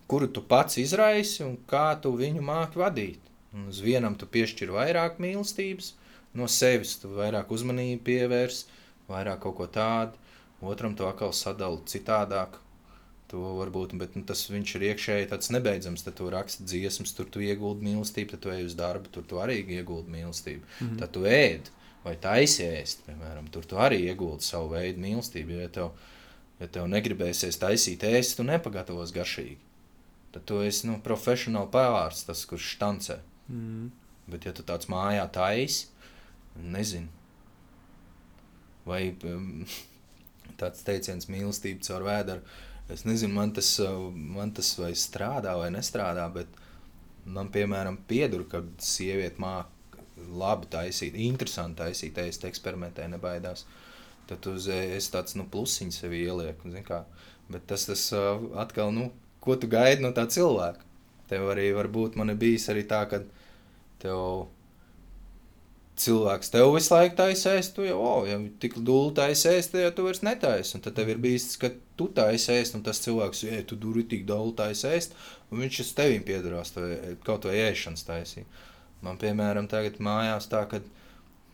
kuru 0.09 0.29
tu 0.33 0.41
pats 0.41 0.79
izraisi 0.81 1.43
un 1.45 1.59
kā 1.69 1.91
tu 2.01 2.15
viņu 2.17 2.41
māki 2.45 2.81
vadīt. 2.81 3.29
Un 3.53 3.67
uz 3.69 3.83
vienam 3.85 4.17
tu 4.17 4.25
piešķir 4.25 4.73
vairāk 4.73 5.19
mīlestības, 5.21 5.91
no 6.33 6.49
sevis 6.49 6.95
tu 6.97 7.13
vairāk 7.13 7.53
uzmanību 7.53 8.01
pievērs, 8.07 8.63
vairāk 9.11 9.43
kaut 9.45 9.59
ko 9.59 9.69
tādu, 9.69 10.17
otram 10.65 10.97
tu 10.97 11.05
atkal 11.05 11.35
sadali 11.37 11.83
citādāk. 11.89 12.57
To 13.33 13.41
varbūt, 13.57 13.95
bet 13.97 14.13
nu, 14.13 14.21
tas 14.29 14.43
viņš 14.45 14.71
ir 14.77 14.83
iekšēji 14.91 15.29
tāds 15.31 15.49
nebeidzams. 15.49 16.03
Tad 16.05 16.19
tu 16.19 16.27
raksti 16.29 16.67
dziesmas, 16.69 17.15
tur 17.17 17.25
tu 17.33 17.41
ieguldi 17.41 17.87
mīlestību, 17.87 18.35
tad 18.35 18.43
tu 18.45 18.51
ej 18.53 18.67
uz 18.67 18.75
darbu, 18.77 19.09
tur 19.09 19.25
tu 19.25 19.39
arī 19.41 19.55
ieguldi 19.63 20.13
mīlestību. 20.13 20.61
Mm. 20.61 20.89
-hmm. 20.89 20.99
Tad 21.01 21.15
tu 21.15 21.23
ēd 21.25 21.71
vai 22.03 22.13
taisies, 22.19 22.99
piemēram, 23.07 23.47
tur 23.49 23.65
tu 23.65 23.79
arī 23.81 24.03
ieguldi 24.05 24.45
savu 24.45 24.69
veidu 24.75 25.01
mīlestību. 25.01 25.55
Ja 25.63 25.69
tev, 25.69 25.89
ja 26.59 26.67
tev 26.67 26.85
negribēsies 26.91 27.57
taisīt 27.57 28.05
ēst, 28.05 28.37
tu 28.37 28.45
nepagatavos 28.45 29.15
garšīgi. 29.15 29.57
Tad 30.33 30.45
tu 30.45 30.59
esi 30.65 30.87
nu, 30.87 30.99
profesionāli 31.01 31.71
pavārs, 31.73 32.25
tas, 32.27 32.45
kurš 32.45 32.75
štancē. 32.75 33.17
Mm. 33.47 33.89
Bet, 34.27 34.45
ja 34.45 34.53
tu 34.53 34.61
tāds 34.61 34.89
mājā 34.91 35.25
taisi, 35.33 35.87
nezinu, 36.55 37.09
vai 38.85 39.15
um, 39.25 39.65
tāds 40.61 40.85
teiciens 40.85 41.29
mīlestība 41.31 41.81
caur 41.87 42.05
vēdru, 42.07 42.45
es 42.91 43.05
nezinu, 43.07 43.33
man 43.33 43.53
tas, 43.55 43.69
uh, 43.79 44.09
man 44.11 44.51
tas 44.51 44.73
vai 44.79 44.91
strādā 44.97 45.55
vai 45.59 45.69
nestrādā, 45.73 46.25
bet 46.33 46.47
man, 47.25 47.49
piemēram, 47.53 47.97
piedur, 48.07 48.43
ka 48.49 48.63
sieviete 48.83 49.39
māca 49.41 49.69
labi 50.33 50.67
taisīt, 50.71 51.15
interesanti 51.19 51.81
taisīt, 51.81 52.19
ēst, 52.21 52.45
eksperimentē, 52.47 53.07
nebaidās. 53.11 53.65
Tad 54.27 54.45
uz- 54.47 54.67
es 54.67 55.09
tāds 55.11 55.35
nu, 55.35 55.45
plusiņš 55.51 55.99
sev 56.03 56.13
ielieku. 56.13 56.71
Bet 57.49 57.67
tas, 57.67 57.85
tas 57.85 58.03
uh, 58.15 58.43
atkal, 58.59 58.91
nu, 58.95 59.11
ko 59.43 59.55
tu 59.55 59.67
gaidi 59.67 60.03
no 60.03 60.11
tā 60.15 60.27
cilvēka? 60.31 60.79
Tev 61.27 61.49
arī 61.51 61.71
var 61.75 61.87
būt, 61.87 62.15
man 62.19 62.29
ir 62.29 62.35
bijis 62.39 62.69
arī 62.71 62.83
tā, 62.87 63.03
ka 63.09 63.23
tev 63.99 64.47
cilvēks 65.99 66.49
tev 66.53 66.71
visu 66.73 66.93
laiku 66.95 67.17
taisīs, 67.19 67.69
tu 67.75 67.85
jau, 67.85 67.99
oh, 68.01 68.23
ja 68.27 68.39
tik 68.61 68.79
dūli 68.81 69.13
taisīs, 69.17 69.69
tad 69.71 69.83
jau 69.83 69.91
tu 69.97 70.07
vairs 70.07 70.23
netaisi. 70.25 70.77
Un 70.77 70.83
tad 70.85 70.97
tev 70.97 71.11
ir 71.13 71.21
bijis, 71.21 71.53
ka 71.61 71.69
tu 71.99 72.09
taisīs, 72.15 72.73
un 72.77 72.83
tas 72.85 73.01
cilvēks, 73.03 73.43
ja 73.45 73.61
tu 73.69 73.77
dūri 73.79 74.05
tik 74.09 74.25
dūli 74.29 74.55
taisīs, 74.57 75.11
un 75.51 75.61
viņš 75.63 75.83
uz 75.85 75.93
tevīm 75.99 76.25
piedarās, 76.25 76.73
tev 76.73 76.89
kaut 77.27 77.45
vai 77.49 77.59
ēšanas 77.67 78.07
taisīt. 78.09 78.59
Man, 79.03 79.19
piemēram, 79.21 79.67
tagad 79.69 79.99
mājās 80.03 80.47
tā, 80.51 80.63
ka 80.71 80.79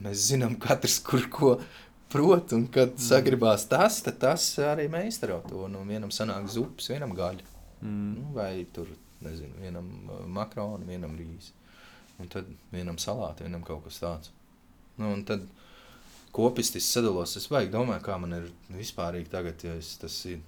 mēs 0.05 0.29
zinām 0.29 0.55
katrs, 0.61 0.99
kur 1.03 1.27
ko 1.33 1.53
prot, 2.13 2.53
un 2.57 2.67
kad 2.73 2.95
sagribās 3.01 3.67
tas, 3.69 4.01
tad 4.05 4.19
tas 4.21 4.45
arī 4.63 4.87
meistaro 4.91 5.41
to. 5.49 5.67
Nu, 5.71 5.83
vienam 5.89 6.13
sanāk 6.13 6.47
zupas, 6.51 6.89
vienam 6.93 7.13
gaļa. 7.17 7.45
Mm. 7.81 8.11
Nu, 8.15 8.33
vai 8.35 8.53
tur, 8.73 8.89
nezinu, 9.25 9.55
vienam 9.61 9.89
uh, 10.07 10.25
makronu, 10.29 10.85
vienam 10.87 11.15
rīsu. 11.19 11.55
Un 12.19 12.27
tad 12.31 12.47
vienam 12.73 12.97
salāti, 12.99 13.45
vienam 13.47 13.63
kaut 13.63 13.85
kas 13.85 14.01
tāds. 14.03 14.31
Nu, 14.99 15.13
un 15.13 15.23
tad 15.27 15.45
kopistis 16.35 16.89
sadalos. 16.91 17.37
Es 17.39 17.47
vajag 17.51 17.71
domāju, 17.73 18.03
kā 18.05 18.17
man 18.21 18.35
ir 18.37 18.49
vispārīgi 18.75 19.31
tagad, 19.31 19.63
ja 19.63 19.75
es, 19.79 19.95
tas 20.01 20.17
ir 20.29 20.41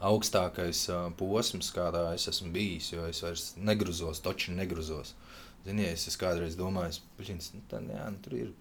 augstākais 0.00 0.86
uh, 0.88 1.10
posms, 1.18 1.68
kādā 1.76 2.06
es 2.16 2.26
esmu 2.30 2.50
bijis, 2.54 2.94
jo 2.94 3.04
es 3.08 3.20
vairs 3.24 3.50
negruzos, 3.60 4.22
toči 4.24 4.54
negruzos. 4.56 5.14
Zini, 5.66 5.84
ja 5.84 5.92
es 5.92 6.16
kādreiz 6.16 6.56
domājis, 6.56 7.02
pažins, 7.18 7.50
nu, 7.52 7.60
tā, 7.68 7.82
jā, 7.84 8.06
nu, 8.08 8.20
tur 8.24 8.36
ir 8.38 8.52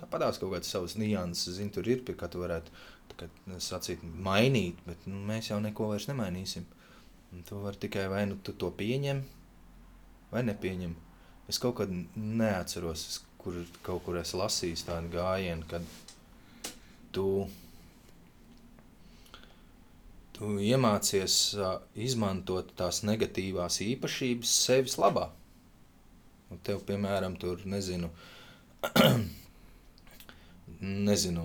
tāpatās 0.00 0.40
kaut 0.42 0.56
kādas 0.56 0.70
savas 0.74 0.96
nianses, 0.98 1.54
zini, 1.60 1.70
tur 1.74 1.86
ir, 1.86 2.02
pie 2.06 2.16
kā 2.18 2.26
tu 2.30 2.42
varētu, 2.42 2.74
kā 3.18 3.28
sacīt, 3.62 4.02
mainīt, 4.02 4.82
bet 4.86 5.06
nu, 5.06 5.22
mēs 5.30 5.52
jau 5.52 5.60
neko 5.62 5.92
vairs 5.92 6.08
nemainīsim. 6.10 6.66
Un 7.34 7.44
tu 7.46 7.60
vari 7.62 7.78
tikai 7.78 8.08
vai 8.10 8.24
nu 8.26 8.38
tu 8.42 8.54
to 8.58 8.72
pieņem, 8.74 9.22
vai 10.32 10.42
nepieņem. 10.48 10.96
Es 11.48 11.60
kaut 11.62 11.78
kad 11.80 11.92
neatceros, 12.16 13.06
es 13.08 13.22
kur 13.40 13.56
kaut 13.86 14.04
kur 14.04 14.18
esmu 14.20 14.42
lasījis 14.42 14.84
tādu 14.88 15.12
gājienu, 15.14 15.64
kad 15.70 15.84
tu, 17.16 17.46
tu 20.36 20.54
iemācies 20.60 21.38
uh, 21.56 21.78
izmantot 21.96 22.74
tās 22.78 23.00
negatīvās 23.08 23.80
īpašības 23.86 24.56
sevis 24.66 24.98
labā. 25.00 25.28
Un 26.52 26.60
tev, 26.64 26.80
piemēram, 26.88 27.36
tur 27.40 27.60
nezinu, 27.68 28.08
nezinu, 31.08 31.44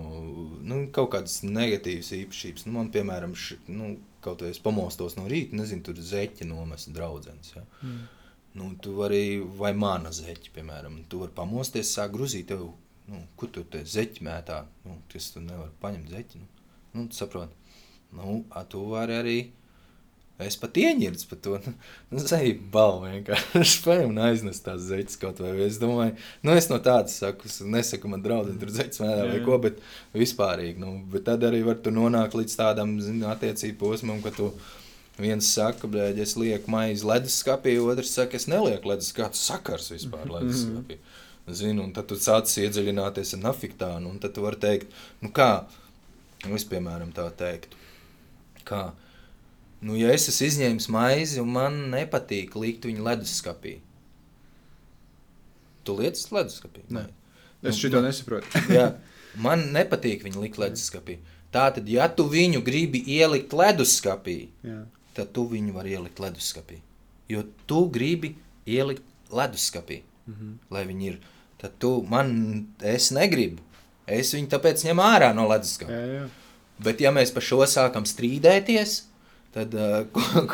nu, 0.64 0.80
kaut 0.96 1.10
kādas 1.16 1.42
negatīvas 1.44 2.12
īpašības. 2.18 2.66
Nu, 2.68 2.76
man, 2.78 2.90
piemēram, 2.94 3.34
š, 3.36 3.58
nu, 3.72 3.94
kaut 4.24 4.40
kā 4.40 4.52
es 4.52 4.60
pamostos 4.64 5.18
no 5.18 5.26
rīta, 5.28 5.56
nezinu, 5.60 5.84
tur 5.84 6.00
zeķi 6.00 6.48
nomest 6.48 6.92
draudzenes. 6.96 7.52
Ja? 7.56 7.64
Mm. 7.82 8.04
Nu, 8.54 8.70
tu 8.80 8.92
vari, 8.94 9.42
vai 9.58 9.72
mana 9.74 10.12
zeķi, 10.14 10.52
piemēram, 10.54 11.00
tu 11.10 11.24
vari 11.24 11.34
pamosties, 11.34 11.90
sāk 11.96 12.12
gruzīt 12.14 12.52
tev, 12.52 12.68
nu, 13.10 13.24
kur 13.38 13.50
tu 13.50 13.64
te 13.66 13.80
zeķi 13.82 14.22
mētā, 14.22 14.60
nu, 14.86 15.00
tas 15.10 15.32
tu 15.34 15.42
nevar 15.42 15.72
paņemt 15.82 16.12
zeķi, 16.14 16.38
nu, 16.38 16.68
nu 16.94 17.08
tu 17.10 17.18
saproti. 17.18 17.56
Nu, 18.14 18.44
a, 18.54 18.62
tu 18.70 18.84
vari 18.92 19.16
arī, 19.18 19.34
es 20.46 20.54
pat 20.62 20.78
ieņirds 20.78 21.26
par 21.32 21.40
to, 21.42 21.58
nu, 22.12 22.22
zeķi 22.22 22.52
balvu 22.76 23.10
vienkārši 23.10 23.82
paņem 23.88 24.14
un 24.14 24.22
aiznest 24.28 24.62
tās 24.68 24.86
zeķis 24.86 25.18
kaut 25.24 25.42
vai, 25.42 25.56
es 25.66 25.80
domāju, 25.82 26.14
nu, 26.46 26.54
es 26.54 26.70
no 26.70 26.78
tādas 26.86 27.18
saku, 27.24 27.50
nesaku 27.74 28.12
man 28.12 28.22
draudzi, 28.22 28.54
tur 28.62 28.70
zeķis 28.78 29.02
mētā 29.02 29.26
vai 29.32 29.42
ko, 29.50 29.58
bet 29.66 29.82
vispārīgi, 30.14 30.78
nu, 30.78 31.00
bet 31.10 31.26
tad 31.26 31.42
arī 31.50 31.64
var 31.66 31.82
tu 31.82 31.90
nonākt 31.90 32.38
līdz 32.38 32.54
tādam, 32.62 33.00
zinu, 33.02 33.26
attiecību 33.34 33.80
posmam, 33.82 34.22
ka 34.22 34.30
tu, 34.38 34.52
Viens 35.14 35.46
saka, 35.46 35.86
ka 35.86 36.06
es 36.18 36.34
lieku 36.34 36.70
maizi 36.74 37.06
leduskapī, 37.06 37.76
otrs 37.78 38.10
saka, 38.16 38.34
es 38.34 38.48
nelieku 38.50 38.90
leduskapī. 38.90 39.22
Kāds 39.22 39.42
sakars 39.46 39.92
vispār 39.92 40.26
leduskapī? 40.26 40.98
Zinu, 41.54 41.84
un 41.84 41.92
tad 41.94 42.08
tu 42.10 42.16
sāc 42.18 42.50
iedziļināties 42.50 43.36
ar 43.36 43.42
nafiktānu, 43.44 44.10
un 44.10 44.18
tad 44.18 44.34
tu 44.34 44.42
vari 44.42 44.58
teikt, 44.58 44.94
nu 45.22 45.30
kā, 45.34 45.66
nu 46.48 46.56
es 46.58 46.64
piemēram 46.66 47.12
tā 47.14 47.28
teiktu, 47.36 47.78
kā, 48.66 48.80
nu 49.84 49.98
ja 50.00 50.08
es 50.16 50.24
esmu 50.32 50.48
izņēmis 50.48 50.88
maizi 50.96 51.42
un 51.42 51.52
man 51.52 51.76
nepatīk 51.92 52.56
likt 52.58 52.88
viņu 52.88 53.04
leduskapī, 53.06 53.76
tu 55.84 55.98
lietas 56.00 56.26
leduskapī? 56.32 56.88
Nē. 56.88 57.04
Es 57.62 57.78
šito 57.78 58.00
nu, 58.00 58.08
nesaprotu. 58.08 58.64
jā, 58.72 58.88
man 59.46 59.68
nepatīk 59.76 60.24
viņu 60.26 60.42
likt 60.42 60.58
leduskapī. 60.58 61.20
Tātad, 61.54 61.86
ja 61.86 62.08
tu 62.10 62.24
viņu 62.26 62.64
gribi 62.66 63.04
ielikt 63.20 63.52
leduskapī, 63.54 64.40
jā 64.64 64.82
tad 65.14 65.32
tu 65.36 65.46
viņu 65.50 65.74
vari 65.76 65.94
ielikt 65.96 66.20
leduskapī. 66.22 66.80
Jo 67.28 67.44
tu 67.66 67.86
gribi 67.92 68.34
ielikt 68.66 69.02
leduskapī, 69.30 70.02
mm 70.26 70.34
-hmm. 70.34 70.56
lai 70.70 70.84
viņi 70.86 71.06
ir. 71.06 71.20
Tad 71.58 71.78
tu 71.78 72.06
man, 72.08 72.66
es 72.80 73.10
negribu. 73.10 73.62
Es 74.06 74.34
viņu 74.34 74.48
tāpēc 74.52 74.84
ņemu 74.84 75.02
ārā 75.02 75.34
no 75.34 75.48
leduskapa. 75.48 75.92
Jā, 75.92 76.06
jā. 76.06 76.28
Bet, 76.84 77.00
ja 77.00 77.12
mēs 77.14 77.32
par 77.34 77.42
šo 77.42 77.62
sākam 77.70 78.04
strīdēties, 78.04 79.02
tad 79.54 79.74
uh, 79.78 80.04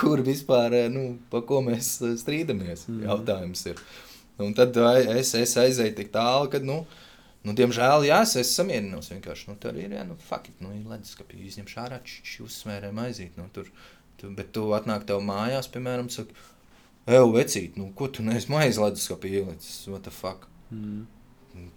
kur 0.01 0.23
vispār, 0.23 0.77
nu, 0.93 1.19
pa 1.31 1.41
ko 1.41 1.62
mēs 1.65 1.99
strīdamies? 2.23 2.87
Mm 2.89 3.01
-hmm. 3.01 3.05
Jautājums 3.09 3.66
ir. 3.66 3.77
Un 4.39 4.55
tad 4.55 4.77
es, 5.16 5.35
es 5.35 5.57
aizēju 5.57 5.95
tik 5.97 6.12
tālu, 6.12 6.49
ka, 6.53 6.59
nu, 6.59 6.87
nu 7.45 7.53
diemžēl, 7.53 8.07
jā, 8.09 8.23
es 8.41 8.55
samierinos 8.57 9.11
vienkārši. 9.12 9.49
Nu, 9.49 9.57
tur 9.61 9.77
ir, 9.77 9.91
jā, 9.91 10.05
nu, 10.07 10.16
fakti, 10.28 10.53
nu, 10.61 10.73
ir 10.73 10.87
leduskapī, 10.89 11.41
izņemšu 11.47 11.81
ārā, 11.81 12.01
šī 12.05 12.45
uzsmērē 12.47 12.93
maizīt, 12.93 13.37
nu, 13.37 13.49
tur, 13.53 13.69
Tu, 14.20 14.28
bet 14.36 14.52
tu 14.52 14.66
atnāk 14.76 15.06
tev 15.09 15.22
mājās, 15.24 15.70
piemēram, 15.72 16.10
saka, 16.12 16.34
ej, 17.09 17.22
vecīt, 17.32 17.78
nu, 17.80 17.88
ko 17.97 18.10
tu 18.12 18.24
neesi 18.26 18.52
maizi 18.52 18.82
leduskapī 18.82 19.32
ielicis? 19.38 19.86
What 19.88 20.05
the 20.05 20.12
fuck? 20.12 20.44
Mm. 20.68 21.06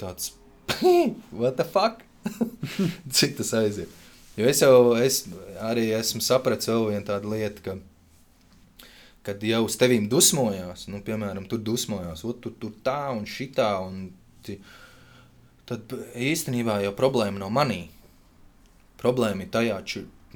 Tāds, 0.01 0.33
what 1.31 1.55
the 1.55 1.63
fuck? 1.63 2.03
Cik 3.15 3.37
tas 3.39 3.53
aiziet? 3.55 3.91
Jo 4.35 4.47
es 4.49 4.59
jau 4.63 4.75
es 4.97 5.23
arī 5.61 5.91
esmu 5.93 6.19
sapratis 6.25 6.71
vēl 6.71 6.87
vienu 6.89 7.05
tādu 7.05 7.31
lietu, 7.35 7.63
ka, 7.63 7.77
kad 9.23 9.43
jau 9.45 9.61
uz 9.67 9.77
tevīm 9.79 10.07
dusmojās, 10.11 10.87
nu, 10.91 11.03
piemēram, 11.05 11.45
tur 11.49 11.61
dusmojās, 11.63 12.25
ot, 12.27 12.41
tur, 12.43 12.55
tur 12.59 12.73
tā 12.85 13.11
un 13.13 13.27
šitā, 13.29 13.69
un 13.85 14.09
ti, 14.43 14.57
tad 15.69 15.93
īstenībā 16.17 16.81
jau 16.83 16.95
problēma 16.97 17.45
nav 17.45 17.53
manī. 17.53 17.83
Problēma 18.99 19.45
ir 19.45 19.53
tajā, 19.53 19.77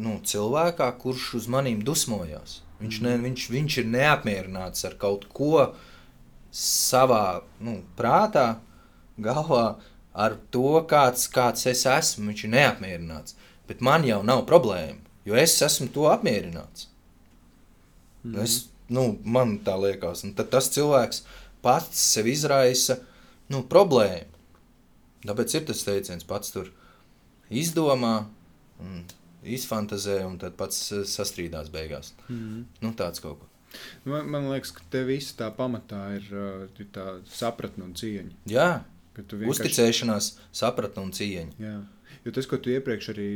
nu, 0.02 0.18
cilvēkā, 0.24 0.88
kurš 1.02 1.34
uz 1.42 1.50
maniem 1.52 1.82
dusmojās. 1.86 2.62
Viņš, 2.82 3.00
ne, 3.06 3.16
viņš, 3.24 3.46
viņš 3.54 3.78
ir 3.82 3.90
neapmierināts 3.90 4.86
ar 4.86 4.98
kaut 5.02 5.26
ko 5.34 5.72
savā 6.54 7.42
nu, 7.64 7.80
prātā, 7.98 8.60
galvā, 9.18 9.66
ar 10.18 10.38
to, 10.54 10.78
kāds, 10.90 11.26
kāds 11.34 11.66
es 11.70 11.86
esmu. 11.90 12.30
Viņš 12.32 12.46
ir 12.46 12.54
neapmierināts. 12.54 13.38
Bet 13.68 13.82
man 13.84 14.06
jau 14.08 14.22
nav 14.26 14.46
problēma, 14.50 15.02
jo 15.28 15.36
es 15.38 15.58
esmu 15.66 15.90
to 15.94 16.08
apmierināts. 16.12 16.88
Mm. 18.24 18.40
Es, 18.46 18.62
nu, 18.94 19.10
man 19.26 19.58
tā 19.66 19.76
liekas. 19.82 20.24
Un 20.28 20.38
tad 20.38 20.52
tas 20.54 20.70
cilvēks 20.74 21.26
pats 21.66 22.02
sev 22.14 22.30
izraisa 22.32 23.02
nu, 23.52 23.64
problēmu. 23.68 24.30
Tāpēc 25.28 25.58
ir 25.58 25.66
tas 25.68 25.84
teiciens, 25.84 26.26
pats 26.28 26.54
tur 26.54 26.70
izdomā. 27.50 28.28
Un 28.78 29.02
izfantazē 29.56 30.20
un 30.28 30.38
tad 30.42 30.58
pats 30.60 30.82
eh, 30.96 31.06
sastrīdās 31.08 31.72
beigās. 31.74 32.14
Mm. 32.28 32.66
Nu, 32.84 32.94
tāds 32.98 33.24
kaut 33.24 33.42
ko. 33.42 33.52
Man, 34.08 34.30
man 34.32 34.48
liekas, 34.52 34.72
ka 34.76 34.86
te 34.92 35.04
viss 35.08 35.36
tā 35.38 35.50
pamatā 35.54 36.02
ir, 36.18 36.28
uh, 36.32 36.64
ir 36.80 36.88
tā 36.96 37.20
sapratne 37.30 37.84
un 37.86 37.94
cieņa. 38.00 38.38
Jā, 38.50 38.70
vienkārši... 39.18 39.50
uzticēšanās, 39.54 40.30
sapratne 40.56 41.04
un 41.04 41.12
cieņa. 41.16 41.58
Jā. 41.62 41.76
Jo 42.26 42.34
tas, 42.36 42.48
ko 42.50 42.58
tu 42.60 42.72
iepriekš 42.74 43.12
arī 43.14 43.28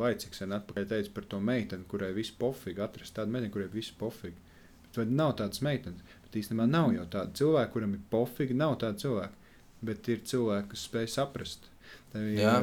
vaicīgi 0.00 0.36
sen 0.36 0.52
atpakaļ 0.56 0.88
teici 0.88 1.12
par 1.14 1.28
to 1.28 1.38
meiteni, 1.40 1.86
kurai 1.88 2.10
viss 2.16 2.34
pofīgi, 2.36 2.82
atrast 2.84 3.14
tādu 3.16 3.32
meiteni, 3.32 3.52
kurai 3.54 3.68
viss 3.72 3.94
pofīgi. 3.96 4.36
Bet 4.86 4.98
vai 5.00 5.06
nav 5.08 5.36
tādas 5.38 5.62
meitenes? 5.64 6.16
Bet 6.24 6.40
īstenībā 6.42 6.66
nav 6.68 6.90
jau 6.96 7.06
tāda 7.12 7.32
cilvēka, 7.38 7.72
kuram 7.76 7.94
ir 7.96 8.02
pofīgi, 8.12 8.56
nav 8.58 8.78
tāda 8.82 9.00
cilvēka. 9.04 9.54
Bet 9.88 10.10
ir 10.12 10.20
cilvēki, 10.28 10.72
kas 10.74 10.84
spēj 10.88 11.08
saprast 11.14 11.71
Ja, 12.36 12.58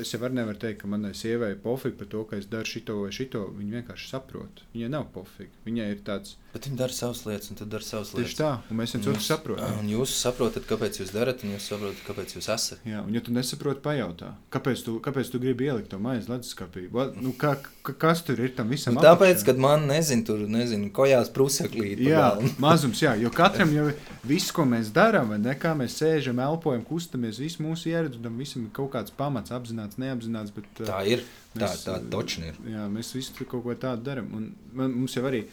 es 0.00 0.10
jau 0.10 0.20
nevaru 0.26 0.58
teikt, 0.58 0.80
ka 0.82 0.88
manai 0.90 1.12
sievai 1.14 1.52
ir 1.54 1.60
pofīgi 1.62 1.98
par 2.00 2.08
to, 2.10 2.22
ka 2.30 2.38
es 2.40 2.48
daru 2.50 2.66
šito 2.66 2.96
vai 3.02 3.12
šito. 3.14 3.44
Viņa 3.58 3.78
vienkārši 3.78 4.10
saprot. 4.10 4.64
Viņai 4.74 4.90
nav 4.96 5.10
pofīgi. 5.14 5.54
Viņai 5.68 5.90
ir 5.94 6.02
tāds. 6.06 6.36
Bet 6.54 6.68
viņi 6.68 6.76
dara 6.78 6.94
savas 6.94 7.24
lietas, 7.26 7.48
un 7.50 7.58
tu 7.58 7.66
dari 7.66 7.82
savas 7.82 8.12
lietas. 8.14 8.30
Tieši 8.30 8.36
tā, 8.38 8.48
un 8.70 8.78
mēs 8.78 8.92
viens 8.94 9.08
otru 9.10 9.22
saprotam. 9.26 9.78
Un 9.80 9.88
jūs 9.90 10.12
saprotat, 10.14 10.62
kāpēc 10.68 11.00
jūs 11.00 11.10
darat, 11.10 11.40
un 11.42 11.56
jūs 11.56 11.64
saprotat, 11.66 12.02
kāpēc 12.06 12.34
jūs 12.36 12.46
esat. 12.54 12.84
Jā, 12.86 13.00
un 13.02 13.16
ja 13.16 13.22
tu 13.26 13.34
nesaproti, 13.34 13.82
pajautā, 13.82 14.28
kāpēc 14.54 14.84
tu, 14.86 14.94
kāpēc 15.02 15.32
tu 15.32 15.40
gribi 15.42 15.66
ielikt 15.66 15.90
to 15.90 15.98
maizi 15.98 16.30
leduskapī? 16.30 16.84
Nu, 17.18 17.32
kā, 17.34 17.56
ka, 17.82 17.96
kas 18.04 18.22
tur 18.28 18.38
ir 18.38 18.54
tam 18.54 18.70
visam? 18.70 18.94
Nu, 18.94 19.02
tāpēc, 19.02 19.42
kad 19.50 19.58
man 19.66 19.88
nezinu, 19.90 20.22
tur 20.30 20.46
nezinu, 20.46 20.92
kojās 20.94 21.32
prusaklīt. 21.34 22.04
Jā, 22.06 22.30
mazums, 22.64 23.02
jā, 23.02 23.16
jo 23.18 23.34
katram 23.34 23.74
jau 23.74 23.90
viss, 24.22 24.54
ko 24.54 24.62
mēs 24.76 24.94
darām, 24.94 25.34
vai 25.34 25.42
ne, 25.42 25.58
kā 25.58 25.74
mēs 25.74 25.98
sēžam, 26.04 26.38
elpojam, 26.46 26.86
kustamies, 26.86 27.42
viss 27.42 27.58
mūsu 27.58 27.90
ieredz, 27.90 28.14
un 28.20 28.30
tam 28.30 28.38
visam 28.38 28.62
ir 28.62 28.70
kaut 28.78 28.94
kāds 28.94 29.10
pamats, 29.18 29.50
apzināts, 29.58 29.98
neapzināts. 29.98 30.54
Bet, 30.54 30.70
tā 30.86 31.02
ir. 31.16 31.26
Mēs, 31.54 31.82
tā 31.82 31.98
tā 31.98 32.00
točni 32.10 32.50
ir. 32.50 32.56
Jā, 32.66 32.88
mēs 32.90 33.12
visi 33.14 33.34
kaut 33.42 33.62
ko 33.62 33.74
tādu 33.78 34.06
darām. 34.06 34.30
Un 34.34 34.50
man, 34.74 34.94
mums 34.94 35.14
jau 35.14 35.26
arī 35.28 35.44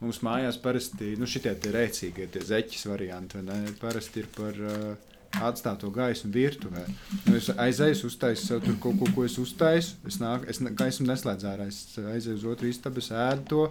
mums 0.00 0.22
mājās 0.24 0.58
parasti 0.60 1.14
nu, 1.20 1.28
šitie 1.28 1.52
tie 1.60 1.72
rēcīgie, 1.74 2.26
tie 2.32 2.42
zeķis 2.48 2.88
varianti, 2.90 3.42
ne, 3.44 3.62
parasti 3.80 4.22
ir 4.22 4.28
par 4.36 4.60
uh, 4.64 5.10
atstāto 5.38 5.90
gaisu 5.94 6.30
virtuvē. 6.32 6.82
Nu, 7.28 7.36
es 7.38 7.50
aizēju, 7.52 8.08
uztaisu 8.08 8.46
sev 8.46 8.62
tur 8.64 8.78
kaut 8.82 8.98
ko, 9.00 9.10
ko 9.14 9.26
es 9.26 9.38
uztaisu. 9.38 9.96
Es, 10.08 10.18
nāk, 10.22 10.46
es 10.50 10.58
gaismu 10.58 11.06
neslēdzu 11.10 11.50
ārā, 11.52 11.68
es 11.70 11.98
aizēju 12.00 12.38
uz 12.40 12.46
otru 12.54 12.70
istabu, 12.70 13.02
es 13.02 13.12
ēdu 13.14 13.46
to. 13.52 13.66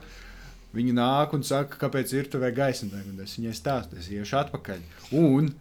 Viņi 0.75 0.93
nāk 0.95 1.33
un 1.33 1.43
saka, 1.43 1.79
kāpēc 1.81 2.13
ir 2.13 2.29
tur 2.29 2.45
gaisma 2.55 2.93
tagad. 2.93 3.23
Es 3.25 3.35
viņai 3.39 3.55
stāstu, 3.57 3.97
es 3.99 4.11
iešu 4.13 4.37
atpakaļ. 4.43 4.85
Un 5.17 5.51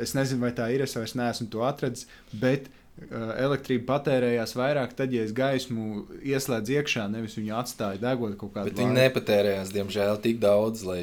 es 0.00 0.16
nezinu, 0.16 0.42
vai 0.42 0.52
tā 0.56 0.70
ir, 0.72 0.84
es 0.84 0.96
vairs 0.96 1.14
neesmu 1.18 1.48
to 1.52 1.62
atradis, 1.66 2.08
bet 2.32 2.70
elektrība 2.96 3.84
patērējās 3.90 4.54
vairāk, 4.56 4.94
tad, 4.96 5.12
ja 5.12 5.20
es 5.26 5.32
gaismu 5.36 6.06
ieslēdzu 6.24 6.76
iekšā, 6.78 7.04
nevis 7.12 7.36
viņu 7.36 7.52
atstāju 7.58 8.00
degot 8.00 8.38
kaut 8.40 8.54
kādā 8.54 8.70
veidā. 8.70 8.80
Viņi 8.80 8.96
nepatērējās, 8.96 9.72
diemžēl, 9.74 10.16
tik 10.24 10.40
daudz, 10.40 10.84
lai 10.88 11.02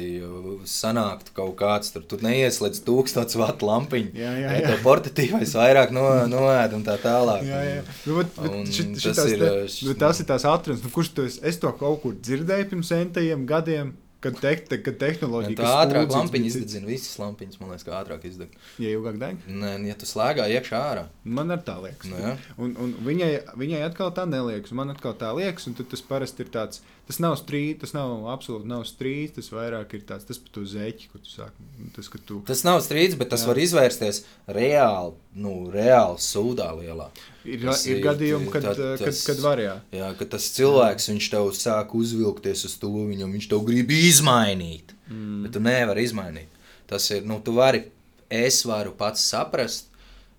sanāktu 0.68 1.36
kaut 1.38 1.54
kāds 1.60 1.94
tur. 1.94 2.02
Tur 2.10 2.24
neieslēdz 2.26 2.82
tūkstotis 2.88 3.38
vatu 3.38 3.70
lampiņu. 3.70 4.10
Jā, 4.18 4.34
jā, 4.42 4.52
jā. 4.58 4.74
Ja 4.74 4.80
portatīvais 4.82 5.54
vairāk 5.54 5.94
no, 5.94 6.04
noēd 6.30 6.74
un 6.80 6.86
tā 6.86 6.98
tālāk. 7.02 7.46
Jā, 7.46 7.62
jā. 7.68 7.82
Nu, 8.08 8.18
bet, 8.18 8.38
bet 8.42 8.74
šit, 8.74 8.94
tas, 9.06 9.24
ir, 9.30 9.44
te, 9.46 9.52
nu, 9.86 9.98
tas 10.02 10.22
ir 10.24 10.30
tās 10.34 10.48
atrunas, 10.50 10.82
nu, 10.82 10.90
kurš 10.94 11.14
to 11.14 11.28
es, 11.30 11.38
es 11.46 11.62
to 11.62 11.70
kaut 11.78 12.02
kur 12.02 12.18
dzirdēju 12.18 12.72
pirms 12.74 12.90
centajiem 12.90 13.46
gadiem. 13.46 13.94
Kad, 14.24 14.38
te, 14.40 14.54
te, 14.70 14.78
kad 14.80 14.96
tehnoloģija 15.00 15.58
tā 15.58 15.72
ātrāk 15.82 16.12
lampiņa 16.14 16.48
izdedzina, 16.48 16.88
visas 16.88 17.18
lampiņas, 17.20 17.60
man 17.60 17.74
liekas, 17.74 17.84
kā 17.84 17.98
ātrāk 17.98 18.24
izdeg. 18.24 18.54
Ja 18.80 18.94
ilgāk 18.96 19.18
deg? 19.20 19.42
Nē, 19.44 19.74
ja 19.90 19.96
tu 20.00 20.08
slēgā 20.08 20.46
iekšā 20.56 20.80
ārā. 20.80 21.04
Man 21.24 21.52
ar 21.52 21.60
tā 21.66 21.76
liekas. 21.84 22.08
Nu, 22.08 22.32
un, 22.64 22.72
un 22.80 22.94
viņai, 23.04 23.30
viņai 23.60 23.84
atkal 23.90 24.14
tā 24.16 24.24
neliekas, 24.30 24.72
man 24.76 24.94
atkal 24.94 25.12
tā 25.20 25.34
liekas, 25.36 25.68
un 25.68 25.76
tas 25.76 26.04
parasti 26.08 26.46
ir 26.46 26.52
tāds, 26.54 26.80
tas 27.08 27.18
nav 27.20 27.34
strīds, 27.36 27.82
tas 27.82 27.92
nav 27.96 28.26
absolūti 28.32 28.68
nav 28.68 28.84
strīds, 28.88 29.34
tas 29.36 29.50
vairāk 29.52 29.92
ir 29.96 30.04
tāds, 30.08 30.24
tas 30.28 30.40
pat 30.40 30.56
uz 30.62 30.72
zeķi, 30.72 31.08
ko 31.12 31.20
tu 31.20 31.32
sāki. 31.32 31.66
Tas, 31.96 32.08
tu... 32.28 32.38
tas 32.48 32.64
nav 32.64 32.80
strīds, 32.84 33.16
bet 33.20 33.30
tas 33.34 33.44
jā. 33.44 33.50
var 33.50 33.60
izvērsties 33.60 34.22
reāli, 34.56 35.12
nu, 35.44 35.54
reāli 35.74 36.22
sūdā 36.24 36.70
lielā. 36.78 37.10
Ir, 37.44 37.66
tas 37.66 37.82
ir, 37.84 37.98
ir 37.98 38.06
gadījumi, 38.06 38.48
kad, 38.52 38.70
tad, 38.70 38.80
tas, 39.02 39.20
kad, 39.20 39.34
kad 39.34 39.42
var 39.44 39.60
jā. 39.60 39.74
Jā, 39.92 40.08
kad 40.16 40.32
tas 40.32 40.46
cilvēks, 40.56 41.10
viņš 41.12 41.28
tev 41.34 41.50
sāk 41.58 41.92
uzvilkties 41.98 42.64
uz 42.70 42.78
to, 42.80 42.92
viņam, 43.12 43.34
viņš 43.36 43.50
tev 43.52 43.66
grib 43.68 43.92
izmainīt, 43.92 44.96
mm. 45.10 45.42
bet 45.44 45.56
tu 45.56 45.64
nevari 45.64 46.06
izmainīt. 46.08 46.62
Tas 46.88 47.10
ir, 47.12 47.26
nu, 47.28 47.36
tu 47.44 47.56
vari, 47.58 47.84
es 48.32 48.62
varu 48.64 48.94
pats 48.96 49.28
saprast, 49.28 49.92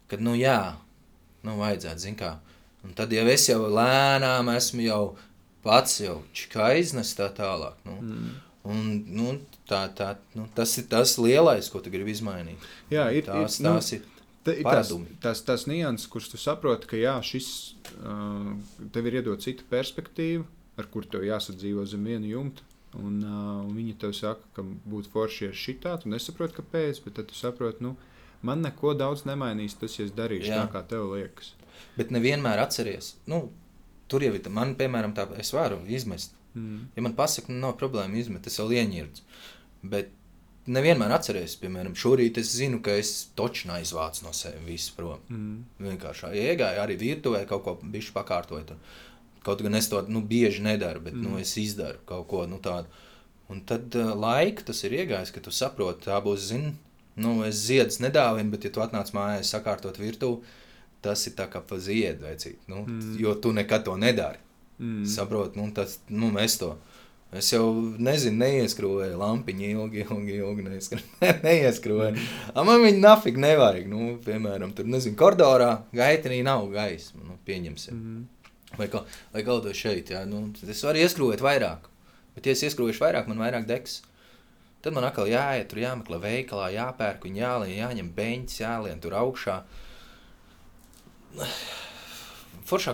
ka, 0.10 0.18
nu, 0.18 0.34
jā, 0.40 0.74
nu, 1.46 1.60
vajadzētu, 1.62 2.02
zin 2.02 2.18
kā, 2.18 2.36
un 2.86 2.98
tad 2.98 3.14
jau 3.14 3.26
es 3.30 3.46
jau 3.52 3.62
lēnām 3.70 4.50
esmu 4.56 4.90
jau 4.90 5.04
pats 5.66 6.00
jau 6.04 6.20
čikā 6.38 6.72
iznes 6.80 7.16
tā 7.18 7.32
tālāk, 7.36 7.80
nu. 7.88 8.00
Mm. 8.02 8.34
Un, 8.66 8.86
nu, 9.14 9.32
tā, 9.70 9.84
tā, 9.94 10.16
nu, 10.34 10.48
tas 10.58 10.72
ir 10.82 10.88
tas 10.90 11.20
lielais, 11.22 11.68
ko 11.70 11.84
tu 11.86 11.92
gribi 11.94 12.16
izmainīt. 12.16 12.64
Jā, 12.90 13.12
ir, 13.14 13.28
tās, 13.28 13.60
ir, 13.60 13.68
tās 13.68 13.92
nu, 13.92 14.00
ir 14.00 14.06
Tas, 14.46 14.92
tas, 15.22 15.40
tas 15.42 15.64
nianses, 15.66 16.06
kurus 16.06 16.30
tu 16.30 16.38
saproti, 16.38 16.86
ka 16.92 16.98
jā, 17.00 17.16
šis 17.26 17.48
uh, 17.98 18.52
tev 18.94 19.08
ir 19.10 19.18
iedod 19.18 19.42
cita 19.42 19.66
perspektīva, 19.72 20.46
ar 20.78 20.86
kur 20.94 21.08
tev 21.10 21.26
jāsadzīvo 21.26 21.86
zem 21.90 22.06
viena 22.06 22.30
jumta. 22.30 22.66
Un, 22.96 23.18
uh, 23.26 23.64
un 23.66 23.72
viņi 23.74 23.96
tev 24.04 24.14
saka, 24.16 24.46
ka 24.54 24.64
būtu 24.64 25.10
forši 25.16 25.50
ar 25.50 25.58
šitā, 25.58 25.96
tu 26.00 26.14
nesaproti, 26.14 26.60
kāpēc, 26.60 27.02
bet 27.08 27.18
tad 27.18 27.32
tu 27.32 27.38
saproti, 27.40 27.82
nu, 27.88 27.96
man 28.46 28.62
neko 28.64 28.94
daudz 28.96 29.26
nemainīs 29.26 29.80
tas, 29.82 29.98
ja 29.98 30.06
es 30.06 30.14
darīšu 30.16 30.52
jā. 30.52 30.62
tā, 30.62 30.70
kā 30.78 30.84
tev 30.94 31.10
liekas. 31.16 31.56
Bet 31.98 32.14
nevienmēr 32.14 32.62
atceries. 32.62 33.16
Nu, 33.28 33.48
tur 34.12 34.26
jau 34.26 34.34
ir, 34.36 34.50
man, 34.54 34.76
piemēram, 34.80 35.16
tā, 35.18 35.28
es 35.42 35.54
varu 35.56 35.80
izmest. 35.88 36.36
Mm. 36.56 36.86
Ja 36.96 37.04
man 37.04 37.16
pasaka, 37.18 37.52
nu, 37.52 37.60
nav 37.64 37.76
problēma 37.80 38.16
izmet, 38.20 38.48
es 38.48 38.60
vēl 38.62 38.78
ieņirdu. 38.80 39.26
Bet 39.92 40.14
nevienmēr 40.72 41.14
atceries, 41.18 41.58
piemēram, 41.62 41.96
šorīt 42.00 42.40
es 42.42 42.54
zinu, 42.58 42.82
ka 42.86 42.96
es 42.98 43.14
toču 43.38 43.70
aizvācu 43.76 44.26
no 44.26 44.34
sevis 44.34 44.66
visu 44.68 44.96
prom. 44.98 45.26
Mm. 45.30 45.58
Vienkārši 45.90 46.32
iegāju 46.42 46.82
arī 46.84 46.98
virtuvē, 47.02 47.44
kaut 47.50 47.66
ko 47.66 47.76
bišķi 47.82 48.16
pakārtoju. 48.16 48.80
Kaut 49.46 49.62
gan 49.62 49.78
es 49.78 49.90
to 49.92 50.02
nu, 50.10 50.24
bieži 50.26 50.64
nedaru, 50.66 51.04
bet 51.06 51.14
nu, 51.14 51.28
mm. 51.28 51.36
nu, 51.36 51.44
es 51.44 51.54
izdaru 51.62 52.02
kaut 52.10 52.28
ko 52.32 52.46
nu, 52.50 52.62
tādu. 52.64 52.90
Un 53.54 53.62
tad 53.70 53.94
uh, 53.94 54.16
laika 54.18 54.66
tas 54.66 54.80
ir 54.88 54.96
iegājis, 54.98 55.30
ka 55.36 55.44
tu 55.46 55.54
saproti, 55.54 56.08
tā 56.08 56.18
būs, 56.26 56.48
zini, 56.50 56.72
nu, 57.22 57.38
es 57.46 57.60
ziedus 57.68 58.00
nedāvinu, 58.02 58.50
bet, 58.56 58.66
ja 58.66 58.74
tu 58.74 58.82
atnāc 58.82 59.12
mājās 59.14 59.52
sakārtot 59.54 60.00
virtuvi, 60.02 60.42
tas 61.06 61.28
ir 61.30 61.38
tā 61.38 61.48
kā 61.52 61.62
pa 61.62 61.78
ziedu 61.82 62.26
veicīt, 62.26 62.66
nu, 62.72 62.84
mm. 62.84 63.16
jo 63.22 63.38
tu 63.42 63.54
nekad 63.56 63.86
to 63.88 63.96
nedari. 64.02 64.42
Mm. 64.80 65.06
Saprot, 65.08 65.56
nu, 65.56 65.70
tas, 65.76 66.00
nu, 66.12 66.34
mēs 66.36 66.60
to 66.60 66.74
Es 67.36 67.50
jau 67.52 67.66
nezinu, 68.00 68.38
neieskrūvēju 68.40 69.18
lampiņu 69.20 69.66
ilgi, 69.68 70.04
ilgi, 70.06 70.38
ilgi 70.40 70.68
neieskrūvēju. 71.44 72.16
Mm. 72.56 72.68
Man 72.68 72.84
viņa 72.84 73.02
nafig 73.02 73.38
nevajag. 73.42 73.90
Nu, 73.92 74.14
piemēram, 74.24 74.72
tur, 74.78 74.88
nezinu, 74.88 75.18
koridorā 75.20 75.72
gaitenī 75.96 76.40
nav 76.46 76.70
gaisma. 76.72 77.26
Nu, 77.26 77.36
pieņemsim. 77.48 77.98
Mm. 77.98 78.54
Vai, 78.80 78.88
kā, 78.92 79.02
vai 79.34 79.44
kaut 79.48 79.66
ko 79.68 79.74
šeit, 79.76 80.14
jā. 80.14 80.22
Nu, 80.30 80.46
es 80.64 80.84
varu 80.86 81.02
ieskrūvēt 81.04 81.44
vairāk. 81.44 81.90
Bet, 82.38 82.48
ja 82.48 82.56
es 82.56 82.64
ieskrūvēšu 82.68 83.04
vairāk, 83.04 83.28
man 83.32 83.42
vairāk 83.44 83.68
degs. 83.68 84.00
Tad 84.86 84.96
man 84.96 85.08
atkal 85.08 85.28
jāiet, 85.28 85.68
tur 85.72 85.82
jāmeklē 85.82 86.22
veikalā, 86.24 86.70
jāpērk, 86.76 87.26
viņa 87.28 87.42
jālien, 87.42 87.76
jāņem 87.82 88.14
beņķis, 88.16 88.62
jālien 88.62 89.04
tur 89.04 89.18
augšā. 89.18 89.60
Foršāk, 89.66 89.85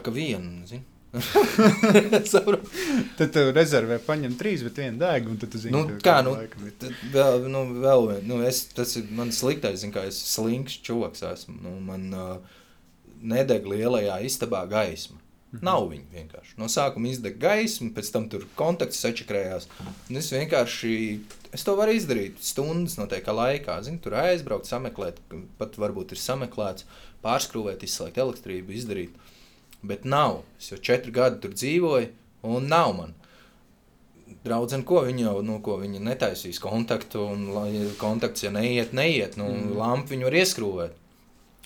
ka 0.04 0.12
vienu, 0.12 0.66
zini. 0.68 0.84
tad 3.18 3.34
tu 3.36 3.42
rezervē 3.52 3.98
paņem 4.06 4.38
trīs, 4.40 4.62
bet 4.64 4.78
vienu 4.80 5.02
dēgu, 5.02 5.34
un 5.34 5.40
tad 5.42 5.52
tu 5.52 5.60
zini, 5.60 5.74
nu, 5.76 5.98
kā, 6.04 6.22
nu, 6.24 6.38
vēl, 7.12 7.48
nu, 7.52 7.66
vēl, 7.84 8.08
nu, 8.28 8.38
es, 8.48 8.64
tas 8.72 8.96
ir 8.96 9.10
man 9.18 9.34
sliktais, 9.36 9.82
zin, 9.84 9.92
kā 9.92 10.06
es 10.08 10.22
slinks 10.32 10.78
čoks 10.86 11.26
esmu, 11.28 11.58
nu, 11.66 11.74
man 11.84 12.08
uh, 12.16 12.62
nedeg 13.22 13.68
lielajā 13.68 14.22
istabā 14.28 14.64
gaisma. 14.72 15.18
Mm 15.18 15.60
-hmm. 15.60 15.64
Nav 15.68 15.90
viņa 15.92 16.08
vienkārši. 16.16 16.54
No 16.58 16.66
sākuma 16.72 17.12
izdeg 17.12 17.38
gaismu, 17.38 17.90
pēc 17.92 18.12
tam 18.12 18.30
tur 18.30 18.46
kontakts 18.56 19.04
sačakrējās. 19.04 19.68
Un 20.10 20.18
es 20.18 20.32
vienkārši, 20.32 21.20
es 21.52 21.64
to 21.64 21.76
varu 21.76 21.92
izdarīt 21.92 22.40
stundas 22.40 22.96
noteikā 22.98 23.36
laikā. 23.36 23.84
Zini, 23.84 24.00
tur 24.00 24.14
aizbraukt, 24.14 24.66
sameklēt, 24.66 25.20
pat 25.58 25.76
varbūt 25.76 26.12
ir 26.12 26.18
sameklēts, 26.18 26.86
pārskrūvēt, 27.26 27.86
izslēgt 27.86 28.20
elektrību, 28.22 28.76
izdarīt. 28.76 29.16
Bet 29.86 30.06
nav. 30.06 30.42
Es 30.60 30.72
jau 30.72 30.80
četri 30.82 31.14
gadi 31.16 31.42
tur 31.42 31.56
dzīvoju, 31.58 32.12
un 32.50 32.70
nav 32.70 32.94
man. 32.98 33.16
Draudzene, 34.46 34.86
ko 34.88 35.04
viņa 35.06 35.26
jau 35.26 35.40
nu, 35.46 35.60
ko 35.62 35.78
viņa 35.82 36.02
netaisīs 36.02 36.62
kontaktu, 36.62 37.24
un 37.34 37.48
kontakts, 38.02 38.46
ja 38.46 38.52
neiet, 38.54 38.94
neiet, 38.98 39.38
nu, 39.38 39.50
mm. 39.50 39.74
lampu 39.78 40.16
viņu 40.16 40.30
var 40.30 40.38
ieskrūvēt. 40.42 41.02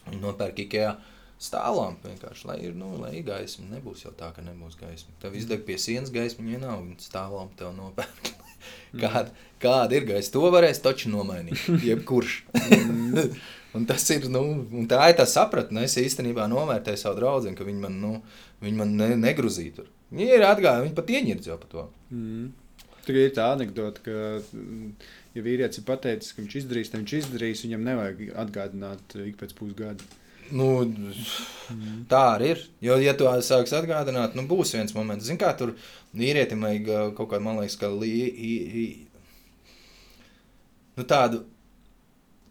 Viņa 0.10 0.22
nopērk 0.22 0.64
Ikea 0.66 0.96
stāvlampu 1.42 2.10
vienkārši, 2.10 2.48
lai 2.50 2.58
ir, 2.64 2.76
nu, 2.78 2.94
lai 3.02 3.18
ir 3.20 3.28
gaisma. 3.28 3.68
Nebūs 3.76 4.06
jau 4.06 4.14
tā, 4.16 4.32
ka 4.36 4.44
nebūs 4.44 4.78
gaisma. 4.80 5.16
Tev 5.22 5.36
izdeg 5.38 5.66
pie 5.68 5.78
sienas 5.82 6.12
gaisma, 6.14 6.48
ja 6.52 6.62
nav, 6.62 6.84
viņa 6.84 7.08
stāvlampu 7.08 7.60
tev 7.60 7.76
nopērk. 7.78 8.32
kāda, 9.02 9.30
kāda 9.62 9.98
ir 9.98 10.08
gaisa, 10.10 10.32
to 10.34 10.44
varēs 10.54 10.82
taču 10.84 11.12
nomainīt, 11.14 11.68
jebkurš. 11.90 12.40
Mm. 13.76 13.82
Un 13.82 13.88
tas 13.90 14.06
ir, 14.16 14.28
nu, 14.32 14.44
tā 14.90 15.10
ir 15.12 15.18
tā 15.20 15.26
sapratne. 15.28 15.84
Es 15.84 15.98
īstenībā 16.00 16.48
novērtēju 16.52 17.02
savu 17.02 17.20
draugu, 17.20 17.52
ka 17.58 17.68
viņi 17.68 17.82
man, 17.84 17.98
nu, 18.02 18.12
viņi 18.64 18.80
man 18.80 18.94
ne, 19.00 19.10
negruzīja 19.20 19.82
tur. 19.82 19.90
Viņi 20.16 20.38
ir 20.38 20.46
atgājuši, 20.48 20.86
viņi 20.86 20.96
pat 20.96 21.12
ieņird 21.12 21.50
jau 21.50 21.58
par 21.60 21.72
to. 21.74 21.88
Mm. 22.14 22.52
Tur 23.06 23.18
ir 23.20 23.34
tā 23.36 23.52
anekdote, 23.54 24.02
ka, 24.06 24.12
ja 25.36 25.44
vīrietis 25.46 25.82
ir 25.82 25.88
pateicis, 25.88 26.34
ka 26.34 26.42
viņš 26.42 26.56
izdarīs, 26.62 26.92
tad 26.92 27.04
viņš 27.04 27.16
izdarīs, 27.20 27.66
viņam 27.68 27.84
nevajag 27.90 28.22
atgādināt 28.46 29.18
ik 29.26 29.36
pēc 29.42 29.52
pusgada. 29.58 30.08
Nu, 30.56 30.70
mm. 30.86 32.06
Tā 32.10 32.22
arī 32.36 32.54
ir. 32.54 32.64
Jo, 32.86 32.96
ja 33.02 33.16
tu 33.18 33.28
sāksi 33.44 33.76
atgādināt, 33.76 34.38
nu, 34.38 34.46
būs 34.50 34.76
viens 34.78 34.96
moments, 34.96 35.28
Zini, 35.28 35.42
kā 35.42 35.52
tur 35.58 35.74
vīrietim 36.16 36.64
vajag 36.64 37.18
kaut 37.18 37.34
kādu, 37.34 37.44
man 37.44 37.60
liekas, 37.60 37.78
ka 37.82 37.90
li, 37.92 38.14
i, 38.24 38.54
i, 38.86 38.86
nu, 40.96 41.06
tādu 41.10 41.44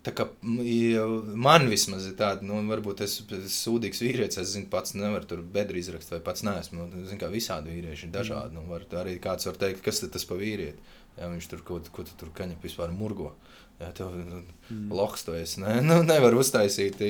Tā 0.04 0.12
kā 0.12 0.26
man 0.44 1.64
vismaz 1.70 2.04
ir 2.10 2.16
tāda, 2.18 2.44
nu, 2.44 2.58
varbūt 2.68 3.00
es 3.06 3.16
esmu 3.22 3.38
sūdīgs 3.48 4.02
vīrietis, 4.04 4.40
es 4.42 4.50
zinu, 4.52 4.68
pats 4.72 4.92
nevaru 4.98 5.24
tur 5.30 5.40
bedri 5.54 5.80
izrakst, 5.80 6.12
vai 6.12 6.20
pats 6.24 6.44
neesmu. 6.44 6.88
Nu, 6.90 7.04
zinu, 7.08 7.20
kā 7.22 7.30
visādi 7.32 7.72
vīrieši 7.72 8.10
ir 8.10 8.12
dažādi. 8.12 8.52
Nu, 8.58 8.66
var, 8.68 8.84
arī 9.00 9.16
kāds 9.24 9.48
var 9.48 9.56
teikt, 9.60 9.80
kas 9.86 10.02
tas 10.04 10.28
pa 10.28 10.36
vīrieti. 10.36 10.92
Jā, 11.16 11.30
viņš 11.30 11.48
tur 11.48 11.62
ko, 11.64 11.78
ko 11.94 12.04
tu 12.04 12.16
tur 12.20 12.32
kaņep 12.36 12.66
vispār 12.66 12.92
murgo. 12.92 13.32
Jā, 13.80 13.88
tev 13.96 14.12
nu, 14.18 14.42
mm. 14.68 14.92
loks 14.94 15.24
to 15.26 15.34
es 15.38 15.56
ne, 15.58 15.78
nu, 15.82 16.02
nevaru 16.06 16.42
uztaisīt, 16.42 17.00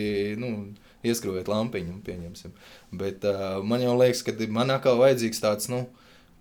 nu, 0.41 0.53
ieskrūvēt 1.05 1.51
lampiņu, 1.51 1.99
pieņemsim. 2.07 2.55
Bet 3.01 3.27
uh, 3.29 3.59
man 3.66 3.83
jau 3.85 3.97
liekas, 3.99 4.23
ka 4.25 4.37
man 4.53 4.73
atkal 4.73 5.01
vajadzīgs 5.03 5.43
tāds, 5.43 5.69
nu, 5.73 5.83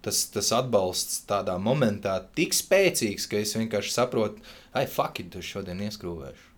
tas, 0.03 0.23
tas 0.33 0.51
atbalsts 0.55 1.23
tādā 1.29 1.55
momentā 1.61 2.17
tik 2.37 2.55
spēcīgs, 2.55 3.27
ka 3.31 3.39
es 3.39 3.55
vienkārši 3.57 3.93
saprotu, 3.95 4.43
ai, 4.75 4.85
fuck, 4.89 5.21
it, 5.23 5.31
tu 5.33 5.43
šodien 5.45 5.81
ieskrūvēšu. 5.87 6.49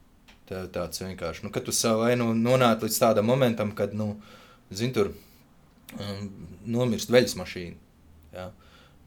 Tā, 0.49 0.65
tāds 0.73 1.01
vienkārši, 1.01 1.45
nu, 1.45 1.51
kad 1.53 1.65
tu 1.65 1.73
savai 1.73 2.13
nu, 2.19 2.29
nonāc 2.37 2.83
līdz 2.85 2.99
tādam 3.01 3.29
momentam, 3.29 3.71
kad, 3.77 3.95
nu, 3.97 4.15
zini, 4.69 4.93
tur 4.93 5.09
um, 5.97 6.27
nomirst 6.69 7.13
veļas 7.13 7.33
mašīna. 7.39 7.81
Ja? 8.35 8.51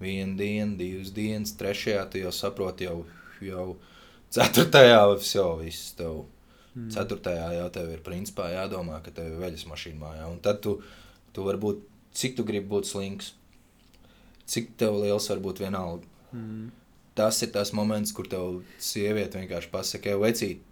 Vienu 0.03 0.39
dienu, 0.39 0.77
divas 0.79 1.13
dienas, 1.15 1.55
trešajā 1.59 2.05
tu 2.11 2.23
jau 2.23 2.33
saproti, 2.35 2.89
jau, 2.89 3.05
jau 3.43 3.69
ceturtajā 4.35 4.99
jau 5.35 5.53
viss 5.61 5.95
tev. 5.99 6.25
Mm. 6.75 6.91
Ceturtajā 6.95 7.49
jau 7.57 7.69
tev 7.75 7.91
ir 7.91 8.03
principā 8.07 8.51
jādomā, 8.53 9.01
ka 9.03 9.15
tev 9.15 9.33
ir 9.33 9.41
veļas 9.43 9.67
mašīna 9.71 9.99
mājā. 10.03 10.27
Un 10.31 10.39
tad 10.43 10.61
tu, 10.63 10.77
tu 11.35 11.47
vari 11.47 11.59
būt, 11.63 11.83
cik 12.19 12.39
tu 12.39 12.47
gribi 12.47 12.71
būt 12.71 12.91
slinks, 12.91 13.33
cik 14.49 14.75
tev 14.81 14.99
liels 15.03 15.29
var 15.31 15.45
būt 15.45 15.65
vienalga. 15.65 16.09
Mm 16.33 16.69
tas 17.19 17.43
ir 17.43 17.51
tas 17.51 17.73
moments, 17.75 18.15
kur 18.15 18.29
tev 18.31 18.61
sieviete 18.79 19.41
vienkārši 19.41 19.73
pasakā, 19.73 20.15
vecīt, 20.23 20.63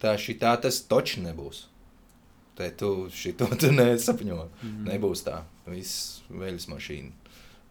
tā 0.00 0.14
šī 0.16 0.38
tā 0.40 0.54
tas 0.62 0.80
točs 0.88 1.18
nebūs. 1.20 1.66
Te 2.56 2.70
tu 2.80 2.92
šito 3.14 3.46
tu 3.60 3.70
nesapņo. 3.76 4.38
Mhm. 4.62 4.86
Nebūs 4.88 5.26
tā. 5.26 5.42
Viss 5.68 6.22
veļas 6.32 6.70
mašīna. 6.72 7.12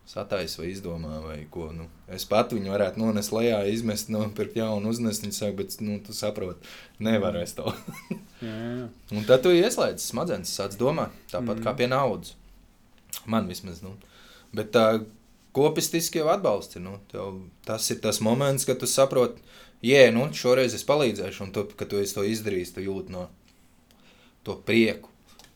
Sataisa 0.08 0.62
vai 0.62 0.70
izdomā, 0.72 1.18
vai 1.20 1.40
ko. 1.52 1.66
Nu, 1.76 1.90
es 2.14 2.24
pat 2.30 2.54
viņu 2.56 2.72
varētu 2.72 3.02
nonest 3.02 3.34
lejā, 3.36 3.58
izmest, 3.68 4.08
nopirkt 4.14 4.56
jaunu 4.56 4.94
uznesti, 4.94 5.34
saka, 5.36 5.58
bet, 5.58 5.76
nu, 5.84 5.98
tu 6.00 6.16
saproti, 6.16 6.70
nevar 7.04 7.36
es 7.42 7.58
to. 7.58 7.74
Jā, 8.38 8.54
jā. 8.54 8.88
Un 9.18 9.24
tad 9.26 9.42
tu 9.42 9.50
ieslēdz 9.50 10.04
smadzenes, 10.12 10.52
sāc 10.54 10.76
domāt, 10.78 11.16
tāpat 11.32 11.58
mm. 11.58 11.64
kā 11.66 11.72
pie 11.80 11.88
naudas. 11.90 12.36
Man 13.26 13.50
vismaz, 13.50 13.80
nu. 13.82 13.96
Bet 14.54 14.70
tā 14.76 14.84
kopistiski 15.58 16.22
jau 16.22 16.30
atbalsts 16.32 16.78
ir, 16.78 16.86
nu, 16.86 17.00
tev, 17.12 17.42
tas 17.66 17.90
ir 17.94 18.00
tas 18.04 18.22
moments, 18.24 18.66
kad 18.70 18.80
tu 18.82 18.90
saproti, 18.90 19.42
jē, 19.86 20.08
nu, 20.14 20.30
šoreiz 20.38 20.78
es 20.78 20.86
palīdzēšu, 20.88 21.48
un 21.48 21.54
tu, 21.56 21.66
kad 21.78 21.90
tu 21.92 22.02
to 22.14 22.26
izdarījis, 22.26 22.76
tu 22.78 22.86
jūti 22.86 23.14
no 23.16 23.28
to 24.48 24.58
prieku. 24.68 25.10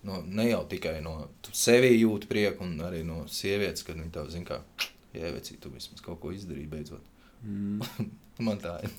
No, 0.04 0.24
ne 0.26 0.48
jau 0.50 0.64
tikai 0.66 0.98
no 1.06 1.14
tu 1.46 1.54
sevi 1.54 1.94
jūti 1.94 2.30
prieku, 2.30 2.66
un 2.66 2.82
arī 2.82 3.04
no 3.06 3.28
sievietes, 3.30 3.86
kad 3.86 4.00
viņi 4.00 4.14
tev 4.16 4.32
zina, 4.34 4.48
kā, 4.50 4.88
jē, 5.14 5.30
vecī, 5.38 5.60
tu 5.62 5.70
vismaz 5.74 6.02
kaut 6.02 6.20
ko 6.24 6.34
izdarīji 6.34 6.72
beidzot. 6.72 7.06
Mm. 7.46 7.82
Man 8.46 8.58
tā 8.62 8.80
ir. 8.82 8.92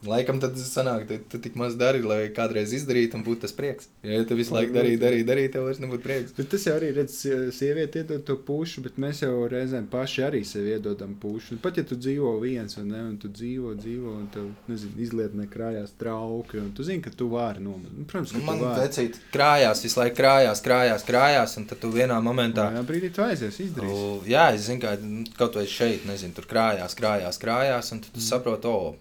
Laikam 0.07 0.39
tad 0.39 0.55
sanāk, 0.61 1.09
ka 1.09 1.17
tu 1.33 1.41
tik 1.43 1.57
maz 1.59 1.75
dari, 1.79 2.05
lai 2.07 2.29
kādreiz 2.35 2.71
izdarītu 2.77 3.19
un 3.19 3.25
būtu 3.27 3.43
tas 3.47 3.55
prieks. 3.57 3.89
Ja 4.07 4.21
tu 4.29 4.37
visu 4.39 4.55
laiku 4.55 4.71
darīji, 4.77 5.01
darīji, 5.03 5.27
darīji, 5.27 5.51
tev 5.57 5.65
vairs 5.67 5.81
nebūtu 5.83 6.05
prieks. 6.05 6.35
Bet 6.37 6.51
tas 6.53 6.67
jau 6.69 6.77
arī 6.79 6.93
redz, 6.95 7.17
sieviete 7.57 8.05
iedod 8.05 8.23
to 8.29 8.37
pušu, 8.47 8.85
bet 8.85 9.01
mēs 9.03 9.25
jau 9.25 9.33
reizēm 9.51 9.89
paši 9.91 10.23
arī 10.29 10.45
sev 10.47 10.69
iedodam 10.71 11.17
pušu. 11.19 11.57
Un 11.57 11.63
Pat 11.65 11.81
ja 11.81 11.85
tu 11.89 11.99
dzīvo 11.99 12.37
viens, 12.45 12.79
vai 12.79 12.85
ne, 12.87 13.01
un 13.09 13.17
tu 13.19 13.31
dzīvo, 13.33 13.75
dzīvo, 13.81 14.15
un 14.21 14.29
tev, 14.35 14.47
nezinu, 14.71 14.95
izlietnē 15.03 15.49
krājās 15.51 15.97
trauki, 15.99 16.61
un 16.63 16.71
tu 16.77 16.87
zini, 16.87 17.03
ka 17.03 17.11
tu 17.11 17.31
vari 17.33 17.65
nomainīt. 17.65 17.99
Nu, 17.99 18.07
Protams, 18.09 18.37
ka 18.37 18.45
Man 18.47 18.63
tu 18.63 18.71
vecīt 18.79 19.19
krājās, 19.35 19.83
visu 19.83 19.99
laiku 19.99 20.21
krājās, 20.21 20.63
krājās, 20.63 21.09
krājās, 21.11 21.59
un 21.59 21.67
tad 21.73 21.83
tu 21.83 21.91
vienā 21.95 22.21
momentā. 22.23 22.69
Jā, 22.79 22.85
brīdī 22.87 23.11
tu 23.15 23.27
aizies, 23.27 23.59
izdarīsi. 23.67 24.31
Jā, 24.31 24.47
es 24.55 24.71
zinu, 24.71 24.85
ka 24.87 24.95
nu, 25.03 25.27
kaut 25.39 25.59
vai 25.59 25.67
šeit, 25.69 26.07
nezinu, 26.09 26.39
tur 26.39 26.47
krājās, 26.51 26.95
krājās, 26.99 27.43
krājās, 27.43 27.93
un 27.97 28.07
tad 28.07 28.15
tu 28.15 28.23
saproti, 28.25 28.71
o, 28.71 28.95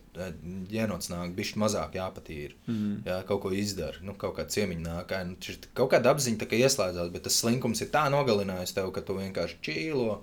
ģenots 0.71 1.11
nāk, 1.11 1.33
bišķi 1.37 1.59
mazāk 1.61 1.97
jāpatīra. 1.97 2.55
Mm. 2.67 2.95
Jā, 3.07 3.17
kaut 3.29 3.43
ko 3.45 3.51
izdara, 3.55 4.01
nu, 4.05 4.15
kaut 4.19 4.35
kāda 4.37 4.53
ciemiņa 4.55 4.83
nāk, 4.83 5.13
ā, 5.13 5.21
nu, 5.29 5.55
kaut 5.77 5.91
kāda 5.93 6.13
apziņa 6.13 6.41
tā 6.41 6.49
kā 6.49 6.59
ieslēdzās, 6.59 7.11
bet 7.13 7.25
tas 7.27 7.39
slinkums 7.41 7.83
ir 7.85 7.91
tā 7.93 8.05
nogalinājis 8.13 8.75
tev, 8.77 8.91
ka 8.95 9.03
tu 9.05 9.17
vienkārši 9.19 9.59
čīlo, 9.67 10.19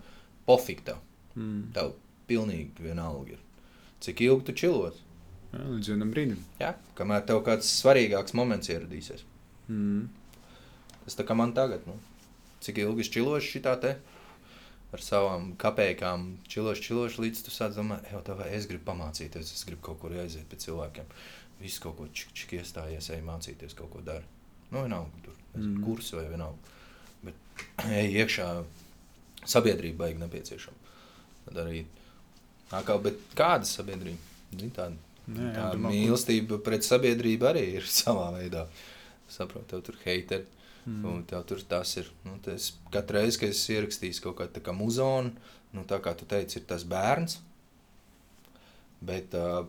pofik 0.48 0.84
tev. 0.88 1.00
Mm. 1.34 1.70
Tev 1.76 1.94
pilnīgi 2.30 2.86
vienalga 2.86 3.36
ir. 3.36 3.42
Cik 4.04 4.24
ilgi 4.26 4.48
tu 4.48 4.56
čilos? 4.64 4.98
Jā, 5.54 5.62
līdz 5.70 5.92
vienam 5.94 6.10
brīdim. 6.14 6.40
Jā, 6.60 6.74
kamēr 6.98 7.24
tev 7.28 7.44
kāds 7.46 7.70
svarīgāks 7.78 8.34
moments 8.36 8.70
ieradīsies. 8.72 9.22
Mm. 9.68 10.08
Tas 11.04 11.18
tā 11.18 11.26
kā 11.28 11.36
man 11.38 11.54
tagad, 11.56 11.86
nu, 11.88 11.96
cik 12.64 12.80
ilgi 12.82 13.04
es 13.04 13.12
čilošu 13.12 13.56
šitā 13.56 13.76
te 13.80 13.94
ar 14.94 15.02
savām 15.02 15.50
kapējām, 15.60 16.26
čilošu, 16.50 16.82
čilošu, 16.88 17.22
līdz 17.24 17.42
tu 17.46 17.52
sāc 17.54 17.74
domāt, 17.76 18.04
ej, 18.10 18.20
tā 18.26 18.36
vai 18.38 18.48
es 18.56 18.68
gribu 18.70 18.86
pamācīties, 18.92 19.50
es 19.56 19.64
gribu 19.66 19.82
kaut 19.90 19.98
kur 20.02 20.14
aiziet 20.22 20.46
pie 20.50 20.58
cilvēkiem. 20.62 21.08
Viss 21.60 21.78
kaut 21.82 21.96
ko 21.98 22.06
čik, 22.14 22.32
čik 22.36 22.56
iestājies, 22.60 23.10
ej 23.14 23.22
mācīties, 23.26 23.74
kaut 23.78 23.90
ko 23.94 24.02
dara. 24.06 24.24
Nu, 24.70 24.82
vienalga, 24.86 25.24
tur, 25.26 25.40
Mm. 25.54 25.84
kursu 25.86 26.16
vai 26.18 26.24
vienalga. 26.26 26.72
Bet 27.22 27.34
ej 28.00 28.08
iekšā 28.24 28.46
sabiedrība 29.46 30.00
baigi 30.04 30.18
nepieciešama. 30.18 30.94
Tad 31.44 31.60
arī, 31.62 31.84
kā, 32.72 32.96
bet 33.04 33.20
kāda 33.38 33.68
sabiedrība? 33.68 34.32
Zini, 34.54 34.70
tāda 34.74 34.96
Jā, 35.30 35.52
tā 35.54 35.68
domā, 35.76 35.92
mīlestība 35.94 36.58
pret 36.64 36.82
sabiedrību 36.84 37.46
arī 37.52 37.62
ir 37.78 37.86
savā 38.00 38.32
veidā. 38.34 38.66
Saprotu, 39.30 39.68
tev 39.76 39.84
tur 39.86 40.00
heiteri. 40.04 40.44
Mm. 40.84 41.24
Tev 41.28 41.44
tur 41.48 41.62
tas 41.68 41.96
ir. 41.96 42.10
Nu, 42.26 42.36
tas, 42.44 42.72
katru 42.92 43.20
reizi, 43.20 43.40
kad 43.40 43.54
es 43.54 43.64
ierakstīju 43.72 44.26
kaut 44.26 44.40
kādu 44.42 44.62
kā 44.64 44.74
muzonu, 44.76 45.32
nu, 45.72 45.84
tā 45.88 46.00
kā 46.04 46.12
tu 46.18 46.28
teici, 46.28 46.60
ir 46.60 46.66
tas 46.68 46.84
bērns. 46.88 47.38
Bet 49.04 49.34
uh, 49.36 49.64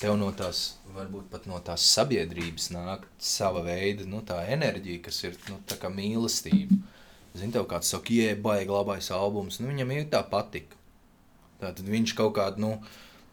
tev 0.00 0.16
no 0.18 0.30
tās, 0.36 0.76
varbūt 0.96 1.30
pat 1.32 1.46
no 1.50 1.58
tās 1.64 1.84
sabiedrības 1.94 2.70
nāk 2.74 3.06
sava 3.22 3.62
veida 3.66 4.06
nu, 4.08 4.22
enerģija, 4.26 5.02
kas 5.06 5.22
ir 5.26 5.38
nu, 5.50 5.60
mīlestība. 5.94 6.80
Zini, 7.30 7.54
tev 7.54 7.68
kāds 7.70 7.92
saka, 7.92 8.10
jē, 8.10 8.34
baigi 8.42 8.72
labais 8.74 9.10
albums, 9.14 9.60
nu, 9.60 9.68
viņam 9.70 9.92
ir 9.94 10.08
tā 10.10 10.24
patika. 10.26 10.74
Tātad 11.60 11.86
viņš 11.86 12.14
kaut 12.18 12.34
kādu, 12.38 12.64
nu, 12.64 12.70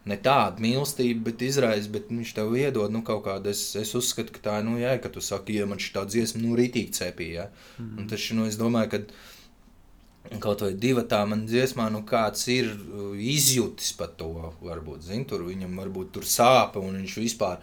ne 0.08 0.16
tādu 0.22 0.62
mīlestību, 0.64 1.24
bet 1.26 1.42
izraisa, 1.44 1.90
bet 1.92 2.12
viņš 2.12 2.34
tev 2.36 2.54
iedod 2.56 2.92
nu, 2.94 3.02
kaut 3.06 3.24
kādu. 3.26 3.50
Es, 3.52 3.64
es 3.78 3.94
uzskatu, 3.98 4.34
ka 4.34 4.44
tā 4.44 4.60
ir, 4.60 4.68
nu, 4.68 4.76
jā, 4.80 4.94
ka 5.02 5.10
tu 5.12 5.22
saki, 5.24 5.58
ja 5.60 5.66
man 5.68 5.82
šī 5.82 5.94
tā 5.96 6.04
dziesma, 6.08 6.42
nu, 6.44 6.54
rītīgi 6.58 6.94
cepīja. 7.00 7.48
Ja? 7.48 7.66
Mm. 7.78 7.98
Un 7.98 8.08
tas, 8.12 8.28
nu, 8.36 8.46
es 8.48 8.60
domāju, 8.60 8.94
ka 8.94 10.38
kaut 10.42 10.62
vai 10.64 10.72
divi 10.76 11.04
tā 11.08 11.22
man 11.28 11.46
dziesmā, 11.48 11.88
nu, 11.92 12.02
kāds 12.08 12.44
ir 12.52 12.70
uh, 12.72 13.12
izjūtis 13.16 13.94
par 13.98 14.12
to, 14.18 14.32
varbūt, 14.64 15.06
zin, 15.08 15.24
tur 15.28 15.46
viņam 15.46 15.78
varbūt 15.80 16.12
tur 16.16 16.26
sāpe, 16.28 16.82
un 16.82 16.98
viņš 17.00 17.16
vispār 17.22 17.62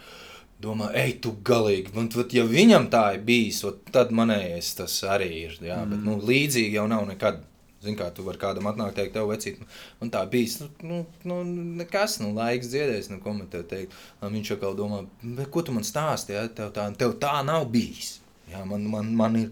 domā, 0.62 0.90
ej, 0.98 1.18
tu 1.22 1.36
galīgi, 1.46 1.94
un 2.00 2.10
vat, 2.16 2.34
ja 2.34 2.46
viņam 2.48 2.88
tā 2.94 3.04
ir 3.18 3.26
bijis, 3.28 3.62
vat, 3.68 3.84
tad 3.94 4.14
manējais 4.16 4.72
tas 4.80 4.96
arī 5.16 5.30
ir, 5.44 5.60
jā, 5.62 5.82
mm. 5.82 5.92
bet, 5.94 6.06
nu, 6.08 6.18
līdzīgi 6.26 6.80
jau 6.80 6.88
nav 6.92 7.06
nekad. 7.12 7.44
Zini, 7.86 7.98
kā 8.00 8.10
tu 8.16 8.26
vari 8.26 8.42
kādam 8.42 8.68
atnākt, 8.72 8.98
teikt, 8.98 9.14
tev 9.16 9.30
vecīt, 9.32 9.62
nu, 9.62 9.70
un 10.04 10.12
tā 10.14 10.24
bijis, 10.32 10.58
nu, 10.64 10.70
nu, 10.84 11.00
nu 11.24 11.40
nekas, 11.82 12.18
nu, 12.24 12.34
laiks 12.38 12.70
dziedēs, 12.74 13.10
nu, 13.14 13.22
ko 13.24 13.34
man 13.38 13.48
tev 13.54 13.64
teikt. 13.72 13.96
Viņš 14.26 14.54
atkal 14.58 14.76
domā, 14.78 15.04
bet 15.24 15.52
ko 15.54 15.64
tu 15.66 15.76
man 15.76 15.86
stāsti, 15.88 16.36
ja? 16.36 16.46
tev 16.50 16.74
tā, 16.76 16.88
tev 17.00 17.16
tā 17.22 17.38
nav 17.48 17.68
bijis. 17.74 18.18
Jā, 18.52 18.62
man, 18.68 18.86
man, 18.92 19.14
man 19.18 19.40
ir, 19.40 19.50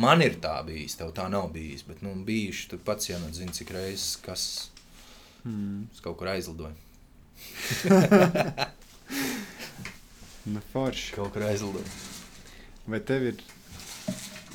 man 0.00 0.22
ir 0.24 0.38
tā 0.44 0.58
bijis, 0.68 0.96
tev 1.00 1.10
tā 1.16 1.26
nav 1.32 1.50
bijis, 1.54 1.82
bet, 1.88 2.04
nu, 2.06 2.14
bijuši, 2.28 2.68
tu 2.72 2.78
pats 2.84 3.10
jau 3.10 3.18
nezini, 3.26 3.56
cik 3.56 3.72
reizes, 3.76 4.14
kas 4.24 4.50
Mm. 5.40 5.86
kaut 6.04 6.18
kur 6.20 6.28
aizlidoju. 6.28 6.74
Nu, 10.44 10.60
forši. 10.72 11.12
Kaut 11.14 11.32
kur 11.32 11.42
aizlidoju. 11.42 11.84
Vai 12.90 13.00
tev 13.06 13.26
ir 13.28 13.42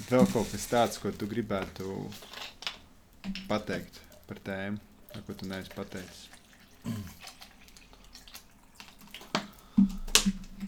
vēl 0.09 0.25
kaut 0.33 0.49
kas 0.51 0.65
tāds, 0.69 0.97
ko 1.01 1.11
tu 1.13 1.27
gribētu 1.29 1.85
pateikt 3.49 3.99
par 4.29 4.39
tēmu, 4.45 4.81
ar 5.15 5.23
ko 5.25 5.35
tu 5.37 5.47
neesi 5.49 5.73
pateicis? 5.75 6.25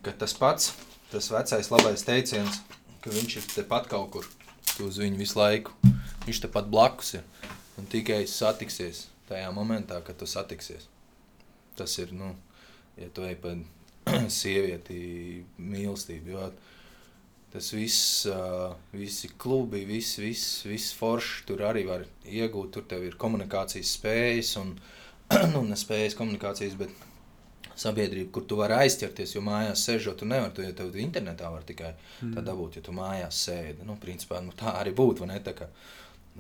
Ka 0.05 0.13
tas 0.21 0.33
pats, 0.37 0.71
tas 1.11 1.29
vecais 1.33 1.71
labais 1.73 2.05
teiciens, 2.07 2.61
ka 3.03 3.13
viņš 3.13 3.37
ir 3.39 3.47
tepat 3.53 3.89
kaut 3.91 4.11
kur, 4.15 4.27
tu 4.75 4.87
uz 4.87 4.99
viņu 5.01 5.19
visu 5.19 5.39
laiku, 5.39 5.75
viņš 6.25 6.43
tepat 6.47 6.69
blakus 6.71 7.15
ir, 7.19 7.25
un 7.77 7.89
tikai 7.89 8.23
satiksies 8.29 9.07
tajā 9.29 9.49
momentā, 9.55 9.99
kad 10.05 10.17
tu 10.19 10.27
satiksies. 10.29 10.87
Tas 11.77 11.93
ir, 12.01 12.13
nu, 12.15 12.33
ja 12.97 13.09
tu 13.13 13.25
ej 13.27 13.37
pa 13.41 13.53
sievieti 14.39 15.43
mīlestību, 15.59 16.33
jo 16.33 16.47
tas 17.57 17.71
viss, 17.73 18.27
visi 18.93 19.31
klubi, 19.41 19.81
viss, 19.89 20.19
viss, 20.21 20.61
viss 20.69 20.93
forši 20.93 21.47
tur 21.49 21.65
arī 21.65 21.87
var 21.89 22.05
iegūt, 22.29 22.69
tur 22.75 22.85
tev 22.85 23.07
ir 23.07 23.17
komunikācijas 23.17 23.95
spējas 23.97 24.53
un, 24.61 24.75
nu, 25.55 25.63
ne 25.65 25.77
spējas 25.79 26.17
komunikācijas, 26.19 26.77
bet 26.77 26.93
sabiedrība, 27.77 28.31
kur 28.33 28.45
tu 28.49 28.57
vari 28.59 28.77
aizķerties, 28.83 29.35
jo 29.35 29.41
mājās 29.45 29.85
sēžot, 29.87 30.19
tu 30.21 30.29
nevari, 30.29 30.53
tu, 30.53 30.65
ja 30.65 30.73
tev 30.77 30.95
internetā 31.01 31.49
var 31.53 31.65
tikai 31.65 31.91
mm. 31.93 32.35
tā 32.35 32.43
dabūt, 32.45 32.79
ja 32.79 32.85
tu 32.85 32.93
mājās 32.95 33.41
sēdi. 33.47 33.85
Nu, 33.87 33.97
principā, 34.01 34.41
nu, 34.45 34.53
tā 34.57 34.73
arī 34.79 34.93
būtu, 34.97 35.23
vai 35.23 35.33
ne? 35.33 35.41
Tā 35.45 35.53
kā, 35.57 35.67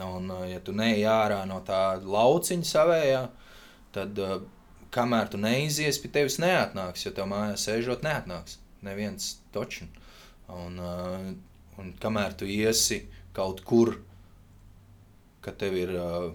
un, 0.05 0.31
ja 0.49 0.61
tu 0.65 0.73
neej 0.77 1.05
ārā 1.11 1.43
no 1.49 1.59
tā 1.65 1.81
lauciņa 2.01 2.69
savējā, 2.71 3.21
tad, 3.97 4.23
kamēr 4.93 5.29
tu 5.33 5.41
neizies, 5.41 5.99
pie 6.01 6.13
tevis 6.13 6.39
neatnāks, 6.41 7.05
jo 7.05 7.13
tev 7.13 7.29
mājās 7.33 7.67
sēžot 7.67 8.05
neatnāks. 8.05 8.57
Neviens 8.85 9.35
točin. 9.53 9.89
Un, 10.53 10.79
uh, 10.79 11.27
un 11.81 11.93
kamēr 11.99 12.37
tu 12.39 12.47
iesi 12.47 13.01
kaut 13.35 13.61
kur, 13.67 13.97
kad 15.43 15.57
tev 15.59 15.75
ir 15.77 15.91
uh, 15.99 16.31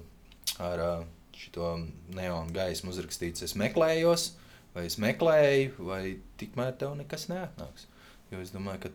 ar 0.63 0.85
uh, 0.85 1.07
šo 1.37 1.75
neonu 2.13 2.53
gaismu 2.55 2.93
uzrakstīts, 2.93 3.45
es 3.47 3.57
meklējos, 3.59 4.31
vai 4.77 4.87
es 4.89 4.99
meklēju, 5.01 5.75
vai 5.89 6.03
tikmēr 6.41 6.77
tev 6.81 6.95
nekas 7.01 7.29
neatnāks. 7.33 7.89
Jo 8.33 8.41
es 8.45 8.53
domāju, 8.55 8.87
ka 8.87 8.93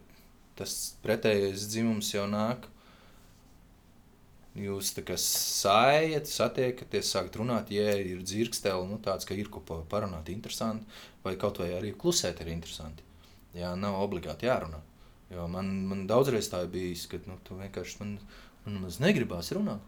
tas 0.57 0.73
pretējais 1.03 1.67
dzimums 1.69 2.09
jau 2.13 2.25
nāk. 2.29 2.65
Jūs 4.57 4.89
tā 4.97 5.03
kā 5.05 5.13
sājat, 5.21 6.25
satiekaties, 6.31 7.11
sākat 7.13 7.35
runāt, 7.37 7.69
ja 7.69 7.91
ir 8.01 8.23
dzirkstēli, 8.25 8.87
nu 8.89 8.97
tāds, 9.05 9.27
ka 9.29 9.37
ir 9.37 9.51
ko 9.53 9.61
pa- 9.61 9.83
parunāt 9.91 10.31
interesanti, 10.33 10.87
vai 11.21 11.35
kaut 11.37 11.59
vai 11.61 11.67
arī 11.77 11.91
klusēt 11.93 12.41
ir 12.41 12.49
interesanti. 12.55 13.05
Jā, 13.53 13.75
nav 13.77 13.99
obligāti 14.01 14.49
jārunā. 14.49 14.79
Jo 15.33 15.47
man, 15.51 15.69
man 15.89 16.07
daudzreiz 16.07 16.47
tā 16.51 16.63
ir 16.63 16.71
bijis, 16.71 17.05
ka 17.11 17.19
nu, 17.27 17.35
tu 17.43 17.57
vienkārši 17.59 18.01
man, 18.01 18.17
man 18.65 18.81
maz 18.85 19.01
negribās 19.03 19.51
runāt. 19.55 19.83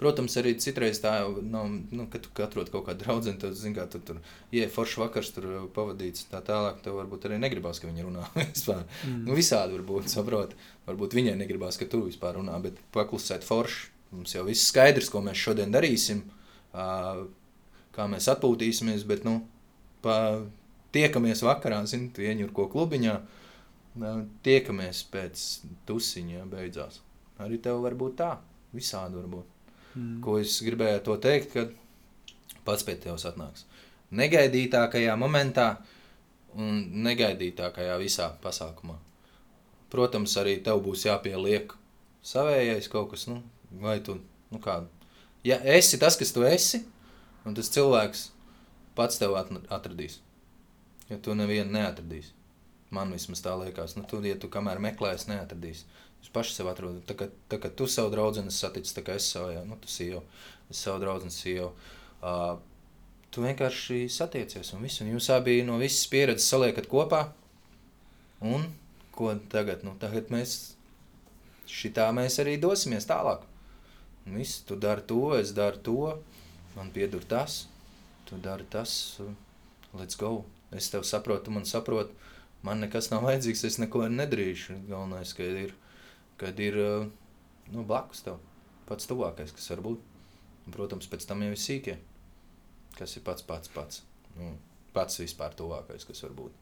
Protams, 0.00 0.32
arī 0.40 0.54
citreiz 0.56 0.96
tā 1.02 1.10
jau 1.18 1.42
nav, 1.44 1.66
nu, 1.92 2.06
kad 2.08 2.24
tu 2.24 2.30
atrod 2.40 2.70
kaut 2.72 2.86
kādu 2.86 3.04
draugu, 3.04 3.34
tad, 3.42 3.52
zini, 3.58 3.74
kā 3.76 3.84
tu 3.92 4.00
tur 4.00 4.22
ieej 4.48 4.70
foršs 4.72 4.96
vakars, 5.02 5.28
tur 5.36 5.48
pavadīts 5.76 6.24
tā 6.30 6.40
tālāk. 6.46 6.78
Tev 6.80 6.96
varbūt 6.96 7.26
arī 7.28 7.36
negribās, 7.42 7.82
ka 7.82 7.90
viņi 7.90 8.06
runā 8.06 8.24
vispār. 8.38 8.86
Mm. 9.04 9.26
Nu, 9.28 9.36
visādi 9.36 9.76
var 9.76 9.84
būt, 9.90 10.08
saprot. 10.08 10.54
Varbūt 10.88 11.18
viņai 11.18 11.36
negribās, 11.42 11.76
ka 11.76 11.88
tu 11.90 12.00
vispār 12.06 12.38
runā, 12.40 12.56
bet 12.64 12.80
paklusēt 12.96 13.44
forši. 13.44 13.90
Mums 14.16 14.32
jau 14.34 14.46
viss 14.48 14.72
skaidrs, 14.72 15.12
ko 15.12 15.20
mēs 15.22 15.38
šodien 15.38 15.70
darīsim, 15.70 16.24
kā 16.72 18.08
mēs 18.10 18.26
atpūtīsimies, 18.32 19.04
bet, 19.06 19.28
nu, 19.28 19.36
pa, 20.02 20.16
tiekamies 20.96 21.44
vakarā, 21.46 21.84
zini, 21.86 22.08
tu 22.14 22.24
ieņur 22.24 22.50
ko 22.56 22.66
klubiņā, 22.72 23.14
tiekamies 24.44 25.02
pēc 25.10 25.44
tusiņa 25.88 26.44
beidzās. 26.50 27.00
Arī 27.40 27.58
tev 27.62 27.80
var 27.82 27.96
būt 27.98 28.16
tā, 28.20 28.30
visādi 28.76 29.18
var 29.18 29.28
būt. 29.32 29.46
Mm. 29.96 30.20
Ko 30.22 30.38
es 30.38 30.60
gribēju 30.62 31.02
to 31.06 31.16
teikt, 31.22 31.54
kad 31.54 31.72
pats 32.64 32.84
pie 32.86 32.94
tevis 33.00 33.26
atnāks. 33.26 33.66
Negaidītākajā 34.14 35.14
momentā 35.18 35.80
un 36.54 36.82
negaidītākajā 37.06 37.96
visā 38.02 38.30
pasākumā. 38.42 38.96
Protams, 39.90 40.36
arī 40.38 40.60
tev 40.62 40.82
būs 40.84 41.06
jāpieliek 41.08 41.72
savējais 42.22 42.88
kaut 42.90 43.10
kas, 43.14 43.26
nu, 43.30 43.40
vai 43.82 43.98
tu, 44.04 44.20
nu 44.52 44.62
kādu. 44.62 44.90
Ja 45.46 45.58
esi 45.64 45.98
tas, 45.98 46.18
kas 46.20 46.34
tu 46.36 46.44
esi, 46.46 46.84
un 47.48 47.56
tas 47.56 47.70
cilvēks 47.72 48.28
pats 48.94 49.18
tev 49.18 49.34
atradīs. 49.38 50.20
Ja 51.10 51.18
tu 51.18 51.34
nevienu 51.34 51.72
neatradīsi. 51.74 52.36
Man 52.90 53.12
vismaz 53.14 53.42
tā 53.44 53.52
liekas, 53.54 53.94
nu, 53.94 54.02
tu, 54.10 54.18
ja 54.26 54.34
tu 54.40 54.50
kamēr 54.50 54.80
meklēsi, 54.82 55.28
neatradīsi. 55.30 55.84
Jūs 56.20 56.32
paši 56.34 56.56
sev 56.56 56.70
atrodat. 56.72 57.04
Tā 57.08 57.14
kā, 57.16 57.28
tā 57.48 57.60
kā 57.62 57.70
tu 57.72 57.86
savu 57.88 58.10
draugu 58.12 58.42
satici, 58.52 58.94
tā 58.96 59.04
kā 59.06 59.14
es 59.20 59.28
savu, 59.30 59.52
jā, 59.54 59.62
nu, 59.64 59.78
tu 59.80 59.88
sīju, 59.88 60.24
es 60.72 60.82
savu 60.82 61.00
draugu 61.04 61.30
sīju. 61.32 61.70
Uh, 62.20 62.58
tu 63.30 63.44
vienkārši 63.46 64.02
satiecies 64.10 64.74
un 64.74 64.82
viss. 64.84 65.00
Un 65.04 65.12
jūs 65.14 65.30
abi 65.32 65.60
no 65.66 65.78
visas 65.80 66.10
pieredzes 66.10 66.50
saliekat 66.50 66.90
kopā. 66.90 67.28
Un 68.42 68.66
ko 69.14 69.32
tagad? 69.52 69.84
Nu, 69.86 69.94
tagad 70.02 70.32
mēs 70.34 70.74
šitā 71.70 72.08
mēs 72.16 72.40
arī 72.42 72.58
dosimies 72.60 73.08
tālāk. 73.08 73.46
Un 74.26 74.36
viss, 74.40 74.60
tu 74.66 74.76
dari 74.76 75.06
to, 75.08 75.22
es 75.38 75.54
daru 75.56 75.80
to, 75.86 75.98
man 76.74 76.90
piedur 76.94 77.24
tas, 77.24 77.64
tu 78.28 78.38
dari 78.42 78.66
tas, 78.70 78.92
let's 79.96 80.18
go. 80.18 80.42
Es 80.70 80.90
tev 80.92 81.02
saprotu, 81.06 81.48
tu 81.48 81.54
man 81.54 81.64
saproti, 81.66 82.14
man 82.66 82.84
nekas 82.84 83.10
nav 83.12 83.24
vajadzīgs, 83.28 83.66
es 83.68 83.78
neko 83.82 84.06
nedarīšu. 84.10 84.82
Galvenais, 84.90 85.34
ka 85.36 85.46
ir 85.46 85.74
kad 86.40 86.60
ir 86.60 86.78
eh, 86.78 87.06
nu, 87.72 87.84
blakus 87.84 88.24
tev 88.24 88.40
pats 88.88 89.08
tuvākais, 89.10 89.52
kas 89.52 89.68
var 89.74 89.82
būt. 89.84 90.06
Un, 90.64 90.72
protams, 90.72 91.08
pēc 91.10 91.26
tam 91.28 91.44
jau 91.44 91.52
ir 91.52 91.60
sīkie, 91.60 91.96
kas 92.96 93.16
ir 93.16 93.24
pats 93.26 93.44
pats 93.46 93.72
pats. 93.74 94.02
Nu, 94.38 94.54
pats 94.96 95.20
vispār 95.20 95.54
tuvākais, 95.58 96.06
kas 96.08 96.24
var 96.24 96.32
būt. 96.38 96.56